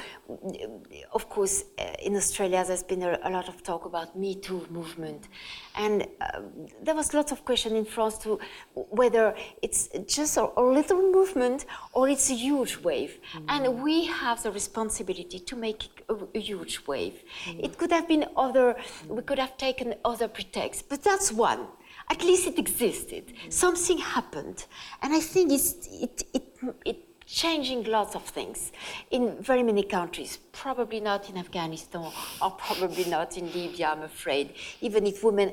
of 1.12 1.28
course, 1.28 1.64
uh, 1.78 1.82
in 2.02 2.16
Australia, 2.16 2.64
there's 2.66 2.82
been 2.82 3.02
a, 3.02 3.18
a, 3.22 3.30
lot 3.30 3.48
of 3.48 3.62
talk 3.62 3.84
about 3.84 4.16
Me 4.16 4.34
Too 4.34 4.66
movement, 4.70 5.28
and 5.76 6.06
uh, 6.20 6.40
there 6.82 6.94
was 6.94 7.12
lots 7.12 7.32
of 7.32 7.44
question 7.44 7.76
in 7.76 7.84
France 7.84 8.16
to 8.18 8.38
whether 8.74 9.34
it's 9.60 9.88
just 10.06 10.36
a, 10.38 10.48
a 10.56 10.62
little 10.62 11.12
movement 11.12 11.66
or 11.92 12.08
it's 12.08 12.30
a 12.30 12.34
huge 12.34 12.78
wave, 12.78 13.18
mm-hmm. 13.34 13.46
and 13.48 13.82
we 13.82 14.06
have 14.06 14.42
the 14.42 14.50
responsibility 14.50 15.38
to 15.38 15.56
make 15.56 16.04
a, 16.08 16.16
a 16.34 16.40
huge 16.40 16.86
wave. 16.86 17.22
Mm-hmm. 17.44 17.64
It 17.64 17.78
could 17.78 17.92
have 17.92 18.08
been 18.08 18.24
other. 18.36 18.74
We 19.08 19.22
could 19.22 19.38
have 19.38 19.56
taken 19.58 19.94
other 20.04 20.28
pretexts, 20.28 20.82
but 20.82 21.02
that's 21.02 21.30
one 21.30 21.66
at 22.10 22.22
least 22.22 22.46
it 22.46 22.58
existed. 22.58 23.32
Something 23.48 23.98
happened. 23.98 24.66
And 25.02 25.14
I 25.14 25.20
think 25.20 25.52
it's, 25.52 25.88
it, 25.90 26.22
it, 26.32 26.58
it 26.84 27.26
changing 27.26 27.84
lots 27.84 28.14
of 28.14 28.22
things 28.22 28.72
in 29.10 29.36
very 29.42 29.62
many 29.62 29.82
countries. 29.82 30.38
Probably 30.52 31.00
not 31.00 31.30
in 31.30 31.38
Afghanistan 31.38 32.10
or 32.42 32.50
probably 32.52 33.04
not 33.04 33.36
in 33.36 33.52
Libya, 33.52 33.88
I'm 33.88 34.02
afraid. 34.02 34.54
Even 34.80 35.06
if 35.06 35.24
women 35.24 35.52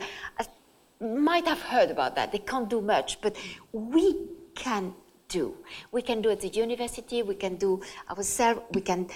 might 0.99 1.47
have 1.47 1.61
heard 1.61 1.89
about 1.89 2.15
that, 2.15 2.31
they 2.31 2.39
can't 2.39 2.69
do 2.69 2.81
much. 2.81 3.21
But 3.21 3.35
we 3.71 4.15
can 4.55 4.93
do. 5.27 5.55
We 5.91 6.01
can 6.01 6.21
do 6.21 6.29
at 6.29 6.41
the 6.41 6.49
university, 6.49 7.23
we 7.23 7.35
can 7.35 7.55
do 7.55 7.81
ourselves, 8.09 8.61
we 8.73 8.81
can 8.81 9.07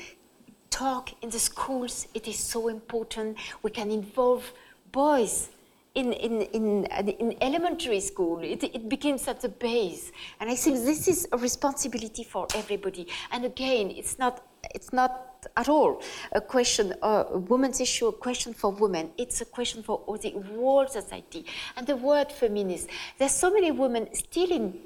talk 0.69 1.11
in 1.21 1.29
the 1.29 1.39
schools. 1.39 2.07
It 2.13 2.27
is 2.27 2.39
so 2.39 2.69
important. 2.69 3.37
We 3.61 3.71
can 3.71 3.91
involve 3.91 4.51
boys 4.91 5.49
in, 5.95 6.11
in, 6.13 6.41
in, 6.41 6.85
in 6.85 7.35
elementary 7.41 8.01
school. 8.01 8.39
It, 8.43 8.63
it 8.63 8.89
begins 8.89 9.27
at 9.27 9.41
the 9.41 9.49
base. 9.49 10.11
And 10.39 10.49
I 10.49 10.55
think 10.55 10.83
this 10.83 11.07
is 11.07 11.27
a 11.31 11.37
responsibility 11.37 12.23
for 12.23 12.47
everybody. 12.53 13.07
And 13.31 13.45
again, 13.45 13.91
it's 13.91 14.19
not, 14.19 14.45
it's 14.73 14.91
not 14.91 15.47
at 15.55 15.69
all 15.69 16.01
a 16.33 16.41
question, 16.41 16.93
a 17.01 17.37
woman's 17.37 17.79
issue, 17.79 18.07
a 18.07 18.13
question 18.13 18.53
for 18.53 18.71
women. 18.71 19.11
It's 19.17 19.41
a 19.41 19.45
question 19.45 19.83
for 19.83 19.97
all 20.05 20.17
the 20.17 20.31
whole 20.31 20.87
society. 20.87 21.45
And 21.77 21.87
the 21.87 21.95
word 21.95 22.31
feminist, 22.31 22.89
there's 23.17 23.31
so 23.31 23.51
many 23.51 23.71
women 23.71 24.13
still 24.13 24.51
in, 24.51 24.77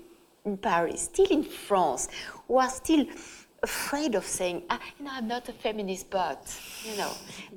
in 0.46 0.58
Paris, 0.58 1.02
still 1.04 1.28
in 1.28 1.44
France, 1.44 2.08
who 2.48 2.58
are 2.58 2.70
still 2.70 3.06
afraid 3.64 4.16
of 4.16 4.26
saying, 4.26 4.64
ah, 4.70 4.80
you 4.98 5.06
know, 5.06 5.12
I'm 5.14 5.28
not 5.28 5.50
a 5.50 5.54
feminist, 5.54 6.10
but, 6.10 6.42
you 6.84 6.98
know, 6.98 7.12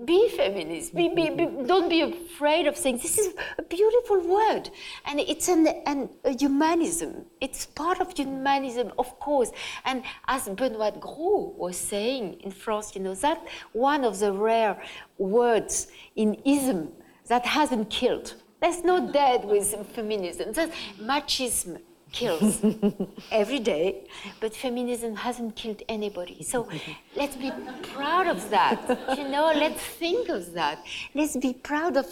be 0.04 0.28
feminist. 0.30 0.94
Be, 0.94 1.08
be, 1.08 1.30
be, 1.30 1.46
don't 1.66 1.88
be 1.88 2.02
afraid 2.02 2.66
of 2.66 2.76
saying, 2.76 2.98
this 2.98 3.18
is 3.18 3.34
a 3.58 3.62
beautiful 3.62 4.20
word. 4.20 4.70
And 5.06 5.20
it's 5.20 5.48
an, 5.48 5.66
an, 5.86 6.10
humanism. 6.38 7.26
It's 7.40 7.66
part 7.66 8.00
of 8.00 8.16
humanism, 8.16 8.92
of 8.98 9.18
course. 9.20 9.50
And 9.84 10.02
as 10.26 10.48
Benoîte 10.48 11.00
Groult 11.00 11.56
was 11.56 11.76
saying 11.76 12.40
in 12.40 12.50
France, 12.50 12.94
you 12.94 13.02
know, 13.02 13.14
that 13.14 13.46
one 13.72 14.04
of 14.04 14.18
the 14.18 14.32
rare 14.32 14.82
words 15.18 15.88
in 16.16 16.34
ism 16.44 16.92
that 17.28 17.46
hasn't 17.46 17.90
killed. 17.90 18.34
There's 18.60 18.84
no 18.84 19.12
dead 19.12 19.44
with 19.44 19.74
feminism. 19.94 20.52
That's 20.52 20.74
machismo 21.00 21.80
kills 22.12 22.62
every 23.32 23.58
day, 23.58 24.04
but 24.40 24.54
feminism 24.54 25.16
hasn't 25.16 25.56
killed 25.56 25.82
anybody. 25.88 26.42
So 26.42 26.68
let's 27.16 27.36
be 27.36 27.50
proud 27.94 28.26
of 28.26 28.50
that. 28.50 28.78
You 29.16 29.28
know, 29.28 29.46
let's 29.54 29.82
think 29.82 30.28
of 30.28 30.52
that. 30.52 30.84
Let's 31.14 31.36
be 31.36 31.54
proud 31.54 31.96
of 31.96 32.06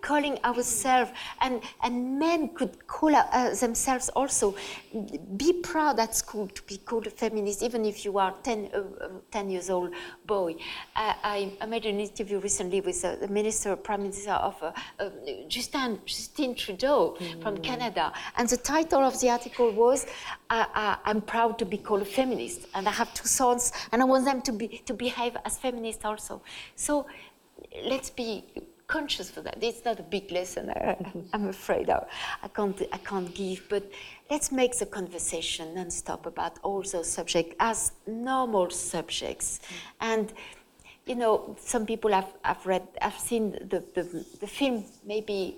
calling 0.00 0.38
ourselves, 0.44 1.10
and, 1.40 1.62
and 1.82 2.18
men 2.18 2.48
could 2.54 2.86
call 2.86 3.14
uh, 3.14 3.54
themselves 3.54 4.08
also. 4.10 4.54
Be 5.36 5.52
proud 5.52 5.98
at 6.00 6.14
school 6.14 6.48
to 6.48 6.62
be 6.62 6.78
called 6.78 7.06
a 7.06 7.10
feminist, 7.10 7.62
even 7.62 7.84
if 7.84 8.04
you 8.04 8.18
are 8.18 8.34
10, 8.42 8.70
uh, 8.74 8.78
uh 9.04 9.08
10 9.30 9.50
years 9.50 9.70
old 9.70 9.92
boy. 10.26 10.56
I, 10.94 11.52
I, 11.60 11.66
made 11.66 11.86
an 11.86 12.00
interview 12.00 12.38
recently 12.38 12.80
with 12.80 13.04
uh, 13.04 13.16
the 13.16 13.28
minister, 13.28 13.76
prime 13.76 14.02
minister 14.02 14.32
of 14.32 14.60
uh, 14.62 14.72
uh, 14.98 15.10
Justin, 15.48 16.00
Justin 16.04 16.54
Trudeau 16.54 17.16
mm. 17.18 17.42
from 17.42 17.58
Canada, 17.58 18.12
and 18.36 18.48
the 18.48 18.56
title 18.56 19.00
of 19.00 19.18
the 19.20 19.28
article 19.36 19.68
was 19.84 20.00
I'm 21.08 21.20
proud 21.34 21.52
to 21.62 21.66
be 21.74 21.78
called 21.86 22.02
a 22.08 22.10
feminist, 22.18 22.60
and 22.74 22.82
I 22.92 22.94
have 23.00 23.10
two 23.20 23.28
sons, 23.40 23.64
and 23.90 23.96
I 24.02 24.06
want 24.12 24.24
them 24.30 24.40
to, 24.48 24.52
be, 24.60 24.68
to 24.88 24.94
behave 25.06 25.34
as 25.46 25.52
feminists 25.64 26.04
also. 26.10 26.34
So 26.86 26.92
let's 27.92 28.10
be 28.24 28.30
conscious 28.96 29.28
for 29.34 29.42
that. 29.46 29.56
It's 29.62 29.84
not 29.84 29.98
a 29.98 30.08
big 30.16 30.30
lesson, 30.30 30.64
I'm 31.34 31.48
afraid 31.48 31.86
I, 31.90 32.06
I, 32.46 32.48
can't, 32.56 32.80
I 32.96 32.98
can't 32.98 33.30
give, 33.34 33.60
but 33.68 33.84
let's 34.30 34.48
make 34.52 34.72
the 34.78 34.86
conversation 34.86 35.74
non-stop 35.74 36.22
about 36.26 36.54
all 36.62 36.82
those 36.82 37.10
subjects 37.18 37.54
as 37.58 37.78
normal 38.06 38.70
subjects. 38.70 39.60
And 40.00 40.32
you 41.06 41.14
know, 41.14 41.56
some 41.60 41.86
people 41.86 42.10
have, 42.12 42.28
have 42.42 42.66
read, 42.66 42.86
have 43.00 43.16
seen 43.16 43.52
the, 43.52 43.82
the, 43.94 44.26
the 44.40 44.46
film 44.46 44.84
maybe 45.04 45.56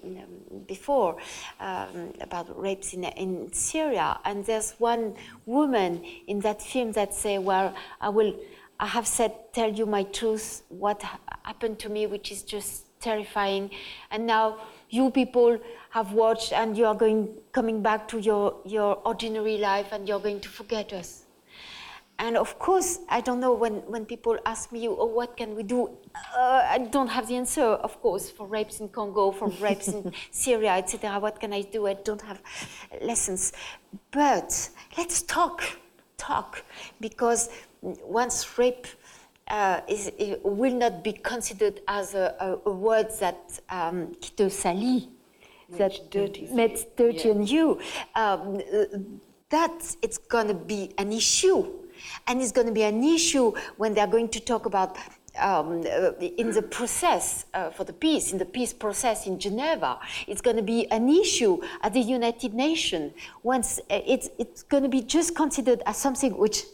before 0.66 1.16
um, 1.58 2.12
about 2.20 2.60
rapes 2.60 2.92
in, 2.92 3.04
in 3.04 3.50
Syria, 3.52 4.20
and 4.26 4.44
there's 4.44 4.72
one 4.72 5.14
woman 5.46 6.04
in 6.26 6.40
that 6.40 6.60
film 6.60 6.92
that 6.92 7.14
say, 7.14 7.38
well, 7.38 7.74
I 7.98 8.10
will, 8.10 8.38
I 8.78 8.86
have 8.86 9.06
said, 9.06 9.32
tell 9.54 9.72
you 9.72 9.86
my 9.86 10.02
truth, 10.02 10.62
what 10.68 11.02
happened 11.44 11.78
to 11.78 11.88
me, 11.88 12.06
which 12.06 12.30
is 12.30 12.42
just 12.42 12.84
terrifying, 13.00 13.70
and 14.10 14.26
now 14.26 14.58
you 14.90 15.10
people 15.10 15.58
have 15.90 16.12
watched 16.12 16.52
and 16.52 16.76
you 16.76 16.84
are 16.84 16.94
going 16.94 17.28
coming 17.52 17.80
back 17.80 18.06
to 18.08 18.18
your, 18.18 18.56
your 18.66 18.96
ordinary 19.06 19.56
life 19.56 19.88
and 19.92 20.06
you're 20.06 20.20
going 20.20 20.40
to 20.40 20.48
forget 20.48 20.92
us 20.92 21.24
and 22.18 22.36
of 22.36 22.58
course, 22.58 22.98
I 23.08 23.20
don't 23.20 23.38
know 23.38 23.54
when, 23.54 23.74
when 23.86 24.04
people 24.04 24.36
ask 24.44 24.72
me, 24.72 24.88
oh, 24.88 25.04
what 25.06 25.36
can 25.36 25.54
we 25.54 25.62
do? 25.62 25.96
Uh, 26.36 26.66
I 26.68 26.78
don't 26.78 27.06
have 27.06 27.28
the 27.28 27.36
answer, 27.36 27.62
of 27.62 28.00
course, 28.02 28.28
for 28.28 28.46
rapes 28.46 28.80
in 28.80 28.88
Congo, 28.88 29.30
for 29.30 29.48
rapes 29.60 29.86
in 29.88 30.12
Syria, 30.32 30.72
etc. 30.72 31.20
What 31.20 31.38
can 31.38 31.52
I 31.52 31.62
do? 31.62 31.86
I 31.86 31.94
don't 31.94 32.22
have 32.22 32.42
lessons. 33.00 33.52
But 34.10 34.68
let's 34.96 35.22
talk, 35.22 35.62
talk, 36.16 36.64
because 37.00 37.50
once 37.82 38.58
rape 38.58 38.88
uh, 39.46 39.80
is, 39.86 40.10
will 40.42 40.74
not 40.74 41.04
be 41.04 41.12
considered 41.12 41.80
as 41.86 42.14
a, 42.14 42.34
a, 42.40 42.68
a 42.68 42.72
word 42.72 43.10
that 43.20 43.60
um, 43.70 44.08
qui 44.20 44.32
te 44.36 44.44
salit, 44.50 45.08
that 45.70 46.10
dirty, 46.10 46.48
makes 46.50 46.84
dirty 46.96 47.28
yeah. 47.28 47.34
on 47.34 47.46
you, 47.46 47.80
um, 48.16 48.60
that 49.50 49.96
it's 50.02 50.18
going 50.18 50.48
to 50.48 50.54
be 50.54 50.92
an 50.98 51.12
issue 51.12 51.78
and 52.26 52.40
it's 52.40 52.52
going 52.52 52.66
to 52.66 52.72
be 52.72 52.82
an 52.82 53.02
issue 53.02 53.52
when 53.76 53.94
they're 53.94 54.06
going 54.06 54.28
to 54.30 54.40
talk 54.40 54.66
about 54.66 54.96
um, 55.38 55.84
uh, 55.86 56.12
in 56.20 56.50
the 56.50 56.62
process 56.62 57.46
uh, 57.54 57.70
for 57.70 57.84
the 57.84 57.92
peace, 57.92 58.32
in 58.32 58.38
the 58.38 58.44
peace 58.44 58.72
process 58.72 59.26
in 59.26 59.38
Geneva, 59.38 59.98
it's 60.26 60.40
going 60.40 60.56
to 60.56 60.62
be 60.62 60.90
an 60.90 61.08
issue 61.08 61.60
at 61.82 61.92
the 61.92 62.00
United 62.00 62.54
Nations. 62.54 63.12
Once 63.42 63.78
uh, 63.90 64.00
it's, 64.06 64.30
it's 64.38 64.62
going 64.62 64.82
to 64.82 64.88
be 64.88 65.02
just 65.02 65.34
considered 65.34 65.82
as 65.86 65.96
something 65.96 66.36
which 66.36 66.64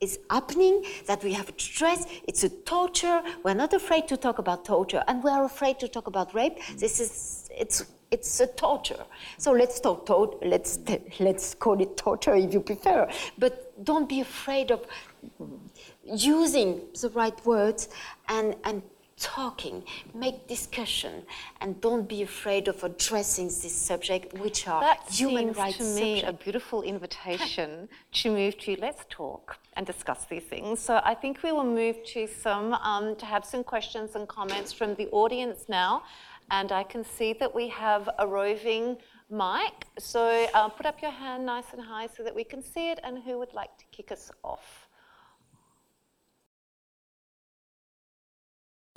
is 0.00 0.20
happening, 0.30 0.84
that 1.06 1.22
we 1.24 1.32
have 1.32 1.50
stress. 1.56 2.06
It's 2.28 2.44
a 2.44 2.48
torture. 2.48 3.20
We're 3.42 3.54
not 3.54 3.72
afraid 3.74 4.06
to 4.08 4.16
talk 4.16 4.38
about 4.38 4.64
torture, 4.64 5.02
and 5.08 5.22
we're 5.22 5.44
afraid 5.44 5.80
to 5.80 5.88
talk 5.88 6.06
about 6.06 6.34
rape. 6.34 6.58
This 6.76 7.00
is 7.00 7.50
it's 7.56 7.84
it's 8.10 8.40
a 8.40 8.46
torture. 8.46 9.04
So 9.38 9.52
let's 9.52 9.80
talk 9.80 10.06
to- 10.06 10.38
let's 10.42 10.78
let's 11.18 11.54
call 11.54 11.80
it 11.80 11.96
torture 11.96 12.34
if 12.34 12.54
you 12.54 12.60
prefer. 12.60 13.08
But 13.38 13.67
don't 13.82 14.08
be 14.08 14.20
afraid 14.20 14.70
of 14.70 14.86
using 16.04 16.80
the 17.00 17.10
right 17.10 17.44
words 17.44 17.88
and 18.28 18.56
and 18.64 18.82
talking, 19.18 19.84
make 20.14 20.46
discussion, 20.46 21.22
and 21.60 21.80
don't 21.80 22.08
be 22.08 22.22
afraid 22.22 22.68
of 22.68 22.82
addressing 22.84 23.46
this 23.46 23.72
subject, 23.72 24.32
which 24.38 24.68
are 24.68 24.80
that 24.80 25.00
human 25.10 25.52
rights. 25.52 25.78
to 25.78 25.84
me 25.84 26.22
a 26.22 26.32
beautiful 26.32 26.82
invitation 26.82 27.88
to 28.12 28.30
move 28.30 28.56
to 28.58 28.76
let's 28.80 29.04
talk 29.08 29.58
and 29.74 29.86
discuss 29.86 30.24
these 30.26 30.44
things. 30.44 30.80
So 30.80 31.00
I 31.04 31.14
think 31.14 31.42
we 31.42 31.52
will 31.52 31.64
move 31.64 31.96
to 32.14 32.26
some 32.26 32.74
um, 32.74 33.16
to 33.16 33.26
have 33.26 33.44
some 33.44 33.64
questions 33.64 34.14
and 34.14 34.28
comments 34.28 34.72
from 34.72 34.94
the 34.94 35.08
audience 35.08 35.64
now. 35.68 36.02
And 36.50 36.72
I 36.72 36.82
can 36.82 37.04
see 37.04 37.34
that 37.34 37.54
we 37.54 37.68
have 37.68 38.08
a 38.18 38.26
roving 38.26 38.96
mic. 39.30 39.86
So 39.98 40.46
uh, 40.54 40.68
put 40.68 40.86
up 40.86 41.02
your 41.02 41.10
hand 41.10 41.46
nice 41.46 41.72
and 41.72 41.82
high 41.82 42.08
so 42.16 42.22
that 42.22 42.34
we 42.34 42.44
can 42.44 42.62
see 42.62 42.90
it. 42.90 43.00
And 43.02 43.22
who 43.22 43.38
would 43.38 43.54
like 43.54 43.76
to 43.78 43.84
kick 43.90 44.10
us 44.12 44.30
off? 44.42 44.88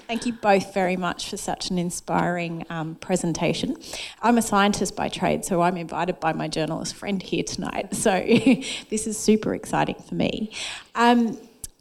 Thank 0.08 0.26
you 0.26 0.34
both 0.34 0.74
very 0.74 0.98
much 0.98 1.30
for 1.30 1.38
such 1.38 1.70
an 1.70 1.78
inspiring 1.78 2.66
um, 2.70 2.95
presentation. 2.95 3.78
I'm 4.22 4.38
a 4.38 4.41
scientist 4.41 4.95
by 4.95 5.08
trade, 5.08 5.45
so 5.45 5.62
I'm 5.62 5.78
invited 5.78 6.20
by 6.20 6.34
my 6.34 6.49
journalist 6.49 6.95
friend 6.95 7.22
here 7.22 7.44
tonight. 7.44 7.95
So 8.02 8.20
this 8.90 9.06
is 9.06 9.18
super 9.18 9.53
exciting 9.53 9.95
for 9.95 10.16
me. 10.16 10.52
Um, 10.95 11.38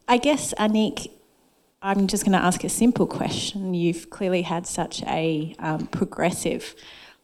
I 0.06 0.18
guess, 0.18 0.52
Annick, 0.58 1.10
I'm 1.82 2.06
just 2.06 2.24
going 2.24 2.38
to 2.38 2.44
ask 2.44 2.62
a 2.62 2.68
simple 2.68 3.06
question. 3.06 3.72
You've 3.72 4.10
clearly 4.10 4.42
had 4.42 4.66
such 4.66 5.02
a 5.04 5.56
um, 5.58 5.86
progressive 5.86 6.74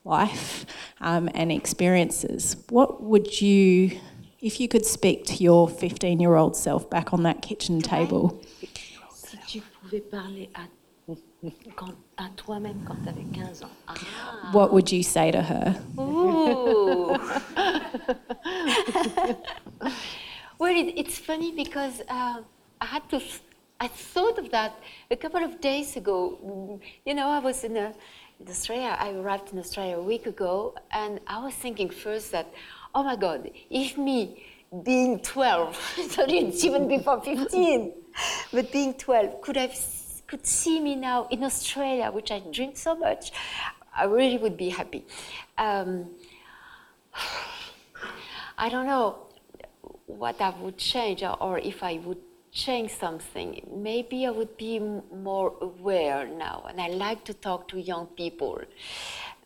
life 0.06 0.64
um, 1.00 1.28
and 1.34 1.52
experiences. 1.52 2.56
What 2.70 3.02
would 3.02 3.40
you, 3.40 3.98
if 4.40 4.60
you 4.60 4.68
could 4.68 4.86
speak 4.86 5.26
to 5.26 5.34
your 5.34 5.68
15 5.68 6.20
year 6.20 6.36
old 6.36 6.56
self 6.56 6.88
back 6.88 7.12
on 7.12 7.22
that 7.24 7.42
kitchen 7.42 7.80
table? 7.80 8.40
Si 9.12 9.36
tu 9.46 9.60
pouvais 9.60 10.00
parler 10.00 10.48
à, 10.54 10.62
quand, 11.74 11.94
à 12.16 12.28
toi-même 12.36 12.84
quand 12.86 12.96
tu 13.02 13.08
avais 13.08 13.24
15 13.32 13.62
ans. 13.64 13.70
Ah. 13.88 13.94
What 14.52 14.72
would 14.72 14.90
you 14.92 15.02
say 15.02 15.30
to 15.30 15.42
her? 15.42 15.76
Ooh. 15.98 17.08
well, 20.58 20.74
it, 20.74 20.94
it's 20.96 21.18
funny 21.18 21.52
because 21.52 22.00
uh, 22.08 22.42
I 22.80 22.86
had 22.86 23.08
to 23.10 23.20
I 23.78 23.88
thought 23.88 24.38
of 24.38 24.50
that 24.52 24.78
a 25.10 25.16
couple 25.16 25.44
of 25.44 25.60
days 25.60 25.96
ago. 25.96 26.80
You 27.04 27.14
know, 27.14 27.28
I 27.28 27.40
was 27.40 27.62
in, 27.62 27.76
a, 27.76 27.92
Australia. 28.48 28.96
I 28.98 29.10
arrived 29.10 29.52
in 29.52 29.58
Australia 29.58 29.96
a 29.98 30.02
week 30.02 30.26
ago, 30.26 30.74
and 30.90 31.20
I 31.26 31.42
was 31.42 31.54
thinking 31.54 31.90
first 31.90 32.32
that, 32.32 32.52
oh 32.94 33.02
my 33.02 33.16
God, 33.16 33.50
if 33.70 33.96
me 33.96 34.44
being 34.82 35.20
12, 35.20 35.76
sorry, 36.10 36.38
it's 36.38 36.64
even 36.64 36.88
before 36.88 37.20
15, 37.20 37.92
but 38.52 38.72
being 38.72 38.94
12, 38.94 39.40
could 39.40 39.56
have 39.56 39.74
could 40.26 40.44
see 40.44 40.80
me 40.80 40.96
now 40.96 41.28
in 41.30 41.44
Australia, 41.44 42.10
which 42.10 42.32
I 42.32 42.40
dream 42.40 42.74
so 42.74 42.96
much, 42.96 43.30
I 43.96 44.04
really 44.04 44.38
would 44.38 44.56
be 44.56 44.70
happy. 44.70 45.04
Um, 45.56 46.10
I 48.58 48.68
don't 48.68 48.86
know 48.86 49.28
what 50.06 50.40
I 50.40 50.50
would 50.50 50.78
change, 50.78 51.22
or 51.22 51.58
if 51.58 51.82
I 51.82 52.00
would 52.04 52.18
change 52.56 52.90
something, 52.90 53.48
maybe 53.70 54.26
I 54.26 54.30
would 54.30 54.56
be 54.56 54.78
more 55.28 55.52
aware 55.60 56.26
now. 56.26 56.64
And 56.68 56.80
I 56.80 56.88
like 56.88 57.22
to 57.24 57.34
talk 57.34 57.68
to 57.68 57.78
young 57.78 58.06
people, 58.06 58.62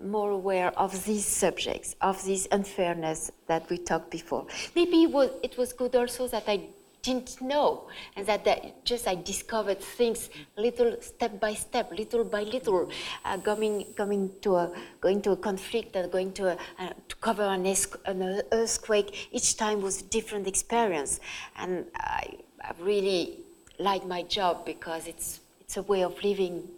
more 0.01 0.31
aware 0.31 0.71
of 0.79 1.05
these 1.05 1.27
subjects, 1.27 1.97
of 2.01 2.25
this 2.25 2.47
unfairness 2.53 3.33
that 3.49 3.69
we 3.69 3.79
talked 3.79 4.11
before. 4.11 4.47
Maybe 4.77 5.03
it 5.03 5.11
was, 5.11 5.31
it 5.43 5.59
was 5.59 5.73
good 5.73 5.97
also 5.97 6.29
that 6.29 6.45
I 6.47 6.69
didn't 7.03 7.41
know 7.41 7.89
and 8.15 8.27
that, 8.27 8.45
that 8.45 8.85
just 8.85 9.09
I 9.09 9.17
discovered 9.17 9.81
things 9.81 10.31
little 10.57 10.97
step 11.01 11.41
by 11.41 11.55
step, 11.55 11.91
little 11.91 12.25
by 12.25 12.43
little, 12.45 12.91
uh, 13.25 13.37
going, 13.39 13.87
going, 13.97 14.31
to 14.43 14.55
a, 14.55 14.73
going 15.01 15.21
to 15.23 15.33
a 15.33 15.37
conflict 15.37 15.97
and 15.97 16.13
going 16.13 16.33
to, 16.35 16.51
a, 16.51 16.57
uh, 16.79 16.91
to 17.09 17.17
cover 17.17 17.43
an, 17.43 17.67
an 18.05 18.43
earthquake. 18.53 19.29
Each 19.33 19.57
time 19.57 19.81
was 19.81 20.01
a 20.03 20.05
different 20.05 20.47
experience. 20.47 21.19
And 21.57 21.87
I, 21.97 22.37
I 22.63 22.73
really 22.81 23.39
like 23.79 24.07
my 24.07 24.23
job 24.23 24.67
because 24.67 25.07
it's 25.07 25.41
it's 25.61 25.77
a 25.77 25.83
way 25.83 26.03
of 26.03 26.23
living 26.23 26.69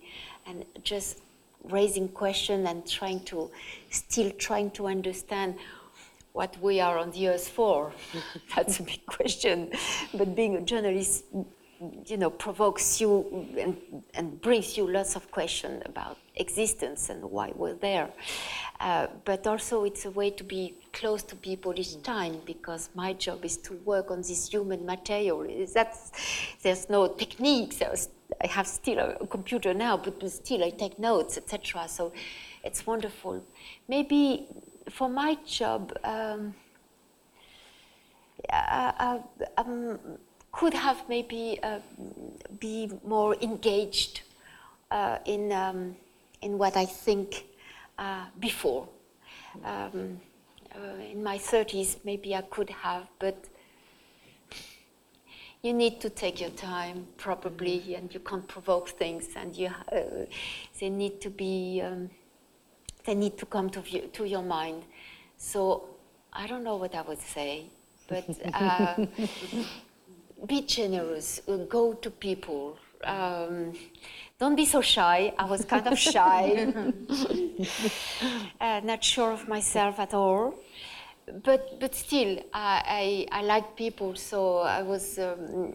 and 0.46 0.64
just 0.84 1.18
raising 1.64 2.08
questions 2.08 2.68
and 2.68 2.86
trying 2.86 3.20
to 3.24 3.50
still 3.90 4.30
trying 4.32 4.70
to 4.72 4.86
understand 4.86 5.54
what 6.32 6.56
we 6.60 6.80
are 6.80 6.98
on 6.98 7.10
the 7.12 7.28
earth 7.28 7.48
for. 7.48 7.92
That's 8.56 8.80
a 8.80 8.82
big 8.82 9.04
question. 9.06 9.70
But 10.14 10.34
being 10.34 10.56
a 10.56 10.60
journalist, 10.60 11.24
you 12.06 12.16
know, 12.16 12.30
provokes 12.30 13.00
you 13.00 13.46
and, 13.58 13.76
and 14.14 14.40
brings 14.40 14.76
you 14.76 14.88
lots 14.88 15.16
of 15.16 15.30
questions 15.30 15.82
about 15.86 16.16
existence 16.36 17.08
and 17.08 17.22
why 17.22 17.52
we're 17.54 17.74
there. 17.74 18.08
Uh, 18.80 19.06
but 19.24 19.46
also, 19.46 19.84
it's 19.84 20.04
a 20.04 20.10
way 20.10 20.30
to 20.30 20.44
be 20.44 20.74
close 20.92 21.22
to 21.22 21.36
people 21.36 21.72
each 21.76 22.02
time 22.02 22.36
because 22.44 22.90
my 22.94 23.12
job 23.12 23.44
is 23.44 23.56
to 23.56 23.74
work 23.84 24.10
on 24.10 24.18
this 24.18 24.48
human 24.48 24.84
material. 24.84 25.46
That's, 25.72 26.12
there's 26.62 26.88
no 26.88 27.08
techniques. 27.08 27.82
I 27.82 28.46
have 28.46 28.66
still 28.66 28.98
a 28.98 29.26
computer 29.26 29.74
now, 29.74 29.96
but 29.96 30.28
still 30.30 30.64
I 30.64 30.70
take 30.70 30.98
notes, 30.98 31.36
etc. 31.36 31.86
So 31.88 32.12
it's 32.64 32.86
wonderful. 32.86 33.44
Maybe 33.88 34.46
for 34.90 35.08
my 35.08 35.36
job, 35.46 35.92
um, 36.04 36.54
I, 38.50 39.20
I, 39.56 39.60
um, 39.60 39.98
could 40.52 40.74
have 40.74 41.08
maybe 41.08 41.58
uh, 41.62 41.78
be 42.60 42.90
more 43.04 43.34
engaged 43.40 44.22
uh, 44.90 45.18
in 45.24 45.50
um, 45.52 45.96
in 46.42 46.58
what 46.58 46.76
I 46.76 46.84
think 46.84 47.46
uh, 47.98 48.26
before. 48.38 48.88
Um, 49.64 50.20
uh, 50.74 51.12
in 51.12 51.22
my 51.22 51.36
30s, 51.36 51.96
maybe 52.04 52.34
I 52.34 52.40
could 52.42 52.70
have, 52.70 53.06
but 53.18 53.36
you 55.62 55.72
need 55.72 56.00
to 56.00 56.10
take 56.10 56.40
your 56.40 56.50
time 56.50 57.06
probably 57.16 57.94
and 57.94 58.12
you 58.12 58.20
can't 58.20 58.46
provoke 58.48 58.88
things 58.88 59.28
and 59.36 59.54
you 59.56 59.68
uh, 59.92 60.00
they 60.80 60.90
need 60.90 61.20
to 61.20 61.30
be 61.30 61.80
um, 61.84 62.10
they 63.04 63.14
need 63.14 63.38
to 63.38 63.46
come 63.46 63.70
to, 63.70 63.80
view, 63.80 64.08
to 64.12 64.24
your 64.24 64.42
mind 64.42 64.82
so 65.36 65.88
i 66.32 66.46
don't 66.48 66.64
know 66.64 66.76
what 66.76 66.94
i 66.96 67.02
would 67.02 67.20
say 67.20 67.66
but 68.08 68.24
uh, 68.54 69.06
be 70.46 70.62
generous 70.62 71.40
uh, 71.48 71.56
go 71.68 71.92
to 71.94 72.10
people 72.10 72.76
Um, 73.04 73.72
don't 74.38 74.56
be 74.56 74.64
so 74.64 74.80
shy. 74.80 75.32
I 75.38 75.44
was 75.44 75.64
kind 75.64 75.86
of 75.86 75.98
shy, 75.98 76.72
uh, 78.60 78.80
not 78.84 79.04
sure 79.04 79.32
of 79.32 79.48
myself 79.48 79.98
at 79.98 80.14
all. 80.14 80.54
But 81.44 81.78
but 81.80 81.94
still, 81.94 82.38
I, 82.52 83.26
I, 83.30 83.40
I 83.40 83.42
like 83.42 83.76
people, 83.76 84.16
so 84.16 84.58
I 84.58 84.82
was, 84.82 85.18
um, 85.18 85.74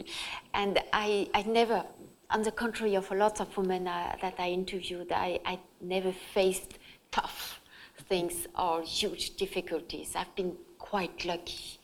and 0.53 0.79
I 0.91 1.29
I 1.33 1.43
never, 1.43 1.83
on 2.29 2.43
the 2.43 2.51
contrary 2.51 2.95
of 2.95 3.09
a 3.11 3.15
lot 3.15 3.39
of 3.39 3.55
women 3.57 3.87
uh, 3.87 4.15
that 4.21 4.35
I 4.39 4.49
interviewed, 4.49 5.11
I, 5.11 5.39
I 5.45 5.59
never 5.81 6.11
faced 6.11 6.77
tough 7.11 7.61
things 8.09 8.47
or 8.57 8.81
huge 8.83 9.37
difficulties. 9.37 10.15
I've 10.15 10.35
been 10.35 10.57
quite 10.77 11.25
lucky. 11.25 11.76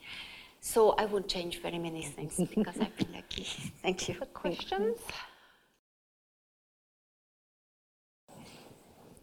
So 0.65 0.91
I 0.91 1.03
won't 1.03 1.27
change 1.27 1.61
very 1.61 1.77
many 1.77 2.03
things 2.15 2.37
because 2.37 2.79
I've 2.79 2.95
been 2.95 3.11
lucky. 3.13 3.43
Thank 3.81 4.07
you. 4.07 4.15
Questions? 4.33 4.97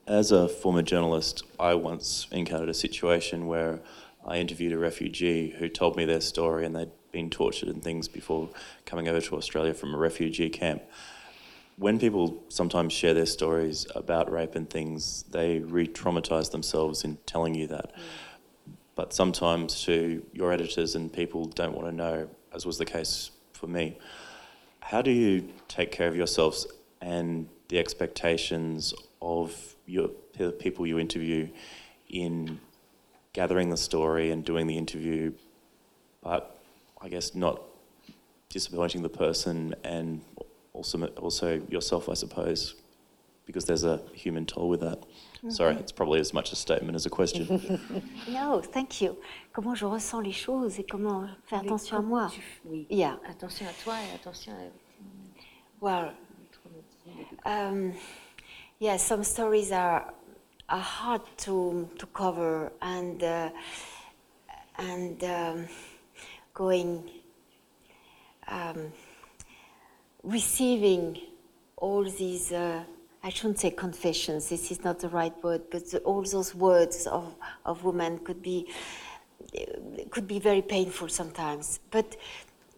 As 0.07 0.33
a 0.33 0.49
former 0.49 0.83
journalist, 0.83 1.45
I 1.59 1.75
once 1.75 2.27
encountered 2.31 2.69
a 2.69 2.75
situation 2.75 3.47
where 3.47 3.81
I 4.27 4.37
interviewed 4.37 4.75
a 4.75 4.79
refugee 4.79 5.55
who 5.59 5.71
told 5.71 5.97
me 5.97 6.05
their 6.05 6.21
story 6.21 6.67
and 6.67 6.77
they'd 6.77 6.91
been 7.11 7.31
tortured 7.31 7.71
and 7.71 7.83
things 7.83 8.07
before 8.07 8.51
coming 8.85 9.09
over 9.09 9.23
to 9.23 9.37
Australia 9.37 9.73
from 9.73 9.95
a 9.95 9.99
refugee 9.99 10.51
camp. 10.51 10.83
When 11.77 11.99
people 11.99 12.45
sometimes 12.51 12.93
share 12.93 13.15
their 13.15 13.25
stories 13.25 13.87
about 13.95 14.31
rape 14.31 14.57
and 14.57 14.69
things, 14.69 15.25
they 15.31 15.61
re 15.61 15.89
traumatize 15.89 16.51
themselves 16.51 17.03
in 17.03 17.17
telling 17.25 17.55
you 17.55 17.67
that. 17.69 17.95
Mm. 17.95 18.30
But 19.01 19.14
sometimes, 19.14 19.82
too, 19.82 20.27
your 20.35 20.52
editors 20.52 20.94
and 20.94 21.10
people 21.10 21.47
don't 21.47 21.72
want 21.72 21.89
to 21.89 21.97
know, 21.97 22.28
as 22.52 22.66
was 22.66 22.77
the 22.77 22.85
case 22.85 23.31
for 23.55 23.66
me. 23.66 23.97
How 24.81 25.01
do 25.01 25.10
you 25.10 25.48
take 25.68 25.90
care 25.90 26.06
of 26.06 26.14
yourselves 26.14 26.66
and 27.01 27.48
the 27.68 27.78
expectations 27.78 28.93
of 29.22 29.74
your, 29.86 30.10
the 30.36 30.52
people 30.52 30.86
you 30.86 30.98
interview 30.98 31.48
in 32.10 32.60
gathering 33.32 33.70
the 33.70 33.78
story 33.78 34.32
and 34.32 34.44
doing 34.44 34.66
the 34.66 34.77
interview, 34.77 35.32
but 36.22 36.60
I 37.01 37.09
guess 37.09 37.35
not 37.35 37.62
disappointing 38.51 39.01
the 39.01 39.09
person 39.09 39.74
and 39.82 40.20
also 40.74 41.06
also 41.16 41.62
yourself, 41.70 42.10
I 42.10 42.14
suppose, 42.14 42.74
because 43.47 43.64
there's 43.64 43.85
a 43.85 44.02
human 44.12 44.44
toll 44.44 44.68
with 44.68 44.81
that. 44.81 45.02
Mm-hmm. 45.41 45.51
Sorry, 45.51 45.75
it's 45.77 45.93
probably 45.93 46.21
as 46.21 46.35
much 46.35 46.53
a 46.53 46.57
statement 46.57 46.95
as 46.95 47.07
a 47.07 47.11
question. 47.11 47.47
no, 48.29 48.61
thank 48.61 49.01
you. 49.01 49.17
Comment 49.55 49.75
je 49.75 49.87
ressens 49.87 50.21
les 50.21 50.33
choses 50.33 50.79
et 50.79 50.85
comment 50.85 51.27
faire 51.47 51.61
attention 51.61 51.97
à 51.97 52.03
moi. 52.03 52.31
oui. 52.67 52.87
Yeah. 52.91 53.19
Attention 53.27 53.67
à 53.67 53.73
toi 53.83 53.95
et 53.95 54.15
attention 54.15 54.53
à. 54.53 54.71
Well, 55.81 56.12
um, 57.47 57.95
yeah, 58.79 58.99
some 58.99 59.25
stories 59.25 59.73
are 59.73 60.12
are 60.69 60.79
hard 60.79 61.23
to 61.39 61.89
to 61.99 62.07
cover 62.09 62.71
and 62.83 63.23
uh, 63.23 63.49
and 64.77 65.25
um, 65.25 65.69
going 66.53 67.09
um, 68.47 68.93
receiving 70.23 71.19
all 71.79 72.05
these. 72.05 72.53
Uh, 72.53 72.85
I 73.23 73.29
shouldn't 73.29 73.61
say 73.61 73.71
confessions. 73.71 74.49
This 74.49 74.71
is 74.71 74.83
not 74.83 74.99
the 74.99 75.09
right 75.09 75.35
word, 75.45 75.63
but 75.71 75.83
all 76.05 76.23
those 76.23 76.55
words 76.55 77.07
of 77.07 77.35
of 77.65 77.85
women 77.85 78.19
could 78.19 78.43
be 78.43 78.67
could 80.11 80.27
be 80.27 80.39
very 80.39 80.63
painful 80.63 81.09
sometimes. 81.09 81.81
But 81.91 82.17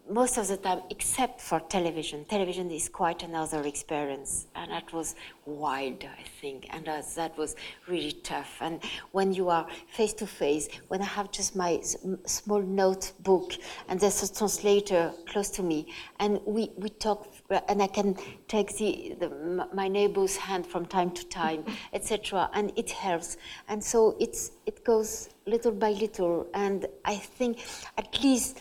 most 0.09 0.37
of 0.37 0.47
the 0.49 0.57
time, 0.57 0.81
except 0.89 1.39
for 1.39 1.61
television. 1.61 2.25
Television 2.25 2.69
is 2.71 2.89
quite 2.89 3.23
another 3.23 3.63
experience, 3.63 4.47
and 4.55 4.69
that 4.69 4.91
was 4.91 5.15
wild, 5.45 6.03
I 6.03 6.23
think, 6.41 6.67
and 6.71 6.85
that 6.85 7.37
was 7.37 7.55
really 7.87 8.11
tough. 8.11 8.57
And 8.59 8.81
when 9.11 9.33
you 9.33 9.49
are 9.49 9.65
face 9.87 10.13
to 10.15 10.27
face, 10.27 10.67
when 10.89 11.01
I 11.01 11.05
have 11.05 11.31
just 11.31 11.55
my 11.55 11.81
small 12.25 12.61
notebook 12.61 13.53
and 13.87 13.97
there's 13.99 14.21
a 14.23 14.33
translator 14.33 15.13
close 15.27 15.49
to 15.51 15.63
me, 15.63 15.87
and 16.19 16.41
we, 16.45 16.71
we 16.75 16.89
talk, 16.89 17.32
Uh, 17.49 17.59
and 17.67 17.81
I 17.81 17.87
can 17.87 18.15
take 18.47 18.77
the, 18.77 19.15
the 19.19 19.67
my 19.73 19.87
neighbor's 19.87 20.37
hand 20.37 20.65
from 20.65 20.85
time 20.85 21.11
to 21.11 21.25
time, 21.27 21.65
etc., 21.93 22.49
and 22.53 22.71
it 22.75 22.91
helps. 22.91 23.37
And 23.67 23.83
so 23.83 24.15
it's 24.19 24.51
it 24.65 24.83
goes 24.83 25.29
little 25.45 25.71
by 25.71 25.91
little, 25.91 26.47
and 26.53 26.87
I 27.05 27.15
think 27.15 27.59
at 27.97 28.23
least 28.23 28.59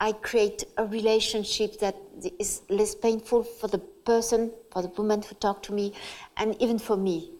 I 0.00 0.12
create 0.12 0.64
a 0.76 0.86
relationship 0.86 1.80
that 1.80 1.96
is 2.38 2.62
less 2.68 2.94
painful 2.94 3.42
for 3.42 3.66
the 3.66 3.78
person, 3.78 4.52
for 4.72 4.82
the 4.82 4.88
woman 4.88 5.22
who 5.22 5.34
talk 5.34 5.62
to 5.64 5.72
me, 5.72 5.92
and 6.36 6.60
even 6.62 6.78
for 6.78 6.96
me. 6.96 7.32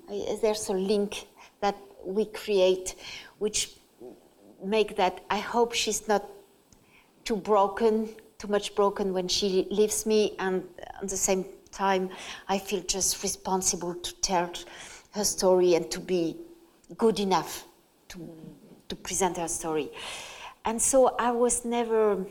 There's 0.42 0.68
a 0.68 0.72
link 0.72 1.26
that 1.60 1.76
we 2.04 2.24
create, 2.24 2.96
which 3.38 3.76
make 4.64 4.96
that 4.96 5.20
I 5.30 5.38
hope 5.38 5.72
she's 5.72 6.08
not 6.08 6.24
too 7.24 7.36
broken, 7.36 8.08
too 8.38 8.48
much 8.48 8.74
broken 8.76 9.12
when 9.12 9.26
she 9.26 9.66
leaves 9.70 10.06
me, 10.06 10.36
and 10.38 10.62
at 11.02 11.08
the 11.08 11.16
same 11.16 11.44
time, 11.72 12.08
I 12.48 12.58
feel 12.58 12.80
just 12.82 13.22
responsible 13.22 13.94
to 13.94 14.14
tell 14.20 14.52
her 15.12 15.24
story 15.24 15.74
and 15.74 15.90
to 15.90 15.98
be 15.98 16.36
good 16.96 17.18
enough 17.18 17.64
to, 18.08 18.18
to 18.88 18.96
present 18.96 19.36
her 19.38 19.48
story. 19.48 19.90
And 20.64 20.80
so 20.80 21.16
I 21.18 21.32
was 21.32 21.64
never 21.64 22.24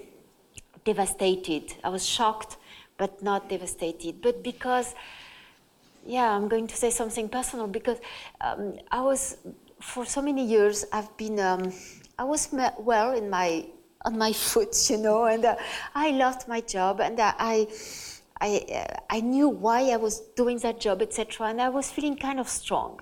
devastated. 0.85 1.73
I 1.83 1.89
was 1.89 2.05
shocked, 2.05 2.57
but 2.97 3.21
not 3.21 3.49
devastated. 3.49 4.21
But 4.21 4.43
because, 4.43 4.95
yeah, 6.05 6.29
I'm 6.31 6.47
going 6.47 6.67
to 6.67 6.75
say 6.75 6.89
something 6.89 7.27
personal 7.27 7.67
because 7.67 7.97
um, 8.39 8.79
I 8.91 9.01
was, 9.01 9.37
for 9.81 10.05
so 10.05 10.21
many 10.21 10.45
years, 10.45 10.85
I've 10.93 11.15
been, 11.17 11.39
um, 11.39 11.73
I 12.17 12.23
was 12.23 12.49
well 12.79 13.11
in 13.11 13.29
my, 13.29 13.65
on 14.05 14.17
my 14.17 14.33
foot, 14.49 14.75
you 14.89 14.97
know, 14.97 15.25
and 15.25 15.45
uh, 15.45 15.55
I 15.95 16.11
lost 16.11 16.47
my 16.47 16.61
job 16.61 17.01
and 17.01 17.19
uh, 17.19 17.33
I, 17.37 17.67
I, 18.39 18.65
uh, 18.71 18.99
I 19.09 19.19
knew 19.21 19.49
why 19.49 19.89
I 19.91 19.97
was 19.97 20.19
doing 20.35 20.57
that 20.59 20.79
job, 20.79 21.01
etc. 21.01 21.47
And 21.47 21.61
I 21.61 21.69
was 21.69 21.89
feeling 21.89 22.15
kind 22.17 22.39
of 22.39 22.47
strong. 22.47 22.99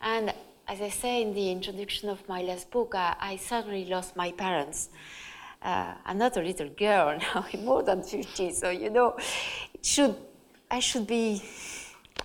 And 0.00 0.34
as 0.68 0.80
I 0.80 0.88
say 0.88 1.22
in 1.22 1.34
the 1.34 1.50
introduction 1.50 2.08
of 2.08 2.26
my 2.28 2.42
last 2.42 2.70
book, 2.70 2.94
I, 2.94 3.16
I 3.20 3.36
suddenly 3.36 3.84
lost 3.84 4.16
my 4.16 4.32
parents 4.32 4.88
uh, 5.64 5.94
another 6.06 6.42
little 6.44 6.68
girl 6.68 7.18
now, 7.34 7.46
more 7.60 7.82
than 7.82 8.02
50. 8.02 8.52
So, 8.52 8.70
you 8.70 8.90
know, 8.90 9.16
it 9.74 9.84
should, 9.84 10.16
I 10.70 10.80
should 10.80 11.06
be 11.06 11.42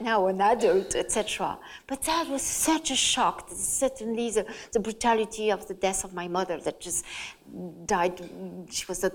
now 0.02 0.28
an 0.28 0.41
adult, 0.41 0.95
etc. 0.95 1.57
But 1.88 2.03
that 2.03 2.28
was 2.30 2.41
such 2.41 2.91
a 2.91 2.95
shock. 2.95 3.49
Certainly, 3.49 4.32
the, 4.32 4.45
the 4.72 4.80
brutality 4.80 5.52
of 5.52 5.68
the 5.68 5.74
death 5.74 6.03
of 6.03 6.14
my 6.14 6.28
mother 6.28 6.60
that 6.60 6.80
just 6.80 7.06
died. 7.86 8.22
She 8.69 8.86
was 8.88 9.03
not, 9.03 9.14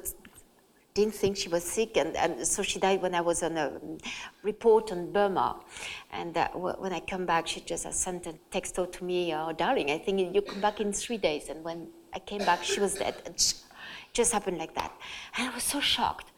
didn't 0.94 1.14
think 1.14 1.36
she 1.36 1.48
was 1.48 1.64
sick, 1.64 1.96
and, 1.96 2.16
and 2.16 2.46
so 2.46 2.62
she 2.62 2.78
died 2.78 3.00
when 3.00 3.14
I 3.14 3.20
was 3.20 3.42
on 3.42 3.56
a 3.56 3.72
report 4.42 4.92
on 4.92 5.12
Burma. 5.12 5.60
And 6.12 6.36
uh, 6.36 6.48
when 6.50 6.92
I 6.92 7.00
come 7.00 7.24
back, 7.26 7.46
she 7.46 7.60
just 7.60 7.90
sent 7.92 8.26
a 8.26 8.34
text 8.50 8.78
out 8.78 8.92
to 8.94 9.04
me, 9.04 9.34
"Oh, 9.34 9.52
darling, 9.52 9.90
I 9.90 9.98
think 9.98 10.34
you 10.34 10.42
come 10.42 10.60
back 10.60 10.80
in 10.80 10.92
three 10.92 11.18
days." 11.18 11.48
And 11.48 11.64
when 11.64 11.88
I 12.12 12.18
came 12.18 12.40
back, 12.40 12.62
she 12.64 12.80
was 12.80 12.94
dead. 12.94 13.14
It 13.24 13.54
just 14.12 14.32
happened 14.32 14.58
like 14.58 14.74
that. 14.74 14.92
And 15.36 15.48
I 15.48 15.54
was 15.54 15.62
so 15.64 15.80
shocked, 15.80 16.31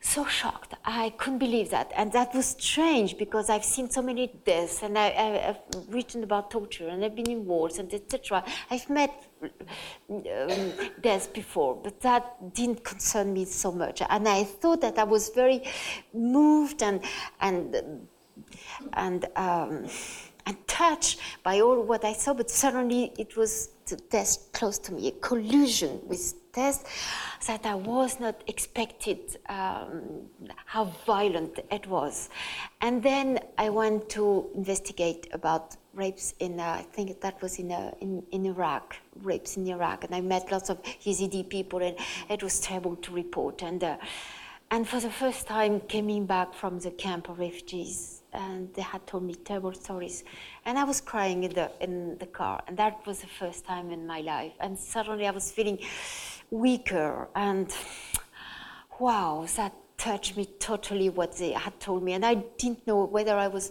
so 0.00 0.24
shocked. 0.24 0.74
I 0.84 1.10
couldn't 1.10 1.38
believe 1.38 1.70
that. 1.70 1.92
And 1.94 2.10
that 2.12 2.34
was 2.34 2.46
strange 2.46 3.18
because 3.18 3.50
I've 3.50 3.64
seen 3.64 3.90
so 3.90 4.00
many 4.00 4.32
deaths 4.44 4.82
and 4.82 4.98
I, 4.98 5.10
have 5.10 5.60
written 5.88 6.24
about 6.24 6.50
torture 6.50 6.88
and 6.88 7.04
I've 7.04 7.14
been 7.14 7.30
in 7.30 7.44
wars 7.44 7.78
and 7.78 7.92
etc. 7.92 8.42
I've 8.70 8.88
met 8.88 9.12
um, 10.08 10.72
deaths 11.02 11.26
before, 11.26 11.76
but 11.76 12.00
that 12.00 12.54
didn't 12.54 12.82
concern 12.82 13.32
me 13.32 13.44
so 13.44 13.70
much. 13.70 14.02
And 14.08 14.26
I 14.26 14.44
thought 14.44 14.80
that 14.80 14.98
I 14.98 15.04
was 15.04 15.28
very 15.30 15.62
moved 16.14 16.82
and, 16.82 17.04
and, 17.40 18.06
and, 18.94 19.26
um, 19.36 19.86
and 20.46 20.66
touched 20.66 21.20
by 21.42 21.60
all 21.60 21.82
what 21.82 22.04
I 22.06 22.14
saw, 22.14 22.32
but 22.32 22.50
suddenly 22.50 23.12
it 23.18 23.36
was 23.36 23.68
the 23.90 23.96
death 24.10 24.50
close 24.52 24.78
to 24.78 24.92
me, 24.92 25.08
a 25.08 25.12
collusion 25.12 26.00
with 26.06 26.34
test 26.52 26.86
that 27.46 27.64
I 27.64 27.74
was 27.74 28.20
not 28.20 28.42
expected 28.46 29.38
um, 29.48 30.26
how 30.66 30.84
violent 31.06 31.60
it 31.70 31.86
was. 31.86 32.28
And 32.80 33.02
then 33.02 33.38
I 33.58 33.70
went 33.70 34.08
to 34.10 34.50
investigate 34.54 35.28
about 35.32 35.76
rapes 35.94 36.34
in, 36.38 36.60
uh, 36.60 36.78
I 36.78 36.82
think 36.82 37.20
that 37.20 37.40
was 37.42 37.58
in, 37.58 37.72
uh, 37.72 37.92
in, 38.00 38.22
in 38.30 38.46
Iraq, 38.46 38.96
rapes 39.22 39.56
in 39.56 39.66
Iraq. 39.66 40.04
And 40.04 40.14
I 40.14 40.20
met 40.20 40.50
lots 40.50 40.70
of 40.70 40.82
Yazidi 40.82 41.48
people 41.48 41.80
and 41.80 41.96
it 42.28 42.42
was 42.42 42.60
terrible 42.60 42.96
to 42.96 43.12
report. 43.12 43.62
And, 43.62 43.82
uh, 43.82 43.96
and 44.70 44.88
for 44.88 45.00
the 45.00 45.10
first 45.10 45.46
time 45.46 45.80
coming 45.80 46.26
back 46.26 46.54
from 46.54 46.78
the 46.78 46.90
camp 46.90 47.28
of 47.28 47.38
refugees, 47.38 48.19
and 48.32 48.72
they 48.74 48.82
had 48.82 49.06
told 49.06 49.22
me 49.22 49.34
terrible 49.34 49.72
stories. 49.72 50.24
And 50.64 50.78
I 50.78 50.84
was 50.84 51.00
crying 51.00 51.44
in 51.44 51.52
the, 51.52 51.70
in 51.80 52.18
the 52.18 52.26
car, 52.26 52.62
and 52.66 52.76
that 52.76 53.06
was 53.06 53.20
the 53.20 53.26
first 53.26 53.64
time 53.64 53.90
in 53.90 54.06
my 54.06 54.20
life. 54.20 54.52
And 54.60 54.78
suddenly 54.78 55.26
I 55.26 55.30
was 55.30 55.50
feeling 55.52 55.78
weaker 56.50 57.28
and 57.34 57.72
wow 58.98 59.46
that 59.56 59.72
touched 59.96 60.36
me 60.36 60.46
totally 60.58 61.08
what 61.08 61.36
they 61.36 61.52
had 61.52 61.78
told 61.78 62.02
me. 62.02 62.14
And 62.14 62.24
I 62.24 62.34
didn't 62.34 62.86
know 62.86 63.04
whether 63.04 63.36
I 63.36 63.48
was 63.48 63.70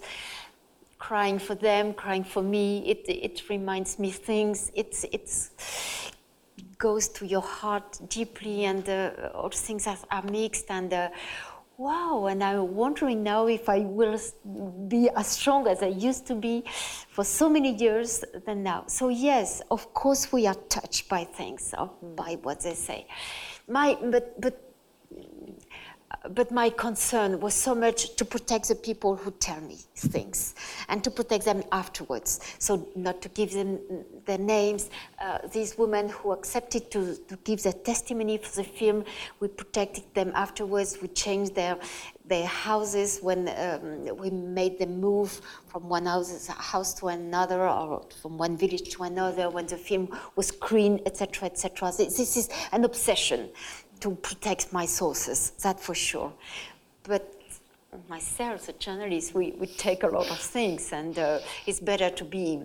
crying 0.99 1.39
for 1.39 1.55
them, 1.55 1.93
crying 1.93 2.23
for 2.23 2.43
me. 2.43 2.83
It, 2.85 3.05
it 3.07 3.49
reminds 3.49 3.97
me 3.97 4.11
things. 4.11 4.71
It's, 4.75 5.05
it's, 5.11 5.51
goes 6.77 7.09
to 7.09 7.25
your 7.25 7.41
heart 7.41 7.99
deeply, 8.07 8.63
and 8.63 8.87
uh, 8.87 9.11
all 9.33 9.49
things 9.49 9.85
are, 9.85 9.97
are 10.11 10.23
mixed. 10.23 10.71
And 10.71 10.93
uh, 10.93 11.09
wow, 11.79 12.25
and 12.25 12.43
I'm 12.43 12.75
wondering 12.75 13.23
now 13.23 13.47
if 13.47 13.69
I 13.69 13.79
will 13.79 14.19
be 14.89 15.09
as 15.15 15.27
strong 15.27 15.65
as 15.65 15.81
I 15.81 15.87
used 15.87 16.27
to 16.27 16.35
be 16.35 16.65
for 17.07 17.23
so 17.23 17.49
many 17.49 17.73
years 17.73 18.23
than 18.45 18.63
now. 18.63 18.83
So, 18.87 19.07
yes, 19.07 19.61
of 19.71 19.93
course, 19.93 20.31
we 20.33 20.45
are 20.45 20.57
touched 20.67 21.07
by 21.07 21.23
things, 21.23 21.73
or 21.77 21.87
hmm. 21.87 22.15
by 22.15 22.37
what 22.43 22.61
they 22.61 22.73
say. 22.73 23.07
My, 23.67 23.97
but, 24.01 24.39
but 24.41 24.68
but 26.31 26.51
my 26.51 26.69
concern 26.69 27.39
was 27.39 27.53
so 27.53 27.75
much 27.75 28.15
to 28.15 28.25
protect 28.25 28.67
the 28.67 28.75
people 28.75 29.15
who 29.15 29.31
tell 29.31 29.61
me 29.61 29.77
things 29.95 30.55
and 30.87 31.03
to 31.03 31.11
protect 31.11 31.45
them 31.45 31.63
afterwards. 31.71 32.39
So, 32.59 32.87
not 32.95 33.21
to 33.21 33.29
give 33.29 33.53
them 33.53 33.79
their 34.25 34.37
names. 34.37 34.89
Uh, 35.21 35.39
these 35.53 35.77
women 35.77 36.09
who 36.09 36.31
accepted 36.31 36.91
to, 36.91 37.15
to 37.27 37.35
give 37.43 37.63
their 37.63 37.73
testimony 37.73 38.37
for 38.37 38.55
the 38.55 38.63
film, 38.63 39.05
we 39.39 39.47
protected 39.47 40.03
them 40.13 40.31
afterwards. 40.35 40.97
We 41.01 41.09
changed 41.09 41.55
their, 41.55 41.77
their 42.25 42.47
houses 42.47 43.19
when 43.21 43.49
um, 43.49 44.17
we 44.17 44.29
made 44.31 44.79
them 44.79 44.99
move 44.99 45.41
from 45.67 45.89
one 45.89 46.05
house, 46.05 46.47
house 46.47 46.93
to 46.95 47.09
another 47.09 47.67
or 47.67 48.05
from 48.21 48.37
one 48.37 48.57
village 48.57 48.89
to 48.95 49.03
another 49.03 49.49
when 49.49 49.67
the 49.67 49.77
film 49.77 50.09
was 50.35 50.47
screened, 50.47 51.01
etc., 51.05 51.45
etc. 51.45 51.91
This 51.95 52.35
is 52.35 52.49
an 52.71 52.83
obsession 52.83 53.49
to 53.99 54.11
protect 54.11 54.71
my 54.73 54.85
sources, 54.85 55.51
that 55.61 55.79
for 55.79 55.95
sure. 55.95 56.31
But 57.03 57.35
myself, 58.07 58.61
as 58.61 58.69
a 58.69 58.73
journalist, 58.73 59.33
we, 59.33 59.51
we 59.51 59.67
take 59.67 60.03
a 60.03 60.07
lot 60.07 60.29
of 60.29 60.39
things, 60.39 60.93
and 60.93 61.17
uh, 61.17 61.39
it's 61.65 61.79
better 61.79 62.09
to 62.09 62.25
be 62.25 62.61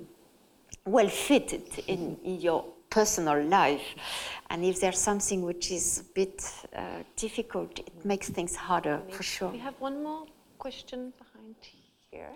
well 0.85 1.09
fitted 1.09 1.63
in, 1.87 2.17
in 2.25 2.41
your 2.41 2.65
personal 2.91 3.43
life. 3.43 3.83
And 4.51 4.65
if 4.65 4.81
there's 4.81 4.99
something 4.99 5.43
which 5.43 5.71
is 5.71 6.01
a 6.01 6.15
bit 6.15 6.45
uh, 6.77 6.83
difficult, 7.17 7.79
it 7.79 8.05
makes 8.05 8.29
things 8.29 8.55
harder, 8.55 9.01
for 9.11 9.23
sure. 9.23 9.51
We 9.51 9.59
have 9.59 9.75
one 9.81 10.03
more 10.03 10.27
question 10.59 11.13
behind 11.19 11.57
here. 12.11 12.31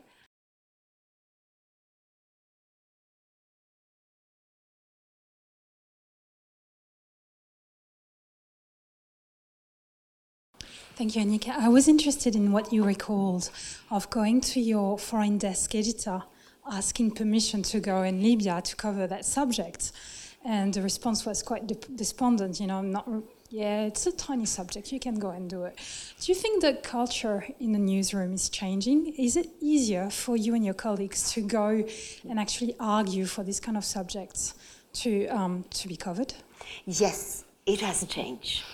Thank 10.99 11.15
you, 11.15 11.23
Annika. 11.25 11.51
I 11.51 11.69
was 11.69 11.87
interested 11.87 12.35
in 12.35 12.51
what 12.51 12.73
you 12.73 12.83
recalled 12.83 13.51
of 13.89 14.11
going 14.11 14.41
to 14.41 14.59
your 14.59 14.99
foreign 14.99 15.39
desk 15.39 15.77
editor, 15.77 16.25
asking 16.69 17.13
permission 17.13 17.63
to 17.63 17.79
go 17.79 18.03
in 18.03 18.21
Libya 18.21 18.61
to 18.63 18.75
cover 18.75 19.07
that 19.07 19.25
subject. 19.25 19.93
And 20.45 20.75
the 20.75 20.83
response 20.83 21.25
was 21.25 21.41
quite 21.41 21.69
despondent, 21.95 22.59
you 22.59 22.67
know, 22.67 22.81
not, 22.81 23.09
yeah, 23.49 23.83
it's 23.83 24.09
a 24.09 24.11
tiny 24.11 24.45
subject, 24.45 24.91
you 24.91 24.99
can 24.99 25.21
go 25.21 25.31
and 25.31 25.49
do 25.49 25.63
it. 25.67 25.79
Do 26.21 26.33
you 26.33 26.35
think 26.35 26.63
the 26.63 26.75
culture 26.83 27.47
in 27.61 27.71
the 27.71 27.79
newsroom 27.79 28.33
is 28.33 28.49
changing? 28.49 29.15
Is 29.15 29.37
it 29.37 29.51
easier 29.61 30.11
for 30.11 30.37
you 30.37 30.57
and 30.57 30.65
your 30.65 30.75
colleagues 30.75 31.31
to 31.35 31.43
go 31.43 31.87
and 32.29 32.41
actually 32.41 32.75
argue 32.81 33.27
for 33.27 33.45
these 33.45 33.61
kind 33.61 33.77
of 33.77 33.85
subjects 33.85 34.55
to, 34.95 35.29
um, 35.29 35.65
to 35.71 35.87
be 35.87 35.97
covered? 35.97 36.35
Yes, 36.87 37.45
it 37.67 37.83
has 37.83 38.05
changed. 38.07 38.65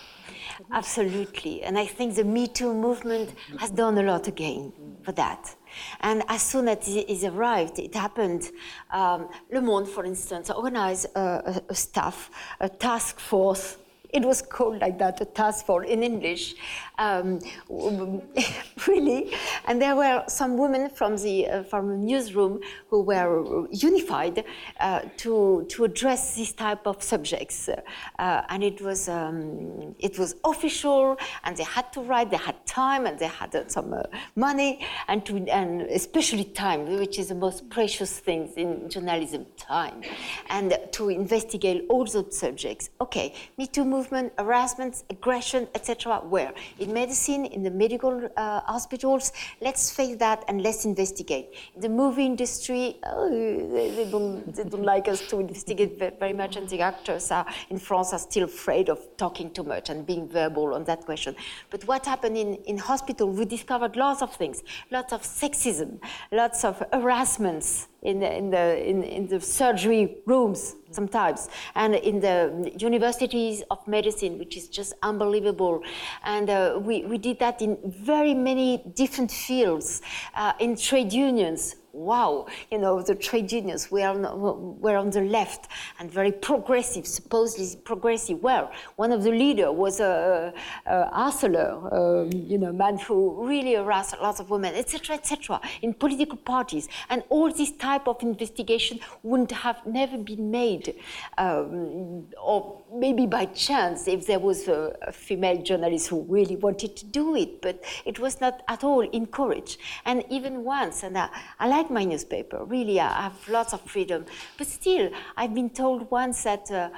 Absolutely. 0.72 1.62
And 1.62 1.78
I 1.78 1.86
think 1.86 2.14
the 2.14 2.24
Me 2.24 2.46
Too 2.46 2.72
movement 2.74 3.34
has 3.58 3.70
done 3.70 3.98
a 3.98 4.02
lot 4.02 4.28
again 4.28 4.72
for 5.02 5.12
that. 5.12 5.54
And 6.00 6.22
as 6.28 6.42
soon 6.42 6.68
as 6.68 6.78
it 6.86 7.24
arrived, 7.24 7.78
it 7.78 7.94
happened. 7.94 8.50
Um, 8.90 9.28
Le 9.52 9.60
Monde, 9.60 9.88
for 9.88 10.04
instance, 10.04 10.50
organized 10.50 11.06
a, 11.14 11.20
a, 11.20 11.62
a 11.70 11.74
staff, 11.74 12.30
a 12.60 12.68
task 12.68 13.18
force 13.18 13.78
it 14.14 14.24
was 14.24 14.40
called 14.40 14.80
like 14.80 14.98
that, 14.98 15.20
a 15.20 15.24
task 15.24 15.66
force 15.66 15.88
in 15.88 16.02
English, 16.04 16.54
um, 16.98 17.40
really. 18.86 19.34
And 19.66 19.82
there 19.82 19.96
were 19.96 20.22
some 20.28 20.56
women 20.56 20.88
from 20.88 21.16
the 21.16 21.48
uh, 21.48 21.62
from 21.64 21.88
the 21.88 21.96
newsroom 21.96 22.60
who 22.88 23.02
were 23.02 23.66
unified 23.70 24.44
uh, 24.78 25.00
to 25.16 25.66
to 25.68 25.84
address 25.84 26.36
this 26.36 26.52
type 26.52 26.86
of 26.86 27.02
subjects, 27.02 27.68
uh, 27.68 28.42
and 28.48 28.62
it 28.62 28.80
was 28.80 29.08
um, 29.08 29.96
it 29.98 30.16
was 30.16 30.36
official, 30.44 31.18
and 31.42 31.56
they 31.56 31.64
had 31.64 31.92
to 31.94 32.00
write. 32.00 32.30
They 32.30 32.36
had 32.36 32.64
time, 32.66 33.06
and 33.06 33.18
they 33.18 33.32
had 33.40 33.52
uh, 33.54 33.66
some 33.66 33.92
uh, 33.92 34.02
money, 34.36 34.86
and 35.08 35.26
to 35.26 35.36
and 35.48 35.82
especially 35.82 36.44
time, 36.44 36.98
which 37.00 37.18
is 37.18 37.28
the 37.28 37.34
most 37.34 37.68
precious 37.68 38.20
thing 38.20 38.52
in 38.56 38.88
journalism, 38.88 39.46
time, 39.56 40.02
and 40.50 40.78
to 40.92 41.08
investigate 41.08 41.86
all 41.88 42.04
those 42.04 42.38
subjects. 42.38 42.90
Okay, 43.00 43.34
Me 43.58 43.66
Too 43.66 43.84
movement, 43.84 44.03
harassment, 44.10 45.04
aggression, 45.10 45.68
etc. 45.74 46.20
Where 46.20 46.52
in 46.78 46.92
medicine, 46.92 47.46
in 47.46 47.62
the 47.62 47.70
medical 47.70 48.28
uh, 48.36 48.60
hospitals, 48.60 49.32
let's 49.60 49.90
face 49.90 50.16
that 50.16 50.44
and 50.48 50.62
let's 50.62 50.84
investigate. 50.84 51.54
In 51.74 51.80
the 51.80 51.88
movie 51.88 52.26
industry, 52.26 52.96
oh, 53.06 53.28
they, 53.30 53.90
they, 53.90 54.10
don't, 54.10 54.54
they 54.54 54.64
don't 54.64 54.82
like 54.82 55.08
us 55.08 55.26
to 55.28 55.40
investigate 55.40 55.98
very 56.18 56.32
much, 56.32 56.56
and 56.56 56.68
the 56.68 56.80
actors 56.80 57.30
are, 57.30 57.46
in 57.70 57.78
France 57.78 58.12
are 58.12 58.18
still 58.18 58.44
afraid 58.44 58.88
of 58.88 58.98
talking 59.16 59.50
too 59.50 59.62
much 59.64 59.90
and 59.90 60.06
being 60.06 60.28
verbal 60.28 60.74
on 60.74 60.84
that 60.84 61.04
question. 61.04 61.34
But 61.70 61.84
what 61.86 62.06
happened 62.06 62.36
in, 62.36 62.54
in 62.66 62.78
hospital, 62.78 63.28
we 63.30 63.44
discovered 63.44 63.96
lots 63.96 64.22
of 64.22 64.34
things, 64.34 64.62
lots 64.90 65.12
of 65.12 65.22
sexism, 65.22 65.98
lots 66.30 66.64
of 66.64 66.82
harassments, 66.92 67.88
in 68.04 68.20
the, 68.20 68.32
in 68.32 68.50
the, 68.50 68.88
in, 68.88 69.02
in 69.02 69.26
the 69.26 69.40
surgery 69.40 70.18
rooms 70.26 70.76
sometimes, 70.90 71.48
and 71.74 71.94
in 71.96 72.20
the 72.20 72.72
universities 72.78 73.62
of 73.70 73.86
medicine, 73.88 74.38
which 74.38 74.56
is 74.56 74.68
just 74.68 74.92
unbelievable. 75.02 75.82
And 76.24 76.48
uh, 76.48 76.78
we, 76.80 77.04
we 77.04 77.18
did 77.18 77.38
that 77.40 77.60
in 77.60 77.76
very 77.84 78.34
many 78.34 78.84
different 78.94 79.32
fields, 79.32 80.02
uh, 80.36 80.52
in 80.60 80.76
trade 80.76 81.12
unions, 81.12 81.76
wow, 81.94 82.46
you 82.70 82.78
know, 82.78 83.00
the 83.00 83.14
trade 83.14 83.50
unions 83.52 83.90
were 83.90 84.06
on, 84.06 84.80
were 84.80 84.96
on 84.96 85.10
the 85.10 85.20
left 85.22 85.68
and 85.98 86.10
very 86.10 86.32
progressive, 86.32 87.06
supposedly 87.06 87.80
progressive. 87.84 88.42
Well, 88.42 88.72
one 88.96 89.12
of 89.12 89.22
the 89.22 89.30
leaders 89.30 89.70
was 89.70 90.00
a, 90.00 90.52
a 90.86 90.92
um, 90.92 92.30
you 92.32 92.58
know, 92.58 92.72
man 92.72 92.98
who 92.98 93.46
really 93.46 93.74
harassed 93.74 94.16
lots 94.20 94.40
of 94.40 94.50
women, 94.50 94.74
etc., 94.74 95.16
etc., 95.16 95.60
in 95.82 95.94
political 95.94 96.36
parties. 96.36 96.88
And 97.10 97.22
all 97.28 97.52
this 97.52 97.72
type 97.72 98.08
of 98.08 98.22
investigation 98.22 98.98
wouldn't 99.22 99.52
have 99.52 99.86
never 99.86 100.18
been 100.18 100.50
made, 100.50 100.94
um, 101.38 102.26
or 102.42 102.82
maybe 102.92 103.26
by 103.26 103.46
chance 103.46 104.08
if 104.08 104.26
there 104.26 104.40
was 104.40 104.68
a, 104.68 104.96
a 105.02 105.12
female 105.12 105.62
journalist 105.62 106.08
who 106.08 106.22
really 106.28 106.56
wanted 106.56 106.96
to 106.96 107.06
do 107.06 107.36
it, 107.36 107.62
but 107.62 107.82
it 108.04 108.18
was 108.18 108.40
not 108.40 108.62
at 108.68 108.82
all 108.82 109.00
encouraged. 109.00 109.78
And 110.04 110.24
even 110.30 110.64
once, 110.64 111.02
and 111.02 111.16
I, 111.16 111.28
I 111.58 111.68
like 111.68 111.83
like 111.84 111.90
my 111.90 112.04
newspaper, 112.04 112.64
really, 112.64 113.00
I 113.00 113.22
have 113.22 113.48
lots 113.48 113.72
of 113.72 113.80
freedom. 113.82 114.24
But 114.56 114.66
still, 114.66 115.10
I've 115.36 115.54
been 115.54 115.70
told 115.70 116.10
once 116.10 116.42
that, 116.44 116.70
uh, 116.70 116.88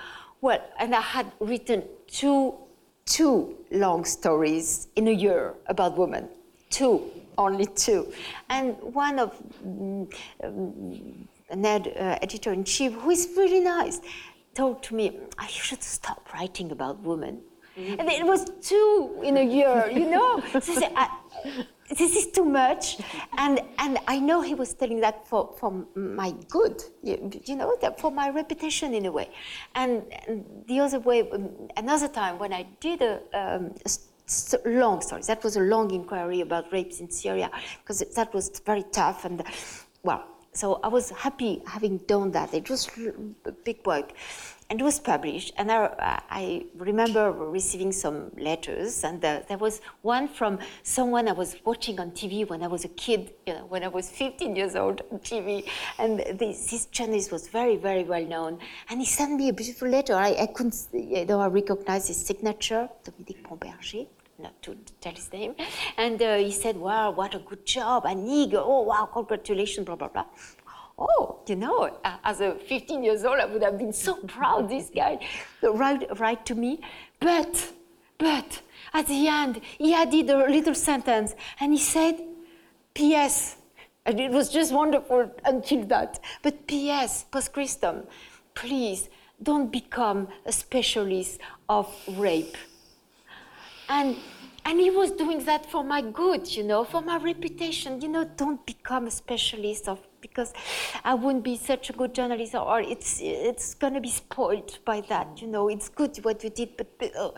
well, 0.41 0.63
and 0.79 0.95
I 0.95 1.01
had 1.01 1.27
written 1.41 1.83
two, 2.07 2.55
two 3.05 3.57
long 3.71 4.05
stories 4.05 4.89
in 4.97 5.09
a 5.09 5.13
year 5.13 5.55
about 5.67 5.97
women. 5.99 6.29
Two, 6.71 7.03
only 7.39 7.67
two. 7.67 8.13
And 8.49 8.77
one 8.81 9.19
of 9.19 9.31
um, 9.65 10.09
an 11.51 11.65
ed, 11.65 11.93
uh, 11.97 12.19
editor 12.23 12.53
in 12.53 12.65
chief, 12.65 12.93
who 12.93 13.11
is 13.11 13.29
really 13.37 13.61
nice, 13.61 14.01
told 14.55 14.83
to 14.85 14.95
me, 14.95 15.19
I 15.39 15.47
should 15.47 15.83
stop 15.83 16.33
writing 16.33 16.71
about 16.71 17.01
women. 17.01 17.41
Mm-hmm. 17.77 18.01
And 18.01 18.09
it 18.09 18.25
was 18.25 18.47
two 18.63 19.21
in 19.23 19.37
a 19.37 19.45
year, 19.45 19.91
you 19.93 20.09
know? 20.11 20.43
so 20.61 20.81
I, 20.97 21.09
this 21.89 22.17
is 22.17 22.27
too 22.29 22.45
much. 22.45 22.99
And, 23.39 23.61
and 23.79 23.99
I 24.07 24.19
know 24.19 24.41
he 24.41 24.55
was 24.55 24.75
telling 24.75 25.01
that 25.01 25.27
for, 25.29 25.55
for 25.59 25.85
my 25.95 26.35
good, 26.49 26.83
you, 27.03 27.31
you 27.45 27.57
know, 27.57 27.77
for 27.99 28.11
my 28.11 28.31
reputation 28.31 28.95
in 28.95 29.07
a 29.07 29.13
way. 29.13 29.31
And, 29.75 30.03
and, 30.27 30.45
the 30.67 30.81
other 30.81 31.01
way, 31.01 31.29
another 31.77 32.09
time 32.09 32.39
when 32.39 32.53
I 32.53 32.67
did 32.81 33.03
a, 33.03 33.21
um, 33.33 33.75
a 33.85 34.69
long 34.69 35.01
story, 35.01 35.23
that 35.27 35.45
was 35.45 35.57
a 35.57 35.61
long 35.61 35.91
inquiry 35.93 36.41
about 36.41 36.73
rapes 36.73 37.01
in 37.01 37.11
Syria, 37.11 37.51
because 37.83 38.01
that 38.15 38.35
was 38.35 38.61
very 38.65 38.83
tough. 38.85 39.25
And 39.25 39.43
well, 40.03 40.25
so 40.53 40.81
I 40.83 40.89
was 40.89 41.11
happy 41.11 41.63
having 41.67 41.99
done 41.99 42.33
that. 42.33 42.53
It 42.55 42.69
was 42.69 42.89
a 43.45 43.53
big 43.53 43.87
work 43.87 44.13
and 44.69 44.81
it 44.81 44.85
was 44.85 44.99
published. 44.99 45.53
And 45.57 45.71
I, 45.71 46.21
I 46.31 46.67
remember 46.77 47.31
receiving 47.33 47.93
some 47.93 48.31
letters, 48.37 49.05
and 49.05 49.21
the, 49.21 49.45
there 49.49 49.59
was 49.59 49.81
one 50.03 50.29
from 50.29 50.59
someone 50.83 51.29
I 51.29 51.33
was 51.33 51.57
watching 51.65 52.01
on 52.01 52.11
TV 52.11 52.49
when 52.49 52.63
I 52.63 52.67
was 52.67 52.85
a 52.85 52.89
kid, 52.89 53.33
you 53.47 53.55
know, 53.55 53.67
when 53.67 53.85
I 53.85 53.89
was 53.89 54.09
15 54.11 54.57
years 54.57 54.75
old 54.75 55.03
on 55.13 55.19
TV. 55.21 55.69
And 55.99 56.21
this, 56.39 56.71
this 56.71 56.87
journalist 56.87 57.31
was 57.31 57.49
very, 57.49 57.77
very 57.77 58.05
well 58.05 58.25
known. 58.25 58.59
And 58.91 59.01
he 59.01 59.07
sent 59.07 59.35
me 59.37 59.49
a 59.49 59.53
beautiful 59.53 59.89
letter. 59.89 60.15
I, 60.15 60.35
I 60.41 60.47
couldn't, 60.47 60.77
you 60.93 61.25
know, 61.25 61.41
I 61.41 61.47
recognized 61.47 62.09
his 62.09 62.25
signature, 62.25 62.89
Dominique 63.05 63.47
Pomberger 63.49 64.07
not 64.39 64.61
to 64.63 64.77
tell 65.01 65.15
his 65.15 65.33
name. 65.33 65.55
And 65.97 66.21
uh, 66.21 66.37
he 66.37 66.53
said, 66.53 66.77
Wow, 66.77 67.13
what 67.13 67.35
a 67.35 67.39
good 67.39 67.65
job, 67.65 68.05
Annick. 68.05 68.53
Oh, 68.55 68.83
wow, 68.83 69.09
congratulations, 69.11 69.87
blah, 69.87 69.97
blah, 69.97 70.09
blah. 70.09 70.27
Oh, 70.99 71.41
you 71.47 71.57
know, 71.57 71.91
uh, 72.05 72.17
as 72.25 72.41
a 72.41 72.55
15 72.55 73.05
years 73.05 73.25
old, 73.25 73.39
I 73.39 73.45
would 73.45 73.63
have 73.63 73.79
been 73.79 73.93
so 73.93 74.15
proud, 74.27 74.69
this 74.69 74.91
guy, 74.95 75.19
write, 75.63 76.19
write 76.19 76.47
to 76.47 76.55
me. 76.55 76.81
But, 77.21 77.73
but, 78.19 78.63
at 78.95 79.07
the 79.07 79.29
end, 79.29 79.61
he 79.79 79.93
added 79.95 80.31
a 80.31 80.49
little 80.49 80.75
sentence 80.75 81.35
and 81.61 81.73
he 81.73 81.79
said, 81.79 82.19
P.S. 82.95 83.57
And 84.07 84.19
it 84.19 84.31
was 84.31 84.49
just 84.49 84.73
wonderful 84.73 85.31
until 85.45 85.85
that. 85.87 86.19
But 86.43 86.67
P.S. 86.67 87.25
Post 87.25 87.53
Christum, 87.53 88.07
please 88.55 89.11
don't 89.43 89.71
become 89.71 90.29
a 90.47 90.53
specialist 90.53 91.41
of 91.69 91.95
rape. 92.17 92.57
And 93.89 94.17
and 94.65 94.81
he 94.81 94.91
was 94.91 95.13
doing 95.13 95.45
that 95.45 95.71
for 95.71 95.85
my 95.85 96.01
good, 96.01 96.57
you 96.57 96.65
know, 96.65 96.83
for 96.83 97.01
my 97.01 97.19
reputation. 97.19 98.01
You 98.01 98.09
know, 98.09 98.25
don't 98.25 98.65
become 98.67 99.07
a 99.07 99.13
specialist 99.13 99.89
of 99.89 100.01
because 100.21 100.53
I 101.05 101.15
wouldn't 101.15 101.45
be 101.45 101.57
such 101.57 101.91
a 101.91 101.93
good 101.93 102.15
journalist, 102.15 102.55
or 102.55 102.81
it's 102.81 103.21
it's 103.21 103.75
gonna 103.75 104.01
be 104.01 104.11
spoiled 104.11 104.79
by 104.85 105.01
that. 105.09 105.41
You 105.41 105.49
know, 105.49 105.69
it's 105.69 105.89
good 105.89 106.17
what 106.25 106.43
you 106.45 106.51
did, 106.51 106.77
but, 106.77 106.89
uh, 107.17 107.31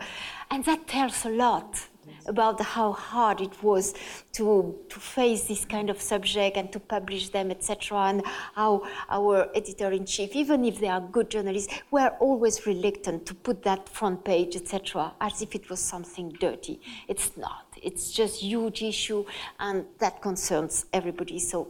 and 0.50 0.64
that 0.64 0.86
tells 0.86 1.24
a 1.24 1.30
lot 1.30 1.88
about 2.26 2.60
how 2.60 2.92
hard 2.92 3.40
it 3.40 3.62
was 3.62 3.94
to, 4.32 4.78
to 4.88 5.00
face 5.00 5.44
this 5.44 5.64
kind 5.64 5.90
of 5.90 6.00
subject 6.00 6.56
and 6.56 6.72
to 6.72 6.80
publish 6.80 7.30
them, 7.30 7.50
etc. 7.50 7.98
And 7.98 8.22
how 8.54 8.86
our 9.08 9.48
editor-in-chief, 9.54 10.34
even 10.34 10.64
if 10.64 10.78
they 10.80 10.88
are 10.88 11.00
good 11.00 11.30
journalists, 11.30 11.72
were 11.90 12.10
always 12.20 12.66
reluctant 12.66 13.26
to 13.26 13.34
put 13.34 13.62
that 13.64 13.88
front 13.88 14.24
page, 14.24 14.56
etc., 14.56 15.12
as 15.20 15.42
if 15.42 15.54
it 15.54 15.68
was 15.70 15.80
something 15.80 16.30
dirty. 16.40 16.80
It's 17.08 17.36
not. 17.36 17.66
It's 17.82 18.10
just 18.10 18.42
huge 18.42 18.82
issue, 18.82 19.24
and 19.60 19.84
that 19.98 20.20
concerns 20.20 20.86
everybody. 20.92 21.38
So, 21.38 21.68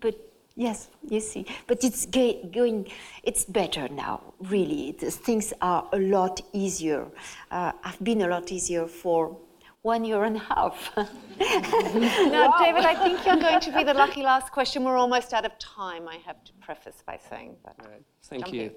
but 0.00 0.14
Yes, 0.58 0.88
you 1.06 1.20
see. 1.20 1.44
But 1.66 1.84
it's 1.84 2.06
going, 2.06 2.88
it's 3.22 3.44
better 3.44 3.88
now, 3.88 4.22
really. 4.40 4.96
The 4.98 5.10
things 5.10 5.52
are 5.60 5.86
a 5.92 5.98
lot 5.98 6.40
easier, 6.54 7.06
uh, 7.50 7.72
have 7.82 8.02
been 8.02 8.22
a 8.22 8.26
lot 8.26 8.50
easier 8.50 8.86
for 8.86 9.36
one 9.82 10.02
year 10.02 10.24
and 10.24 10.36
a 10.36 10.40
half. 10.40 10.90
now, 10.96 12.48
wow. 12.48 12.56
David, 12.58 12.86
I 12.86 12.94
think 12.94 13.24
you're 13.26 13.36
going 13.36 13.60
to 13.60 13.72
be 13.72 13.84
the 13.84 13.92
lucky 13.92 14.22
last 14.22 14.50
question. 14.50 14.82
We're 14.82 14.96
almost 14.96 15.34
out 15.34 15.44
of 15.44 15.56
time, 15.58 16.08
I 16.08 16.16
have 16.26 16.42
to 16.44 16.52
preface 16.54 17.02
by 17.06 17.20
saying 17.28 17.56
that. 17.66 17.76
Right. 17.78 18.02
Thank 18.24 18.52
you. 18.52 18.70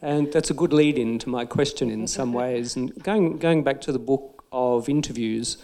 And 0.00 0.32
that's 0.32 0.50
a 0.50 0.54
good 0.54 0.72
lead 0.72 0.98
in 0.98 1.18
to 1.18 1.28
my 1.28 1.44
question 1.44 1.90
in 1.90 2.06
some 2.06 2.32
ways. 2.32 2.76
And 2.76 2.94
going, 3.02 3.38
going 3.38 3.64
back 3.64 3.80
to 3.82 3.92
the 3.92 3.98
book 3.98 4.44
of 4.52 4.88
interviews 4.88 5.58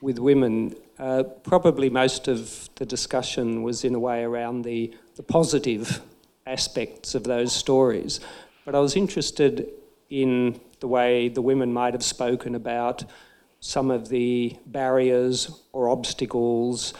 with 0.00 0.18
women, 0.20 0.74
uh, 0.98 1.22
probably 1.22 1.90
most 1.90 2.28
of 2.28 2.68
the 2.76 2.86
discussion 2.86 3.62
was 3.62 3.84
in 3.84 3.94
a 3.94 3.98
way 3.98 4.24
around 4.24 4.62
the, 4.62 4.92
the 5.16 5.22
positive 5.22 6.00
aspects 6.46 7.14
of 7.14 7.24
those 7.24 7.54
stories. 7.54 8.20
But 8.64 8.74
I 8.74 8.80
was 8.80 8.96
interested 8.96 9.68
in 10.10 10.60
the 10.80 10.88
way 10.88 11.28
the 11.28 11.42
women 11.42 11.72
might 11.72 11.94
have 11.94 12.02
spoken 12.02 12.54
about 12.54 13.04
some 13.60 13.90
of 13.90 14.08
the 14.08 14.56
barriers 14.66 15.62
or 15.72 15.88
obstacles, 15.88 16.94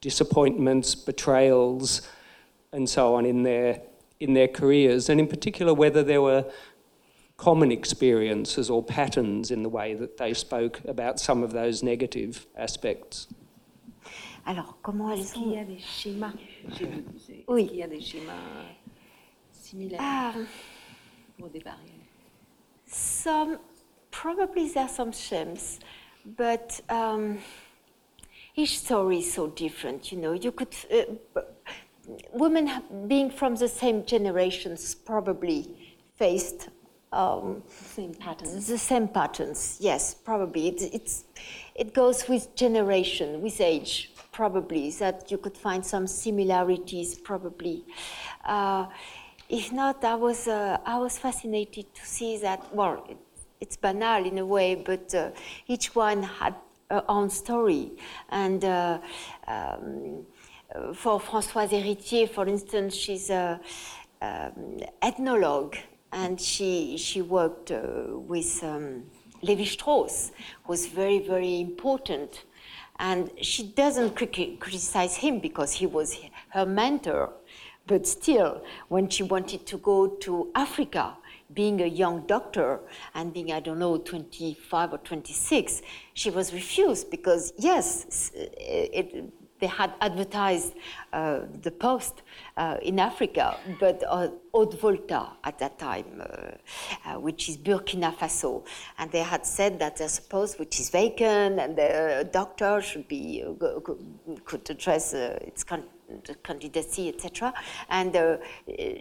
disappointments, 0.00 0.94
betrayals, 0.94 2.02
and 2.72 2.88
so 2.88 3.14
on 3.14 3.26
in 3.26 3.42
their 3.42 3.80
in 4.20 4.34
their 4.34 4.46
careers, 4.46 5.08
and 5.08 5.18
in 5.18 5.26
particular 5.26 5.74
whether 5.74 6.04
there 6.04 6.22
were 6.22 6.44
common 7.42 7.72
experiences 7.72 8.70
or 8.70 8.84
patterns 8.84 9.50
in 9.50 9.64
the 9.64 9.68
way 9.68 9.94
that 9.94 10.16
they 10.16 10.32
spoke 10.32 10.80
about 10.86 11.18
some 11.18 11.42
of 11.42 11.52
those 11.52 11.82
negative 11.82 12.46
aspects. 12.56 13.26
Alors, 14.46 14.76
comment 14.80 15.10
elles 15.10 15.24
sont 15.24 15.42
Il 15.42 15.54
y 15.54 15.58
a 15.58 15.64
des 15.64 15.78
schémas. 15.78 16.32
Oui. 17.48 17.68
Il 17.72 17.78
y 17.78 17.82
a 17.82 17.88
des 17.88 18.00
schémas 18.00 18.38
similaires 19.50 20.00
ah. 20.00 20.34
pour 21.36 21.48
des 21.48 21.58
barrières. 21.58 22.06
Some, 22.86 23.58
probably 24.12 24.68
there 24.68 24.84
are 24.84 24.88
some 24.88 25.10
shames, 25.12 25.80
but 26.24 26.80
um, 26.90 27.38
each 28.54 28.78
story 28.78 29.18
is 29.18 29.32
so 29.32 29.48
different. 29.48 30.12
You 30.12 30.18
know, 30.18 30.32
you 30.32 30.52
could 30.52 30.76
uh, 30.92 31.40
women 32.32 32.70
being 33.08 33.30
from 33.30 33.56
the 33.56 33.68
same 33.68 34.04
generations 34.04 34.94
probably 34.94 35.96
faced 36.16 36.68
um, 37.12 37.62
same 37.68 38.14
patterns. 38.14 38.66
The 38.66 38.78
same 38.78 39.08
patterns, 39.08 39.78
yes, 39.80 40.14
probably. 40.14 40.68
It, 40.68 40.82
it's, 40.94 41.24
it 41.74 41.92
goes 41.94 42.28
with 42.28 42.54
generation, 42.54 43.42
with 43.42 43.60
age, 43.60 44.10
probably, 44.32 44.90
that 44.92 45.30
you 45.30 45.38
could 45.38 45.56
find 45.56 45.84
some 45.84 46.06
similarities, 46.06 47.18
probably. 47.18 47.84
Uh, 48.44 48.86
if 49.48 49.72
not, 49.72 50.02
I 50.04 50.14
was, 50.14 50.48
uh, 50.48 50.78
I 50.84 50.98
was 50.98 51.18
fascinated 51.18 51.94
to 51.94 52.06
see 52.06 52.38
that, 52.38 52.74
well, 52.74 53.04
it, 53.08 53.18
it's 53.60 53.76
banal 53.76 54.24
in 54.24 54.38
a 54.38 54.46
way, 54.46 54.74
but 54.74 55.14
uh, 55.14 55.30
each 55.68 55.94
one 55.94 56.22
had 56.22 56.54
her 56.90 57.04
own 57.08 57.30
story. 57.30 57.92
And 58.30 58.64
uh, 58.64 58.98
um, 59.46 60.24
for 60.94 61.20
Françoise 61.20 61.68
Héritier, 61.68 62.28
for 62.28 62.46
instance, 62.48 62.94
she's 62.94 63.30
an 63.30 63.60
um, 64.22 64.80
ethnologue, 65.02 65.76
and 66.12 66.40
she, 66.40 66.96
she 66.96 67.22
worked 67.22 67.70
uh, 67.70 67.82
with 68.08 68.62
um, 68.62 69.04
Lévi-Strauss, 69.42 70.32
was 70.66 70.86
very, 70.86 71.18
very 71.18 71.60
important. 71.60 72.44
And 72.98 73.30
she 73.40 73.64
doesn't 73.64 74.14
criticize 74.14 75.16
him 75.16 75.40
because 75.40 75.72
he 75.72 75.86
was 75.86 76.18
her 76.50 76.66
mentor 76.66 77.32
but 77.86 78.06
still, 78.06 78.62
when 78.88 79.08
she 79.08 79.22
wanted 79.22 79.66
to 79.66 79.78
go 79.78 80.06
to 80.06 80.50
Africa, 80.54 81.16
being 81.52 81.82
a 81.82 81.86
young 81.86 82.26
doctor 82.26 82.80
and 83.14 83.32
being, 83.32 83.52
I 83.52 83.60
don't 83.60 83.78
know, 83.78 83.98
25 83.98 84.92
or 84.94 84.98
26, 84.98 85.82
she 86.14 86.30
was 86.30 86.54
refused 86.54 87.10
because, 87.10 87.52
yes, 87.58 88.30
it, 88.34 89.32
they 89.58 89.66
had 89.66 89.92
advertised 90.00 90.74
uh, 91.12 91.40
the 91.60 91.70
post 91.70 92.22
uh, 92.56 92.76
in 92.82 92.98
Africa, 92.98 93.58
but 93.80 94.02
uh, 94.08 94.28
Haute-Volta 94.52 95.28
at 95.44 95.58
that 95.58 95.78
time, 95.78 96.20
uh, 96.20 97.14
uh, 97.14 97.20
which 97.20 97.48
is 97.48 97.56
Burkina 97.56 98.14
Faso. 98.14 98.64
And 98.98 99.10
they 99.10 99.22
had 99.22 99.46
said 99.46 99.78
that 99.78 99.96
there's 99.96 100.18
a 100.18 100.22
post 100.22 100.58
which 100.58 100.78
is 100.80 100.90
vacant 100.90 101.58
and 101.58 101.76
the 101.76 102.28
doctor 102.30 102.80
should 102.82 103.08
be, 103.08 103.42
uh, 103.44 103.80
could 104.44 104.68
address 104.68 105.14
its 105.14 105.64
country 105.64 105.88
candidacy, 106.42 107.08
etc. 107.08 107.52
And 107.88 108.14
uh, 108.14 108.36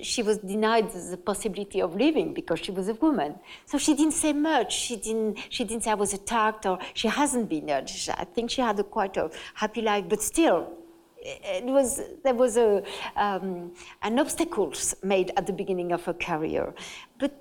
she 0.02 0.24
was 0.24 0.38
denied 0.38 0.92
the 0.92 1.18
possibility 1.18 1.82
of 1.82 1.96
living 1.96 2.34
because 2.34 2.60
she 2.60 2.72
was 2.72 2.88
a 2.88 2.94
woman. 2.94 3.36
So 3.66 3.78
she 3.78 3.94
didn't 3.96 4.14
say 4.14 4.34
much. 4.34 4.74
She 4.74 4.96
didn't. 4.96 5.38
She 5.50 5.64
didn't 5.64 5.84
say 5.84 5.92
I 5.92 5.96
was 5.96 6.14
attacked, 6.14 6.66
or 6.66 6.80
she 6.94 7.08
hasn't 7.08 7.50
been. 7.50 7.70
I 7.70 8.26
think 8.34 8.52
she 8.52 8.62
had 8.62 8.80
a 8.80 8.84
quite 8.84 9.18
a 9.18 9.30
happy 9.56 9.82
life, 9.82 10.06
but 10.08 10.22
still. 10.22 10.78
It 11.22 11.66
was 11.66 12.02
there 12.24 12.34
was 12.34 12.58
a 12.58 12.84
um, 13.16 13.74
an 14.02 14.20
obstacles 14.20 14.96
made 15.04 15.32
at 15.38 15.46
the 15.46 15.54
beginning 15.54 15.92
of 15.92 16.04
her 16.06 16.14
career, 16.14 16.74
but 17.20 17.32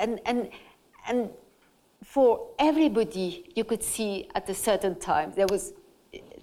and 0.00 0.20
and 0.24 0.48
and 1.06 1.30
for 2.02 2.48
everybody 2.58 3.52
you 3.54 3.64
could 3.64 3.82
see 3.82 4.28
at 4.34 4.48
a 4.48 4.54
certain 4.54 4.94
time 4.94 5.32
there 5.36 5.46
was 5.50 5.74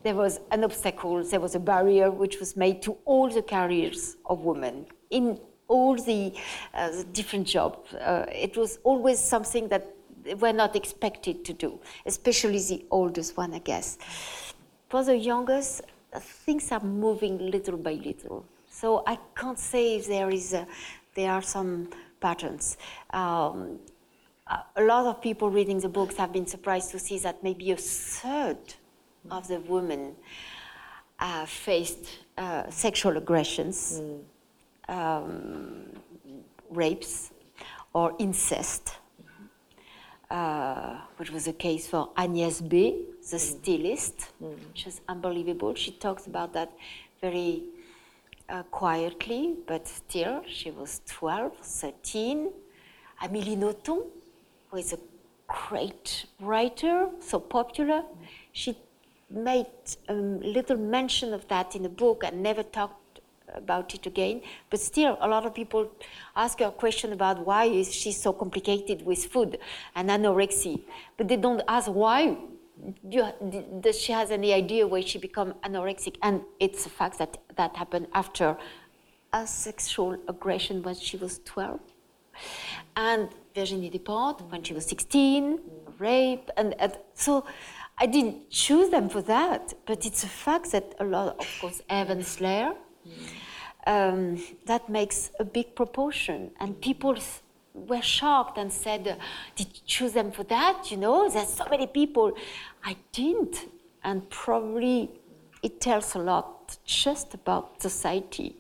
there 0.04 0.16
was 0.16 0.40
an 0.52 0.64
obstacle, 0.64 1.24
there 1.24 1.40
was 1.40 1.56
a 1.56 1.60
barrier 1.60 2.12
which 2.12 2.40
was 2.40 2.56
made 2.56 2.82
to 2.82 2.98
all 3.06 3.30
the 3.30 3.42
careers 3.42 4.18
of 4.26 4.42
women 4.42 4.86
in 5.10 5.40
all 5.68 5.96
the, 5.96 6.34
uh, 6.74 6.92
the 6.92 7.04
different 7.06 7.48
jobs. 7.48 7.94
Uh, 7.94 8.26
it 8.30 8.58
was 8.58 8.80
always 8.84 9.18
something 9.18 9.70
that 9.70 9.88
they 10.24 10.34
were 10.36 10.54
not 10.54 10.76
expected 10.76 11.44
to 11.46 11.54
do, 11.54 11.80
especially 12.06 12.60
the 12.60 12.86
oldest 12.92 13.38
one, 13.38 13.54
I 13.54 13.60
guess. 13.60 13.98
For 14.90 15.04
the 15.04 15.18
youngest, 15.18 15.82
things 16.20 16.72
are 16.72 16.80
moving 16.80 17.38
little 17.52 17.78
by 17.78 17.94
little. 17.94 18.46
So 18.70 19.04
I 19.06 19.18
can't 19.36 19.60
say 19.60 19.98
if 19.98 20.08
there 20.08 20.30
is 20.30 20.54
a, 20.54 20.68
there 21.14 21.32
are 21.32 21.42
some 21.42 21.90
patterns. 22.20 22.78
Um, 23.12 23.80
a 24.76 24.84
lot 24.84 25.06
of 25.06 25.22
people 25.22 25.50
reading 25.50 25.80
the 25.80 25.90
books 25.90 26.16
have 26.18 26.34
been 26.34 26.48
surprised 26.48 26.92
to 26.92 27.00
see 27.00 27.18
that 27.20 27.44
maybe 27.44 27.72
a 27.72 27.78
third 27.78 28.58
of 29.32 29.48
the 29.48 29.60
women 29.62 30.16
uh, 31.20 31.46
faced 31.46 32.20
uh, 32.38 32.70
sexual 32.70 33.16
aggressions, 33.18 34.02
mm. 34.02 34.20
um, 34.90 35.86
rapes, 36.70 37.32
or 37.94 38.16
incest, 38.20 38.98
uh, 40.34 40.98
which 41.18 41.30
was 41.30 41.46
the 41.46 41.54
case 41.54 41.88
for 41.88 42.10
Agnès 42.18 42.68
B., 42.68 43.06
the 43.30 43.38
mm. 43.38 43.40
stylist, 43.40 44.32
mm. 44.42 44.58
which 44.68 44.88
is 44.88 45.00
unbelievable. 45.08 45.76
She 45.76 45.92
talks 45.92 46.26
about 46.26 46.54
that 46.54 46.72
very 47.22 47.64
uh, 48.50 48.64
quietly, 48.64 49.56
but 49.68 49.88
still, 49.88 50.42
she 50.48 50.72
was 50.72 51.02
12, 51.06 51.56
13. 51.62 52.52
Amélie 53.22 53.58
Nothomb, 53.58 54.06
who 54.70 54.78
is 54.78 54.94
a 54.94 55.00
great 55.48 56.26
writer, 56.40 57.10
so 57.20 57.40
popular. 57.40 58.04
She 58.52 58.76
made 59.30 59.68
a 60.10 60.14
little 60.16 60.78
mention 60.78 61.34
of 61.34 61.48
that 61.48 61.76
in 61.76 61.84
the 61.84 61.90
book 61.90 62.24
and 62.26 62.42
never 62.42 62.64
talked 62.64 63.03
about 63.54 63.94
it 63.94 64.06
again. 64.06 64.42
But 64.70 64.80
still, 64.80 65.18
a 65.22 65.28
lot 65.28 65.46
of 65.46 65.54
people 65.54 65.92
ask 66.36 66.60
her 66.60 66.66
a 66.66 66.72
question 66.72 67.14
about 67.14 67.46
why 67.46 67.66
is 67.66 67.94
she 67.94 68.12
so 68.12 68.34
complicated 68.34 69.06
with 69.06 69.26
food 69.26 69.60
and 69.96 70.10
anorexia, 70.10 70.82
but 71.18 71.28
they 71.28 71.38
don't 71.38 71.62
ask 71.68 71.88
why. 71.88 72.38
You, 73.10 73.28
does 73.80 74.00
she 74.00 74.12
has 74.12 74.32
any 74.32 74.52
idea 74.52 74.88
why 74.88 75.02
she 75.02 75.20
become 75.20 75.54
anorexic? 75.64 76.16
And 76.22 76.42
it's 76.60 76.86
a 76.86 76.90
fact 76.90 77.20
that 77.20 77.38
that 77.56 77.76
happened 77.76 78.08
after 78.14 78.58
a 79.32 79.46
sexual 79.48 80.18
aggression 80.28 80.82
when 80.84 80.96
she 80.96 81.16
was 81.18 81.40
12. 81.46 81.80
And 82.96 83.30
Virginie 83.56 83.90
Despentes 83.90 84.42
when 84.52 84.64
she 84.64 84.74
was 84.74 84.86
16, 84.86 85.60
rape, 86.00 86.50
and, 86.58 86.74
and 86.80 86.98
so 87.14 87.46
I 87.98 88.06
didn't 88.06 88.50
choose 88.50 88.90
them 88.90 89.10
for 89.10 89.22
that, 89.24 89.74
but 89.86 90.06
it's 90.06 90.24
a 90.24 90.28
fact 90.28 90.72
that 90.72 90.96
a 91.00 91.06
lot, 91.06 91.40
of 91.40 91.48
course, 91.62 91.82
Eve 91.92 92.08
Ensler, 92.08 92.76
um, 93.86 94.42
that 94.66 94.90
makes 94.90 95.32
a 95.40 95.44
big 95.44 95.76
proportion. 95.76 96.52
And 96.60 96.80
people 96.82 97.18
were 97.74 98.02
shocked 98.02 98.58
and 98.58 98.72
said, 98.72 99.18
Did 99.56 99.68
you 99.68 99.82
choose 99.86 100.14
them 100.14 100.32
for 100.32 100.44
that? 100.46 100.92
You 100.92 100.98
know, 100.98 101.30
there's 101.30 101.50
so 101.50 101.66
many 101.70 101.88
people. 101.88 102.34
I 102.84 102.96
didn't. 103.12 103.70
And 104.04 104.30
probably 104.30 105.10
it 105.62 105.80
tells 105.80 106.16
a 106.16 106.20
lot 106.20 106.78
just 106.86 107.34
about 107.34 107.82
society. 107.82 108.58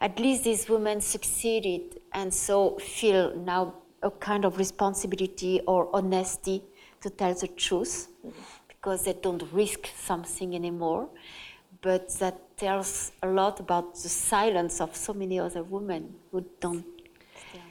At 0.00 0.18
least 0.18 0.44
these 0.44 0.68
women 0.68 1.00
succeeded 1.00 2.00
and 2.12 2.32
so 2.32 2.78
feel 2.78 3.36
now 3.36 3.74
a 4.02 4.10
kind 4.10 4.44
of 4.44 4.58
responsibility 4.58 5.60
or 5.66 5.88
honesty 5.92 6.62
to 7.00 7.10
tell 7.10 7.34
the 7.34 7.48
truth 7.48 8.08
because 8.68 9.04
they 9.04 9.12
don't 9.12 9.42
risk 9.52 9.88
something 9.96 10.54
anymore. 10.54 11.08
But 11.82 12.08
that 12.20 12.40
tells 12.58 13.12
a 13.22 13.28
lot 13.28 13.60
about 13.60 13.94
the 13.94 14.08
silence 14.08 14.80
of 14.80 14.94
so 14.96 15.14
many 15.14 15.38
other 15.38 15.62
women 15.62 16.14
who 16.30 16.44
don't 16.60 16.97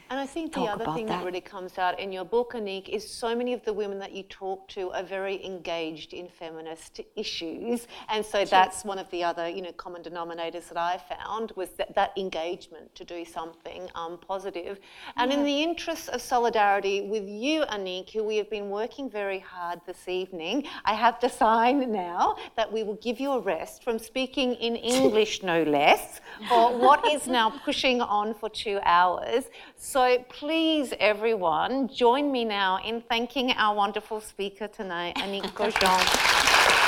and 0.09 0.19
I 0.19 0.25
think 0.25 0.53
the 0.53 0.61
other 0.61 0.85
thing 0.93 1.07
that. 1.07 1.19
that. 1.19 1.25
really 1.25 1.41
comes 1.41 1.77
out 1.77 1.99
in 1.99 2.11
your 2.11 2.23
book, 2.23 2.53
Annick, 2.53 2.87
is 2.87 3.09
so 3.09 3.35
many 3.35 3.53
of 3.53 3.63
the 3.65 3.73
women 3.73 3.99
that 3.99 4.13
you 4.13 4.23
talk 4.23 4.67
to 4.69 4.91
are 4.91 5.03
very 5.03 5.43
engaged 5.45 6.13
in 6.13 6.29
feminist 6.29 7.01
issues. 7.15 7.87
And 8.09 8.25
so 8.25 8.39
yes. 8.39 8.49
that's 8.49 8.85
one 8.85 8.99
of 8.99 9.09
the 9.11 9.23
other, 9.23 9.49
you 9.49 9.61
know, 9.61 9.71
common 9.73 10.03
denominators 10.03 10.69
that 10.69 10.77
I 10.77 10.97
found 10.97 11.51
was 11.55 11.69
that, 11.77 11.93
that 11.95 12.11
engagement 12.17 12.95
to 12.95 13.03
do 13.03 13.25
something 13.25 13.89
um, 13.95 14.17
positive. 14.25 14.79
And 15.17 15.31
yeah. 15.31 15.39
in 15.39 15.43
the 15.43 15.63
interest 15.63 16.09
of 16.09 16.21
solidarity 16.21 17.01
with 17.01 17.27
you, 17.27 17.63
Annick, 17.65 18.11
who 18.11 18.23
we 18.23 18.37
have 18.37 18.49
been 18.49 18.69
working 18.69 19.09
very 19.09 19.39
hard 19.39 19.81
this 19.85 20.07
evening, 20.07 20.67
I 20.85 20.93
have 20.93 21.19
to 21.19 21.29
sign 21.29 21.91
now 21.91 22.37
that 22.55 22.71
we 22.71 22.83
will 22.83 22.95
give 22.95 23.19
you 23.19 23.31
a 23.31 23.39
rest 23.39 23.83
from 23.83 23.99
speaking 23.99 24.53
in 24.55 24.75
English, 24.95 25.43
no 25.43 25.63
less, 25.63 26.21
for 26.47 26.77
what 26.77 27.05
is 27.11 27.27
now 27.27 27.49
pushing 27.65 27.99
on 28.01 28.33
for 28.33 28.49
two 28.49 28.79
hours. 28.83 29.45
So 29.75 29.96
so 29.97 30.23
please, 30.29 30.93
everyone, 30.99 31.87
join 31.87 32.31
me 32.31 32.45
now 32.45 32.77
in 32.85 33.01
thanking 33.01 33.49
our 33.53 33.75
wonderful 33.75 34.21
speaker 34.21 34.67
tonight, 34.67 35.15
Annick 35.15 35.41
Cojean. 35.55 36.83